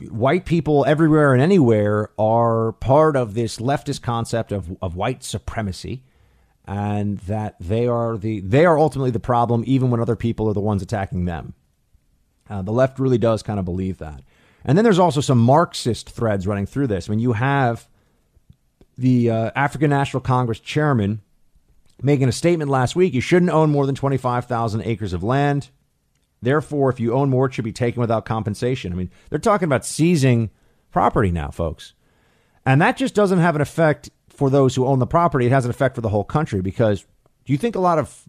white 0.00 0.44
people 0.44 0.84
everywhere 0.86 1.32
and 1.32 1.42
anywhere 1.42 2.10
are 2.18 2.72
part 2.72 3.16
of 3.16 3.34
this 3.34 3.58
leftist 3.58 4.02
concept 4.02 4.52
of, 4.52 4.76
of 4.80 4.94
white 4.94 5.24
supremacy 5.24 6.04
and 6.64 7.18
that 7.20 7.56
they 7.58 7.86
are 7.86 8.18
the 8.18 8.40
they 8.40 8.66
are 8.66 8.78
ultimately 8.78 9.10
the 9.10 9.18
problem 9.18 9.64
even 9.66 9.90
when 9.90 10.00
other 10.00 10.16
people 10.16 10.48
are 10.48 10.54
the 10.54 10.60
ones 10.60 10.82
attacking 10.82 11.24
them. 11.24 11.54
Uh, 12.48 12.62
the 12.62 12.72
left 12.72 12.98
really 12.98 13.18
does 13.18 13.42
kind 13.42 13.58
of 13.58 13.64
believe 13.64 13.98
that. 13.98 14.22
And 14.64 14.76
then 14.76 14.84
there's 14.84 14.98
also 14.98 15.20
some 15.20 15.38
Marxist 15.38 16.10
threads 16.10 16.46
running 16.46 16.66
through 16.66 16.86
this. 16.86 17.08
Mean, 17.08 17.18
you 17.18 17.32
have 17.32 17.88
the 18.96 19.30
uh, 19.30 19.50
African 19.56 19.90
National 19.90 20.20
Congress 20.20 20.60
chairman 20.60 21.22
making 22.02 22.28
a 22.28 22.32
statement 22.32 22.70
last 22.70 22.94
week 22.94 23.14
you 23.14 23.20
shouldn't 23.20 23.50
own 23.50 23.70
more 23.70 23.86
than 23.86 23.94
25,000 23.94 24.82
acres 24.82 25.12
of 25.12 25.22
land. 25.22 25.70
Therefore, 26.40 26.90
if 26.90 27.00
you 27.00 27.14
own 27.14 27.30
more, 27.30 27.46
it 27.46 27.54
should 27.54 27.64
be 27.64 27.72
taken 27.72 28.00
without 28.00 28.24
compensation. 28.24 28.92
I 28.92 28.96
mean, 28.96 29.10
they're 29.30 29.38
talking 29.38 29.66
about 29.66 29.84
seizing 29.84 30.50
property 30.90 31.30
now, 31.30 31.50
folks. 31.50 31.94
And 32.64 32.80
that 32.80 32.96
just 32.96 33.14
doesn't 33.14 33.38
have 33.38 33.56
an 33.56 33.60
effect 33.60 34.10
for 34.28 34.50
those 34.50 34.74
who 34.74 34.86
own 34.86 34.98
the 34.98 35.06
property. 35.06 35.46
It 35.46 35.52
has 35.52 35.64
an 35.64 35.70
effect 35.70 35.94
for 35.94 36.00
the 36.00 36.08
whole 36.08 36.24
country 36.24 36.60
because 36.60 37.04
do 37.44 37.52
you 37.52 37.58
think 37.58 37.74
a 37.74 37.80
lot 37.80 37.98
of 37.98 38.28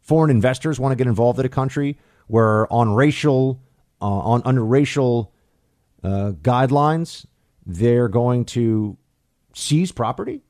foreign 0.00 0.30
investors 0.30 0.80
want 0.80 0.92
to 0.92 0.96
get 0.96 1.06
involved 1.06 1.38
in 1.38 1.46
a 1.46 1.50
country 1.50 1.98
where 2.26 2.70
on 2.72 2.94
racial, 2.94 3.60
uh, 4.00 4.06
on 4.06 4.42
under 4.44 4.64
racial 4.64 5.32
uh, 6.02 6.32
guidelines, 6.42 7.26
they're 7.66 8.08
going 8.08 8.44
to 8.46 8.96
seize 9.54 9.92
property? 9.92 10.42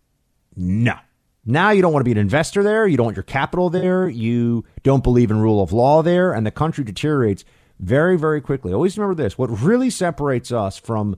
No. 0.57 0.97
Now 1.47 1.71
you 1.71 1.83
don't 1.83 1.93
want 1.93 2.01
to 2.01 2.09
be 2.09 2.13
an 2.13 2.19
investor 2.19 2.63
there. 2.63 2.87
You 2.87 2.97
don't 2.97 3.07
want 3.07 3.17
your 3.17 3.25
capital 3.25 3.71
there. 3.71 4.09
You 4.09 4.65
don't 4.83 5.03
believe 5.05 5.31
in 5.31 5.41
rule 5.41 5.63
of 5.63 5.73
law 5.73 6.03
there. 6.03 6.33
And 6.33 6.47
the 6.47 6.51
country 6.51 6.85
deteriorates 6.85 7.45
very, 7.79 8.17
very 8.17 8.41
quickly. 8.41 8.73
Always 8.73 8.97
remember 8.97 9.23
this 9.23 9.37
what 9.37 9.49
really 9.49 9.91
separates 9.91 10.53
us 10.53 10.79
from 10.79 11.17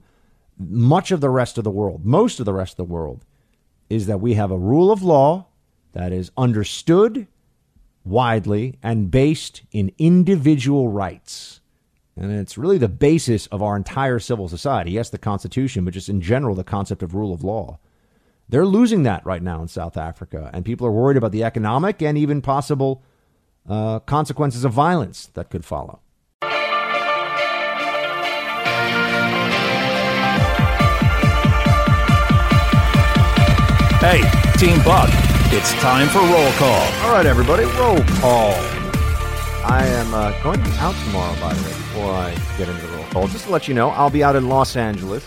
much 0.59 1.11
of 1.11 1.21
the 1.21 1.29
rest 1.29 1.57
of 1.57 1.63
the 1.63 1.71
world, 1.71 2.05
most 2.05 2.39
of 2.39 2.45
the 2.45 2.53
rest 2.53 2.73
of 2.73 2.77
the 2.77 2.93
world, 2.93 3.23
is 3.89 4.07
that 4.07 4.19
we 4.19 4.33
have 4.33 4.51
a 4.51 4.57
rule 4.57 4.91
of 4.91 5.03
law 5.03 5.47
that 5.93 6.11
is 6.11 6.31
understood 6.35 7.27
widely 8.03 8.77
and 8.81 9.11
based 9.11 9.61
in 9.71 9.91
individual 9.97 10.89
rights. 10.89 11.61
And 12.15 12.31
it's 12.31 12.57
really 12.57 12.79
the 12.79 12.87
basis 12.87 13.45
of 13.47 13.61
our 13.61 13.75
entire 13.75 14.17
civil 14.19 14.47
society. 14.47 14.91
Yes, 14.91 15.09
the 15.09 15.17
Constitution, 15.19 15.85
but 15.85 15.93
just 15.93 16.09
in 16.09 16.21
general, 16.21 16.55
the 16.55 16.63
concept 16.63 17.03
of 17.03 17.13
rule 17.13 17.33
of 17.33 17.43
law. 17.43 17.79
They're 18.49 18.65
losing 18.65 19.03
that 19.03 19.25
right 19.25 19.43
now 19.43 19.61
in 19.61 19.67
South 19.67 19.97
Africa, 19.97 20.49
and 20.53 20.63
people 20.63 20.87
are 20.87 20.91
worried 20.91 21.17
about 21.17 21.33
the 21.33 21.43
economic 21.43 22.01
and 22.01 22.17
even 22.17 22.41
possible 22.41 23.03
uh, 23.67 23.99
consequences 23.99 24.63
of 24.63 24.71
violence 24.71 25.25
that 25.33 25.49
could 25.49 25.65
follow. 25.65 25.99
Hey, 33.99 34.21
Team 34.57 34.81
Buck, 34.85 35.09
it's 35.51 35.73
time 35.81 36.07
for 36.07 36.19
roll 36.19 36.51
call. 36.53 36.87
All 37.03 37.11
right, 37.11 37.25
everybody, 37.25 37.65
roll 37.77 38.01
call. 38.21 38.53
I 39.69 39.85
am 39.85 40.13
uh, 40.13 40.31
going 40.41 40.63
to 40.63 40.69
be 40.69 40.77
out 40.77 40.95
tomorrow, 41.03 41.37
by 41.41 41.53
the 41.53 41.61
way, 41.63 41.67
before 41.67 42.13
I 42.13 42.33
get 42.57 42.69
into 42.69 42.87
the 42.87 42.95
roll 42.95 43.05
call. 43.07 43.27
Just 43.27 43.47
to 43.47 43.51
let 43.51 43.67
you 43.67 43.73
know, 43.73 43.89
I'll 43.89 44.09
be 44.09 44.23
out 44.23 44.37
in 44.37 44.47
Los 44.47 44.77
Angeles 44.77 45.25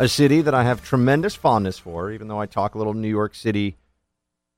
a 0.00 0.08
city 0.08 0.40
that 0.42 0.54
I 0.54 0.64
have 0.64 0.82
tremendous 0.82 1.34
fondness 1.34 1.78
for, 1.78 2.10
even 2.10 2.28
though 2.28 2.40
I 2.40 2.46
talk 2.46 2.74
a 2.74 2.78
little 2.78 2.94
New 2.94 3.08
York 3.08 3.34
City, 3.34 3.76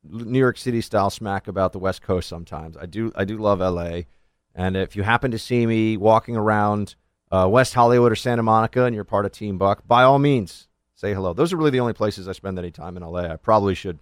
New 0.03 0.39
York 0.39 0.59
City 0.59 0.81
style 0.81 1.11
smack 1.11 1.49
about 1.49 1.73
the 1.73 1.79
West 1.79 2.03
Coast 2.03 2.29
sometimes. 2.29 2.77
I 2.77 2.87
do, 2.87 3.13
I 3.15 3.25
do 3.25 3.39
love 3.39 3.61
L.A. 3.61 4.07
And 4.55 4.77
if 4.77 4.97
you 4.97 5.03
happen 5.03 5.31
to 5.31 5.39
see 5.39 5.67
me 5.67 5.97
walking 5.97 6.37
around 6.37 6.95
uh, 7.31 7.49
West 7.51 7.75
Hollywood 7.75 8.13
or 8.13 8.17
Santa 8.17 8.43
Monica 8.43 8.85
and 8.85 8.95
you're 8.95 9.05
part 9.05 9.27
of 9.27 9.33
Team 9.33 9.59
Buck, 9.59 9.87
by 9.87 10.03
all 10.03 10.19
means, 10.19 10.69
say 10.95 11.15
hello. 11.15 11.33
Those 11.33 11.53
are 11.53 11.57
really 11.57 11.71
the 11.71 11.81
only 11.81 11.93
places 11.93 12.29
I 12.29 12.33
spend 12.33 12.59
any 12.59 12.71
time 12.71 12.97
in 12.97 13.03
LA. 13.03 13.25
I 13.25 13.37
probably 13.37 13.75
should 13.75 14.01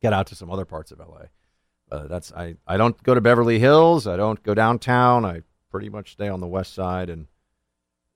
get 0.00 0.12
out 0.12 0.28
to 0.28 0.34
some 0.34 0.50
other 0.50 0.64
parts 0.64 0.90
of 0.92 1.00
LA. 1.00 1.26
Uh, 1.90 2.06
that's 2.06 2.32
I, 2.32 2.54
I 2.66 2.76
don't 2.76 3.02
go 3.02 3.14
to 3.14 3.20
Beverly 3.20 3.58
Hills. 3.58 4.06
I 4.06 4.16
don't 4.16 4.42
go 4.42 4.54
downtown. 4.54 5.24
I 5.24 5.42
pretty 5.70 5.88
much 5.88 6.12
stay 6.12 6.28
on 6.28 6.40
the 6.40 6.46
west 6.46 6.74
side. 6.74 7.10
And 7.10 7.26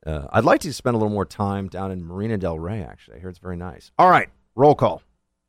uh, 0.06 0.26
I'd 0.30 0.44
like 0.44 0.60
to 0.62 0.72
spend 0.72 0.94
a 0.94 0.98
little 0.98 1.12
more 1.12 1.24
time 1.24 1.68
down 1.68 1.90
in 1.90 2.04
Marina 2.04 2.38
Del 2.38 2.58
Rey, 2.58 2.82
actually. 2.82 3.16
I 3.16 3.20
hear 3.20 3.28
it's 3.28 3.38
very 3.38 3.56
nice. 3.56 3.90
All 3.98 4.10
right, 4.10 4.28
roll 4.54 4.74
call. 4.74 5.02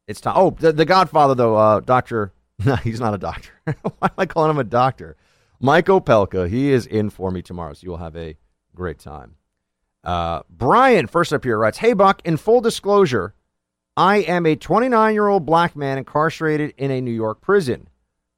It's 0.07 0.21
time. 0.21 0.33
Oh, 0.37 0.51
the, 0.51 0.71
the 0.71 0.85
Godfather, 0.85 1.35
though, 1.35 1.55
uh, 1.55 1.79
Dr. 1.79 2.33
No, 2.65 2.75
he's 2.75 2.99
not 2.99 3.15
a 3.15 3.17
doctor. 3.17 3.49
Why 3.65 4.07
am 4.07 4.11
I 4.17 4.25
calling 4.27 4.51
him 4.51 4.59
a 4.59 4.63
doctor? 4.63 5.17
Mike 5.59 5.87
Opelka, 5.87 6.47
he 6.47 6.71
is 6.71 6.85
in 6.85 7.09
for 7.09 7.31
me 7.31 7.41
tomorrow, 7.41 7.73
so 7.73 7.81
you'll 7.83 7.97
have 7.97 8.15
a 8.15 8.37
great 8.75 8.99
time. 8.99 9.35
Uh, 10.03 10.41
Brian, 10.49 11.07
first 11.07 11.33
up 11.33 11.43
here, 11.43 11.57
writes 11.57 11.79
Hey, 11.79 11.93
Buck, 11.93 12.21
in 12.23 12.37
full 12.37 12.61
disclosure, 12.61 13.33
I 13.97 14.17
am 14.17 14.45
a 14.45 14.55
29 14.55 15.13
year 15.13 15.27
old 15.27 15.45
black 15.45 15.75
man 15.75 15.97
incarcerated 15.97 16.73
in 16.77 16.91
a 16.91 17.01
New 17.01 17.11
York 17.11 17.41
prison. 17.41 17.89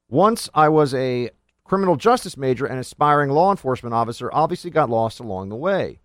Once 0.08 0.48
I 0.54 0.68
was 0.68 0.94
a 0.94 1.30
criminal 1.64 1.96
justice 1.96 2.36
major 2.36 2.64
and 2.64 2.78
aspiring 2.78 3.30
law 3.30 3.50
enforcement 3.50 3.94
officer, 3.94 4.30
obviously 4.32 4.70
got 4.70 4.88
lost 4.88 5.18
along 5.18 5.48
the 5.48 5.56
way. 5.56 6.00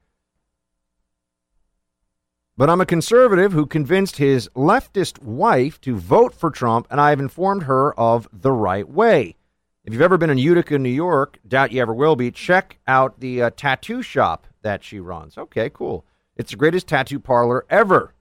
But 2.61 2.69
I'm 2.69 2.79
a 2.79 2.85
conservative 2.85 3.53
who 3.53 3.65
convinced 3.65 4.17
his 4.17 4.47
leftist 4.49 5.23
wife 5.23 5.81
to 5.81 5.95
vote 5.95 6.31
for 6.31 6.51
Trump, 6.51 6.85
and 6.91 7.01
I 7.01 7.09
have 7.09 7.19
informed 7.19 7.63
her 7.63 7.91
of 7.99 8.27
the 8.31 8.51
right 8.51 8.87
way. 8.87 9.35
If 9.83 9.93
you've 9.93 10.01
ever 10.03 10.19
been 10.19 10.29
in 10.29 10.37
Utica, 10.37 10.77
New 10.77 10.89
York, 10.89 11.39
doubt 11.47 11.71
you 11.71 11.81
ever 11.81 11.91
will 11.91 12.15
be, 12.15 12.29
check 12.29 12.77
out 12.87 13.19
the 13.19 13.41
uh, 13.41 13.49
tattoo 13.57 14.03
shop 14.03 14.45
that 14.61 14.83
she 14.83 14.99
runs. 14.99 15.39
Okay, 15.39 15.71
cool. 15.71 16.05
It's 16.35 16.51
the 16.51 16.55
greatest 16.55 16.87
tattoo 16.87 17.19
parlor 17.19 17.65
ever. 17.67 18.13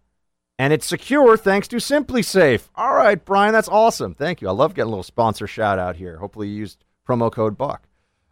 And 0.58 0.72
it's 0.72 0.86
secure 0.86 1.36
thanks 1.36 1.68
to 1.68 1.76
SimpliSafe. 1.76 2.70
All 2.76 2.94
right, 2.94 3.22
Brian, 3.22 3.52
that's 3.52 3.68
awesome. 3.68 4.14
Thank 4.14 4.40
you. 4.40 4.48
I 4.48 4.52
love 4.52 4.72
getting 4.72 4.86
a 4.86 4.90
little 4.90 5.02
sponsor 5.02 5.46
shout 5.46 5.78
out 5.78 5.96
here. 5.96 6.16
Hopefully, 6.16 6.48
you 6.48 6.56
used 6.56 6.82
promo 7.06 7.30
code 7.30 7.58
Buck. 7.58 7.86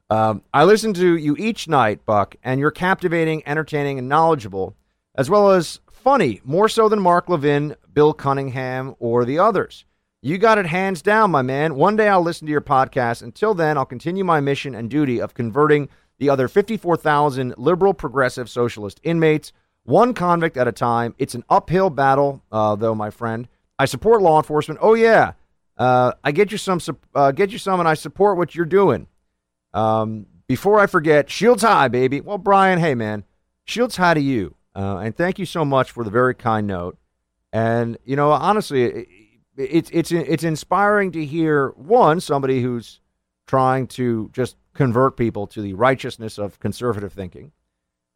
Um, 0.09 0.41
I 0.55 0.65
listen 0.65 0.95
to 0.95 1.19
you 1.19 1.37
each 1.39 1.69
night, 1.69 2.07
Buck, 2.07 2.35
and 2.43 2.59
you're 2.59 2.71
captivating, 2.71 3.47
entertaining, 3.47 3.99
and 3.99 4.09
knowledgeable, 4.09 4.75
as 5.15 5.29
well 5.29 5.51
as 5.51 5.81
funny, 5.99 6.41
more 6.45 6.69
so 6.69 6.89
than 6.89 7.01
Mark 7.01 7.29
Levin, 7.29 7.77
Bill 7.93 8.13
Cunningham, 8.13 8.95
or 8.99 9.25
the 9.25 9.39
others. 9.39 9.85
You 10.21 10.39
got 10.39 10.59
it 10.59 10.67
hands 10.67 11.01
down, 11.01 11.31
my 11.31 11.43
man. 11.43 11.77
One 11.77 11.95
day 11.95 12.09
I'll 12.09 12.23
listen 12.23 12.47
to 12.47 12.51
your 12.51 12.61
podcast. 12.61 13.23
Until 13.23 13.55
then, 13.55 13.79
I'll 13.79 13.85
continue 13.87 14.25
my 14.25 14.41
mission 14.41 14.75
and 14.75 14.91
duty 14.91 15.21
of 15.21 15.35
converting 15.35 15.89
the 16.19 16.29
other 16.29 16.49
54,000 16.49 17.55
liberal 17.57 17.95
progressive 17.95 18.51
socialist 18.51 19.01
inmates, 19.05 19.53
one 19.85 20.15
convict 20.15 20.57
at 20.57 20.67
a 20.67 20.73
time. 20.73 21.15
It's 21.19 21.35
an 21.35 21.45
uphill 21.49 21.91
battle, 21.91 22.43
uh, 22.51 22.75
though, 22.75 22.95
my 22.95 23.11
friend. 23.11 23.47
I 23.79 23.85
support 23.85 24.21
law 24.21 24.39
enforcement. 24.39 24.81
Oh 24.83 24.95
yeah, 24.95 25.33
uh, 25.77 26.13
I 26.25 26.33
get 26.33 26.51
you 26.51 26.59
some, 26.59 26.81
uh, 27.15 27.31
get 27.31 27.51
you 27.51 27.59
some, 27.59 27.79
and 27.79 27.89
I 27.89 27.95
support 27.95 28.37
what 28.37 28.55
you're 28.55 28.67
doing. 28.67 29.07
Um, 29.73 30.27
before 30.49 30.81
I 30.81 30.87
forget, 30.87 31.31
shields 31.31 31.63
high, 31.63 31.89
baby. 31.89 32.21
Well, 32.21 32.39
Brian, 32.39 32.81
hey 32.81 32.97
man, 32.97 33.23
shields 33.65 33.97
high 33.97 34.15
to 34.15 34.21
you, 34.21 34.57
uh, 34.75 34.99
and 34.99 35.17
thank 35.17 35.39
you 35.39 35.47
so 35.47 35.65
much 35.65 35.91
for 35.91 36.05
the 36.05 36.11
very 36.11 36.35
kind 36.35 36.67
note. 36.67 36.99
And 37.53 37.99
you 38.05 38.17
know, 38.17 38.31
honestly, 38.31 39.07
it's 39.57 39.91
it's 39.93 40.13
it's 40.13 40.45
inspiring 40.45 41.13
to 41.13 41.25
hear 41.25 41.71
one 41.71 42.21
somebody 42.21 42.63
who's 42.63 43.01
trying 43.47 43.87
to 43.89 44.31
just 44.33 44.57
convert 44.75 45.17
people 45.17 45.47
to 45.49 45.61
the 45.63 45.75
righteousness 45.75 46.39
of 46.39 46.61
conservative 46.61 47.13
thinking. 47.13 47.51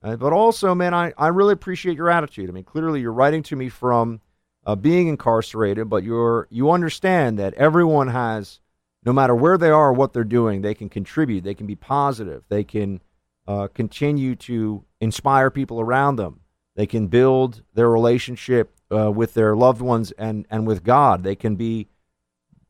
Uh, 0.03 0.17
but 0.17 0.33
also, 0.33 0.75
man, 0.75 0.95
I, 0.95 1.13
I 1.17 1.29
really 1.29 1.53
appreciate 1.53 1.97
your 1.97 2.11
attitude. 2.11 2.49
I 2.49 2.53
mean, 2.53 2.65
clearly 2.65 3.01
you're 3.01 3.13
writing 3.13 3.43
to 3.45 3.57
me 3.57 3.69
from 3.69 4.21
uh, 4.67 4.77
being 4.77 5.09
incarcerated, 5.09 5.89
but 5.89 6.05
you're 6.05 6.47
you 6.51 6.71
understand 6.71 7.39
that 7.39 7.55
everyone 7.55 8.09
has, 8.09 8.61
no 9.05 9.13
matter 9.13 9.35
where 9.35 9.59
they 9.59 9.71
are 9.71 9.89
or 9.89 9.93
what 9.93 10.13
they're 10.13 10.25
doing, 10.25 10.63
they 10.63 10.75
can 10.75 10.89
contribute. 10.89 11.43
They 11.43 11.55
can 11.55 11.67
be 11.67 11.77
positive. 11.77 12.45
They 12.49 12.65
can 12.65 13.01
uh, 13.49 13.69
continue 13.69 14.37
to 14.37 14.85
inspire 15.01 15.51
people 15.51 15.81
around 15.81 16.17
them. 16.17 16.41
They 16.75 16.87
can 16.87 17.09
build 17.09 17.63
their 17.75 17.91
relationship 17.91 18.75
uh, 18.91 19.11
with 19.11 19.35
their 19.35 19.55
loved 19.55 19.81
ones 19.81 20.13
and 20.13 20.47
and 20.51 20.67
with 20.67 20.85
God. 20.85 21.23
They 21.23 21.35
can 21.37 21.57
be 21.57 21.89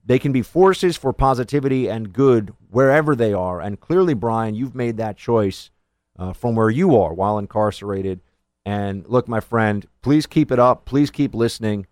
they 0.04 0.18
can 0.18 0.32
be 0.32 0.42
forces 0.42 0.96
for 0.96 1.12
positivity 1.12 1.88
and 1.88 2.12
good 2.12 2.52
wherever 2.70 3.14
they 3.14 3.32
are. 3.32 3.60
And 3.60 3.78
clearly, 3.78 4.14
Brian, 4.14 4.54
you've 4.54 4.74
made 4.74 4.96
that 4.96 5.16
choice 5.16 5.70
uh, 6.18 6.32
from 6.32 6.56
where 6.56 6.70
you 6.70 6.96
are 6.96 7.14
while 7.14 7.38
incarcerated. 7.38 8.20
And 8.64 9.06
look, 9.06 9.28
my 9.28 9.40
friend, 9.40 9.86
please 10.02 10.26
keep 10.26 10.50
it 10.50 10.58
up. 10.58 10.84
Please 10.84 11.10
keep 11.10 11.34
listening. 11.34 11.86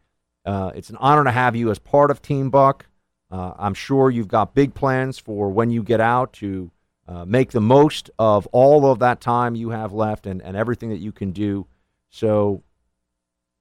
Uh, 0.44 0.72
it's 0.74 0.90
an 0.90 0.96
honor 0.96 1.24
to 1.24 1.30
have 1.30 1.54
you 1.54 1.70
as 1.70 1.78
part 1.78 2.10
of 2.10 2.22
Team 2.22 2.50
Buck. 2.50 2.86
Uh, 3.30 3.52
I'm 3.58 3.74
sure 3.74 4.10
you've 4.10 4.28
got 4.28 4.54
big 4.54 4.74
plans 4.74 5.18
for 5.18 5.50
when 5.50 5.70
you 5.70 5.82
get 5.82 6.00
out 6.00 6.32
to 6.34 6.70
uh, 7.06 7.24
make 7.24 7.50
the 7.50 7.60
most 7.60 8.10
of 8.18 8.46
all 8.48 8.90
of 8.90 8.98
that 9.00 9.20
time 9.20 9.54
you 9.54 9.70
have 9.70 9.92
left 9.92 10.26
and, 10.26 10.42
and 10.42 10.56
everything 10.56 10.90
that 10.90 10.98
you 10.98 11.12
can 11.12 11.30
do. 11.30 11.66
So, 12.10 12.62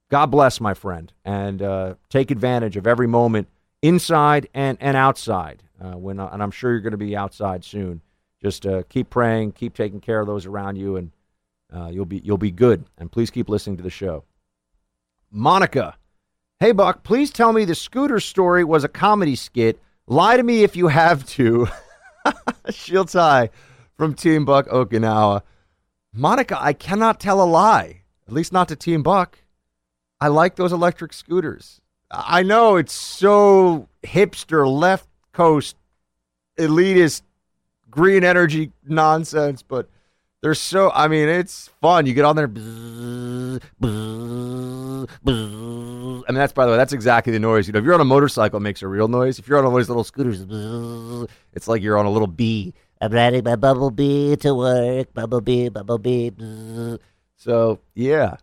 God 0.09 0.27
bless, 0.27 0.59
my 0.59 0.73
friend, 0.73 1.13
and 1.23 1.61
uh, 1.61 1.95
take 2.09 2.31
advantage 2.31 2.77
of 2.77 2.87
every 2.87 3.07
moment 3.07 3.47
inside 3.81 4.49
and, 4.53 4.77
and 4.81 4.97
outside. 4.97 5.63
Uh, 5.81 5.97
when 5.97 6.19
and 6.19 6.43
I'm 6.43 6.51
sure 6.51 6.71
you're 6.71 6.81
going 6.81 6.91
to 6.91 6.97
be 6.97 7.15
outside 7.15 7.63
soon. 7.63 8.01
Just 8.41 8.65
uh, 8.65 8.83
keep 8.89 9.09
praying, 9.09 9.53
keep 9.53 9.73
taking 9.73 10.01
care 10.01 10.19
of 10.19 10.27
those 10.27 10.45
around 10.45 10.75
you, 10.75 10.97
and 10.97 11.11
uh, 11.73 11.87
you'll 11.87 12.05
be 12.05 12.21
you'll 12.23 12.37
be 12.37 12.51
good. 12.51 12.85
And 12.97 13.11
please 13.11 13.29
keep 13.29 13.49
listening 13.49 13.77
to 13.77 13.83
the 13.83 13.89
show. 13.89 14.23
Monica, 15.31 15.95
hey 16.59 16.71
Buck, 16.71 17.03
please 17.03 17.31
tell 17.31 17.53
me 17.53 17.65
the 17.65 17.75
scooter 17.75 18.19
story 18.19 18.63
was 18.63 18.83
a 18.83 18.89
comedy 18.89 19.35
skit. 19.35 19.79
Lie 20.07 20.37
to 20.37 20.43
me 20.43 20.63
if 20.63 20.75
you 20.75 20.87
have 20.87 21.25
to. 21.27 21.67
Shields 22.69 23.13
high 23.13 23.51
from 23.95 24.15
Team 24.15 24.43
Buck 24.43 24.67
Okinawa. 24.67 25.43
Monica, 26.13 26.57
I 26.59 26.73
cannot 26.73 27.19
tell 27.19 27.41
a 27.41 27.45
lie. 27.45 27.98
At 28.29 28.33
least 28.33 28.53
not 28.53 28.67
to 28.67 28.75
Team 28.75 29.01
Buck. 29.01 29.39
I 30.21 30.27
like 30.27 30.55
those 30.55 30.71
electric 30.71 31.13
scooters. 31.13 31.81
I 32.11 32.43
know 32.43 32.75
it's 32.75 32.93
so 32.93 33.89
hipster, 34.03 34.71
left 34.71 35.07
coast, 35.33 35.75
elitist, 36.55 37.23
green 37.89 38.23
energy 38.23 38.71
nonsense, 38.85 39.63
but 39.63 39.89
they're 40.43 40.53
so. 40.53 40.91
I 40.91 41.07
mean, 41.07 41.27
it's 41.27 41.71
fun. 41.81 42.05
You 42.05 42.13
get 42.13 42.23
on 42.23 42.35
there. 42.35 42.47
Bzz, 42.47 43.61
bzz, 43.81 45.07
bzz. 45.25 46.23
I 46.27 46.31
mean, 46.31 46.35
that's 46.39 46.53
by 46.53 46.67
the 46.67 46.71
way, 46.73 46.77
that's 46.77 46.93
exactly 46.93 47.33
the 47.33 47.39
noise. 47.39 47.65
You 47.65 47.73
know, 47.73 47.79
if 47.79 47.85
you're 47.85 47.95
on 47.95 48.01
a 48.01 48.05
motorcycle, 48.05 48.57
it 48.57 48.61
makes 48.61 48.83
a 48.83 48.87
real 48.87 49.07
noise. 49.07 49.39
If 49.39 49.47
you're 49.47 49.57
on 49.57 49.63
one 49.63 49.73
of 49.73 49.79
those 49.79 49.89
little 49.89 50.03
scooters, 50.03 50.45
it's 51.53 51.67
like 51.67 51.81
you're 51.81 51.97
on 51.97 52.05
a 52.05 52.11
little 52.11 52.27
bee. 52.27 52.75
I'm 53.01 53.11
riding 53.11 53.43
my 53.43 53.55
bumblebee 53.55 54.35
to 54.35 54.53
work. 54.53 55.15
Bubble 55.15 55.41
bee, 55.41 55.69
Bumblebee, 55.69 56.29
bumblebee. 56.29 56.99
So 57.39 57.79
yeah, 57.95 58.35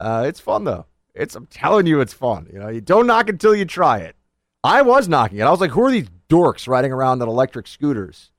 uh, 0.00 0.24
it's 0.26 0.40
fun 0.40 0.64
though. 0.64 0.86
It's 1.14 1.34
I'm 1.36 1.46
telling 1.46 1.86
you, 1.86 2.00
it's 2.00 2.14
fun. 2.14 2.48
You 2.52 2.58
know, 2.60 2.68
you 2.68 2.80
don't 2.80 3.06
knock 3.06 3.28
until 3.28 3.54
you 3.54 3.64
try 3.64 3.98
it. 3.98 4.16
I 4.62 4.82
was 4.82 5.08
knocking 5.08 5.38
it. 5.38 5.42
I 5.42 5.50
was 5.50 5.60
like, 5.60 5.72
who 5.72 5.84
are 5.84 5.90
these 5.90 6.08
dorks 6.30 6.66
riding 6.66 6.92
around 6.92 7.20
on 7.20 7.28
electric 7.28 7.66
scooters? 7.66 8.30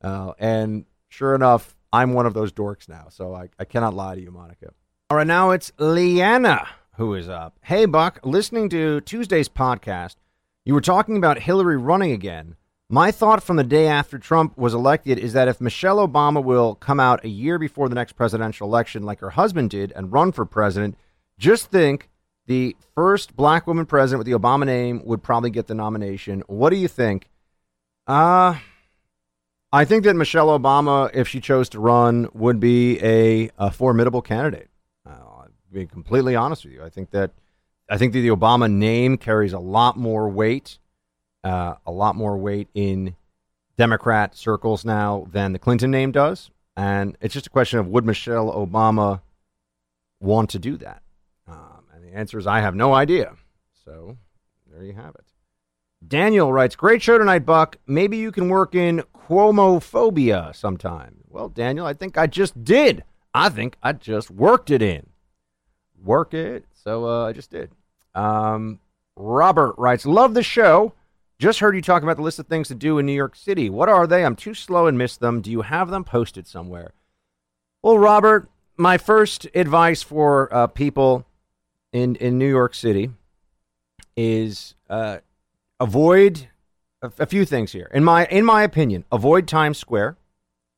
Uh, 0.00 0.32
and 0.38 0.84
sure 1.08 1.34
enough, 1.34 1.74
I'm 1.92 2.12
one 2.12 2.26
of 2.26 2.34
those 2.34 2.52
dorks 2.52 2.88
now. 2.88 3.06
So 3.10 3.34
I, 3.34 3.48
I 3.58 3.64
cannot 3.64 3.94
lie 3.94 4.14
to 4.14 4.20
you, 4.20 4.30
Monica. 4.30 4.72
All 5.10 5.16
right, 5.16 5.26
now 5.26 5.50
it's 5.50 5.72
Leanna 5.78 6.68
who 6.96 7.14
is 7.14 7.28
up. 7.28 7.58
Hey, 7.62 7.86
Buck, 7.86 8.20
listening 8.22 8.68
to 8.70 9.00
Tuesday's 9.00 9.48
podcast, 9.48 10.16
you 10.64 10.74
were 10.74 10.80
talking 10.80 11.16
about 11.16 11.40
Hillary 11.40 11.76
running 11.76 12.12
again. 12.12 12.56
My 12.94 13.10
thought 13.10 13.42
from 13.42 13.56
the 13.56 13.64
day 13.64 13.88
after 13.88 14.20
Trump 14.20 14.56
was 14.56 14.72
elected 14.72 15.18
is 15.18 15.32
that 15.32 15.48
if 15.48 15.60
Michelle 15.60 15.96
Obama 15.96 16.40
will 16.40 16.76
come 16.76 17.00
out 17.00 17.24
a 17.24 17.28
year 17.28 17.58
before 17.58 17.88
the 17.88 17.96
next 17.96 18.12
presidential 18.12 18.68
election, 18.68 19.02
like 19.02 19.18
her 19.18 19.30
husband 19.30 19.70
did, 19.70 19.90
and 19.96 20.12
run 20.12 20.30
for 20.30 20.46
president, 20.46 20.96
just 21.36 21.72
think 21.72 22.08
the 22.46 22.76
first 22.94 23.34
black 23.34 23.66
woman 23.66 23.84
president 23.84 24.20
with 24.20 24.28
the 24.28 24.38
Obama 24.38 24.64
name 24.64 25.02
would 25.04 25.24
probably 25.24 25.50
get 25.50 25.66
the 25.66 25.74
nomination. 25.74 26.44
What 26.46 26.70
do 26.70 26.76
you 26.76 26.86
think? 26.86 27.28
Uh, 28.06 28.58
I 29.72 29.84
think 29.84 30.04
that 30.04 30.14
Michelle 30.14 30.56
Obama, 30.56 31.10
if 31.12 31.26
she 31.26 31.40
chose 31.40 31.68
to 31.70 31.80
run, 31.80 32.28
would 32.32 32.60
be 32.60 33.02
a, 33.02 33.50
a 33.58 33.72
formidable 33.72 34.22
candidate. 34.22 34.68
Uh, 35.04 35.14
I'll 35.18 35.48
be 35.72 35.84
completely 35.86 36.36
honest 36.36 36.64
with 36.64 36.72
you. 36.74 36.84
I 36.84 36.90
think 36.90 37.10
that 37.10 37.32
I 37.90 37.98
think 37.98 38.12
that 38.12 38.20
the 38.20 38.28
Obama 38.28 38.70
name 38.70 39.16
carries 39.16 39.52
a 39.52 39.58
lot 39.58 39.96
more 39.96 40.28
weight, 40.28 40.78
uh, 41.44 41.74
a 41.86 41.92
lot 41.92 42.16
more 42.16 42.36
weight 42.36 42.68
in 42.74 43.14
Democrat 43.76 44.36
circles 44.36 44.84
now 44.84 45.28
than 45.30 45.52
the 45.52 45.58
Clinton 45.58 45.90
name 45.90 46.10
does. 46.10 46.50
And 46.76 47.16
it's 47.20 47.34
just 47.34 47.46
a 47.46 47.50
question 47.50 47.78
of 47.78 47.86
would 47.88 48.04
Michelle 48.04 48.52
Obama 48.52 49.20
want 50.20 50.50
to 50.50 50.58
do 50.58 50.76
that? 50.78 51.02
Um, 51.46 51.84
and 51.92 52.02
the 52.02 52.16
answer 52.16 52.38
is 52.38 52.46
I 52.46 52.60
have 52.60 52.74
no 52.74 52.94
idea. 52.94 53.34
So 53.84 54.16
there 54.72 54.82
you 54.82 54.94
have 54.94 55.14
it. 55.14 55.26
Daniel 56.06 56.52
writes, 56.52 56.76
Great 56.76 57.02
show 57.02 57.18
tonight, 57.18 57.46
Buck. 57.46 57.76
Maybe 57.86 58.16
you 58.16 58.32
can 58.32 58.48
work 58.48 58.74
in 58.74 59.02
Cuomophobia 59.14 60.54
sometime. 60.54 61.16
Well, 61.28 61.48
Daniel, 61.48 61.86
I 61.86 61.94
think 61.94 62.18
I 62.18 62.26
just 62.26 62.64
did. 62.64 63.04
I 63.32 63.48
think 63.48 63.76
I 63.82 63.92
just 63.92 64.30
worked 64.30 64.70
it 64.70 64.82
in. 64.82 65.06
Work 66.02 66.34
it. 66.34 66.64
So 66.72 67.06
uh, 67.06 67.26
I 67.26 67.32
just 67.32 67.50
did. 67.50 67.70
Um, 68.14 68.80
Robert 69.16 69.74
writes, 69.78 70.06
Love 70.06 70.34
the 70.34 70.42
show. 70.42 70.92
Just 71.38 71.58
heard 71.58 71.74
you 71.74 71.82
talk 71.82 72.02
about 72.02 72.16
the 72.16 72.22
list 72.22 72.38
of 72.38 72.46
things 72.46 72.68
to 72.68 72.74
do 72.74 72.98
in 72.98 73.06
New 73.06 73.12
York 73.12 73.34
City. 73.34 73.68
What 73.68 73.88
are 73.88 74.06
they? 74.06 74.24
I'm 74.24 74.36
too 74.36 74.54
slow 74.54 74.86
and 74.86 74.96
miss 74.96 75.16
them. 75.16 75.40
Do 75.40 75.50
you 75.50 75.62
have 75.62 75.90
them 75.90 76.04
posted 76.04 76.46
somewhere? 76.46 76.92
Well, 77.82 77.98
Robert, 77.98 78.48
my 78.76 78.98
first 78.98 79.46
advice 79.54 80.02
for 80.02 80.52
uh, 80.54 80.66
people 80.68 81.26
in 81.92 82.16
in 82.16 82.38
New 82.38 82.48
York 82.48 82.74
City 82.74 83.10
is 84.16 84.74
uh, 84.88 85.18
avoid 85.80 86.48
a, 87.02 87.12
a 87.18 87.26
few 87.26 87.44
things 87.44 87.72
here. 87.72 87.90
In 87.92 88.04
my 88.04 88.26
in 88.26 88.44
my 88.44 88.62
opinion, 88.62 89.04
avoid 89.10 89.48
Times 89.48 89.78
Square 89.78 90.16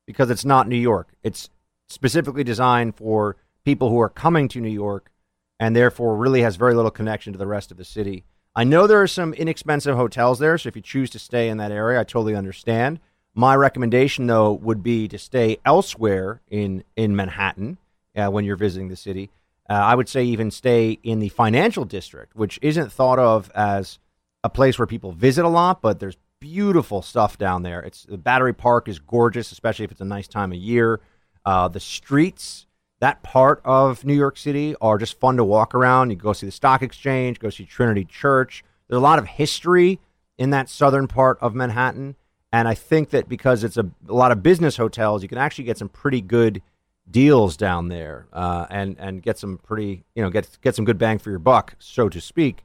because 0.05 0.29
it's 0.29 0.45
not 0.45 0.67
New 0.67 0.77
York. 0.77 1.13
It's 1.23 1.49
specifically 1.87 2.43
designed 2.43 2.95
for 2.95 3.37
people 3.63 3.89
who 3.89 3.99
are 3.99 4.09
coming 4.09 4.47
to 4.49 4.61
New 4.61 4.69
York 4.69 5.11
and 5.59 5.75
therefore 5.75 6.15
really 6.15 6.41
has 6.41 6.55
very 6.55 6.73
little 6.73 6.91
connection 6.91 7.33
to 7.33 7.39
the 7.39 7.47
rest 7.47 7.71
of 7.71 7.77
the 7.77 7.85
city. 7.85 8.23
I 8.57 8.63
know 8.63 8.87
there 8.87 9.03
are 9.03 9.07
some 9.07 9.35
inexpensive 9.35 9.95
hotels 9.95 10.39
there, 10.39 10.57
so 10.57 10.67
if 10.67 10.75
you 10.75 10.81
choose 10.81 11.11
to 11.11 11.19
stay 11.19 11.49
in 11.49 11.57
that 11.57 11.71
area, 11.71 11.99
I 11.99 12.03
totally 12.03 12.35
understand. 12.35 12.99
My 13.35 13.55
recommendation, 13.55 14.25
though, 14.25 14.51
would 14.51 14.81
be 14.81 15.07
to 15.09 15.19
stay 15.19 15.59
elsewhere 15.63 16.41
in 16.49 16.83
in 16.95 17.15
Manhattan 17.15 17.77
uh, 18.15 18.29
when 18.29 18.45
you're 18.45 18.55
visiting 18.55 18.87
the 18.87 18.95
city. 18.95 19.29
Uh, 19.69 19.73
I 19.73 19.93
would 19.93 20.09
say 20.09 20.23
even 20.23 20.49
stay 20.49 20.97
in 21.03 21.19
the 21.19 21.29
financial 21.29 21.85
district, 21.85 22.35
which 22.35 22.57
isn't 22.63 22.91
thought 22.91 23.19
of 23.19 23.51
as 23.53 23.99
a 24.43 24.49
place 24.49 24.79
where 24.79 24.87
people 24.87 25.11
visit 25.11 25.45
a 25.45 25.49
lot, 25.49 25.81
but 25.81 25.99
there's 25.99 26.17
beautiful 26.39 27.03
stuff 27.03 27.37
down 27.37 27.61
there. 27.61 27.81
It's 27.81 28.03
the 28.05 28.17
Battery 28.17 28.53
Park 28.53 28.87
is 28.87 28.97
gorgeous, 28.97 29.51
especially 29.51 29.85
if 29.85 29.91
it's 29.91 30.01
a 30.01 30.05
nice 30.05 30.27
time 30.27 30.51
of 30.51 30.57
year. 30.57 30.99
Uh, 31.45 31.67
the 31.67 31.79
streets, 31.79 32.66
that 32.99 33.21
part 33.23 33.61
of 33.63 34.03
New 34.03 34.15
York 34.15 34.37
City, 34.37 34.75
are 34.81 34.97
just 34.97 35.19
fun 35.19 35.37
to 35.37 35.43
walk 35.43 35.75
around. 35.75 36.09
You 36.09 36.15
go 36.15 36.33
see 36.33 36.45
the 36.45 36.51
Stock 36.51 36.81
Exchange, 36.81 37.39
go 37.39 37.49
see 37.49 37.65
Trinity 37.65 38.05
Church. 38.05 38.63
There's 38.87 38.97
a 38.97 39.01
lot 39.01 39.19
of 39.19 39.27
history 39.27 39.99
in 40.37 40.49
that 40.51 40.69
southern 40.69 41.07
part 41.07 41.37
of 41.41 41.53
Manhattan, 41.53 42.15
and 42.51 42.67
I 42.67 42.73
think 42.73 43.09
that 43.09 43.27
because 43.27 43.63
it's 43.63 43.77
a, 43.77 43.89
a 44.07 44.13
lot 44.13 44.31
of 44.31 44.41
business 44.41 44.77
hotels, 44.77 45.21
you 45.21 45.29
can 45.29 45.37
actually 45.37 45.65
get 45.65 45.77
some 45.77 45.89
pretty 45.89 46.21
good 46.21 46.61
deals 47.09 47.55
down 47.57 47.87
there, 47.87 48.27
uh, 48.33 48.65
and 48.69 48.95
and 48.99 49.21
get 49.21 49.37
some 49.37 49.57
pretty 49.57 50.03
you 50.15 50.23
know 50.23 50.29
get 50.29 50.57
get 50.61 50.75
some 50.75 50.85
good 50.85 50.97
bang 50.97 51.17
for 51.17 51.29
your 51.29 51.39
buck, 51.39 51.75
so 51.79 52.09
to 52.09 52.21
speak. 52.21 52.63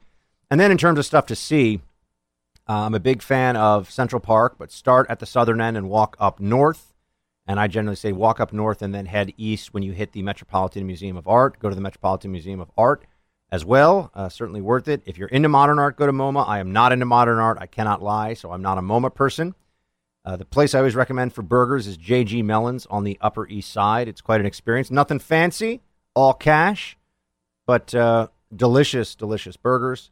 And 0.49 0.59
then 0.59 0.71
in 0.71 0.77
terms 0.77 0.99
of 0.99 1.05
stuff 1.05 1.25
to 1.27 1.35
see, 1.35 1.81
uh, 2.67 2.85
I'm 2.85 2.93
a 2.93 2.99
big 2.99 3.21
fan 3.21 3.55
of 3.55 3.91
Central 3.91 4.19
Park, 4.19 4.55
but 4.57 4.71
start 4.71 5.07
at 5.09 5.19
the 5.19 5.25
southern 5.25 5.59
end 5.59 5.77
and 5.77 5.89
walk 5.89 6.15
up 6.19 6.39
north. 6.39 6.92
And 7.45 7.59
I 7.59 7.67
generally 7.67 7.95
say 7.95 8.11
walk 8.11 8.39
up 8.39 8.53
north 8.53 8.81
and 8.81 8.93
then 8.93 9.05
head 9.05 9.33
east 9.37 9.73
when 9.73 9.83
you 9.83 9.91
hit 9.91 10.13
the 10.13 10.21
Metropolitan 10.21 10.87
Museum 10.87 11.17
of 11.17 11.27
Art. 11.27 11.59
Go 11.59 11.69
to 11.69 11.75
the 11.75 11.81
Metropolitan 11.81 12.31
Museum 12.31 12.59
of 12.59 12.71
Art 12.77 13.05
as 13.51 13.65
well. 13.65 14.11
Uh, 14.15 14.29
certainly 14.29 14.61
worth 14.61 14.87
it. 14.87 15.01
If 15.05 15.17
you're 15.17 15.27
into 15.27 15.49
modern 15.49 15.77
art, 15.77 15.97
go 15.97 16.05
to 16.05 16.11
MoMA. 16.11 16.47
I 16.47 16.59
am 16.59 16.71
not 16.71 16.91
into 16.91 17.05
modern 17.05 17.39
art. 17.39 17.57
I 17.59 17.67
cannot 17.67 18.01
lie, 18.01 18.33
so 18.33 18.51
I'm 18.51 18.61
not 18.61 18.77
a 18.77 18.81
MoMA 18.81 19.13
person. 19.13 19.55
Uh, 20.25 20.37
the 20.37 20.45
place 20.45 20.73
I 20.73 20.79
always 20.79 20.95
recommend 20.95 21.33
for 21.33 21.41
burgers 21.41 21.85
is 21.85 21.97
JG 21.97 22.43
Melons 22.43 22.87
on 22.89 23.03
the 23.03 23.17
Upper 23.19 23.47
East 23.47 23.71
Side. 23.71 24.07
It's 24.07 24.21
quite 24.21 24.39
an 24.39 24.45
experience. 24.45 24.89
Nothing 24.89 25.19
fancy, 25.19 25.81
all 26.15 26.33
cash, 26.33 26.97
but 27.67 27.93
uh, 27.93 28.29
delicious, 28.55 29.15
delicious 29.15 29.57
burgers. 29.57 30.11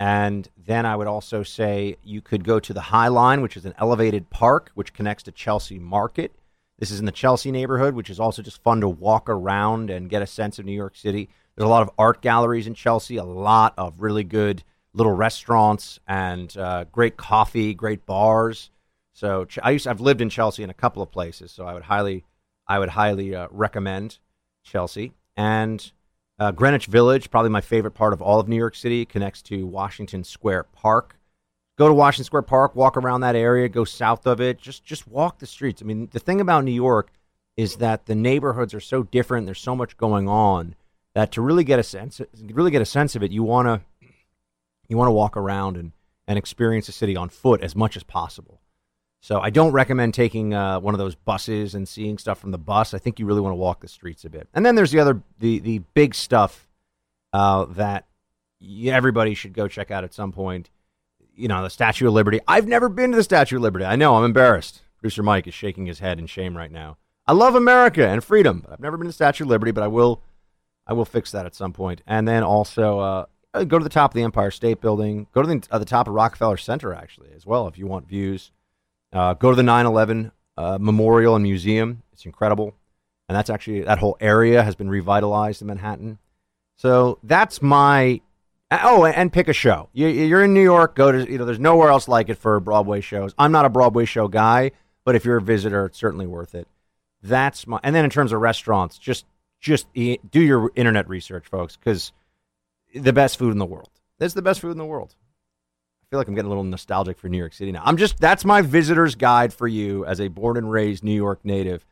And 0.00 0.48
then 0.56 0.84
I 0.84 0.96
would 0.96 1.06
also 1.06 1.44
say 1.44 1.96
you 2.02 2.20
could 2.20 2.42
go 2.42 2.58
to 2.58 2.74
the 2.74 2.80
High 2.80 3.08
Line, 3.08 3.40
which 3.40 3.56
is 3.56 3.64
an 3.64 3.74
elevated 3.78 4.30
park 4.30 4.72
which 4.74 4.92
connects 4.92 5.22
to 5.24 5.32
Chelsea 5.32 5.78
Market. 5.78 6.32
This 6.82 6.90
is 6.90 6.98
in 6.98 7.06
the 7.06 7.12
Chelsea 7.12 7.52
neighborhood, 7.52 7.94
which 7.94 8.10
is 8.10 8.18
also 8.18 8.42
just 8.42 8.60
fun 8.60 8.80
to 8.80 8.88
walk 8.88 9.28
around 9.28 9.88
and 9.88 10.10
get 10.10 10.20
a 10.20 10.26
sense 10.26 10.58
of 10.58 10.64
New 10.64 10.72
York 10.72 10.96
City. 10.96 11.28
There's 11.54 11.64
a 11.64 11.68
lot 11.68 11.82
of 11.82 11.92
art 11.96 12.20
galleries 12.22 12.66
in 12.66 12.74
Chelsea, 12.74 13.18
a 13.18 13.22
lot 13.22 13.72
of 13.78 14.00
really 14.00 14.24
good 14.24 14.64
little 14.92 15.12
restaurants 15.12 16.00
and 16.08 16.56
uh, 16.56 16.86
great 16.90 17.16
coffee, 17.16 17.72
great 17.72 18.04
bars. 18.04 18.72
So 19.12 19.46
I 19.62 19.70
used 19.70 19.86
I've 19.86 20.00
lived 20.00 20.20
in 20.22 20.28
Chelsea 20.28 20.64
in 20.64 20.70
a 20.70 20.74
couple 20.74 21.04
of 21.04 21.12
places, 21.12 21.52
so 21.52 21.66
I 21.66 21.74
would 21.74 21.84
highly 21.84 22.24
I 22.66 22.80
would 22.80 22.88
highly 22.88 23.32
uh, 23.32 23.46
recommend 23.52 24.18
Chelsea 24.64 25.12
and 25.36 25.92
uh, 26.40 26.50
Greenwich 26.50 26.86
Village, 26.86 27.30
probably 27.30 27.50
my 27.50 27.60
favorite 27.60 27.94
part 27.94 28.12
of 28.12 28.20
all 28.20 28.40
of 28.40 28.48
New 28.48 28.56
York 28.56 28.74
City, 28.74 29.04
connects 29.04 29.40
to 29.42 29.68
Washington 29.68 30.24
Square 30.24 30.64
Park. 30.72 31.16
Go 31.78 31.88
to 31.88 31.94
Washington 31.94 32.24
Square 32.24 32.42
Park, 32.42 32.76
walk 32.76 32.96
around 32.96 33.22
that 33.22 33.34
area, 33.34 33.68
go 33.68 33.84
south 33.84 34.26
of 34.26 34.40
it, 34.40 34.58
just 34.58 34.84
just 34.84 35.08
walk 35.08 35.38
the 35.38 35.46
streets. 35.46 35.82
I 35.82 35.84
mean, 35.84 36.08
the 36.12 36.20
thing 36.20 36.40
about 36.40 36.64
New 36.64 36.72
York 36.72 37.10
is 37.56 37.76
that 37.76 38.06
the 38.06 38.14
neighborhoods 38.14 38.74
are 38.74 38.80
so 38.80 39.02
different. 39.02 39.46
There's 39.46 39.60
so 39.60 39.76
much 39.76 39.96
going 39.96 40.28
on 40.28 40.74
that 41.14 41.32
to 41.32 41.42
really 41.42 41.64
get 41.64 41.78
a 41.78 41.82
sense, 41.82 42.20
really 42.42 42.70
get 42.70 42.82
a 42.82 42.86
sense 42.86 43.16
of 43.16 43.22
it, 43.22 43.30
you 43.30 43.42
want 43.42 43.68
to 43.68 44.08
you 44.88 44.96
want 44.96 45.08
to 45.08 45.12
walk 45.12 45.36
around 45.36 45.76
and 45.76 45.92
and 46.26 46.38
experience 46.38 46.86
the 46.86 46.92
city 46.92 47.16
on 47.16 47.28
foot 47.28 47.62
as 47.62 47.74
much 47.74 47.96
as 47.96 48.02
possible. 48.02 48.60
So 49.20 49.40
I 49.40 49.50
don't 49.50 49.72
recommend 49.72 50.14
taking 50.14 50.52
uh, 50.52 50.80
one 50.80 50.94
of 50.94 50.98
those 50.98 51.14
buses 51.14 51.74
and 51.74 51.88
seeing 51.88 52.18
stuff 52.18 52.40
from 52.40 52.50
the 52.50 52.58
bus. 52.58 52.92
I 52.92 52.98
think 52.98 53.20
you 53.20 53.26
really 53.26 53.40
want 53.40 53.52
to 53.52 53.56
walk 53.56 53.80
the 53.80 53.88
streets 53.88 54.24
a 54.24 54.30
bit. 54.30 54.48
And 54.52 54.66
then 54.66 54.74
there's 54.74 54.90
the 54.90 54.98
other 54.98 55.22
the 55.38 55.58
the 55.60 55.78
big 55.94 56.14
stuff 56.14 56.68
uh, 57.32 57.66
that 57.66 58.06
everybody 58.84 59.34
should 59.34 59.52
go 59.52 59.68
check 59.68 59.90
out 59.90 60.04
at 60.04 60.12
some 60.12 60.32
point. 60.32 60.70
You 61.34 61.48
know, 61.48 61.62
the 61.62 61.70
Statue 61.70 62.08
of 62.08 62.14
Liberty. 62.14 62.40
I've 62.46 62.68
never 62.68 62.88
been 62.88 63.10
to 63.10 63.16
the 63.16 63.22
Statue 63.22 63.56
of 63.56 63.62
Liberty. 63.62 63.84
I 63.84 63.96
know 63.96 64.16
I'm 64.16 64.24
embarrassed. 64.24 64.82
Producer 64.98 65.22
Mike 65.22 65.46
is 65.46 65.54
shaking 65.54 65.86
his 65.86 65.98
head 65.98 66.18
in 66.18 66.26
shame 66.26 66.56
right 66.56 66.70
now. 66.70 66.98
I 67.26 67.32
love 67.32 67.54
America 67.54 68.06
and 68.06 68.22
freedom, 68.22 68.60
but 68.60 68.72
I've 68.72 68.80
never 68.80 68.96
been 68.96 69.06
to 69.06 69.08
the 69.08 69.14
Statue 69.14 69.44
of 69.44 69.50
Liberty. 69.50 69.72
But 69.72 69.84
I 69.84 69.88
will, 69.88 70.22
I 70.86 70.92
will 70.92 71.04
fix 71.04 71.32
that 71.32 71.46
at 71.46 71.54
some 71.54 71.72
point. 71.72 72.02
And 72.06 72.28
then 72.28 72.42
also 72.42 72.98
uh, 72.98 73.24
go 73.64 73.78
to 73.78 73.84
the 73.84 73.90
top 73.90 74.10
of 74.10 74.14
the 74.14 74.22
Empire 74.22 74.50
State 74.50 74.80
Building. 74.80 75.26
Go 75.32 75.42
to 75.42 75.48
the, 75.48 75.66
uh, 75.70 75.78
the 75.78 75.84
top 75.84 76.08
of 76.08 76.14
Rockefeller 76.14 76.56
Center 76.56 76.92
actually 76.92 77.30
as 77.34 77.46
well 77.46 77.66
if 77.68 77.78
you 77.78 77.86
want 77.86 78.08
views. 78.08 78.50
Uh, 79.12 79.34
go 79.34 79.50
to 79.50 79.56
the 79.56 79.62
9 79.62 79.86
11 79.86 80.32
uh, 80.56 80.78
Memorial 80.80 81.34
and 81.36 81.42
Museum. 81.42 82.02
It's 82.12 82.26
incredible. 82.26 82.74
And 83.28 83.36
that's 83.36 83.50
actually, 83.50 83.82
that 83.82 83.98
whole 83.98 84.16
area 84.20 84.62
has 84.62 84.74
been 84.74 84.90
revitalized 84.90 85.62
in 85.62 85.68
Manhattan. 85.68 86.18
So 86.76 87.18
that's 87.22 87.62
my. 87.62 88.20
Oh, 88.82 89.04
and 89.04 89.32
pick 89.32 89.48
a 89.48 89.52
show. 89.52 89.88
You, 89.92 90.34
are 90.36 90.44
in 90.44 90.54
New 90.54 90.62
York. 90.62 90.94
Go 90.94 91.12
to 91.12 91.30
you 91.30 91.38
know. 91.38 91.44
There's 91.44 91.58
nowhere 91.58 91.90
else 91.90 92.08
like 92.08 92.28
it 92.28 92.36
for 92.36 92.58
Broadway 92.60 93.00
shows. 93.00 93.34
I'm 93.38 93.52
not 93.52 93.64
a 93.64 93.68
Broadway 93.68 94.04
show 94.04 94.28
guy, 94.28 94.72
but 95.04 95.14
if 95.14 95.24
you're 95.24 95.38
a 95.38 95.42
visitor, 95.42 95.86
it's 95.86 95.98
certainly 95.98 96.26
worth 96.26 96.54
it. 96.54 96.68
That's 97.22 97.66
my. 97.66 97.80
And 97.82 97.94
then 97.94 98.04
in 98.04 98.10
terms 98.10 98.32
of 98.32 98.40
restaurants, 98.40 98.98
just 98.98 99.26
just 99.60 99.86
do 99.94 100.18
your 100.40 100.70
internet 100.74 101.08
research, 101.08 101.46
folks, 101.46 101.76
because 101.76 102.12
the 102.94 103.12
best 103.12 103.38
food 103.38 103.52
in 103.52 103.58
the 103.58 103.66
world. 103.66 103.90
That's 104.18 104.34
the 104.34 104.42
best 104.42 104.60
food 104.60 104.70
in 104.70 104.78
the 104.78 104.84
world 104.84 105.14
I 106.02 106.06
feel 106.10 106.20
like 106.20 106.28
I'm 106.28 106.34
getting 106.34 106.46
a 106.46 106.50
little 106.50 106.64
nostalgic 106.64 107.18
for 107.18 107.28
New 107.28 107.38
York 107.38 107.54
City 107.54 107.72
now. 107.72 107.82
I'm 107.84 107.96
just 107.96 108.18
that's 108.18 108.44
my 108.44 108.60
visitor's 108.60 109.14
guide 109.14 109.52
for 109.52 109.66
you 109.66 110.04
as 110.04 110.20
a 110.20 110.28
born 110.28 110.56
and 110.56 110.70
raised 110.70 111.02
New 111.02 111.14
York 111.14 111.40
native. 111.44 111.84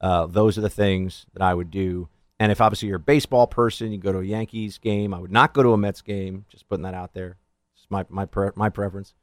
Uh, 0.00 0.26
those 0.26 0.56
are 0.56 0.62
the 0.62 0.70
things 0.70 1.26
that 1.34 1.42
I 1.42 1.52
would 1.52 1.70
do. 1.70 2.08
And 2.38 2.52
if 2.52 2.60
obviously 2.60 2.88
you're 2.88 2.96
a 2.96 3.00
baseball 3.00 3.46
person, 3.46 3.92
you 3.92 3.98
go 3.98 4.12
to 4.12 4.18
a 4.18 4.24
Yankees 4.24 4.78
game. 4.78 5.14
I 5.14 5.18
would 5.18 5.32
not 5.32 5.54
go 5.54 5.62
to 5.62 5.72
a 5.72 5.78
Mets 5.78 6.02
game. 6.02 6.44
Just 6.48 6.68
putting 6.68 6.82
that 6.82 6.94
out 6.94 7.14
there. 7.14 7.36
It's 7.76 7.86
my 7.90 8.04
my 8.08 8.26
pre- 8.26 8.50
my 8.54 8.68
preference. 8.68 9.14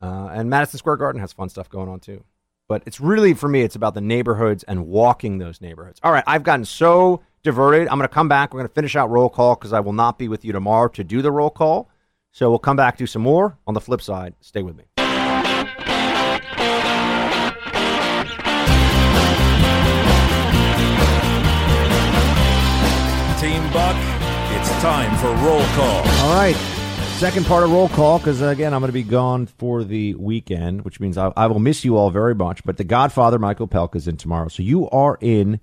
Uh, 0.00 0.28
and 0.32 0.50
Madison 0.50 0.78
Square 0.78 0.96
Garden 0.96 1.20
has 1.20 1.32
fun 1.32 1.48
stuff 1.48 1.68
going 1.68 1.88
on 1.88 2.00
too. 2.00 2.24
But 2.68 2.82
it's 2.86 3.00
really 3.00 3.34
for 3.34 3.48
me, 3.48 3.62
it's 3.62 3.76
about 3.76 3.94
the 3.94 4.00
neighborhoods 4.00 4.62
and 4.64 4.86
walking 4.86 5.38
those 5.38 5.60
neighborhoods. 5.60 6.00
All 6.02 6.12
right, 6.12 6.24
I've 6.26 6.42
gotten 6.42 6.64
so 6.64 7.22
diverted. 7.42 7.88
I'm 7.88 7.98
going 7.98 8.08
to 8.08 8.14
come 8.14 8.28
back. 8.28 8.52
We're 8.52 8.60
going 8.60 8.68
to 8.68 8.74
finish 8.74 8.94
out 8.94 9.10
roll 9.10 9.30
call 9.30 9.54
because 9.54 9.72
I 9.72 9.80
will 9.80 9.94
not 9.94 10.18
be 10.18 10.28
with 10.28 10.44
you 10.44 10.52
tomorrow 10.52 10.88
to 10.88 11.04
do 11.04 11.22
the 11.22 11.32
roll 11.32 11.50
call. 11.50 11.88
So 12.30 12.50
we'll 12.50 12.58
come 12.58 12.76
back 12.76 12.98
to 12.98 13.06
some 13.06 13.22
more 13.22 13.56
on 13.66 13.74
the 13.74 13.80
flip 13.80 14.02
side. 14.02 14.34
Stay 14.40 14.62
with 14.62 14.76
me. 14.76 14.84
Buck, 23.72 23.96
it's 24.56 24.70
time 24.82 25.16
for 25.18 25.28
roll 25.44 25.64
call. 25.74 26.02
All 26.26 26.34
right. 26.34 26.56
Second 27.18 27.46
part 27.46 27.64
of 27.64 27.72
roll 27.72 27.88
call, 27.88 28.18
because 28.18 28.40
again, 28.40 28.72
I'm 28.72 28.80
going 28.80 28.88
to 28.88 28.92
be 28.92 29.02
gone 29.02 29.46
for 29.46 29.82
the 29.82 30.14
weekend, 30.14 30.84
which 30.84 31.00
means 31.00 31.18
I, 31.18 31.32
I, 31.36 31.46
will 31.46 31.58
miss 31.58 31.84
you 31.84 31.96
all 31.96 32.10
very 32.10 32.34
much. 32.34 32.64
But 32.64 32.76
the 32.76 32.84
Godfather, 32.84 33.38
Michael 33.38 33.66
Opelka, 33.66 33.96
is 33.96 34.06
in 34.06 34.16
tomorrow. 34.16 34.48
So 34.48 34.62
you 34.62 34.88
are 34.90 35.18
in 35.20 35.60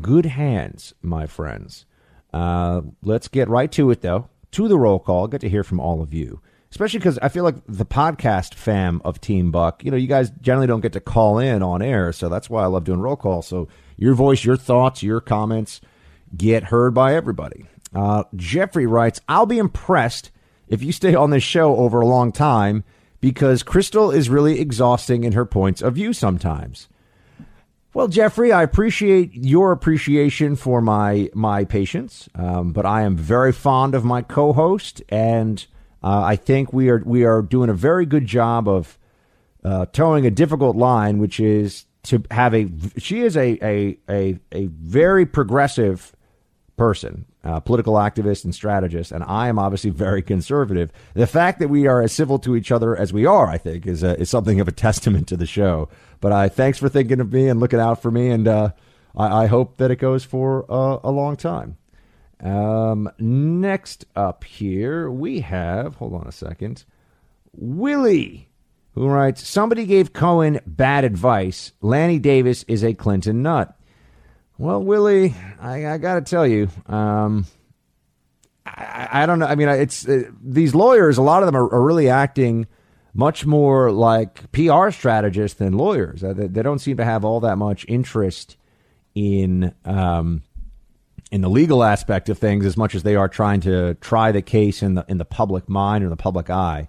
good 0.00 0.26
hands, 0.26 0.92
my 1.00 1.26
friends. 1.26 1.86
Uh, 2.32 2.82
let's 3.02 3.28
get 3.28 3.48
right 3.48 3.72
to 3.72 3.90
it, 3.90 4.02
though 4.02 4.28
to 4.52 4.68
the 4.68 4.78
roll 4.78 4.98
call. 4.98 5.26
Get 5.26 5.40
to 5.40 5.48
hear 5.48 5.64
from 5.64 5.80
all 5.80 6.00
of 6.00 6.14
you, 6.14 6.40
especially 6.70 7.00
because 7.00 7.18
I 7.18 7.28
feel 7.28 7.44
like 7.44 7.56
the 7.66 7.86
podcast 7.86 8.54
fam 8.54 9.02
of 9.04 9.20
Team 9.20 9.50
Buck, 9.50 9.84
you 9.84 9.90
know, 9.90 9.96
you 9.96 10.06
guys 10.06 10.30
generally 10.40 10.66
don't 10.66 10.80
get 10.80 10.92
to 10.92 11.00
call 11.00 11.38
in 11.38 11.62
on 11.62 11.82
air. 11.82 12.12
So 12.12 12.28
that's 12.28 12.48
why 12.48 12.62
I 12.62 12.66
love 12.66 12.84
doing 12.84 13.00
roll 13.00 13.16
call. 13.16 13.42
So 13.42 13.68
your 13.96 14.14
voice, 14.14 14.44
your 14.44 14.56
thoughts, 14.56 15.02
your 15.02 15.20
comments 15.20 15.80
get 16.36 16.64
heard 16.64 16.94
by 16.94 17.14
everybody. 17.14 17.66
Uh, 17.94 18.24
Jeffrey 18.34 18.86
writes, 18.86 19.20
I'll 19.28 19.46
be 19.46 19.58
impressed 19.58 20.30
if 20.68 20.82
you 20.82 20.92
stay 20.92 21.14
on 21.14 21.30
this 21.30 21.42
show 21.42 21.76
over 21.76 22.00
a 22.00 22.06
long 22.06 22.32
time 22.32 22.84
because 23.20 23.62
Krystal 23.62 24.14
is 24.14 24.30
really 24.30 24.60
exhausting 24.60 25.24
in 25.24 25.32
her 25.32 25.44
points 25.44 25.82
of 25.82 25.94
view 25.94 26.12
sometimes. 26.12 26.88
Well, 27.94 28.08
Jeffrey, 28.08 28.52
I 28.52 28.62
appreciate 28.62 29.34
your 29.34 29.70
appreciation 29.70 30.56
for 30.56 30.80
my 30.80 31.28
my 31.34 31.64
patience, 31.64 32.26
um, 32.34 32.72
but 32.72 32.86
I 32.86 33.02
am 33.02 33.16
very 33.16 33.52
fond 33.52 33.94
of 33.94 34.02
my 34.02 34.22
co-host, 34.22 35.02
and 35.10 35.64
uh, 36.02 36.22
I 36.22 36.36
think 36.36 36.72
we 36.72 36.88
are 36.88 37.02
we 37.04 37.24
are 37.24 37.42
doing 37.42 37.68
a 37.68 37.74
very 37.74 38.06
good 38.06 38.24
job 38.24 38.66
of 38.66 38.98
uh, 39.62 39.84
toeing 39.92 40.24
a 40.24 40.30
difficult 40.30 40.74
line, 40.74 41.18
which 41.18 41.38
is 41.38 41.84
to 42.04 42.22
have 42.30 42.54
a. 42.54 42.68
She 42.96 43.20
is 43.20 43.36
a 43.36 43.58
a 43.62 43.98
a, 44.08 44.38
a 44.52 44.66
very 44.68 45.26
progressive 45.26 46.16
person, 46.76 47.26
uh, 47.44 47.60
political 47.60 47.94
activist 47.94 48.44
and 48.44 48.54
strategist, 48.54 49.12
and 49.12 49.22
I 49.24 49.48
am 49.48 49.58
obviously 49.58 49.90
very 49.90 50.22
conservative. 50.22 50.90
The 51.14 51.26
fact 51.26 51.58
that 51.60 51.68
we 51.68 51.86
are 51.86 52.02
as 52.02 52.12
civil 52.12 52.38
to 52.40 52.56
each 52.56 52.72
other 52.72 52.96
as 52.96 53.12
we 53.12 53.26
are, 53.26 53.46
I 53.46 53.58
think, 53.58 53.86
is 53.86 54.02
a, 54.02 54.18
is 54.18 54.30
something 54.30 54.60
of 54.60 54.68
a 54.68 54.72
testament 54.86 55.28
to 55.28 55.36
the 55.36 55.46
show. 55.46 55.88
But 56.20 56.32
I 56.32 56.48
thanks 56.48 56.78
for 56.78 56.88
thinking 56.88 57.20
of 57.20 57.32
me 57.32 57.48
and 57.48 57.60
looking 57.60 57.80
out 57.80 58.00
for 58.00 58.10
me, 58.10 58.30
and 58.30 58.48
uh, 58.48 58.70
I, 59.16 59.44
I, 59.44 59.46
hope 59.46 59.76
that 59.78 59.90
it 59.90 59.96
goes 59.96 60.24
for 60.24 60.64
uh, 60.70 60.98
a 61.04 61.10
long 61.10 61.36
time. 61.36 61.76
Um, 62.40 63.10
next 63.18 64.04
up 64.16 64.44
here 64.44 65.10
we 65.10 65.40
have. 65.40 65.96
Hold 65.96 66.14
on 66.14 66.26
a 66.26 66.32
second, 66.32 66.84
Willie. 67.52 68.48
Who 68.94 69.08
writes, 69.08 69.46
Somebody 69.46 69.86
gave 69.86 70.12
Cohen 70.12 70.60
bad 70.66 71.04
advice. 71.04 71.72
Lanny 71.80 72.18
Davis 72.18 72.62
is 72.64 72.84
a 72.84 72.92
Clinton 72.92 73.42
nut. 73.42 73.74
Well, 74.58 74.82
Willie, 74.82 75.34
I, 75.60 75.94
I 75.94 75.98
got 75.98 76.14
to 76.14 76.20
tell 76.20 76.46
you, 76.46 76.68
um, 76.86 77.46
I, 78.66 79.08
I, 79.10 79.26
don't 79.26 79.38
know. 79.38 79.46
I 79.46 79.54
mean, 79.54 79.68
it's 79.68 80.06
uh, 80.06 80.30
these 80.42 80.74
lawyers. 80.74 81.18
A 81.18 81.22
lot 81.22 81.42
of 81.42 81.46
them 81.46 81.56
are, 81.56 81.68
are, 81.68 81.82
really 81.82 82.08
acting 82.08 82.66
much 83.14 83.44
more 83.44 83.90
like 83.90 84.50
PR 84.52 84.90
strategists 84.90 85.58
than 85.58 85.72
lawyers. 85.72 86.22
Uh, 86.22 86.32
they, 86.32 86.46
they, 86.46 86.62
don't 86.62 86.78
seem 86.78 86.96
to 86.98 87.04
have 87.04 87.24
all 87.24 87.40
that 87.40 87.56
much 87.56 87.84
interest 87.88 88.56
in 89.14 89.74
um, 89.84 90.42
in 91.30 91.40
the 91.40 91.50
legal 91.50 91.82
aspect 91.82 92.28
of 92.28 92.38
things 92.38 92.64
as 92.64 92.76
much 92.76 92.94
as 92.94 93.02
they 93.02 93.16
are 93.16 93.28
trying 93.28 93.60
to 93.62 93.94
try 93.94 94.32
the 94.32 94.42
case 94.42 94.82
in 94.82 94.94
the 94.94 95.04
in 95.08 95.18
the 95.18 95.24
public 95.24 95.68
mind 95.68 96.04
or 96.04 96.08
the 96.08 96.16
public 96.16 96.50
eye. 96.50 96.88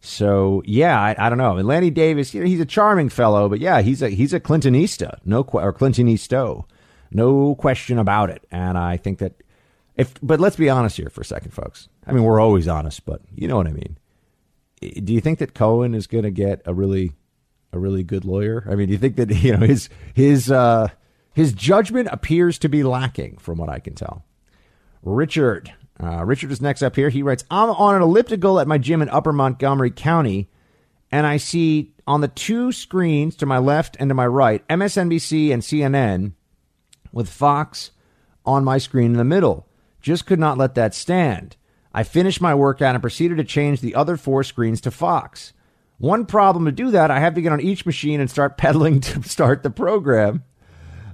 So 0.00 0.62
yeah, 0.66 1.00
I, 1.00 1.14
I 1.18 1.28
don't 1.30 1.38
know. 1.38 1.56
And 1.56 1.66
Lanny 1.66 1.90
Davis, 1.90 2.34
you 2.34 2.40
know, 2.40 2.46
he's 2.46 2.60
a 2.60 2.66
charming 2.66 3.08
fellow, 3.08 3.48
but 3.48 3.60
yeah, 3.60 3.80
he's 3.80 4.02
a 4.02 4.10
he's 4.10 4.34
a 4.34 4.40
Clintonista, 4.40 5.18
no 5.24 5.40
or 5.40 5.72
Clintonisto. 5.72 6.66
No 7.14 7.54
question 7.54 7.98
about 7.98 8.28
it. 8.28 8.44
And 8.50 8.76
I 8.76 8.96
think 8.96 9.20
that 9.20 9.42
if, 9.96 10.14
but 10.20 10.40
let's 10.40 10.56
be 10.56 10.68
honest 10.68 10.96
here 10.96 11.08
for 11.08 11.20
a 11.20 11.24
second, 11.24 11.52
folks. 11.52 11.88
I 12.06 12.12
mean, 12.12 12.24
we're 12.24 12.40
always 12.40 12.66
honest, 12.66 13.06
but 13.06 13.22
you 13.34 13.46
know 13.46 13.56
what 13.56 13.68
I 13.68 13.72
mean. 13.72 13.96
Do 14.80 15.14
you 15.14 15.20
think 15.20 15.38
that 15.38 15.54
Cohen 15.54 15.94
is 15.94 16.08
going 16.08 16.24
to 16.24 16.32
get 16.32 16.60
a 16.66 16.74
really, 16.74 17.12
a 17.72 17.78
really 17.78 18.02
good 18.02 18.24
lawyer? 18.24 18.66
I 18.68 18.74
mean, 18.74 18.88
do 18.88 18.92
you 18.92 18.98
think 18.98 19.16
that 19.16 19.30
you 19.42 19.56
know 19.56 19.64
his 19.64 19.88
his 20.12 20.50
uh, 20.50 20.88
his 21.32 21.52
judgment 21.52 22.08
appears 22.10 22.58
to 22.58 22.68
be 22.68 22.82
lacking, 22.82 23.38
from 23.38 23.58
what 23.58 23.68
I 23.68 23.78
can 23.78 23.94
tell? 23.94 24.24
Richard, 25.02 25.72
uh, 26.02 26.24
Richard 26.24 26.50
is 26.50 26.60
next 26.60 26.82
up 26.82 26.96
here. 26.96 27.08
He 27.08 27.22
writes, 27.22 27.44
"I'm 27.50 27.70
on 27.70 27.94
an 27.94 28.02
elliptical 28.02 28.58
at 28.58 28.66
my 28.66 28.78
gym 28.78 29.00
in 29.00 29.08
Upper 29.08 29.32
Montgomery 29.32 29.92
County, 29.92 30.50
and 31.12 31.26
I 31.26 31.36
see 31.36 31.92
on 32.06 32.20
the 32.20 32.28
two 32.28 32.72
screens 32.72 33.36
to 33.36 33.46
my 33.46 33.58
left 33.58 33.96
and 34.00 34.10
to 34.10 34.14
my 34.14 34.26
right 34.26 34.66
MSNBC 34.68 35.52
and 35.52 35.62
CNN." 35.62 36.32
With 37.14 37.28
Fox 37.28 37.92
on 38.44 38.64
my 38.64 38.78
screen 38.78 39.12
in 39.12 39.16
the 39.16 39.24
middle. 39.24 39.66
Just 40.00 40.26
could 40.26 40.38
not 40.38 40.58
let 40.58 40.74
that 40.74 40.94
stand. 40.94 41.56
I 41.94 42.02
finished 42.02 42.40
my 42.40 42.54
workout 42.54 42.94
and 42.94 43.02
proceeded 43.02 43.38
to 43.38 43.44
change 43.44 43.80
the 43.80 43.94
other 43.94 44.16
four 44.16 44.42
screens 44.42 44.80
to 44.82 44.90
Fox. 44.90 45.52
One 45.98 46.26
problem 46.26 46.64
to 46.64 46.72
do 46.72 46.90
that, 46.90 47.10
I 47.10 47.20
have 47.20 47.34
to 47.34 47.40
get 47.40 47.52
on 47.52 47.60
each 47.60 47.86
machine 47.86 48.20
and 48.20 48.28
start 48.28 48.58
pedaling 48.58 49.00
to 49.00 49.22
start 49.22 49.62
the 49.62 49.70
program. 49.70 50.42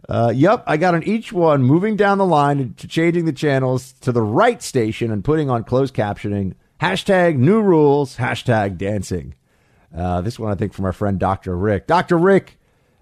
Uh, 0.08 0.32
yep, 0.34 0.64
I 0.66 0.76
got 0.76 0.94
on 0.94 1.04
each 1.04 1.32
one, 1.32 1.62
moving 1.62 1.94
down 1.94 2.18
the 2.18 2.26
line 2.26 2.74
to 2.78 2.88
changing 2.88 3.26
the 3.26 3.32
channels 3.32 3.92
to 4.00 4.10
the 4.10 4.22
right 4.22 4.60
station 4.60 5.12
and 5.12 5.22
putting 5.22 5.48
on 5.48 5.62
closed 5.62 5.94
captioning. 5.94 6.54
Hashtag 6.80 7.36
new 7.36 7.60
rules, 7.60 8.16
hashtag 8.16 8.76
dancing. 8.76 9.34
Uh, 9.96 10.20
this 10.22 10.38
one, 10.38 10.50
I 10.50 10.54
think, 10.54 10.72
from 10.72 10.86
our 10.86 10.92
friend 10.92 11.20
Dr. 11.20 11.56
Rick. 11.56 11.86
Dr. 11.86 12.18
Rick, 12.18 12.58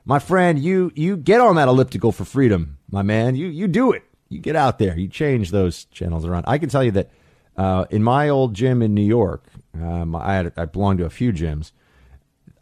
my 0.09 0.19
friend, 0.19 0.59
you 0.59 0.91
you 0.97 1.19
get 1.19 1.41
on 1.41 1.57
that 1.57 1.69
elliptical 1.69 2.11
for 2.13 2.25
freedom 2.25 2.79
my 2.91 3.03
man. 3.03 3.37
You 3.37 3.47
you 3.49 3.69
do 3.69 3.93
it. 3.93 4.03
You 4.31 4.41
get 4.41 4.57
out 4.57 4.79
there. 4.79 4.99
You 4.99 5.07
change 5.07 5.51
those 5.51 5.85
channels 5.87 6.25
around. 6.25 6.47
I 6.49 6.59
can 6.59 6.71
tell 6.71 6.83
you 6.83 6.93
that 6.93 7.11
uh, 7.57 7.85
in 7.91 8.03
my 8.03 8.31
old 8.31 8.55
gym 8.55 8.83
in 8.83 8.95
New 8.95 9.05
York, 9.05 9.45
um, 9.75 10.17
I 10.17 10.35
had, 10.35 10.53
I 10.57 10.65
belonged 10.65 10.99
to 10.99 11.05
a 11.05 11.11
few 11.11 11.33
gyms. 11.33 11.73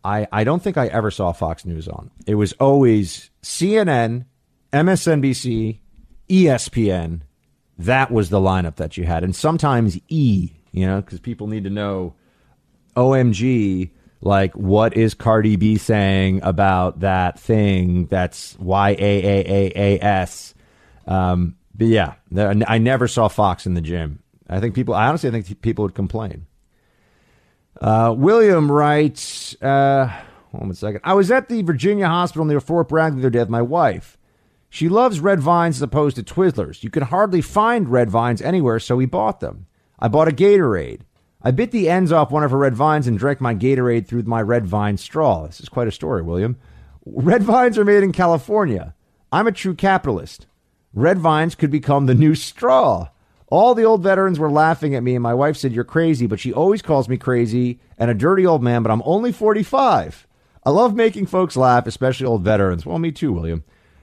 I 0.04 0.26
I 0.32 0.42
don't 0.42 0.62
think 0.62 0.76
I 0.76 0.88
ever 0.88 1.12
saw 1.12 1.32
Fox 1.32 1.64
News 1.64 1.86
on. 1.86 2.10
It 2.26 2.34
was 2.34 2.52
always 2.54 3.30
CNN, 3.42 4.24
MSNBC, 4.72 5.78
ESPN. 6.28 7.20
That 7.78 8.10
was 8.10 8.30
the 8.30 8.40
lineup 8.40 8.76
that 8.76 8.96
you 8.96 9.04
had, 9.04 9.22
and 9.22 9.34
sometimes 9.36 9.98
E. 10.08 10.50
You 10.72 10.86
know, 10.86 11.00
because 11.00 11.20
people 11.20 11.46
need 11.46 11.62
to 11.64 11.70
know. 11.70 12.14
OMG, 12.96 13.90
like 14.20 14.54
what 14.54 14.96
is 14.96 15.14
Cardi 15.14 15.56
B 15.56 15.76
saying 15.76 16.40
about 16.42 17.00
that 17.00 17.38
thing 17.38 18.06
that's 18.06 18.58
Y 18.58 18.90
A 18.90 18.94
A 18.94 19.44
A 19.46 19.72
A 19.74 20.04
S. 20.04 20.54
Um, 21.06 21.56
but 21.74 21.88
yeah, 21.88 22.14
I 22.34 22.78
never 22.78 23.06
saw 23.06 23.28
Fox 23.28 23.66
in 23.66 23.74
the 23.74 23.80
gym. 23.80 24.22
I 24.48 24.60
think 24.60 24.74
people. 24.74 24.94
I 24.94 25.08
honestly 25.08 25.30
think 25.30 25.60
people 25.60 25.84
would 25.84 25.94
complain. 25.94 26.46
Uh, 27.80 28.14
William 28.16 28.70
writes. 28.70 29.60
Uh, 29.60 30.06
hold 30.50 30.64
on 30.64 30.70
a 30.70 30.74
second. 30.74 31.00
I 31.04 31.14
was 31.14 31.30
at 31.30 31.48
the 31.48 31.62
Virginia 31.62 32.06
hospital 32.08 32.44
near 32.44 32.60
Fort 32.60 32.88
Bragg 32.88 33.14
the 33.14 33.20
other 33.20 33.30
day 33.30 33.40
with 33.40 33.50
my 33.50 33.62
wife. 33.62 34.16
She 34.68 34.88
loves 34.88 35.20
red 35.20 35.40
vines 35.40 35.76
as 35.76 35.82
opposed 35.82 36.16
to 36.16 36.22
Twizzlers. 36.22 36.82
You 36.82 36.90
can 36.90 37.04
hardly 37.04 37.40
find 37.40 37.88
red 37.88 38.10
vines 38.10 38.42
anywhere, 38.42 38.78
so 38.80 38.96
we 38.96 39.06
bought 39.06 39.40
them. 39.40 39.66
I 39.98 40.08
bought 40.08 40.28
a 40.28 40.32
Gatorade. 40.32 41.02
I 41.46 41.52
bit 41.52 41.70
the 41.70 41.88
ends 41.88 42.10
off 42.10 42.32
one 42.32 42.42
of 42.42 42.50
her 42.50 42.58
red 42.58 42.74
vines 42.74 43.06
and 43.06 43.16
drank 43.16 43.40
my 43.40 43.54
Gatorade 43.54 44.08
through 44.08 44.24
my 44.24 44.42
red 44.42 44.66
vine 44.66 44.96
straw. 44.96 45.46
This 45.46 45.60
is 45.60 45.68
quite 45.68 45.86
a 45.86 45.92
story, 45.92 46.20
William. 46.20 46.56
Red 47.04 47.44
vines 47.44 47.78
are 47.78 47.84
made 47.84 48.02
in 48.02 48.10
California. 48.10 48.96
I'm 49.30 49.46
a 49.46 49.52
true 49.52 49.76
capitalist. 49.76 50.46
Red 50.92 51.20
vines 51.20 51.54
could 51.54 51.70
become 51.70 52.06
the 52.06 52.16
new 52.16 52.34
straw. 52.34 53.10
All 53.46 53.76
the 53.76 53.84
old 53.84 54.02
veterans 54.02 54.40
were 54.40 54.50
laughing 54.50 54.96
at 54.96 55.04
me, 55.04 55.14
and 55.14 55.22
my 55.22 55.34
wife 55.34 55.56
said, 55.56 55.70
You're 55.70 55.84
crazy, 55.84 56.26
but 56.26 56.40
she 56.40 56.52
always 56.52 56.82
calls 56.82 57.08
me 57.08 57.16
crazy 57.16 57.78
and 57.96 58.10
a 58.10 58.14
dirty 58.14 58.44
old 58.44 58.64
man, 58.64 58.82
but 58.82 58.90
I'm 58.90 59.02
only 59.04 59.30
45. 59.30 60.26
I 60.64 60.70
love 60.70 60.96
making 60.96 61.26
folks 61.26 61.56
laugh, 61.56 61.86
especially 61.86 62.26
old 62.26 62.42
veterans. 62.42 62.84
Well, 62.84 62.98
me 62.98 63.12
too, 63.12 63.32
William. 63.32 63.62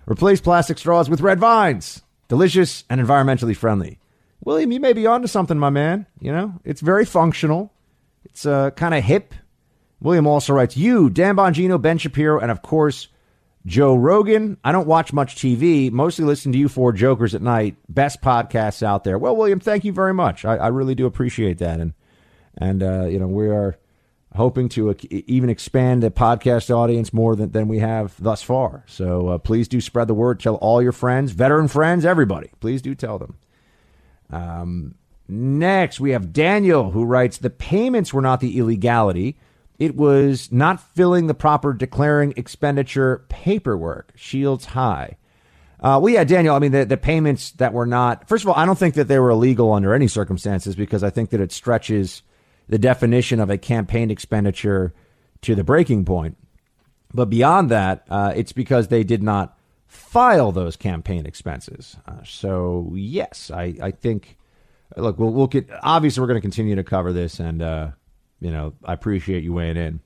Replace 0.09 0.39
plastic 0.39 0.77
straws 0.77 1.09
with 1.09 1.19
red 1.19 1.41
vines. 1.41 2.03
Delicious 2.29 2.85
and 2.89 3.01
environmentally 3.01 3.53
friendly. 3.53 3.99
William, 4.45 4.71
you 4.71 4.79
may 4.79 4.93
be 4.93 5.07
onto 5.07 5.27
something, 5.27 5.57
my 5.57 5.69
man. 5.69 6.05
You 6.19 6.31
know, 6.31 6.53
it's 6.63 6.81
very 6.81 7.05
functional. 7.05 7.73
It's 8.25 8.45
uh, 8.45 8.71
kind 8.71 8.93
of 8.93 9.03
hip. 9.03 9.33
William 10.01 10.27
also 10.27 10.53
writes, 10.53 10.75
You, 10.75 11.09
Dan 11.09 11.35
Bongino, 11.35 11.81
Ben 11.81 11.97
Shapiro, 11.97 12.39
and 12.39 12.51
of 12.51 12.61
course, 12.61 13.07
Joe 13.65 13.95
Rogan. 13.95 14.57
I 14.63 14.73
don't 14.73 14.87
watch 14.87 15.13
much 15.13 15.35
TV, 15.35 15.89
mostly 15.91 16.25
listen 16.25 16.51
to 16.51 16.57
you 16.57 16.67
four 16.67 16.91
jokers 16.91 17.33
at 17.33 17.41
night. 17.41 17.77
Best 17.87 18.21
podcasts 18.21 18.83
out 18.83 19.05
there. 19.05 19.17
Well, 19.17 19.35
William, 19.35 19.61
thank 19.61 19.85
you 19.85 19.93
very 19.93 20.13
much. 20.13 20.43
I, 20.43 20.57
I 20.57 20.67
really 20.67 20.95
do 20.95 21.05
appreciate 21.05 21.59
that. 21.59 21.79
And, 21.79 21.93
and 22.57 22.83
uh, 22.83 23.05
you 23.05 23.19
know, 23.19 23.27
we 23.27 23.47
are 23.47 23.77
hoping 24.35 24.67
to 24.67 24.93
even 25.09 25.49
expand 25.49 26.03
the 26.03 26.11
podcast 26.11 26.69
audience 26.69 27.13
more 27.13 27.35
than, 27.35 27.51
than 27.51 27.67
we 27.67 27.79
have 27.79 28.21
thus 28.21 28.41
far. 28.41 28.83
So 28.87 29.29
uh, 29.29 29.37
please 29.37 29.67
do 29.67 29.79
spread 29.79 30.07
the 30.07 30.13
word. 30.13 30.39
Tell 30.39 30.55
all 30.55 30.81
your 30.81 30.91
friends, 30.91 31.31
veteran 31.31 31.67
friends, 31.69 32.03
everybody. 32.03 32.49
Please 32.59 32.81
do 32.81 32.95
tell 32.95 33.17
them. 33.19 33.37
Um, 34.33 34.95
next, 35.27 35.99
we 35.99 36.11
have 36.11 36.33
Daniel 36.33 36.91
who 36.91 37.05
writes 37.05 37.37
The 37.37 37.49
payments 37.49 38.13
were 38.13 38.21
not 38.21 38.39
the 38.39 38.57
illegality. 38.57 39.37
It 39.79 39.95
was 39.95 40.51
not 40.51 40.81
filling 40.95 41.27
the 41.27 41.33
proper 41.33 41.73
declaring 41.73 42.33
expenditure 42.37 43.25
paperwork. 43.29 44.11
Shields 44.15 44.65
high. 44.65 45.17
Uh, 45.79 45.99
well, 46.01 46.13
yeah, 46.13 46.23
Daniel, 46.23 46.55
I 46.55 46.59
mean, 46.59 46.71
the, 46.71 46.85
the 46.85 46.95
payments 46.95 47.51
that 47.53 47.73
were 47.73 47.85
not, 47.85 48.29
first 48.29 48.45
of 48.45 48.49
all, 48.49 48.55
I 48.55 48.65
don't 48.65 48.79
think 48.79 48.95
that 48.95 49.09
they 49.09 49.19
were 49.19 49.31
illegal 49.31 49.73
under 49.73 49.93
any 49.93 50.07
circumstances 50.07 50.75
because 50.75 51.03
I 51.03 51.09
think 51.09 51.31
that 51.31 51.41
it 51.41 51.51
stretches 51.51 52.21
the 52.69 52.77
definition 52.77 53.41
of 53.41 53.49
a 53.49 53.57
campaign 53.57 54.09
expenditure 54.09 54.93
to 55.41 55.55
the 55.55 55.63
breaking 55.63 56.05
point. 56.05 56.37
But 57.13 57.29
beyond 57.29 57.69
that, 57.69 58.05
uh, 58.09 58.31
it's 58.33 58.53
because 58.53 58.87
they 58.87 59.03
did 59.03 59.21
not 59.21 59.57
file 59.93 60.51
those 60.51 60.75
campaign 60.75 61.25
expenses. 61.25 61.97
Uh, 62.07 62.23
so 62.25 62.91
yes, 62.95 63.51
I, 63.51 63.75
I 63.81 63.91
think. 63.91 64.37
Look, 64.95 65.17
we'll, 65.17 65.31
we'll 65.31 65.47
get. 65.47 65.69
Obviously, 65.81 66.21
we're 66.21 66.27
going 66.27 66.37
to 66.37 66.41
continue 66.41 66.75
to 66.75 66.83
cover 66.83 67.11
this, 67.13 67.39
and 67.39 67.61
uh, 67.61 67.91
you 68.39 68.51
know, 68.51 68.73
I 68.85 68.93
appreciate 68.93 69.43
you 69.43 69.53
weighing 69.53 69.77
in. 69.77 69.99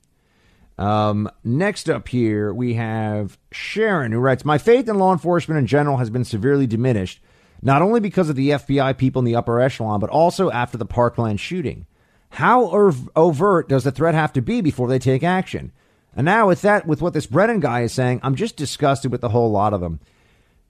Um, 0.77 1.29
next 1.43 1.89
up 1.89 2.07
here, 2.07 2.53
we 2.53 2.75
have 2.75 3.37
Sharon, 3.51 4.11
who 4.11 4.19
writes 4.19 4.45
My 4.45 4.57
faith 4.57 4.87
in 4.87 4.97
law 4.97 5.11
enforcement 5.11 5.59
in 5.59 5.67
general 5.67 5.97
has 5.97 6.09
been 6.09 6.23
severely 6.23 6.67
diminished 6.67 7.19
not 7.61 7.81
only 7.81 7.99
because 7.99 8.29
of 8.29 8.35
the 8.35 8.51
FBI 8.51 8.97
people 8.97 9.19
in 9.19 9.25
the 9.25 9.35
upper 9.35 9.59
echelon, 9.59 9.99
but 9.99 10.09
also 10.09 10.51
after 10.51 10.77
the 10.77 10.85
Parkland 10.85 11.39
shooting. 11.39 11.85
How 12.29 12.69
overt 13.15 13.69
does 13.69 13.83
the 13.83 13.91
threat 13.91 14.13
have 14.13 14.33
to 14.33 14.41
be 14.41 14.61
before 14.61 14.87
they 14.87 14.99
take 14.99 15.23
action? 15.23 15.71
And 16.17 16.25
now 16.25 16.47
with 16.47 16.63
that, 16.63 16.85
with 16.85 17.01
what 17.01 17.13
this 17.13 17.27
Brennan 17.27 17.61
guy 17.61 17.81
is 17.81 17.93
saying, 17.93 18.19
I'm 18.23 18.35
just 18.35 18.57
disgusted 18.57 19.11
with 19.11 19.21
the 19.21 19.29
whole 19.29 19.51
lot 19.51 19.73
of 19.73 19.81
them. 19.81 19.99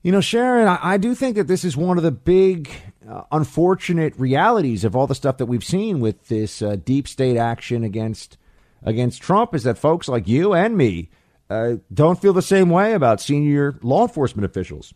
You 0.03 0.11
know, 0.11 0.21
Sharon, 0.21 0.67
I, 0.67 0.77
I 0.81 0.97
do 0.97 1.15
think 1.15 1.37
that 1.37 1.47
this 1.47 1.63
is 1.63 1.75
one 1.75 1.97
of 1.97 2.03
the 2.03 2.11
big, 2.11 2.69
uh, 3.09 3.23
unfortunate 3.31 4.13
realities 4.19 4.83
of 4.83 4.95
all 4.95 5.07
the 5.07 5.15
stuff 5.15 5.37
that 5.37 5.45
we've 5.47 5.63
seen 5.63 5.99
with 5.99 6.27
this 6.27 6.61
uh, 6.61 6.75
deep 6.75 7.07
state 7.07 7.37
action 7.37 7.83
against 7.83 8.37
against 8.83 9.21
Trump. 9.21 9.55
Is 9.55 9.63
that 9.63 9.77
folks 9.77 10.07
like 10.07 10.27
you 10.27 10.53
and 10.53 10.77
me 10.77 11.09
uh, 11.49 11.77
don't 11.93 12.21
feel 12.21 12.33
the 12.33 12.41
same 12.41 12.69
way 12.69 12.93
about 12.93 13.21
senior 13.21 13.79
law 13.81 14.03
enforcement 14.03 14.45
officials. 14.45 14.93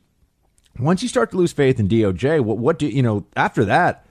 Once 0.79 1.01
you 1.01 1.09
start 1.09 1.31
to 1.31 1.37
lose 1.37 1.51
faith 1.51 1.79
in 1.79 1.87
DOJ, 1.87 2.41
what, 2.41 2.57
what 2.57 2.77
do 2.77 2.87
you 2.87 3.01
know? 3.01 3.25
After 3.35 3.65
that, 3.65 4.05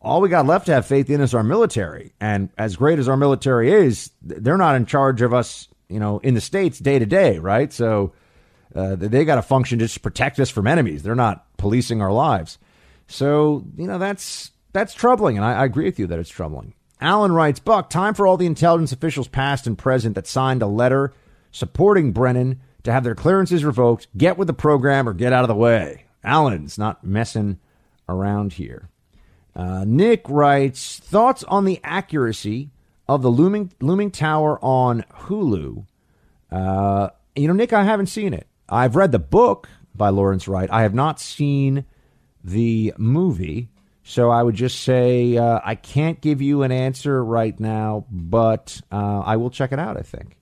all 0.00 0.20
we 0.20 0.28
got 0.28 0.46
left 0.46 0.66
to 0.66 0.72
have 0.72 0.86
faith 0.86 1.08
in 1.10 1.20
is 1.20 1.34
our 1.34 1.44
military. 1.44 2.12
And 2.20 2.50
as 2.58 2.76
great 2.76 2.98
as 2.98 3.08
our 3.08 3.16
military 3.16 3.72
is, 3.72 4.10
they're 4.20 4.56
not 4.56 4.74
in 4.74 4.86
charge 4.86 5.22
of 5.22 5.32
us, 5.32 5.68
you 5.88 6.00
know, 6.00 6.18
in 6.18 6.34
the 6.34 6.40
states 6.40 6.78
day 6.78 6.98
to 6.98 7.06
day, 7.06 7.38
right? 7.38 7.72
So 7.72 8.12
uh, 8.74 8.96
they 8.96 9.24
got 9.24 9.36
to 9.36 9.42
function 9.42 9.78
just 9.78 9.94
to 9.94 10.00
protect 10.00 10.40
us 10.40 10.50
from 10.50 10.66
enemies. 10.66 11.02
They're 11.02 11.14
not 11.14 11.46
policing 11.56 12.00
our 12.00 12.12
lives. 12.12 12.58
So 13.06 13.64
you 13.76 13.86
know 13.86 13.98
that's 13.98 14.52
that's 14.72 14.94
troubling, 14.94 15.36
and 15.36 15.44
I, 15.44 15.60
I 15.60 15.64
agree 15.64 15.84
with 15.84 15.98
you 15.98 16.06
that 16.06 16.18
it's 16.18 16.30
troubling. 16.30 16.74
Alan 17.00 17.32
writes, 17.32 17.58
Buck, 17.58 17.90
time 17.90 18.14
for 18.14 18.26
all 18.26 18.36
the 18.36 18.46
intelligence 18.46 18.92
officials 18.92 19.26
past 19.26 19.66
and 19.66 19.76
present 19.76 20.14
that 20.14 20.26
signed 20.26 20.62
a 20.62 20.68
letter 20.68 21.12
supporting 21.50 22.12
Brennan 22.12 22.60
to 22.84 22.92
have 22.92 23.02
their 23.02 23.16
clearances 23.16 23.64
revoked. 23.64 24.06
Get 24.16 24.38
with 24.38 24.46
the 24.46 24.54
program 24.54 25.08
or 25.08 25.12
get 25.12 25.32
out 25.32 25.42
of 25.42 25.48
the 25.48 25.54
way. 25.54 26.04
Alan's 26.22 26.78
not 26.78 27.04
messing 27.04 27.58
around 28.08 28.54
here. 28.54 28.88
Uh, 29.54 29.84
Nick 29.86 30.22
writes 30.28 30.98
thoughts 30.98 31.42
on 31.44 31.64
the 31.64 31.80
accuracy 31.82 32.70
of 33.08 33.22
the 33.22 33.30
looming 33.30 33.72
looming 33.80 34.10
tower 34.10 34.58
on 34.62 35.04
Hulu. 35.20 35.86
Uh, 36.50 37.08
you 37.34 37.48
know, 37.48 37.54
Nick, 37.54 37.72
I 37.72 37.84
haven't 37.84 38.06
seen 38.06 38.34
it. 38.34 38.46
I've 38.68 38.96
read 38.96 39.12
the 39.12 39.18
book 39.18 39.68
by 39.94 40.08
Lawrence 40.10 40.48
Wright. 40.48 40.68
I 40.70 40.82
have 40.82 40.94
not 40.94 41.20
seen 41.20 41.84
the 42.44 42.94
movie, 42.96 43.68
so 44.02 44.30
I 44.30 44.42
would 44.42 44.54
just 44.54 44.80
say 44.80 45.36
uh, 45.36 45.60
I 45.64 45.74
can't 45.74 46.20
give 46.20 46.42
you 46.42 46.62
an 46.62 46.72
answer 46.72 47.24
right 47.24 47.58
now, 47.58 48.06
but 48.10 48.80
uh, 48.90 49.20
I 49.20 49.36
will 49.36 49.50
check 49.50 49.72
it 49.72 49.78
out. 49.78 49.96
I 49.96 50.02
think. 50.02 50.36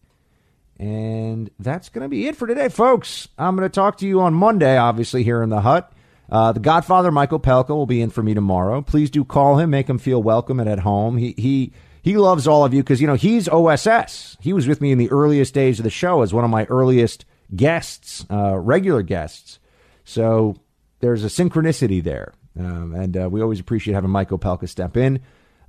And 0.78 1.50
that's 1.58 1.90
going 1.90 2.04
to 2.04 2.08
be 2.08 2.26
it 2.26 2.36
for 2.36 2.46
today, 2.46 2.70
folks. 2.70 3.28
I'm 3.36 3.54
going 3.54 3.68
to 3.68 3.74
talk 3.74 3.98
to 3.98 4.06
you 4.06 4.22
on 4.22 4.32
Monday, 4.32 4.78
obviously, 4.78 5.22
here 5.22 5.42
in 5.42 5.50
the 5.50 5.60
hut. 5.60 5.92
Uh, 6.30 6.52
the 6.52 6.60
Godfather, 6.60 7.10
Michael 7.10 7.38
Opelka, 7.38 7.70
will 7.70 7.84
be 7.84 8.00
in 8.00 8.08
for 8.08 8.22
me 8.22 8.32
tomorrow. 8.32 8.80
Please 8.80 9.10
do 9.10 9.22
call 9.22 9.58
him, 9.58 9.68
make 9.68 9.90
him 9.90 9.98
feel 9.98 10.22
welcome 10.22 10.58
and 10.58 10.70
at 10.70 10.78
home. 10.78 11.18
He 11.18 11.34
he 11.36 11.72
he 12.02 12.16
loves 12.16 12.46
all 12.46 12.64
of 12.64 12.72
you 12.74 12.82
because 12.82 13.00
you 13.00 13.06
know 13.06 13.14
he's 13.14 13.48
OSS. 13.48 14.36
He 14.40 14.52
was 14.52 14.66
with 14.66 14.80
me 14.80 14.92
in 14.92 14.98
the 14.98 15.10
earliest 15.10 15.54
days 15.54 15.78
of 15.78 15.84
the 15.84 15.90
show 15.90 16.22
as 16.22 16.32
one 16.32 16.44
of 16.44 16.50
my 16.50 16.64
earliest 16.66 17.24
guests, 17.54 18.24
uh, 18.30 18.56
regular 18.58 19.02
guests. 19.02 19.58
So 20.04 20.56
there's 21.00 21.24
a 21.24 21.28
synchronicity 21.28 22.02
there, 22.02 22.32
um, 22.58 22.94
and 22.94 23.16
uh, 23.16 23.28
we 23.30 23.42
always 23.42 23.60
appreciate 23.60 23.94
having 23.94 24.10
Michael 24.10 24.38
Opelka 24.38 24.68
step 24.68 24.96
in. 24.96 25.20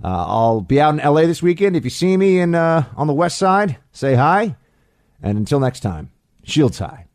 Uh, 0.04 0.26
I'll 0.28 0.62
be 0.62 0.82
out 0.82 0.98
in 0.98 0.98
LA 0.98 1.22
this 1.22 1.44
weekend. 1.44 1.76
If 1.76 1.84
you 1.84 1.90
see 1.92 2.18
me 2.18 2.40
in 2.40 2.56
uh, 2.56 2.86
on 2.96 3.08
the 3.08 3.14
West 3.14 3.38
Side, 3.38 3.78
say 3.92 4.16
hi. 4.16 4.56
And 5.22 5.38
until 5.38 5.60
next 5.60 5.82
time, 5.82 6.12
shields 6.44 6.80
high. 6.80 7.06